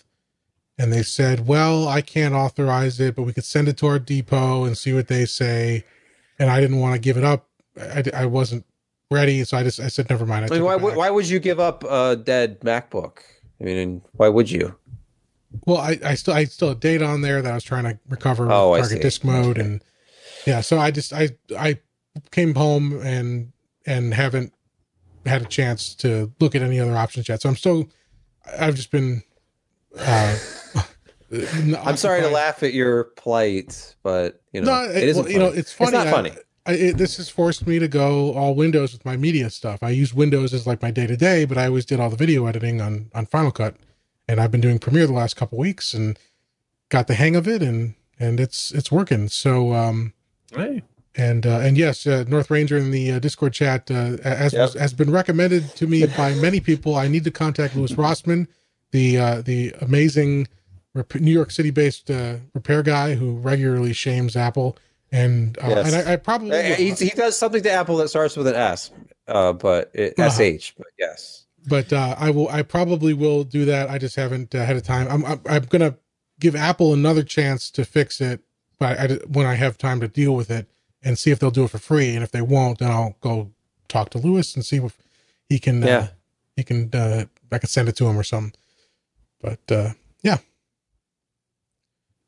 and 0.80 0.94
they 0.94 1.04
said, 1.04 1.46
well, 1.46 1.90
I 1.90 2.02
can't 2.02 2.34
authorize 2.34 3.00
it, 3.02 3.16
but 3.16 3.24
we 3.24 3.34
could 3.34 3.44
send 3.44 3.68
it 3.68 3.78
to 3.78 3.88
our 3.88 4.00
depot 4.00 4.64
and 4.64 4.78
see 4.78 4.94
what 4.94 5.10
they 5.10 5.26
say. 5.26 5.84
And 6.40 6.50
I 6.50 6.62
didn't 6.62 6.80
want 6.80 6.96
to 6.96 7.00
give 7.00 7.18
it 7.18 7.26
up. 7.26 7.50
I, 7.80 8.04
I 8.14 8.26
wasn't 8.26 8.66
ready, 9.12 9.44
so 9.44 9.58
I 9.58 9.64
just 9.64 9.82
I 9.82 9.90
said 9.90 10.10
never 10.10 10.26
mind. 10.26 10.46
I 10.46 10.50
mean, 10.56 10.64
why, 10.64 10.78
why 10.78 11.10
would 11.10 11.28
you 11.28 11.40
give 11.40 11.60
up 11.60 11.84
a 11.84 12.16
dead 12.16 12.62
MacBook? 12.62 13.18
I 13.60 13.66
mean, 13.66 14.02
why 14.14 14.30
would 14.30 14.50
you? 14.50 14.76
Well, 15.66 15.78
I, 15.78 16.00
I 16.06 16.16
still 16.16 16.34
I 16.34 16.46
still 16.46 16.70
had 16.70 16.80
data 16.80 17.06
on 17.06 17.22
there 17.22 17.42
that 17.42 17.52
I 17.52 17.56
was 17.56 17.64
trying 17.64 17.84
to 17.84 18.00
recover 18.08 18.50
Oh, 18.50 18.74
I 18.74 18.80
target 18.80 18.98
see. 18.98 19.02
disk 19.02 19.26
mode 19.26 19.58
Okay. 19.58 19.62
and 19.62 19.84
yeah, 20.48 20.62
so 20.62 20.80
I 20.80 20.92
just 20.92 21.12
I 21.12 21.32
I 21.58 21.80
came 22.32 22.56
home 22.56 23.02
and 23.02 23.52
and 23.86 24.14
haven't 24.14 24.54
had 25.26 25.42
a 25.42 25.46
chance 25.46 25.94
to 25.96 26.32
look 26.40 26.56
at 26.56 26.62
any 26.62 26.80
other 26.80 26.96
options 26.96 27.28
yet. 27.28 27.42
So 27.42 27.50
I'm 27.50 27.58
still 27.58 27.90
I've 28.58 28.76
just 28.76 28.92
been 28.92 29.24
uh 29.98 30.38
I'm 31.32 31.98
sorry 31.98 32.22
to 32.22 32.30
laugh 32.30 32.64
at 32.64 32.74
your 32.74 33.06
plight, 33.16 33.96
but 34.04 34.42
you 34.52 34.62
know, 34.62 34.84
No, 34.86 34.90
it 34.92 35.04
isn't. 35.04 35.24
well, 35.24 35.32
you 35.32 35.40
know, 35.40 35.48
funny. 35.50 35.60
it's 35.60 35.72
funny. 35.74 35.88
It's 35.90 35.94
not 35.94 36.08
I- 36.08 36.12
funny. 36.12 36.32
I, 36.66 36.74
it, 36.74 36.98
this 36.98 37.18
has 37.18 37.30
forced 37.30 37.66
me 37.66 37.80
to 37.80 37.88
go 37.88 38.34
all 38.34 38.54
Windows 38.54 38.92
with 38.94 39.04
my 39.06 39.16
media 39.18 39.50
stuff. 39.50 39.82
I 39.82 39.90
use 39.90 40.14
Windows 40.14 40.54
as 40.54 40.68
like 40.68 40.82
my 40.84 40.92
day 40.92 41.08
to 41.08 41.16
day, 41.18 41.46
but 41.46 41.58
I 41.58 41.66
always 41.68 41.86
did 41.86 42.00
all 42.00 42.10
the 42.10 42.16
video 42.18 42.46
editing 42.46 42.80
on 42.82 43.10
on 43.16 43.26
Final 43.26 43.52
Cut, 43.52 43.76
and 44.28 44.40
I've 44.40 44.52
been 44.52 44.62
doing 44.62 44.78
Premiere 44.78 45.08
the 45.08 45.14
last 45.14 45.36
couple 45.36 45.58
weeks 45.58 45.94
and 45.94 46.20
got 46.90 47.08
the 47.08 47.16
hang 47.16 47.36
of 47.36 47.48
it, 47.48 47.64
and 47.64 47.96
and 48.20 48.40
it's 48.40 48.72
it's 48.72 48.92
working. 48.92 49.30
So 49.30 49.74
um 49.74 50.14
Hey, 50.56 50.82
And 51.16 51.46
uh, 51.48 51.60
and 51.60 51.78
yes, 51.78 52.06
uh, 52.06 52.26
North 52.28 52.52
Ranger 52.52 52.78
in 52.78 52.92
the 52.92 53.14
uh, 53.14 53.20
Discord 53.20 53.54
chat, 53.54 53.90
uh, 53.90 54.18
as 54.24 54.54
Yep. 54.54 54.62
was, 54.62 54.74
has 54.76 54.94
been 54.94 55.12
recommended 55.12 55.76
to 55.76 55.88
me 55.88 56.06
by 56.08 56.34
many 56.36 56.60
people. 56.60 56.96
I 56.96 57.08
need 57.08 57.24
to 57.24 57.32
contact 57.32 57.76
Louis 57.76 57.94
Rossman, 57.94 58.48
the 58.92 59.18
uh, 59.18 59.42
the 59.42 59.74
amazing 59.82 60.48
rep- 60.94 61.16
New 61.16 61.32
York 61.32 61.52
City 61.52 61.72
based 61.72 62.10
uh, 62.10 62.36
repair 62.54 62.82
guy 62.84 63.16
who 63.16 63.38
regularly 63.38 63.94
shames 63.94 64.36
Apple. 64.36 64.78
And 65.12 65.58
uh, 65.60 65.68
Yes. 65.70 65.88
and 65.94 65.96
I, 66.10 66.14
I 66.14 66.16
probably 66.18 66.52
Uh, 66.52 66.76
he, 66.76 66.92
he 66.92 67.10
does 67.10 67.38
something 67.38 67.64
to 67.64 67.72
Apple 67.72 67.98
that 67.98 68.10
starts 68.10 68.38
with 68.38 68.46
an 68.48 68.56
S, 68.56 68.92
uh, 69.28 69.54
but 69.54 69.90
it, 69.94 70.14
Uh-huh. 70.20 70.58
sh. 70.60 70.74
But 70.78 70.88
yes, 71.00 71.46
but 71.68 71.92
uh, 71.92 72.16
I 72.20 72.30
will. 72.30 72.48
I 72.50 72.62
probably 72.62 73.14
will 73.14 73.44
do 73.44 73.66
that. 73.66 73.90
I 73.90 73.98
just 73.98 74.16
haven't 74.16 74.54
uh, 74.54 74.60
ahead 74.60 74.76
of 74.78 74.84
time. 74.84 75.08
I'm, 75.10 75.26
I'm 75.26 75.42
I'm 75.50 75.64
gonna 75.66 75.96
give 76.40 76.56
Apple 76.56 76.94
another 76.94 77.24
chance 77.24 77.72
to 77.72 77.86
fix 77.86 78.22
it, 78.22 78.42
but 78.78 79.00
I, 79.00 79.08
when 79.28 79.46
I 79.48 79.56
have 79.56 79.78
time 79.80 80.00
to 80.02 80.08
deal 80.08 80.36
with 80.36 80.52
it 80.52 80.68
and 81.02 81.18
see 81.18 81.32
if 81.32 81.40
they'll 81.40 81.50
do 81.52 81.64
it 81.64 81.72
for 81.72 81.80
free. 81.80 82.14
And 82.14 82.24
if 82.24 82.32
they 82.32 82.42
won't, 82.42 82.78
then 82.80 82.92
I'll 82.92 83.16
go 83.20 83.50
talk 83.88 84.10
to 84.12 84.20
Louis 84.20 84.56
and 84.56 84.64
see 84.64 84.78
if 84.78 84.96
he 85.50 85.58
can. 85.60 85.84
Uh, 85.84 85.88
Yeah. 85.88 86.08
he 86.56 86.64
can. 86.64 86.90
Uh, 86.94 87.26
I 87.52 87.58
can 87.58 87.68
send 87.70 87.90
it 87.90 87.96
to 87.96 88.06
him 88.06 88.16
or 88.18 88.24
something. 88.24 88.54
But 89.42 89.60
uh, 89.72 89.92
yeah. 90.24 90.38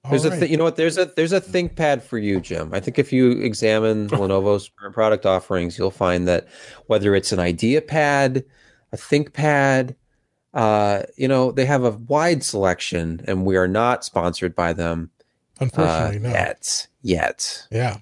there's 0.10 0.26
All 0.26 0.32
a 0.34 0.40
th- 0.40 0.50
you 0.52 0.58
know 0.58 0.64
what 0.64 0.76
there's 0.78 0.98
a 0.98 1.06
there's 1.06 1.34
a 1.34 1.42
ThinkPad 1.42 2.02
for 2.04 2.18
you, 2.18 2.40
Jim. 2.40 2.74
I 2.74 2.80
think 2.80 2.98
if 3.00 3.12
you 3.14 3.32
examine 3.32 4.08
Lenovo's 4.10 4.70
current 4.80 4.94
product 4.96 5.26
offerings, 5.26 5.78
you'll 5.78 5.92
find 5.92 6.28
that 6.28 6.48
whether 6.88 7.14
it's 7.16 7.32
an 7.32 7.40
IdeaPad, 7.40 8.44
a 8.92 8.98
ThinkPad, 8.98 9.96
uh, 10.54 11.04
you 11.18 11.28
know 11.28 11.52
they 11.52 11.66
have 11.66 11.84
a 11.84 11.92
wide 11.92 12.44
selection, 12.44 13.22
and 13.28 13.46
we 13.46 13.58
are 13.58 13.68
not 13.68 14.04
sponsored 14.06 14.56
by 14.56 14.74
them 14.74 15.10
uh, 15.60 15.64
Unfortunately, 15.66 16.20
no. 16.20 16.30
yet. 16.30 16.88
Yet, 17.04 17.68
Yeah. 17.72 17.98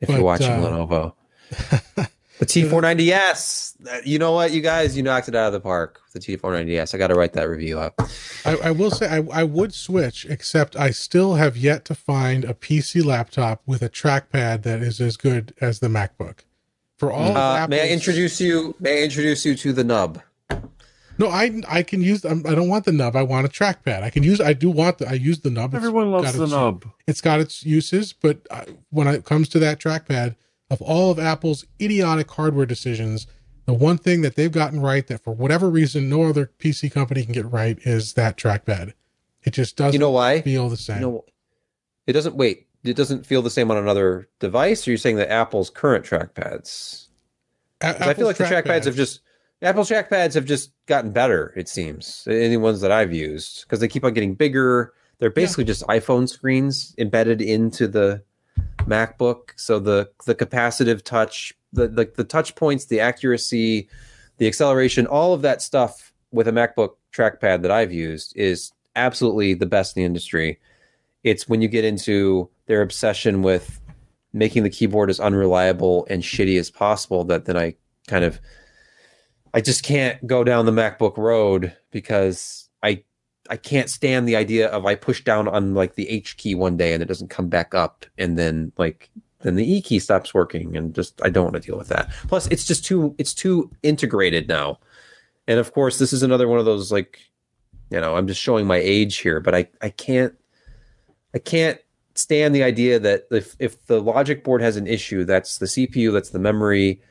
if 0.00 0.08
But, 0.08 0.14
you're 0.14 0.24
watching 0.24 0.50
uh, 0.50 0.60
Lenovo. 0.66 2.08
The 2.40 2.46
T490S. 2.46 3.74
Uh, 3.88 4.00
you 4.04 4.18
know 4.18 4.32
what, 4.32 4.50
you 4.50 4.60
guys, 4.60 4.96
you 4.96 5.02
knocked 5.02 5.28
it 5.28 5.34
out 5.34 5.46
of 5.48 5.52
the 5.52 5.60
park. 5.60 6.00
With 6.12 6.24
the 6.24 6.36
T490S. 6.36 6.94
I 6.94 6.98
got 6.98 7.08
to 7.08 7.14
write 7.14 7.34
that 7.34 7.48
review 7.48 7.78
up. 7.78 8.00
I, 8.44 8.56
I 8.64 8.70
will 8.72 8.90
say 8.90 9.06
I, 9.08 9.40
I 9.40 9.44
would 9.44 9.72
switch, 9.74 10.26
except 10.28 10.74
I 10.76 10.90
still 10.90 11.34
have 11.34 11.56
yet 11.56 11.84
to 11.86 11.94
find 11.94 12.44
a 12.44 12.54
PC 12.54 13.04
laptop 13.04 13.62
with 13.66 13.82
a 13.82 13.88
trackpad 13.88 14.62
that 14.62 14.80
is 14.82 15.00
as 15.00 15.16
good 15.16 15.54
as 15.60 15.80
the 15.80 15.88
MacBook. 15.88 16.40
For 16.98 17.12
all 17.12 17.36
Uh, 17.36 17.66
may 17.68 17.82
I 17.82 17.92
introduce 17.92 18.40
you? 18.40 18.74
May 18.80 19.00
I 19.00 19.04
introduce 19.04 19.44
you 19.44 19.54
to 19.56 19.72
the 19.72 19.84
nub? 19.84 20.20
No, 21.18 21.28
I 21.28 21.60
I 21.68 21.82
can 21.82 22.00
use. 22.02 22.24
I'm, 22.24 22.46
I 22.46 22.54
don't 22.54 22.68
want 22.68 22.86
the 22.86 22.92
nub. 22.92 23.14
I 23.16 23.22
want 23.22 23.46
a 23.46 23.50
trackpad. 23.50 24.02
I 24.02 24.08
can 24.08 24.22
use. 24.22 24.40
I 24.40 24.54
do 24.54 24.70
want 24.70 24.96
the. 24.98 25.08
I 25.08 25.12
use 25.12 25.40
the 25.40 25.50
nub. 25.50 25.74
It's 25.74 25.76
Everyone 25.84 26.10
loves 26.10 26.24
got 26.32 26.34
the 26.36 26.42
its- 26.44 26.52
nub. 26.52 26.84
It's 27.06 27.20
got 27.20 27.40
its 27.40 27.64
uses, 27.64 28.14
but 28.14 28.38
I, 28.50 28.64
when 28.88 29.06
it 29.06 29.24
comes 29.26 29.48
to 29.50 29.58
that 29.58 29.78
trackpad, 29.78 30.36
of 30.70 30.80
all 30.80 31.10
of 31.10 31.18
Apple's 31.18 31.64
idiotic 31.80 32.30
hardware 32.30 32.66
decisions, 32.66 33.26
the 33.66 33.72
one 33.74 33.98
thing 33.98 34.22
that 34.22 34.36
they've 34.36 34.52
gotten 34.52 34.80
right 34.80 35.06
that 35.08 35.22
for 35.22 35.32
whatever 35.32 35.68
reason 35.68 36.08
no 36.08 36.22
other 36.24 36.50
PC 36.58 36.90
company 36.92 37.24
can 37.24 37.32
get 37.32 37.50
right 37.50 37.78
is 37.82 38.14
that 38.14 38.36
trackpad. 38.36 38.92
It 39.42 39.50
just 39.52 39.76
doesn't 39.76 39.94
You 39.94 39.98
know 39.98 40.10
why? 40.10 40.42
feel 40.42 40.68
the 40.68 40.76
same. 40.76 40.96
You 40.96 41.02
know, 41.02 41.24
it 42.06 42.12
doesn't. 42.12 42.36
Wait, 42.36 42.66
it 42.84 42.94
doesn't 42.96 43.26
feel 43.26 43.42
the 43.42 43.50
same 43.50 43.70
on 43.70 43.76
another 43.76 44.28
device. 44.38 44.86
Or 44.86 44.90
you're 44.92 44.98
saying 44.98 45.16
that 45.16 45.30
Apple's 45.30 45.70
current 45.70 46.04
trackpads? 46.04 47.08
A- 47.80 48.08
I 48.08 48.14
feel 48.14 48.26
like 48.26 48.36
the 48.36 48.44
trackpads 48.44 48.84
have 48.84 48.96
just 48.96 49.20
Apple's 49.62 49.88
trackpads 49.90 50.34
have 50.34 50.44
just 50.44 50.72
gotten 50.86 51.10
better. 51.12 51.52
It 51.56 51.68
seems 51.68 52.26
any 52.30 52.56
ones 52.56 52.80
that 52.82 52.92
I've 52.92 53.12
used 53.12 53.62
because 53.62 53.80
they 53.80 53.88
keep 53.88 54.04
on 54.04 54.12
getting 54.14 54.34
bigger. 54.34 54.92
They're 55.18 55.30
basically 55.30 55.64
just 55.64 55.86
iPhone 55.86 56.28
screens 56.28 56.94
embedded 56.98 57.40
into 57.42 57.86
the 57.88 58.22
MacBook. 58.90 59.50
So 59.56 59.78
the 59.78 60.10
the 60.26 60.34
capacitive 60.34 61.02
touch, 61.02 61.54
the, 61.72 61.88
the 61.88 62.10
the 62.16 62.24
touch 62.24 62.54
points, 62.54 62.86
the 62.86 63.00
accuracy, 63.00 63.88
the 64.38 64.46
acceleration, 64.46 65.06
all 65.06 65.32
of 65.32 65.42
that 65.42 65.62
stuff 65.62 66.12
with 66.32 66.48
a 66.48 66.52
MacBook 66.52 66.94
trackpad 67.14 67.62
that 67.62 67.70
I've 67.70 67.92
used 67.92 68.36
is 68.36 68.72
absolutely 68.96 69.54
the 69.54 69.66
best 69.66 69.96
in 69.96 70.02
the 70.02 70.06
industry. 70.06 70.60
It's 71.22 71.48
when 71.48 71.60
you 71.60 71.68
get 71.68 71.84
into 71.84 72.48
their 72.66 72.82
obsession 72.82 73.42
with 73.42 73.80
making 74.32 74.62
the 74.62 74.70
keyboard 74.70 75.10
as 75.10 75.20
unreliable 75.20 76.06
and 76.08 76.22
shitty 76.22 76.58
as 76.58 76.70
possible 76.70 77.24
that 77.24 77.44
then 77.44 77.56
I 77.56 77.74
kind 78.06 78.24
of 78.24 78.40
I 79.52 79.60
just 79.60 79.82
can't 79.82 80.24
go 80.26 80.44
down 80.44 80.66
the 80.66 80.72
MacBook 80.72 81.16
road 81.16 81.76
because 81.90 82.69
I 83.50 83.56
can't 83.56 83.90
stand 83.90 84.28
the 84.28 84.36
idea 84.36 84.68
of 84.68 84.86
I 84.86 84.94
push 84.94 85.24
down 85.24 85.48
on 85.48 85.74
like 85.74 85.96
the 85.96 86.08
H 86.08 86.36
key 86.36 86.54
one 86.54 86.76
day 86.76 86.94
and 86.94 87.02
it 87.02 87.06
doesn't 87.06 87.28
come 87.28 87.48
back 87.48 87.74
up 87.74 88.06
and 88.16 88.38
then 88.38 88.72
like 88.78 89.10
then 89.42 89.56
the 89.56 89.70
E 89.70 89.82
key 89.82 89.98
stops 89.98 90.32
working 90.32 90.76
and 90.76 90.94
just 90.94 91.20
I 91.22 91.30
don't 91.30 91.44
want 91.44 91.56
to 91.56 91.60
deal 91.60 91.76
with 91.76 91.88
that. 91.88 92.10
Plus 92.28 92.46
it's 92.46 92.64
just 92.64 92.84
too 92.84 93.14
it's 93.18 93.34
too 93.34 93.70
integrated 93.82 94.48
now. 94.48 94.78
And 95.48 95.58
of 95.58 95.72
course 95.72 95.98
this 95.98 96.12
is 96.12 96.22
another 96.22 96.46
one 96.46 96.60
of 96.60 96.64
those 96.64 96.92
like 96.92 97.18
you 97.90 98.00
know, 98.00 98.14
I'm 98.14 98.28
just 98.28 98.40
showing 98.40 98.66
my 98.66 98.76
age 98.76 99.16
here, 99.18 99.40
but 99.40 99.54
I 99.54 99.68
I 99.82 99.90
can't 99.90 100.34
I 101.34 101.38
can't 101.38 101.80
stand 102.14 102.54
the 102.54 102.62
idea 102.62 102.98
that 103.00 103.26
if 103.32 103.56
if 103.58 103.84
the 103.86 104.00
logic 104.00 104.44
board 104.44 104.62
has 104.62 104.76
an 104.76 104.86
issue, 104.86 105.24
that's 105.24 105.58
the 105.58 105.66
CPU, 105.66 106.12
that's 106.12 106.30
the 106.30 106.38
memory, 106.38 107.02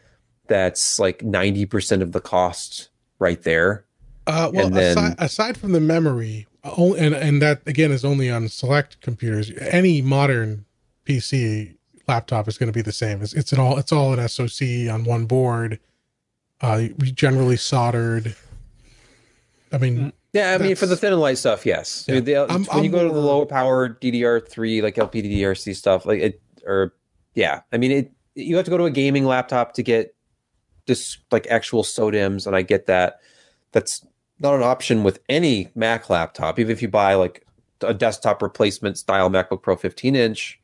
that's 0.48 1.00
like 1.00 1.20
90% 1.20 2.02
of 2.02 2.12
the 2.12 2.22
cost 2.22 2.90
right 3.20 3.42
there. 3.44 3.86
Uh, 4.30 4.52
well, 4.54 4.70
then- 4.70 4.98
aside, 4.98 5.16
aside 5.20 5.58
from 5.58 5.72
the 5.72 5.80
memory, 5.80 6.48
o- 6.64 6.94
and 6.96 7.14
and 7.16 7.42
that 7.42 7.62
again 7.66 7.92
is 7.92 8.04
only 8.06 8.30
on 8.30 8.48
select 8.50 9.02
computers. 9.02 9.52
Any 9.60 10.02
modern 10.02 10.66
PC 11.06 11.76
laptop 12.08 12.48
is 12.48 12.58
going 12.58 12.68
to 12.68 12.74
be 12.74 12.82
the 12.82 12.92
same. 12.92 13.22
It's, 13.22 13.34
it's 13.34 13.52
an 13.54 13.60
all 13.60 13.78
it's 13.78 13.92
all 13.92 14.14
an 14.18 14.28
SoC 14.28 14.90
on 14.92 15.04
one 15.04 15.26
board, 15.26 15.80
uh, 16.62 16.84
generally 17.04 17.58
soldered. 17.58 18.36
I 19.72 19.78
mean, 19.78 20.12
Yeah, 20.34 20.54
I 20.54 20.58
mean, 20.58 20.76
for 20.76 20.86
the 20.88 20.96
thin 20.98 21.14
and 21.14 21.22
light 21.22 21.38
stuff, 21.38 21.66
yes. 21.66 22.06
I 22.10 22.14
mean, 22.14 22.24
the- 22.26 22.36
I'm- 22.38 22.66
when 22.66 22.84
you 22.84 22.90
I'm 22.90 22.92
go 22.92 23.04
to 23.08 23.10
the 23.10 23.14
more- 23.14 23.24
lower 23.24 23.46
power 23.46 23.90
DDR3, 23.90 24.82
like 24.82 24.96
LPDDR3 24.96 25.76
stuff, 25.76 26.06
like 26.06 26.20
it, 26.22 26.42
or 26.66 26.94
yeah, 27.36 27.62
I 27.72 27.78
mean, 27.78 27.92
it. 27.92 28.12
You 28.36 28.56
have 28.56 28.66
to 28.66 28.72
go 28.72 28.78
to 28.78 28.86
a 28.86 28.92
gaming 28.92 29.26
laptop 29.26 29.74
to 29.74 29.84
get 29.84 30.16
this 30.88 31.18
like 31.32 31.46
actual 31.50 31.84
SODIMMs, 31.84 32.48
and 32.48 32.56
I 32.56 32.62
get 32.64 32.86
that. 32.88 33.20
That's 33.72 34.04
not 34.40 34.56
an 34.56 34.64
option 34.64 35.04
with 35.04 35.20
any 35.30 35.70
Mac 35.76 36.10
laptop. 36.10 36.60
Even 36.60 36.72
if 36.72 36.82
you 36.82 36.88
buy 36.88 37.14
like 37.16 37.46
a 37.82 37.94
desktop 37.94 38.42
replacement 38.42 38.98
style 38.98 39.30
MacBook 39.30 39.62
Pro 39.62 39.76
15 39.76 40.16
inch, 40.16 40.60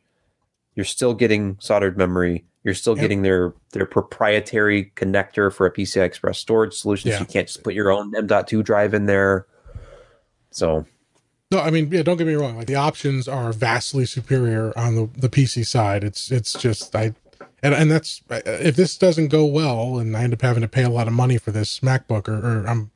you're 0.75 0.85
still 0.85 1.13
getting 1.13 1.57
soldered 1.59 1.97
memory. 1.97 2.45
You're 2.63 2.73
still 2.73 2.95
Yep. 2.95 3.01
getting 3.01 3.21
their 3.21 3.53
their 3.73 3.85
proprietary 3.85 4.91
connector 4.95 5.53
for 5.53 5.65
a 5.65 5.71
PCI 5.71 6.03
Express 6.03 6.39
storage 6.39 6.73
solution. 6.73 7.09
Yeah. 7.11 7.17
So 7.17 7.21
you 7.21 7.27
can't 7.27 7.47
just 7.47 7.63
put 7.63 7.73
your 7.73 7.91
own 7.91 8.13
M.2 8.15 8.63
drive 8.63 8.93
in 8.93 9.05
there. 9.05 9.45
So 10.51 10.85
no, 11.51 11.59
I 11.59 11.69
mean, 11.69 11.91
yeah, 11.91 12.01
don't 12.01 12.17
get 12.17 12.25
me 12.27 12.33
wrong. 12.33 12.57
Like 12.57 12.67
the 12.67 12.75
options 12.75 13.27
are 13.27 13.53
vastly 13.53 14.05
superior 14.05 14.77
on 14.77 14.95
the 14.95 15.09
the 15.15 15.29
PC 15.29 15.65
side. 15.65 16.03
It's 16.03 16.31
it's 16.31 16.53
just 16.53 16.95
I. 16.95 17.13
And, 17.61 17.73
and 17.73 17.89
that's 17.89 18.21
if 18.29 18.75
this 18.75 18.95
doesn't 18.97 19.29
go 19.29 19.45
well 19.45 19.97
and 19.97 20.15
I 20.15 20.23
end 20.23 20.33
up 20.33 20.41
having 20.41 20.61
to 20.61 20.67
pay 20.67 20.83
a 20.83 20.89
lot 20.89 21.07
of 21.07 21.13
money 21.13 21.37
for 21.39 21.49
this 21.51 21.79
MacBook 21.79 22.27
or, 22.27 22.35
or 22.35 22.67
I'm 22.67 22.91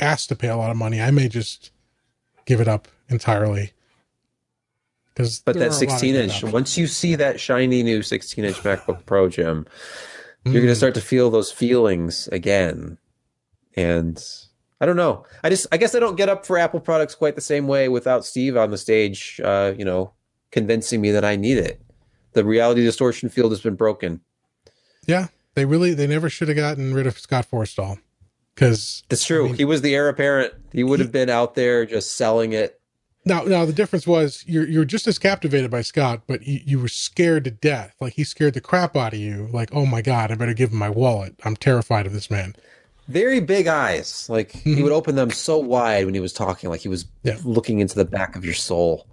asked 0.00 0.28
to 0.28 0.36
pay 0.36 0.48
a 0.48 0.56
lot 0.56 0.70
of 0.70 0.76
money, 0.76 1.00
I 1.00 1.10
may 1.10 1.28
just 1.28 1.70
give 2.44 2.60
it 2.60 2.68
up 2.68 2.88
entirely. 3.08 3.72
Because 5.14 5.40
But 5.40 5.56
that 5.56 5.74
16 5.74 6.14
inch, 6.14 6.44
once 6.44 6.78
you 6.78 6.86
see 6.86 7.14
that 7.16 7.40
shiny 7.40 7.82
new 7.82 8.02
16 8.02 8.44
inch 8.44 8.56
MacBook 8.58 9.04
Pro, 9.04 9.28
Jim, 9.28 9.66
you're 10.44 10.62
going 10.62 10.66
to 10.66 10.76
start 10.76 10.94
to 10.94 11.00
feel 11.00 11.30
those 11.30 11.50
feelings 11.50 12.28
again. 12.28 12.98
And 13.74 14.22
I 14.80 14.86
don't 14.86 14.96
know. 14.96 15.26
I 15.42 15.50
just, 15.50 15.66
I 15.72 15.76
guess 15.76 15.94
I 15.94 15.98
don't 15.98 16.16
get 16.16 16.28
up 16.28 16.46
for 16.46 16.56
Apple 16.56 16.80
products 16.80 17.14
quite 17.14 17.34
the 17.34 17.40
same 17.40 17.66
way 17.66 17.88
without 17.88 18.24
Steve 18.24 18.56
on 18.56 18.70
the 18.70 18.78
stage, 18.78 19.40
uh, 19.44 19.74
you 19.76 19.84
know, 19.84 20.12
convincing 20.52 21.00
me 21.00 21.10
that 21.10 21.24
I 21.24 21.36
need 21.36 21.58
it. 21.58 21.80
The 22.32 22.44
reality 22.44 22.84
distortion 22.84 23.28
field 23.28 23.50
has 23.50 23.60
been 23.60 23.74
broken. 23.74 24.20
yeah, 25.06 25.28
they 25.54 25.64
really 25.64 25.94
they 25.94 26.06
never 26.06 26.30
should 26.30 26.46
have 26.46 26.56
gotten 26.56 26.94
rid 26.94 27.08
of 27.08 27.18
Scott 27.18 27.46
Forstall 27.50 27.98
because 28.58 29.04
That's 29.08 29.24
true. 29.24 29.44
I 29.44 29.48
mean- 29.48 29.56
he 29.56 29.64
was 29.64 29.82
the 29.82 29.94
heir 29.94 30.08
apparent. 30.08 30.52
He 30.72 30.82
would 30.84 31.00
have 31.00 31.12
been 31.12 31.30
out 31.30 31.54
there 31.54 31.86
just 31.86 32.12
selling 32.16 32.52
it. 32.52 32.80
now 33.24 33.42
now 33.44 33.64
the 33.64 33.72
difference 33.72 34.06
was 34.06 34.42
you're 34.46 34.66
you're 34.66 34.84
just 34.84 35.06
as 35.06 35.18
captivated 35.18 35.70
by 35.70 35.82
Scott, 35.82 36.22
but 36.26 36.46
you, 36.46 36.60
you 36.64 36.78
were 36.80 36.88
scared 36.88 37.44
to 37.44 37.50
death. 37.50 37.94
Like 38.00 38.14
he 38.14 38.24
scared 38.24 38.54
the 38.54 38.60
crap 38.60 38.96
out 38.96 39.12
of 39.12 39.18
you. 39.18 39.48
Like 39.52 39.70
oh 39.72 39.86
my 39.86 40.02
god, 40.02 40.30
I 40.32 40.34
better 40.34 40.54
give 40.54 40.72
him 40.72 40.78
my 40.78 40.90
wallet. 40.90 41.34
I'm 41.44 41.56
terrified 41.56 42.06
of 42.06 42.12
this 42.12 42.30
man. 42.30 42.54
very 43.08 43.40
big 43.40 43.66
eyes. 43.66 44.26
Like 44.28 44.50
he 44.52 44.74
Mhm. 44.76 44.82
would 44.82 44.92
open 44.92 45.14
them 45.14 45.30
so 45.30 45.56
wide 45.58 46.04
when 46.04 46.12
he 46.12 46.20
was 46.20 46.32
talking, 46.34 46.68
like 46.68 46.80
he 46.82 46.88
was 46.88 47.06
Yeah. 47.22 47.38
looking 47.42 47.78
into 47.80 47.94
the 47.94 48.04
back 48.04 48.36
of 48.36 48.44
your 48.44 48.52
soul. 48.54 49.06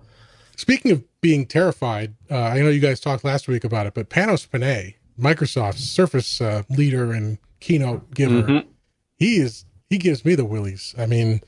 Speaking 0.58 0.92
of 0.92 1.04
being 1.22 1.46
terrified, 1.46 2.14
uh, 2.30 2.36
I 2.38 2.60
know 2.60 2.68
you 2.70 2.82
guys 2.82 3.00
talked 3.00 3.24
last 3.24 3.48
week 3.48 3.64
about 3.64 3.88
it, 3.88 3.94
but 3.94 4.10
Panos 4.10 4.50
Panay, 4.52 4.96
Microsoft's 5.18 5.90
Surface 5.90 6.42
uh, 6.42 6.64
leader 6.70 7.14
and 7.14 7.38
keynote 7.62 8.14
giver, 8.14 8.44
Mhm. 8.44 8.66
He 9.18 9.38
is 9.38 9.66
he 9.90 9.98
gives 9.98 10.26
me 10.26 10.36
the 10.36 10.46
willies. 10.46 10.96
I 10.98 11.06
mean, 11.06 11.42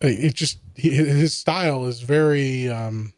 it 0.00 0.34
just 0.34 0.58
his 0.74 1.34
style 1.34 1.86
is 1.86 2.00
very 2.00 2.68
um, 2.68 3.12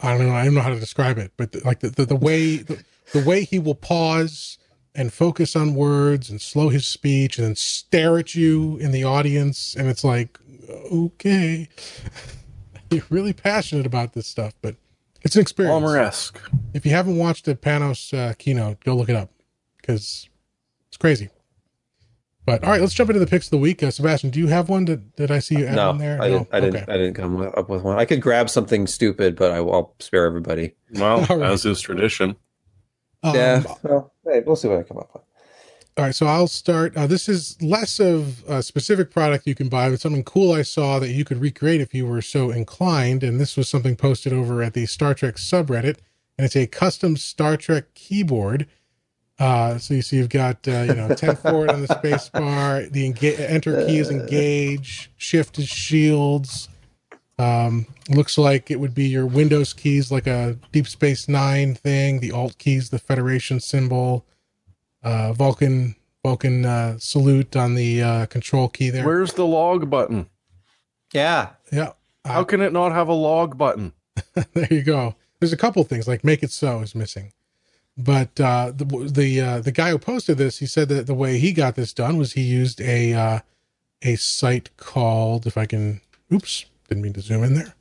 I 0.00 0.16
don't 0.16 0.26
know. 0.26 0.34
I 0.34 0.44
don't 0.44 0.54
know 0.54 0.60
how 0.60 0.70
to 0.70 0.80
describe 0.80 1.18
it, 1.18 1.32
but 1.36 1.52
the, 1.52 1.64
like 1.64 1.80
the, 1.80 1.90
the, 1.90 2.04
the 2.06 2.16
way 2.16 2.58
the, 2.58 2.82
the 3.12 3.24
way 3.24 3.44
he 3.44 3.58
will 3.58 3.74
pause 3.74 4.58
and 4.94 5.12
focus 5.12 5.56
on 5.56 5.74
words 5.74 6.30
and 6.30 6.40
slow 6.40 6.68
his 6.68 6.86
speech 6.86 7.38
and 7.38 7.46
then 7.46 7.56
stare 7.56 8.18
at 8.18 8.34
you 8.34 8.76
in 8.78 8.92
the 8.92 9.02
audience, 9.02 9.74
and 9.74 9.88
it's 9.88 10.04
like, 10.04 10.38
okay, 10.92 11.68
you're 12.90 13.02
really 13.10 13.32
passionate 13.32 13.86
about 13.86 14.12
this 14.12 14.26
stuff, 14.26 14.54
but 14.62 14.76
it's 15.22 15.34
an 15.34 15.42
experience. 15.42 15.74
Ballmer-esque. 15.74 16.40
If 16.74 16.84
you 16.84 16.92
haven't 16.92 17.16
watched 17.16 17.46
the 17.46 17.54
Panos 17.54 18.16
uh, 18.16 18.34
keynote, 18.34 18.80
go 18.84 18.94
look 18.94 19.08
it 19.08 19.16
up 19.16 19.30
because 19.80 20.28
it's 20.88 20.96
crazy. 20.96 21.30
But 22.46 22.62
all 22.62 22.70
right, 22.70 22.80
let's 22.80 22.92
jump 22.92 23.08
into 23.08 23.20
the 23.20 23.26
picks 23.26 23.46
of 23.46 23.52
the 23.52 23.58
week. 23.58 23.82
Uh, 23.82 23.90
Sebastian, 23.90 24.30
do 24.30 24.38
you 24.38 24.48
have 24.48 24.68
one? 24.68 24.84
Did, 24.84 25.14
did 25.16 25.30
I 25.30 25.38
see 25.38 25.56
you 25.56 25.66
add 25.66 25.76
no, 25.76 25.88
one 25.88 25.98
there? 25.98 26.20
I 26.20 26.28
didn't. 26.28 26.48
I 26.52 26.60
didn't. 26.60 26.82
Okay. 26.82 26.92
I 26.92 26.96
didn't 26.98 27.14
come 27.14 27.40
up 27.40 27.68
with 27.70 27.82
one. 27.82 27.98
I 27.98 28.04
could 28.04 28.20
grab 28.20 28.50
something 28.50 28.86
stupid, 28.86 29.34
but 29.34 29.50
I, 29.50 29.60
will 29.60 29.94
spare 29.98 30.26
everybody. 30.26 30.74
Well, 30.92 31.24
All 31.30 31.38
right. 31.38 31.50
as 31.50 31.64
is 31.64 31.80
tradition. 31.80 32.36
Um, 33.22 33.34
yeah. 33.34 33.62
Well, 33.82 34.12
hey, 34.26 34.42
we'll 34.44 34.56
see 34.56 34.68
what 34.68 34.78
I 34.78 34.82
come 34.82 34.98
up 34.98 35.10
with. 35.14 35.22
All 35.96 36.04
right, 36.04 36.14
so 36.14 36.26
I'll 36.26 36.48
start. 36.48 36.96
Uh, 36.96 37.06
this 37.06 37.28
is 37.28 37.60
less 37.62 38.00
of 38.00 38.44
a 38.48 38.64
specific 38.64 39.12
product 39.12 39.46
you 39.46 39.54
can 39.54 39.68
buy, 39.68 39.88
but 39.88 40.00
something 40.00 40.24
cool 40.24 40.52
I 40.52 40.62
saw 40.62 40.98
that 40.98 41.10
you 41.10 41.24
could 41.24 41.40
recreate 41.40 41.80
if 41.80 41.94
you 41.94 42.04
were 42.04 42.20
so 42.20 42.50
inclined. 42.50 43.22
And 43.22 43.40
this 43.40 43.56
was 43.56 43.68
something 43.68 43.94
posted 43.94 44.32
over 44.32 44.60
at 44.60 44.74
the 44.74 44.86
Star 44.86 45.14
Trek 45.14 45.36
subreddit, 45.36 45.98
and 46.36 46.44
it's 46.44 46.56
a 46.56 46.66
custom 46.66 47.16
Star 47.16 47.56
Trek 47.56 47.94
keyboard. 47.94 48.66
Uh, 49.38 49.78
so 49.78 49.94
you 49.94 50.02
see, 50.02 50.16
you've 50.16 50.28
got 50.28 50.66
uh, 50.68 50.82
you 50.82 50.94
know 50.94 51.08
10 51.08 51.36
forward 51.36 51.70
on 51.70 51.80
the 51.82 51.88
space 51.88 52.28
bar. 52.28 52.82
The 52.82 53.12
enga- 53.12 53.38
enter 53.50 53.84
key 53.86 53.98
is 53.98 54.10
engage, 54.10 55.10
shift 55.16 55.58
is 55.58 55.68
shields. 55.68 56.68
Um, 57.36 57.86
looks 58.08 58.38
like 58.38 58.70
it 58.70 58.78
would 58.78 58.94
be 58.94 59.06
your 59.06 59.26
Windows 59.26 59.72
keys, 59.72 60.12
like 60.12 60.28
a 60.28 60.56
Deep 60.70 60.86
Space 60.86 61.28
Nine 61.28 61.74
thing. 61.74 62.20
The 62.20 62.30
Alt 62.30 62.58
keys, 62.58 62.90
the 62.90 62.98
Federation 63.00 63.58
symbol 63.58 64.24
uh, 65.04 65.32
Vulcan 65.34 65.94
Vulcan 66.24 66.64
uh, 66.64 66.98
salute 66.98 67.54
on 67.54 67.74
the 67.74 68.02
uh, 68.02 68.26
control 68.26 68.68
key 68.68 68.88
there. 68.90 69.04
Where's 69.04 69.34
the 69.34 69.46
log 69.46 69.90
button? 69.90 70.26
Yeah. 71.12 71.50
yeah, 71.70 71.92
How 72.24 72.42
can 72.42 72.60
it 72.60 72.72
not 72.72 72.92
have 72.92 73.08
a 73.08 73.12
log 73.12 73.56
button? 73.58 73.92
there 74.54 74.68
you 74.70 74.82
go. 74.82 75.14
There's 75.38 75.52
a 75.52 75.56
couple 75.56 75.84
things 75.84 76.08
like 76.08 76.24
"make 76.24 76.42
it 76.42 76.50
so" 76.50 76.80
is 76.80 76.94
missing, 76.94 77.32
but 77.96 78.40
uh, 78.40 78.72
the 78.74 78.84
the 78.84 79.40
uh, 79.40 79.60
the 79.60 79.72
guy 79.72 79.90
who 79.90 79.98
posted 79.98 80.38
this, 80.38 80.58
he 80.58 80.66
said 80.66 80.88
that 80.88 81.06
the 81.06 81.14
way 81.14 81.38
he 81.38 81.52
got 81.52 81.76
this 81.76 81.92
done 81.92 82.16
was 82.16 82.32
he 82.32 82.42
used 82.42 82.80
a 82.80 83.14
uh, 83.14 83.38
a 84.02 84.16
site 84.16 84.76
called 84.76 85.46
if 85.46 85.56
I 85.56 85.66
can, 85.66 86.00
oops, 86.32 86.64
didn't 86.88 87.02
mean 87.02 87.12
to 87.14 87.20
zoom 87.20 87.44
in 87.44 87.54
there. 87.54 87.74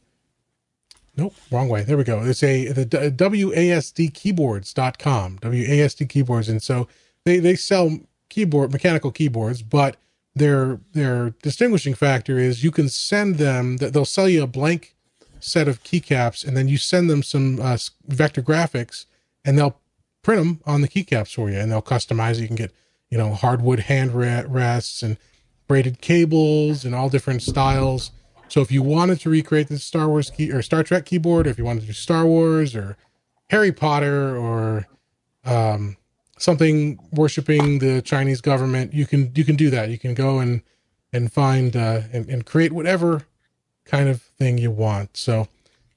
Nope, 1.16 1.36
wrong 1.52 1.70
way. 1.70 1.84
There 1.84 1.98
we 1.98 2.04
go. 2.04 2.24
It's 2.24 2.42
a 2.44 2.72
the 2.72 2.86
wasdkeyboards.com, 2.86 5.40
WASD 5.40 6.10
keyboards, 6.10 6.50
and 6.50 6.62
so 6.62 6.88
they 7.26 7.40
they 7.40 7.56
sell 7.56 8.00
keyboard 8.30 8.72
mechanical 8.72 9.12
keyboards, 9.12 9.62
but 9.62 9.98
their 10.36 10.80
their 10.94 11.32
distinguishing 11.42 11.94
factor 11.94 12.40
is 12.40 12.64
you 12.64 12.72
can 12.72 12.90
send 12.90 13.36
them 13.36 13.78
that 13.78 13.94
they'll 13.94 14.06
sell 14.06 14.28
you 14.28 14.44
a 14.44 14.48
blank 14.48 14.96
set 15.40 15.68
of 15.68 15.84
keycaps 15.84 16.48
and 16.48 16.56
then 16.56 16.68
you 16.68 16.78
send 16.78 17.10
them 17.10 17.22
some 17.22 17.60
uh, 17.62 17.78
vector 18.08 18.42
graphics 18.42 19.06
and 19.46 19.58
they'll 19.58 19.78
print 20.24 20.42
them 20.42 20.62
on 20.66 20.82
the 20.82 20.88
keycaps 20.88 21.36
for 21.36 21.50
you 21.50 21.58
and 21.58 21.72
they'll 21.72 21.82
customize. 21.82 22.40
You 22.40 22.48
can 22.48 22.56
get 22.56 22.72
you 23.10 23.18
know 23.18 23.34
hardwood 23.34 23.82
hand 23.82 24.14
re- 24.14 24.46
rests 24.48 25.04
and 25.04 25.18
braided 25.68 26.02
cables 26.02 26.84
and 26.84 26.96
all 26.96 27.10
different 27.10 27.42
styles. 27.42 28.12
So 28.48 28.62
if 28.62 28.72
you 28.72 28.82
wanted 28.82 29.20
to 29.22 29.30
recreate 29.30 29.68
the 29.68 29.80
Star 29.80 30.08
Wars 30.08 30.30
key 30.30 30.52
or 30.52 30.62
Star 30.62 30.84
Trek 30.84 31.06
keyboard, 31.06 31.48
or 31.48 31.50
if 31.50 31.58
you 31.58 31.66
wanted 31.66 31.82
to 31.82 31.88
do 31.88 31.94
Star 31.94 32.26
Wars 32.26 32.76
or 32.76 32.98
Harry 33.50 33.72
Potter 33.72 34.36
or 34.38 34.88
um, 35.46 35.98
something 36.38 37.00
worshiping 37.12 37.80
the 37.80 38.02
Chinese 38.02 38.42
government, 38.42 38.94
you 38.94 39.06
can 39.06 39.32
you 39.36 39.44
can 39.44 39.56
do 39.56 39.70
that. 39.70 39.90
You 39.90 39.98
can 39.98 40.14
go 40.14 40.40
and 40.40 40.62
and 41.12 41.32
find 41.32 41.76
uh, 41.76 42.02
and, 42.12 42.28
and 42.30 42.46
create 42.46 42.74
whatever 42.74 43.26
kind 43.86 44.10
of 44.10 44.22
thing 44.22 44.58
you 44.58 44.72
want. 44.72 45.18
So 45.18 45.48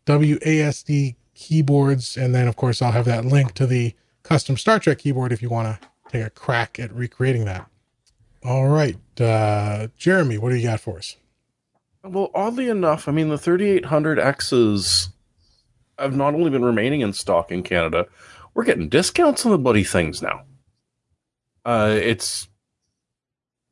WASD 0.06 1.16
keyboards, 1.34 2.16
and 2.16 2.34
then 2.34 2.48
of 2.48 2.56
course 2.56 2.80
I'll 2.82 2.92
have 2.92 3.04
that 3.06 3.24
link 3.24 3.52
to 3.54 3.66
the 3.66 3.94
custom 4.26 4.56
Star 4.56 4.78
Trek 4.78 4.98
keyboard 4.98 5.32
if 5.32 5.40
you 5.40 5.48
want 5.48 5.80
to 5.80 5.88
take 6.10 6.24
a 6.24 6.30
crack 6.30 6.78
at 6.78 6.92
recreating 6.92 7.44
that. 7.44 7.68
All 8.44 8.68
right, 8.68 8.96
uh, 9.20 9.88
Jeremy, 9.96 10.38
what 10.38 10.50
do 10.50 10.56
you 10.56 10.66
got 10.66 10.80
for 10.80 10.98
us? 10.98 11.16
Well, 12.04 12.30
oddly 12.34 12.68
enough, 12.68 13.08
I 13.08 13.12
mean, 13.12 13.28
the 13.28 13.36
3800Xs 13.36 15.08
have 15.98 16.16
not 16.16 16.34
only 16.34 16.50
been 16.50 16.64
remaining 16.64 17.00
in 17.00 17.12
stock 17.12 17.50
in 17.50 17.62
Canada, 17.62 18.06
we're 18.54 18.64
getting 18.64 18.88
discounts 18.88 19.44
on 19.44 19.52
the 19.52 19.58
bloody 19.58 19.82
things 19.82 20.22
now. 20.22 20.42
Uh, 21.64 21.96
it's, 22.00 22.48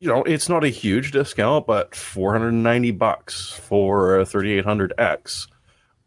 you 0.01 0.09
know, 0.09 0.24
it's 0.24 0.48
not 0.48 0.64
a 0.64 0.68
huge 0.68 1.12
discount, 1.12 1.66
but 1.66 1.94
490 1.94 2.90
bucks 2.93 3.52
for 3.52 4.18
a 4.18 4.24
3800X 4.24 5.47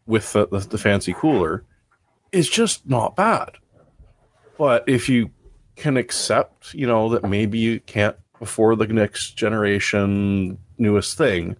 with 0.06 0.32
the, 0.34 0.46
the, 0.48 0.58
the 0.58 0.78
fancy 0.78 1.14
cooler 1.14 1.64
is 2.30 2.48
just 2.50 2.86
not 2.86 3.16
bad. 3.16 3.52
But 4.58 4.84
if 4.88 5.08
you 5.08 5.30
can 5.76 5.96
accept, 5.96 6.74
you 6.74 6.86
know, 6.86 7.08
that 7.10 7.24
maybe 7.24 7.58
you 7.58 7.80
can't 7.80 8.16
afford 8.40 8.78
the 8.80 8.86
next 8.88 9.36
generation 9.36 10.58
newest 10.76 11.16
thing, 11.16 11.56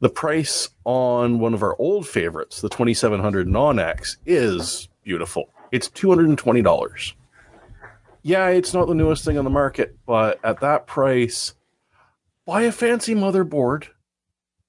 the 0.00 0.08
price 0.08 0.70
on 0.84 1.38
one 1.38 1.54
of 1.54 1.62
our 1.62 1.76
old 1.78 2.08
favorites, 2.08 2.60
the 2.60 2.68
2700 2.68 3.46
non-X, 3.48 4.16
is 4.26 4.88
beautiful. 5.04 5.50
It's 5.70 5.88
$220. 5.88 7.12
Yeah, 8.22 8.48
it's 8.48 8.72
not 8.74 8.86
the 8.88 8.94
newest 8.94 9.24
thing 9.24 9.36
on 9.38 9.44
the 9.44 9.50
market, 9.50 9.96
but 10.06 10.38
at 10.44 10.60
that 10.60 10.86
price, 10.86 11.54
buy 12.46 12.62
a 12.62 12.72
fancy 12.72 13.14
motherboard, 13.14 13.88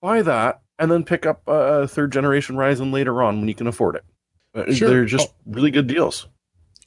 buy 0.01 0.21
that, 0.23 0.61
and 0.79 0.91
then 0.91 1.03
pick 1.03 1.25
up 1.25 1.41
a 1.47 1.87
third 1.87 2.11
generation 2.11 2.55
Ryzen 2.55 2.91
later 2.91 3.21
on 3.21 3.39
when 3.39 3.47
you 3.47 3.55
can 3.55 3.67
afford 3.67 3.95
it. 3.95 4.03
Uh, 4.55 4.71
Sure. 4.73 4.89
They're 4.89 5.05
just 5.05 5.29
Oh. 5.29 5.33
really 5.45 5.71
good 5.71 5.87
deals. 5.87 6.27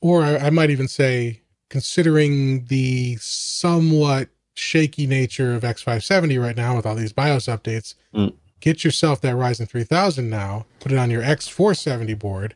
Or 0.01 0.23
I, 0.23 0.37
I 0.37 0.51
might 0.51 0.71
even 0.71 0.89
say, 0.89 1.41
considering 1.69 2.67
the 2.67 3.17
somewhat 3.17 4.29
shaky 4.55 5.07
nature 5.07 5.55
of 5.55 5.63
X570 5.63 6.41
right 6.41 6.57
now 6.57 6.77
with 6.77 6.87
all 6.87 6.95
these 6.95 7.13
BIOS 7.13 7.47
updates, 7.47 7.95
Mm. 8.15 8.33
get 8.61 8.85
yourself 8.85 9.21
that 9.21 9.35
Ryzen 9.35 9.69
3000 9.69 10.31
now, 10.31 10.65
put 10.81 10.93
it 10.93 10.99
on 10.99 11.11
your 11.11 11.23
X470 11.23 12.19
board, 12.19 12.55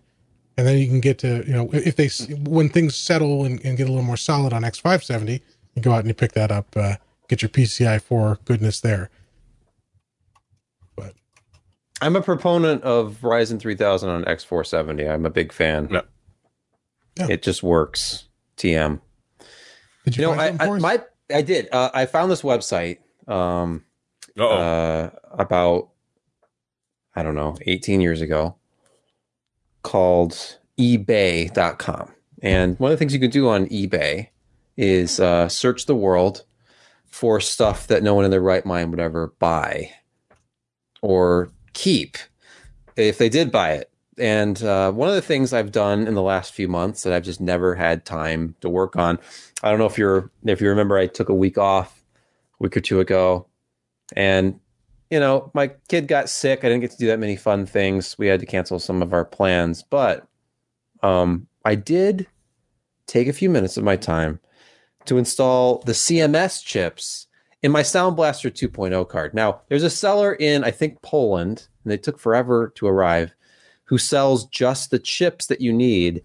and 0.57 0.67
then 0.67 0.79
you 0.79 0.87
can 0.87 1.01
get 1.01 1.19
to, 1.19 1.45
you 1.47 1.53
know, 1.53 1.69
if 1.73 1.97
they, 1.97 2.09
when 2.37 2.69
things 2.69 2.95
settle 2.97 3.45
and, 3.45 3.62
and 3.65 3.77
get 3.77 3.85
a 3.89 3.91
little 3.91 4.05
more 4.05 4.17
solid 4.17 4.53
on 4.53 4.62
X570, 4.62 5.41
you 5.75 5.83
go 5.83 5.93
out 5.93 6.01
and 6.01 6.09
you 6.09 6.15
pick 6.15 6.33
that 6.33 6.51
up, 6.51 6.67
uh, 6.77 6.97
get 7.29 7.43
your 7.43 7.49
PCI 7.49 8.01
4 8.01 8.39
goodness 8.45 8.81
there. 8.81 9.11
But 10.97 11.15
I'm 12.01 12.17
a 12.17 12.23
proponent 12.23 12.83
of 12.83 13.19
Ryzen 13.23 13.61
3000 13.61 14.09
on 14.09 14.25
X470. 14.25 15.11
I'm 15.11 15.27
a 15.27 15.31
big 15.31 15.53
fan. 15.53 15.89
Yeah. 15.91 16.01
Yeah. 17.21 17.27
It 17.31 17.43
just 17.43 17.63
works. 17.63 18.27
TM. 18.57 19.01
did 20.05 20.17
you, 20.17 20.23
You 20.23 20.35
know, 20.35 20.41
I, 20.41 20.57
I 20.59 20.79
my 20.79 21.03
I 21.33 21.43
did. 21.43 21.69
Uh, 21.73 21.91
I 21.95 22.07
found 22.07 22.31
this 22.31 22.43
website 22.43 22.99
um, 23.29 23.85
Uh-oh. 24.39 24.49
uh, 24.49 25.11
about 25.33 25.91
I 27.15 27.23
don't 27.23 27.35
know, 27.35 27.57
18 27.63 28.01
years 28.01 28.21
ago 28.21 28.57
called 29.83 30.59
ebay.com. 30.79 32.13
And 32.43 32.79
one 32.79 32.93
of 32.93 32.95
the 32.95 32.99
things 32.99 33.13
you 33.13 33.21
can 33.21 33.31
do 33.31 33.49
on 33.49 33.67
eBay 33.67 34.29
is 34.77 35.21
uh, 35.21 35.49
search 35.49 35.87
the 35.87 35.95
world 35.95 36.45
for 37.07 37.41
stuff 37.41 37.87
that 37.89 38.03
no 38.03 38.15
one 38.15 38.25
in 38.25 38.31
their 38.31 38.41
right 38.41 38.65
mind 38.65 38.91
would 38.91 39.01
ever 39.01 39.35
buy 39.39 39.91
or 41.03 41.51
keep 41.73 42.17
if 42.97 43.19
they 43.19 43.29
did 43.29 43.51
buy 43.51 43.73
it. 43.73 43.90
And 44.21 44.63
uh, 44.63 44.93
one 44.93 45.09
of 45.09 45.15
the 45.15 45.23
things 45.23 45.53
I've 45.53 45.73
done 45.73 46.07
in 46.07 46.15
the 46.15 46.23
last 46.23 46.53
few 46.53 46.69
months 46.69 47.03
that 47.03 47.13
I've 47.13 47.25
just 47.25 47.41
never 47.41 47.75
had 47.75 48.05
time 48.05 48.55
to 48.61 48.69
work 48.69 48.97
on. 48.97 49.19
I 49.63 49.71
don't 49.71 49.79
know 49.79 49.87
if 49.87 49.99
you're 49.99 50.31
if 50.45 50.61
you 50.61 50.69
remember, 50.69 50.99
I 50.99 51.07
took 51.07 51.29
a 51.29 51.35
week 51.35 51.59
off 51.59 52.03
a 52.61 52.65
week 52.65 52.77
or 52.77 52.81
two 52.81 53.01
ago, 53.01 53.47
and 54.15 54.61
you 55.11 55.19
know 55.19 55.51
my 55.55 55.69
kid 55.89 56.07
got 56.07 56.29
sick. 56.29 56.61
I 56.61 56.69
didn't 56.69 56.83
get 56.83 56.91
to 56.93 56.99
do 56.99 57.07
that 57.07 57.19
many 57.19 57.37
fun 57.37 57.67
things. 57.67 58.17
We 58.19 58.27
had 58.27 58.41
to 58.41 58.47
cancel 58.47 58.79
some 58.79 59.03
of 59.03 59.13
our 59.13 59.25
plans, 59.25 59.83
but 59.83 60.27
um, 61.03 61.47
I 61.65 61.75
did 61.75 62.27
take 63.07 63.27
a 63.27 63.33
few 63.33 63.51
minutes 63.51 63.77
of 63.77 63.85
my 63.85 63.97
time 63.97 64.39
to 65.07 65.19
install 65.19 65.79
the 65.87 65.93
CMS 65.93 66.63
chips 66.65 67.27
in 67.63 67.73
my 67.73 67.83
Sound 67.83 68.17
Blaster 68.17 68.51
2.0 68.51 69.09
card. 69.09 69.35
Now, 69.35 69.63
there's 69.69 69.83
a 69.83 69.91
seller 69.91 70.35
in 70.35 70.65
I 70.65 70.71
think 70.71 71.03
Poland, 71.03 71.67
and 71.85 71.91
they 71.91 71.97
took 71.97 72.19
forever 72.19 72.73
to 72.77 72.87
arrive, 72.87 73.35
who 73.91 73.99
sells 73.99 74.47
just 74.47 74.93
the 74.93 75.01
chips 75.01 75.47
that 75.47 75.61
you 75.61 75.73
need 75.73 76.23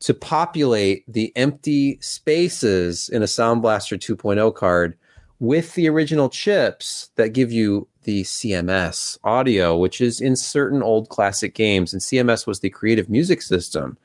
to 0.00 0.14
populate 0.14 1.04
the 1.06 1.30
empty 1.36 1.98
spaces 2.00 3.10
in 3.10 3.22
a 3.22 3.26
Sound 3.26 3.60
Blaster 3.60 3.98
2.0 3.98 4.54
card 4.54 4.96
with 5.38 5.74
the 5.74 5.90
original 5.90 6.30
chips 6.30 7.10
that 7.16 7.34
give 7.34 7.52
you 7.52 7.86
the 8.04 8.22
CMS 8.22 9.18
audio, 9.24 9.76
which 9.76 10.00
is 10.00 10.22
in 10.22 10.36
certain 10.36 10.82
old 10.82 11.10
classic 11.10 11.54
games. 11.54 11.92
And 11.92 12.00
CMS 12.00 12.46
was 12.46 12.60
the 12.60 12.70
creative 12.70 13.10
music 13.10 13.42
system. 13.42 13.98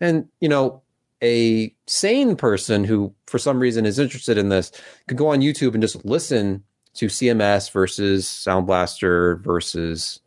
And, 0.00 0.28
you 0.40 0.48
know, 0.48 0.80
a 1.24 1.74
sane 1.88 2.36
person 2.36 2.84
who, 2.84 3.12
for 3.26 3.40
some 3.40 3.58
reason, 3.58 3.84
is 3.84 3.98
interested 3.98 4.38
in 4.38 4.48
this 4.48 4.70
could 5.08 5.18
go 5.18 5.26
on 5.26 5.40
YouTube 5.40 5.72
and 5.72 5.82
just 5.82 6.04
listen 6.04 6.62
to 6.94 7.06
CMS 7.06 7.72
versus 7.72 8.28
Sound 8.28 8.68
Blaster 8.68 9.36
versus 9.38 10.20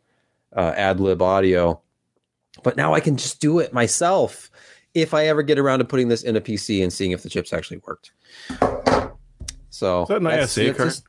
uh, 0.54 0.72
AdLib 0.72 1.22
audio. 1.22 1.80
But 2.62 2.76
now 2.76 2.94
I 2.94 3.00
can 3.00 3.16
just 3.16 3.40
do 3.40 3.58
it 3.58 3.72
myself 3.72 4.50
if 4.94 5.14
I 5.14 5.26
ever 5.26 5.42
get 5.42 5.58
around 5.58 5.78
to 5.80 5.84
putting 5.84 6.08
this 6.08 6.22
in 6.22 6.36
a 6.36 6.40
PC 6.40 6.82
and 6.82 6.92
seeing 6.92 7.12
if 7.12 7.22
the 7.22 7.28
chips 7.28 7.52
actually 7.52 7.80
worked. 7.86 8.12
So 9.70 10.02
Is 10.02 10.08
that 10.08 10.16
an 10.18 10.24
that's- 10.24 10.56
ISA 10.58 10.74
card? 10.74 10.88
just- 10.90 11.04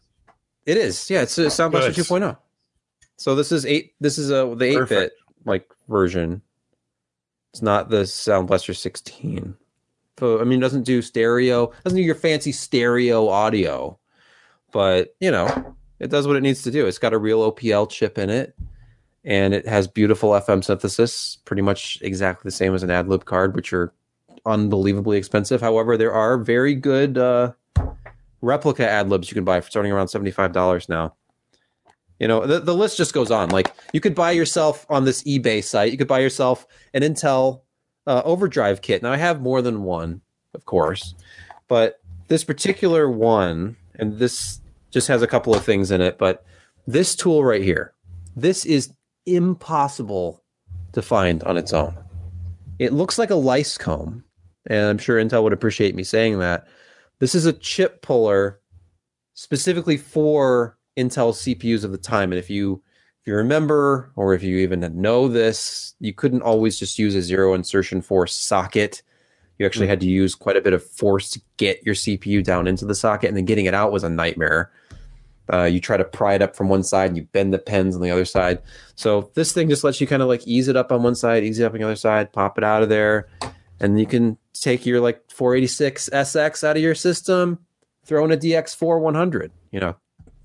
it 0.66 0.78
is. 0.78 1.10
Yeah, 1.10 1.22
it's 1.24 1.38
a 1.38 1.50
Sound 1.50 1.72
Blaster 1.72 1.92
2.0. 1.92 2.38
So 3.18 3.36
this 3.36 3.52
is 3.52 3.66
eight. 3.66 3.94
This 4.00 4.18
is 4.18 4.30
a 4.30 4.54
the 4.56 4.66
eight 4.66 4.88
bit 4.90 5.14
like 5.46 5.68
version. 5.88 6.42
It's 7.52 7.62
not 7.62 7.90
the 7.90 8.06
Sound 8.06 8.48
Blaster 8.48 8.74
16. 8.74 9.56
So 10.20 10.40
I 10.40 10.44
mean, 10.44 10.60
it 10.60 10.62
doesn't 10.62 10.84
do 10.84 11.02
stereo. 11.02 11.72
Doesn't 11.84 11.98
do 11.98 12.04
your 12.04 12.16
fancy 12.16 12.52
stereo 12.52 13.28
audio, 13.28 13.98
but 14.72 15.16
you 15.20 15.32
know, 15.32 15.76
it 16.00 16.10
does 16.10 16.28
what 16.28 16.36
it 16.36 16.42
needs 16.44 16.62
to 16.64 16.72
do. 16.72 16.86
It's 16.86 17.00
got 17.00 17.14
a 17.14 17.18
real 17.18 17.42
OPL 17.52 17.90
chip 17.90 18.18
in 18.18 18.30
it, 18.30 18.56
and 19.24 19.54
it 19.54 19.68
has 19.68 19.88
beautiful 19.88 20.32
FM 20.32 20.64
synthesis, 20.64 21.38
pretty 21.46 21.62
much 21.62 22.00
exactly 22.02 22.48
the 22.48 22.56
same 22.56 22.74
as 22.74 22.84
an 22.84 22.90
AdLib 22.90 23.26
card, 23.26 23.56
which 23.56 23.74
are 23.74 23.94
unbelievably 24.46 25.18
expensive. 25.18 25.62
However, 25.62 25.98
there 25.98 26.14
are 26.14 26.38
very 26.38 26.76
good 26.76 27.18
uh, 27.18 27.54
replica 28.42 28.84
AdLibs 28.84 29.30
you 29.30 29.34
can 29.34 29.44
buy 29.44 29.60
for 29.60 29.70
starting 29.70 29.92
around 29.92 30.08
seventy 30.08 30.32
five 30.32 30.52
dollars 30.52 30.90
now. 30.90 31.14
You 32.20 32.28
know, 32.28 32.46
the, 32.46 32.60
the 32.60 32.76
list 32.76 32.98
just 32.98 33.14
goes 33.14 33.32
on. 33.32 33.50
Like 33.50 33.74
you 33.94 34.02
could 34.02 34.16
buy 34.16 34.32
yourself 34.32 34.86
on 34.90 35.06
this 35.06 35.24
eBay 35.24 35.64
site, 35.64 35.92
you 35.92 35.98
could 35.98 36.08
buy 36.08 36.20
yourself 36.20 36.68
an 36.94 37.02
Intel 37.02 37.62
uh, 38.08 38.22
overdrive 38.26 38.82
kit. 38.82 39.04
Now 39.04 39.12
I 39.12 39.18
have 39.18 39.42
more 39.42 39.62
than 39.62 39.84
one, 39.84 40.22
of 40.54 40.66
course, 40.66 41.16
but 41.68 42.02
this 42.28 42.44
particular 42.44 43.10
one, 43.10 43.76
and 43.96 44.18
this 44.18 44.62
just 44.92 45.08
has 45.08 45.22
a 45.22 45.28
couple 45.28 45.54
of 45.54 45.64
things 45.64 45.92
in 45.92 46.02
it, 46.02 46.18
but 46.18 46.46
this 46.88 47.16
tool 47.16 47.44
right 47.44 47.62
here, 47.62 47.94
this 48.36 48.66
is 48.66 48.94
impossible 49.36 50.44
to 50.94 51.02
find 51.02 51.44
on 51.44 51.58
its 51.58 51.74
own. 51.74 51.96
It 52.80 52.94
looks 52.94 53.18
like 53.18 53.30
a 53.30 53.36
lice 53.36 53.78
comb, 53.78 54.24
and 54.68 54.86
I'm 54.86 54.98
sure 54.98 55.18
Intel 55.22 55.44
would 55.44 55.54
appreciate 55.54 55.96
me 55.96 56.04
saying 56.04 56.40
that. 56.40 56.68
This 57.20 57.36
is 57.36 57.46
a 57.46 57.54
chip 57.54 58.02
puller 58.02 58.60
specifically 59.34 59.98
for 59.98 60.78
Intel 60.98 61.34
CPUs 61.34 61.84
of 61.84 61.92
the 61.92 61.98
time. 61.98 62.32
And 62.32 62.40
if 62.40 62.50
you 62.50 62.82
if 63.22 63.28
you 63.28 63.36
remember, 63.36 64.12
or 64.16 64.34
if 64.34 64.44
you 64.44 64.58
even 64.58 64.80
know 65.02 65.28
this, 65.28 65.94
you 66.00 66.14
couldn't 66.14 66.42
always 66.42 66.80
just 66.80 66.98
use 66.98 67.16
a 67.16 67.22
zero 67.22 67.54
insertion 67.54 68.02
force 68.02 68.36
socket. 68.36 69.02
You 69.58 69.66
actually 69.66 69.88
hmm. 69.88 69.92
had 69.92 70.00
to 70.02 70.08
use 70.08 70.36
quite 70.36 70.56
a 70.56 70.62
bit 70.62 70.74
of 70.74 70.84
force 70.84 71.30
to 71.32 71.42
get 71.58 71.84
your 71.86 71.96
CPU 71.96 72.44
down 72.44 72.68
into 72.68 72.86
the 72.86 72.96
socket, 72.96 73.28
and 73.28 73.38
then 73.38 73.46
getting 73.46 73.66
it 73.66 73.74
out 73.74 73.92
was 73.92 74.04
a 74.04 74.10
nightmare. 74.10 74.72
Uh, 75.52 75.64
you 75.64 75.80
try 75.80 75.98
to 75.98 76.04
pry 76.06 76.36
it 76.36 76.42
up 76.42 76.56
from 76.56 76.70
one 76.70 76.84
side, 76.84 77.08
and 77.10 77.18
you 77.18 77.24
bend 77.32 77.54
the 77.54 77.58
pins 77.60 77.96
on 77.96 78.02
the 78.02 78.12
other 78.12 78.26
side. 78.26 78.62
So 78.96 79.32
this 79.34 79.52
thing 79.52 79.68
just 79.70 79.84
lets 79.84 80.00
you 80.00 80.06
kind 80.08 80.22
of 80.22 80.28
like 80.28 80.46
ease 80.48 80.68
it 80.68 80.76
up 80.78 80.92
on 80.92 81.02
one 81.04 81.16
side, 81.16 81.44
ease 81.44 81.58
it 81.60 81.66
up 81.66 81.74
on 81.74 81.80
the 81.80 81.86
other 81.86 81.96
side, 81.96 82.32
pop 82.32 82.58
it 82.58 82.64
out 82.64 82.84
of 82.84 82.90
there, 82.90 83.28
and 83.80 84.00
you 84.00 84.06
can 84.06 84.38
take 84.54 84.86
your 84.86 85.00
like 85.02 85.24
486 85.32 86.10
SX 86.14 86.64
out 86.64 86.76
of 86.78 86.84
your 86.84 86.94
system, 86.96 87.60
throw 88.06 88.24
in 88.26 88.32
a 88.32 88.38
DX4 88.38 89.00
100. 89.02 89.52
You 89.72 89.80
know, 89.80 89.96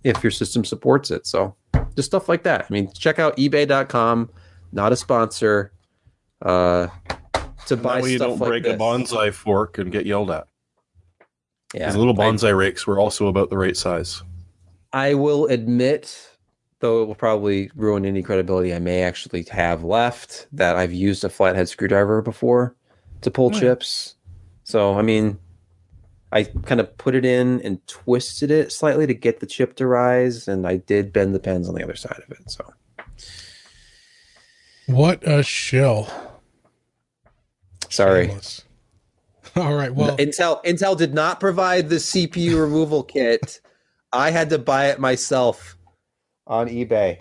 if 0.05 0.23
your 0.25 0.31
system 0.31 0.65
supports 0.65 1.11
it. 1.11 1.27
So 1.27 1.55
just 1.97 2.07
stuff 2.07 2.29
like 2.29 2.45
that. 2.45 2.63
I 2.69 2.73
mean, 2.73 2.91
check 2.93 3.19
out 3.19 3.37
eBay.com. 3.37 4.31
Not 4.73 4.93
a 4.93 4.97
sponsor. 4.97 5.73
Uh, 6.43 6.89
to 7.67 7.77
buy 7.77 7.97
That 7.97 8.03
way 8.05 8.13
you 8.13 8.19
don't 8.19 8.39
like 8.39 8.49
break 8.49 8.63
this. 8.65 8.75
a 8.75 8.77
bonsai 8.79 9.33
fork 9.33 9.79
and 9.79 9.91
get 9.93 10.05
yelled 10.07 10.31
at. 10.31 10.47
Yeah, 11.75 11.87
These 11.87 11.97
little 11.97 12.19
I- 12.21 12.25
bonsai 12.25 12.57
rakes 12.57 12.87
were 12.87 12.99
also 12.99 13.27
about 13.29 13.51
the 13.51 13.57
right 13.59 13.77
size. 13.77 14.23
I 14.95 15.15
will 15.15 15.47
admit, 15.47 16.31
though 16.79 17.03
it 17.03 17.07
will 17.07 17.17
probably 17.17 17.69
ruin 17.75 18.07
any 18.07 18.23
credibility 18.23 18.73
I 18.73 18.79
may 18.79 19.03
actually 19.03 19.45
have 19.51 19.83
left, 19.83 20.47
that 20.53 20.77
I've 20.77 20.93
used 20.93 21.25
a 21.25 21.29
flathead 21.29 21.69
screwdriver 21.69 22.23
before 22.23 22.77
to 23.23 23.31
pull 23.31 23.53
yeah. 23.53 23.61
chips. 23.61 24.15
So, 24.63 24.95
I 24.95 25.03
mean, 25.03 25.39
I 26.31 26.45
kind 26.45 26.81
of 26.81 26.97
put 26.97 27.17
it 27.17 27.25
in 27.25 27.61
and 27.63 27.85
twisted 27.89 28.53
it 28.53 28.71
slightly 28.71 29.05
to 29.09 29.15
get 29.15 29.41
the 29.41 29.47
chip 29.47 29.75
to 29.77 29.87
rise, 29.89 30.47
and 30.47 30.65
I 30.65 30.77
did 30.77 31.13
bend 31.13 31.35
the 31.35 31.41
pins 31.41 31.69
on 31.69 31.75
the 31.75 31.83
other 31.83 31.97
side 31.97 32.21
of 32.25 32.31
it. 32.31 32.49
So, 32.49 32.73
What 34.87 35.27
a 35.27 35.43
shell! 35.43 36.09
sorry. 37.91 38.27
Shameless. 38.27 38.65
All 39.57 39.75
right. 39.75 39.95
Well, 39.95 40.17
Intel 40.19 40.65
Intel 40.65 40.97
did 40.97 41.15
not 41.15 41.41
provide 41.41 41.89
the 41.89 41.97
CPU 41.97 42.61
removal 42.61 43.03
kit. 43.03 43.61
I 44.15 44.31
had 44.31 44.51
to 44.51 44.59
buy 44.59 44.87
it 44.91 44.99
myself 44.99 45.77
on 46.47 46.69
eBay. 46.69 47.21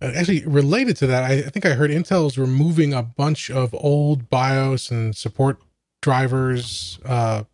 uh, 0.00 0.12
actually, 0.14 0.44
related 0.46 0.96
to 0.98 1.06
that, 1.06 1.24
I, 1.24 1.34
I 1.34 1.42
think 1.50 1.66
I 1.66 1.70
heard 1.70 1.90
Intel's 1.90 2.38
removing 2.38 2.92
a 2.92 3.02
bunch 3.02 3.50
of 3.50 3.74
old 3.74 4.30
BIOS 4.30 4.90
and 4.90 5.16
support 5.16 5.58
drivers. 6.02 6.98
Uh, 7.04 7.44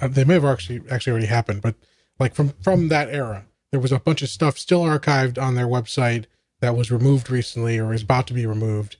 they 0.00 0.24
may 0.24 0.34
have 0.34 0.44
actually 0.44 0.82
actually 0.90 1.12
already 1.12 1.26
happened, 1.26 1.62
but 1.62 1.74
like 2.18 2.34
from 2.34 2.50
from 2.62 2.88
that 2.88 3.08
era, 3.10 3.46
there 3.70 3.80
was 3.80 3.92
a 3.92 3.98
bunch 3.98 4.22
of 4.22 4.28
stuff 4.28 4.58
still 4.58 4.82
archived 4.82 5.40
on 5.40 5.54
their 5.54 5.66
website 5.66 6.26
that 6.60 6.76
was 6.76 6.90
removed 6.90 7.30
recently 7.30 7.78
or 7.78 7.92
is 7.92 8.02
about 8.02 8.26
to 8.28 8.34
be 8.34 8.46
removed. 8.46 8.96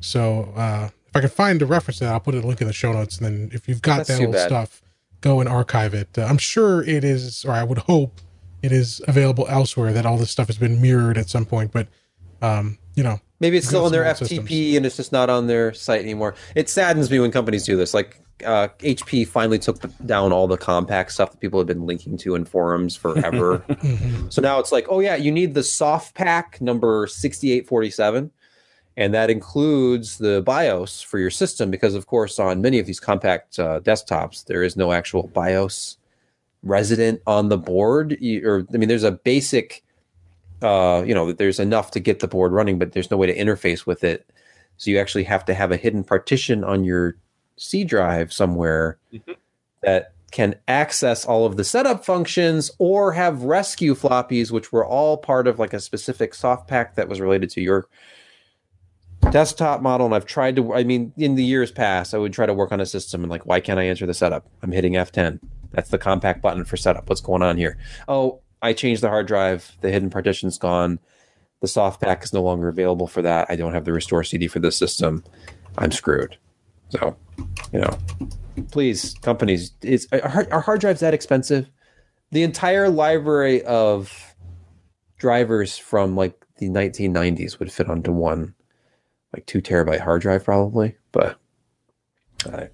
So 0.00 0.52
uh, 0.56 0.88
if 1.08 1.16
I 1.16 1.20
can 1.20 1.28
find 1.28 1.60
a 1.62 1.66
reference 1.66 1.98
to 1.98 2.04
that, 2.04 2.12
I'll 2.12 2.20
put 2.20 2.34
a 2.34 2.40
link 2.40 2.60
in 2.60 2.66
the 2.66 2.72
show 2.72 2.92
notes. 2.92 3.18
And 3.18 3.26
then 3.26 3.50
if 3.52 3.68
you've 3.68 3.82
got 3.82 3.98
That's 3.98 4.18
that 4.18 4.24
old 4.24 4.32
bad. 4.32 4.46
stuff, 4.46 4.82
go 5.22 5.40
and 5.40 5.48
archive 5.48 5.94
it. 5.94 6.18
Uh, 6.18 6.24
I'm 6.24 6.36
sure 6.38 6.82
it 6.82 7.02
is, 7.02 7.44
or 7.46 7.52
I 7.52 7.64
would 7.64 7.78
hope 7.78 8.20
it 8.62 8.70
is 8.72 9.00
available 9.08 9.46
elsewhere. 9.48 9.92
That 9.94 10.04
all 10.04 10.18
this 10.18 10.30
stuff 10.30 10.48
has 10.48 10.58
been 10.58 10.82
mirrored 10.82 11.16
at 11.16 11.30
some 11.30 11.46
point, 11.46 11.72
but 11.72 11.88
um, 12.42 12.78
you 12.94 13.02
know, 13.02 13.20
Maybe 13.40 13.56
it's 13.56 13.66
still 13.66 13.86
on 13.86 13.92
their 13.92 14.04
FTP 14.04 14.18
systems. 14.28 14.76
and 14.76 14.86
it's 14.86 14.96
just 14.96 15.10
not 15.12 15.30
on 15.30 15.46
their 15.46 15.72
site 15.72 16.00
anymore. 16.02 16.34
It 16.54 16.68
saddens 16.68 17.10
me 17.10 17.18
when 17.18 17.32
companies 17.32 17.64
do 17.64 17.76
this. 17.76 17.92
Like 17.94 18.20
uh, 18.44 18.68
HP 18.78 19.26
finally 19.26 19.58
took 19.58 19.80
the, 19.80 19.88
down 20.06 20.32
all 20.32 20.46
the 20.46 20.58
Compaq 20.58 21.10
stuff 21.10 21.32
that 21.32 21.40
people 21.40 21.58
have 21.58 21.66
been 21.66 21.86
linking 21.86 22.16
to 22.18 22.34
in 22.34 22.44
forums 22.44 22.94
forever. 22.94 23.64
mhm. 23.68 24.32
so 24.32 24.40
now 24.42 24.60
it's 24.60 24.70
like, 24.70 24.86
oh 24.88 25.00
yeah, 25.00 25.16
you 25.16 25.32
need 25.32 25.54
the 25.54 25.60
SoftPaq 25.60 26.60
number 26.60 27.06
6847. 27.08 28.30
And 28.96 29.14
that 29.14 29.30
includes 29.30 30.18
the 30.18 30.42
BIOS 30.42 31.00
for 31.00 31.18
your 31.18 31.30
system 31.30 31.70
because, 31.70 31.94
of 31.94 32.06
course, 32.06 32.38
on 32.38 32.60
many 32.60 32.78
of 32.78 32.86
these 32.86 33.00
Compaq 33.00 33.58
uh, 33.58 33.80
desktops, 33.80 34.44
there 34.44 34.62
is 34.62 34.76
no 34.76 34.92
actual 34.92 35.28
BIOS 35.28 35.96
resident 36.62 37.22
on 37.26 37.48
the 37.48 37.58
board. 37.58 38.16
You, 38.20 38.46
or 38.46 38.66
I 38.72 38.76
mean, 38.76 38.88
there's 38.88 39.02
a 39.02 39.12
basic, 39.12 39.82
uh, 40.60 41.02
you 41.06 41.14
know, 41.14 41.32
there's 41.32 41.58
enough 41.58 41.90
to 41.92 42.00
get 42.00 42.20
the 42.20 42.28
board 42.28 42.52
running, 42.52 42.78
but 42.78 42.92
there's 42.92 43.10
no 43.10 43.16
way 43.16 43.26
to 43.26 43.36
interface 43.36 43.86
with 43.86 44.04
it. 44.04 44.28
So 44.76 44.90
you 44.90 44.98
actually 44.98 45.24
have 45.24 45.44
to 45.46 45.54
have 45.54 45.72
a 45.72 45.76
hidden 45.76 46.04
partition 46.04 46.62
on 46.62 46.84
your 46.84 47.16
C 47.56 47.84
drive 47.84 48.32
somewhere 48.32 48.98
Mhm. 49.12 49.36
that 49.82 50.12
can 50.32 50.54
access 50.66 51.24
all 51.24 51.44
of 51.46 51.56
the 51.56 51.64
setup 51.64 52.04
functions 52.04 52.70
or 52.78 53.12
have 53.12 53.42
rescue 53.42 53.94
floppies, 53.94 54.50
which 54.50 54.72
were 54.72 54.84
all 54.84 55.16
part 55.18 55.46
of 55.46 55.58
like 55.58 55.74
a 55.74 55.80
specific 55.80 56.32
SoftPaq 56.32 56.94
that 56.94 57.08
was 57.08 57.20
related 57.20 57.50
to 57.50 57.60
your 57.60 57.86
desktop 59.30 59.80
model. 59.80 60.06
And 60.06 60.14
I've 60.14 60.26
tried 60.26 60.56
to, 60.56 60.74
I 60.74 60.84
mean, 60.84 61.12
in 61.16 61.34
the 61.34 61.44
years 61.44 61.70
past, 61.70 62.14
I 62.14 62.18
would 62.18 62.32
try 62.32 62.46
to 62.46 62.54
work 62.54 62.72
on 62.72 62.80
a 62.80 62.86
system 62.86 63.22
and 63.22 63.30
like, 63.30 63.46
why 63.46 63.60
can't 63.60 63.78
I 63.78 63.86
enter 63.86 64.06
the 64.06 64.14
setup? 64.14 64.46
I'm 64.62 64.72
hitting 64.72 64.94
F10. 64.94 65.40
That's 65.72 65.90
the 65.90 65.98
Compaq 65.98 66.40
button 66.40 66.64
for 66.64 66.76
setup. 66.76 67.08
What's 67.08 67.20
going 67.20 67.42
on 67.42 67.56
here? 67.56 67.78
Oh, 68.08 68.40
I 68.60 68.72
changed 68.72 69.02
the 69.02 69.08
hard 69.08 69.26
drive. 69.26 69.76
The 69.80 69.90
hidden 69.90 70.10
partition's 70.10 70.58
gone. 70.58 70.98
The 71.60 71.66
SoftPaq 71.66 72.24
is 72.24 72.32
no 72.32 72.42
longer 72.42 72.68
available 72.68 73.06
for 73.06 73.22
that. 73.22 73.46
I 73.48 73.56
don't 73.56 73.72
have 73.72 73.84
the 73.84 73.92
restore 73.92 74.24
CD 74.24 74.48
for 74.48 74.58
this 74.58 74.76
system. 74.76 75.24
I'm 75.78 75.92
screwed. 75.92 76.36
So, 76.90 77.16
you 77.72 77.80
know, 77.80 77.98
please, 78.70 79.14
companies, 79.22 79.72
is 79.80 80.06
are, 80.12 80.46
are 80.50 80.60
hard 80.60 80.80
drives 80.80 81.00
that 81.00 81.14
expensive? 81.14 81.68
The 82.32 82.42
entire 82.42 82.88
library 82.88 83.62
of 83.62 84.34
drivers 85.18 85.78
from 85.78 86.16
like 86.16 86.44
the 86.58 86.68
1990s 86.68 87.58
would 87.58 87.72
fit 87.72 87.88
onto 87.88 88.12
one, 88.12 88.54
like 89.32 89.46
two 89.46 89.60
terabyte 89.62 90.00
hard 90.00 90.22
drive, 90.22 90.44
probably. 90.44 90.96
But 91.12 91.38
uh, 92.52 92.66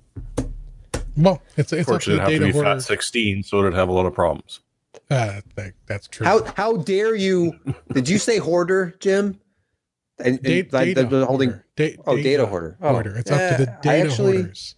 well, 1.17 1.43
it's 1.57 1.73
it's 1.73 1.89
up 1.89 2.01
to 2.01 2.11
Fortunately, 2.11 2.17
the 2.17 2.23
it'd 2.23 2.33
have 2.33 2.41
to 2.41 2.47
be 2.47 2.53
hoarder. 2.53 2.81
fat 2.81 2.87
16, 2.87 3.43
so 3.43 3.59
it'd 3.61 3.75
have 3.75 3.89
a 3.89 3.93
lot 3.93 4.07
of 4.07 4.15
problems. 4.15 4.61
Uh, 5.11 5.41
that, 5.55 5.73
that's 5.87 6.09
true. 6.09 6.27
how 6.27 6.45
how 6.57 6.77
dare 6.77 7.15
you? 7.15 7.59
Did 7.93 8.09
you 8.09 8.19
say 8.19 8.39
hoarder, 8.39 8.95
Jim? 9.01 9.39
And, 10.19 10.43
Da- 10.43 10.61
and 10.61 10.73
like, 10.73 10.85
data 10.87 11.05
the- 11.05 11.19
the 11.21 11.27
holding. 11.27 11.61
Da- 11.77 11.97
oh 12.07 12.17
data 12.17 12.47
hoarder. 12.47 12.77
Oh, 12.81 12.91
hoarder. 12.91 13.17
It's 13.17 13.31
up 13.31 13.57
to 13.57 13.65
the 13.65 13.77
data 13.83 14.09
actually- 14.11 14.37
hoarders. 14.39 14.75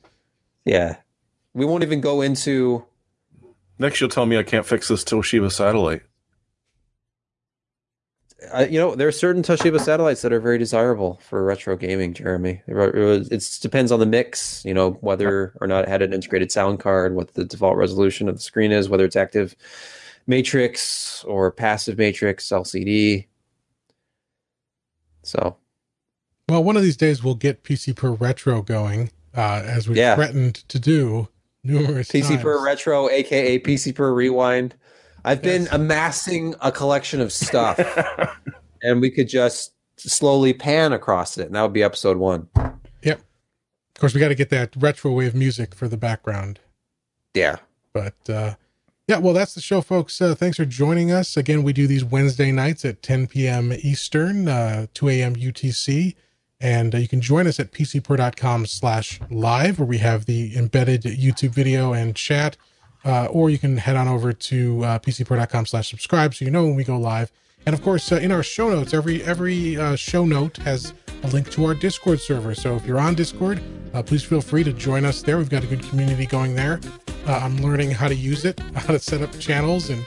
Yeah, 0.66 0.96
we 1.54 1.64
won't 1.64 1.82
even 1.82 2.00
go 2.02 2.20
into. 2.20 2.84
Next, 3.78 3.98
you'll 4.00 4.10
tell 4.10 4.26
me 4.26 4.36
I 4.36 4.42
can't 4.42 4.66
fix 4.66 4.88
this 4.88 5.02
Toshiba 5.04 5.50
satellite. 5.50 6.02
You 8.68 8.78
know, 8.78 8.94
there 8.94 9.08
are 9.08 9.12
certain 9.12 9.42
Toshiba 9.42 9.80
satellites 9.80 10.22
that 10.22 10.32
are 10.32 10.40
very 10.40 10.58
desirable 10.58 11.20
for 11.22 11.44
retro 11.44 11.76
gaming, 11.76 12.14
Jeremy. 12.14 12.62
It 12.66 13.58
depends 13.60 13.92
on 13.92 14.00
the 14.00 14.06
mix, 14.06 14.64
you 14.64 14.74
know, 14.74 14.92
whether 15.00 15.52
or 15.60 15.66
not 15.66 15.84
it 15.84 15.88
had 15.88 16.02
an 16.02 16.12
integrated 16.12 16.50
sound 16.50 16.80
card, 16.80 17.14
what 17.14 17.34
the 17.34 17.44
default 17.44 17.76
resolution 17.76 18.28
of 18.28 18.36
the 18.36 18.40
screen 18.40 18.72
is, 18.72 18.88
whether 18.88 19.04
it's 19.04 19.16
active 19.16 19.56
matrix 20.26 21.24
or 21.24 21.50
passive 21.50 21.98
matrix 21.98 22.48
LCD. 22.48 23.26
So, 25.22 25.56
well, 26.48 26.64
one 26.64 26.76
of 26.76 26.82
these 26.82 26.96
days 26.96 27.22
we'll 27.22 27.34
get 27.34 27.62
PC 27.62 27.94
Per 27.94 28.12
Retro 28.12 28.62
going, 28.62 29.10
uh, 29.36 29.62
as 29.64 29.88
we 29.88 29.96
yeah. 29.96 30.14
threatened 30.14 30.56
to 30.68 30.78
do 30.78 31.28
numerous 31.62 32.08
PC 32.08 32.28
times. 32.28 32.42
Per 32.42 32.64
Retro, 32.64 33.08
aka 33.10 33.58
PC 33.58 33.94
Per 33.94 34.12
Rewind. 34.12 34.74
I've 35.24 35.44
yes. 35.44 35.68
been 35.68 35.74
amassing 35.80 36.54
a 36.60 36.72
collection 36.72 37.20
of 37.20 37.32
stuff, 37.32 37.78
and 38.82 39.00
we 39.00 39.10
could 39.10 39.28
just 39.28 39.72
slowly 39.96 40.52
pan 40.52 40.92
across 40.92 41.38
it, 41.38 41.46
and 41.46 41.54
that 41.54 41.62
would 41.62 41.72
be 41.72 41.82
episode 41.82 42.16
one. 42.16 42.48
Yep. 43.02 43.18
Of 43.18 44.00
course, 44.00 44.14
we 44.14 44.20
got 44.20 44.28
to 44.28 44.34
get 44.34 44.50
that 44.50 44.74
retro 44.76 45.12
wave 45.12 45.34
music 45.34 45.74
for 45.74 45.88
the 45.88 45.96
background. 45.96 46.60
Yeah. 47.34 47.56
But 47.92 48.28
uh, 48.28 48.54
yeah, 49.10 49.18
well, 49.18 49.34
that's 49.34 49.54
the 49.54 49.60
show, 49.60 49.80
folks. 49.80 50.20
Uh, 50.20 50.34
thanks 50.34 50.56
for 50.56 50.64
joining 50.64 51.10
us. 51.10 51.36
Again, 51.36 51.62
we 51.62 51.72
do 51.72 51.86
these 51.86 52.04
Wednesday 52.04 52.52
nights 52.52 52.84
at 52.84 53.02
10 53.02 53.26
p.m. 53.26 53.72
Eastern, 53.72 54.48
uh, 54.48 54.86
2 54.94 55.08
a.m. 55.08 55.34
UTC. 55.34 56.14
And 56.60 56.94
uh, 56.94 56.98
you 56.98 57.08
can 57.08 57.20
join 57.20 57.46
us 57.46 57.58
at 57.58 57.72
pcper.com 57.72 58.66
slash 58.66 59.18
live, 59.30 59.78
where 59.78 59.86
we 59.86 59.98
have 59.98 60.26
the 60.26 60.56
embedded 60.56 61.02
YouTube 61.02 61.50
video 61.50 61.92
and 61.92 62.14
chat 62.14 62.56
uh, 63.04 63.26
or 63.26 63.50
you 63.50 63.58
can 63.58 63.76
head 63.76 63.96
on 63.96 64.08
over 64.08 64.32
to 64.32 64.84
uh, 64.84 64.98
pcper.com 64.98 65.66
slash 65.66 65.90
subscribe 65.90 66.34
so 66.34 66.44
you 66.44 66.50
know 66.50 66.64
when 66.64 66.76
we 66.76 66.84
go 66.84 66.98
live. 66.98 67.30
And 67.66 67.74
of 67.74 67.82
course, 67.82 68.10
uh, 68.10 68.16
in 68.16 68.32
our 68.32 68.42
show 68.42 68.70
notes, 68.70 68.94
every 68.94 69.22
every 69.22 69.76
uh, 69.76 69.96
show 69.96 70.24
note 70.24 70.56
has 70.58 70.94
a 71.22 71.28
link 71.28 71.50
to 71.52 71.66
our 71.66 71.74
Discord 71.74 72.20
server. 72.20 72.54
So 72.54 72.76
if 72.76 72.86
you're 72.86 72.98
on 73.00 73.14
Discord, 73.14 73.60
uh, 73.92 74.02
please 74.02 74.24
feel 74.24 74.40
free 74.40 74.64
to 74.64 74.72
join 74.72 75.04
us 75.04 75.22
there. 75.22 75.36
We've 75.36 75.50
got 75.50 75.64
a 75.64 75.66
good 75.66 75.82
community 75.82 76.26
going 76.26 76.54
there. 76.54 76.80
Uh, 77.26 77.40
I'm 77.42 77.58
learning 77.58 77.90
how 77.90 78.08
to 78.08 78.14
use 78.14 78.44
it, 78.44 78.58
how 78.74 78.92
to 78.92 78.98
set 78.98 79.20
up 79.20 79.38
channels 79.38 79.90
and 79.90 80.04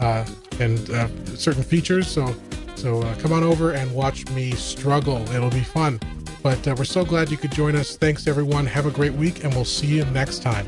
uh, 0.00 0.24
and 0.60 0.90
uh, 0.90 1.08
certain 1.36 1.62
features. 1.62 2.08
So 2.08 2.34
so 2.74 3.02
come 3.16 3.32
on 3.32 3.42
over 3.42 3.72
and 3.72 3.94
watch 3.94 4.28
me 4.30 4.52
struggle. 4.52 5.18
It'll 5.30 5.50
be 5.50 5.60
fun. 5.60 6.00
But 6.42 6.66
we're 6.66 6.84
so 6.84 7.06
glad 7.06 7.30
you 7.30 7.38
could 7.38 7.52
join 7.52 7.74
us. 7.74 7.96
Thanks 7.96 8.26
everyone. 8.26 8.66
Have 8.66 8.84
a 8.84 8.90
great 8.90 9.14
week, 9.14 9.44
and 9.44 9.54
we'll 9.54 9.64
see 9.64 9.86
you 9.86 10.04
next 10.06 10.42
time. 10.42 10.66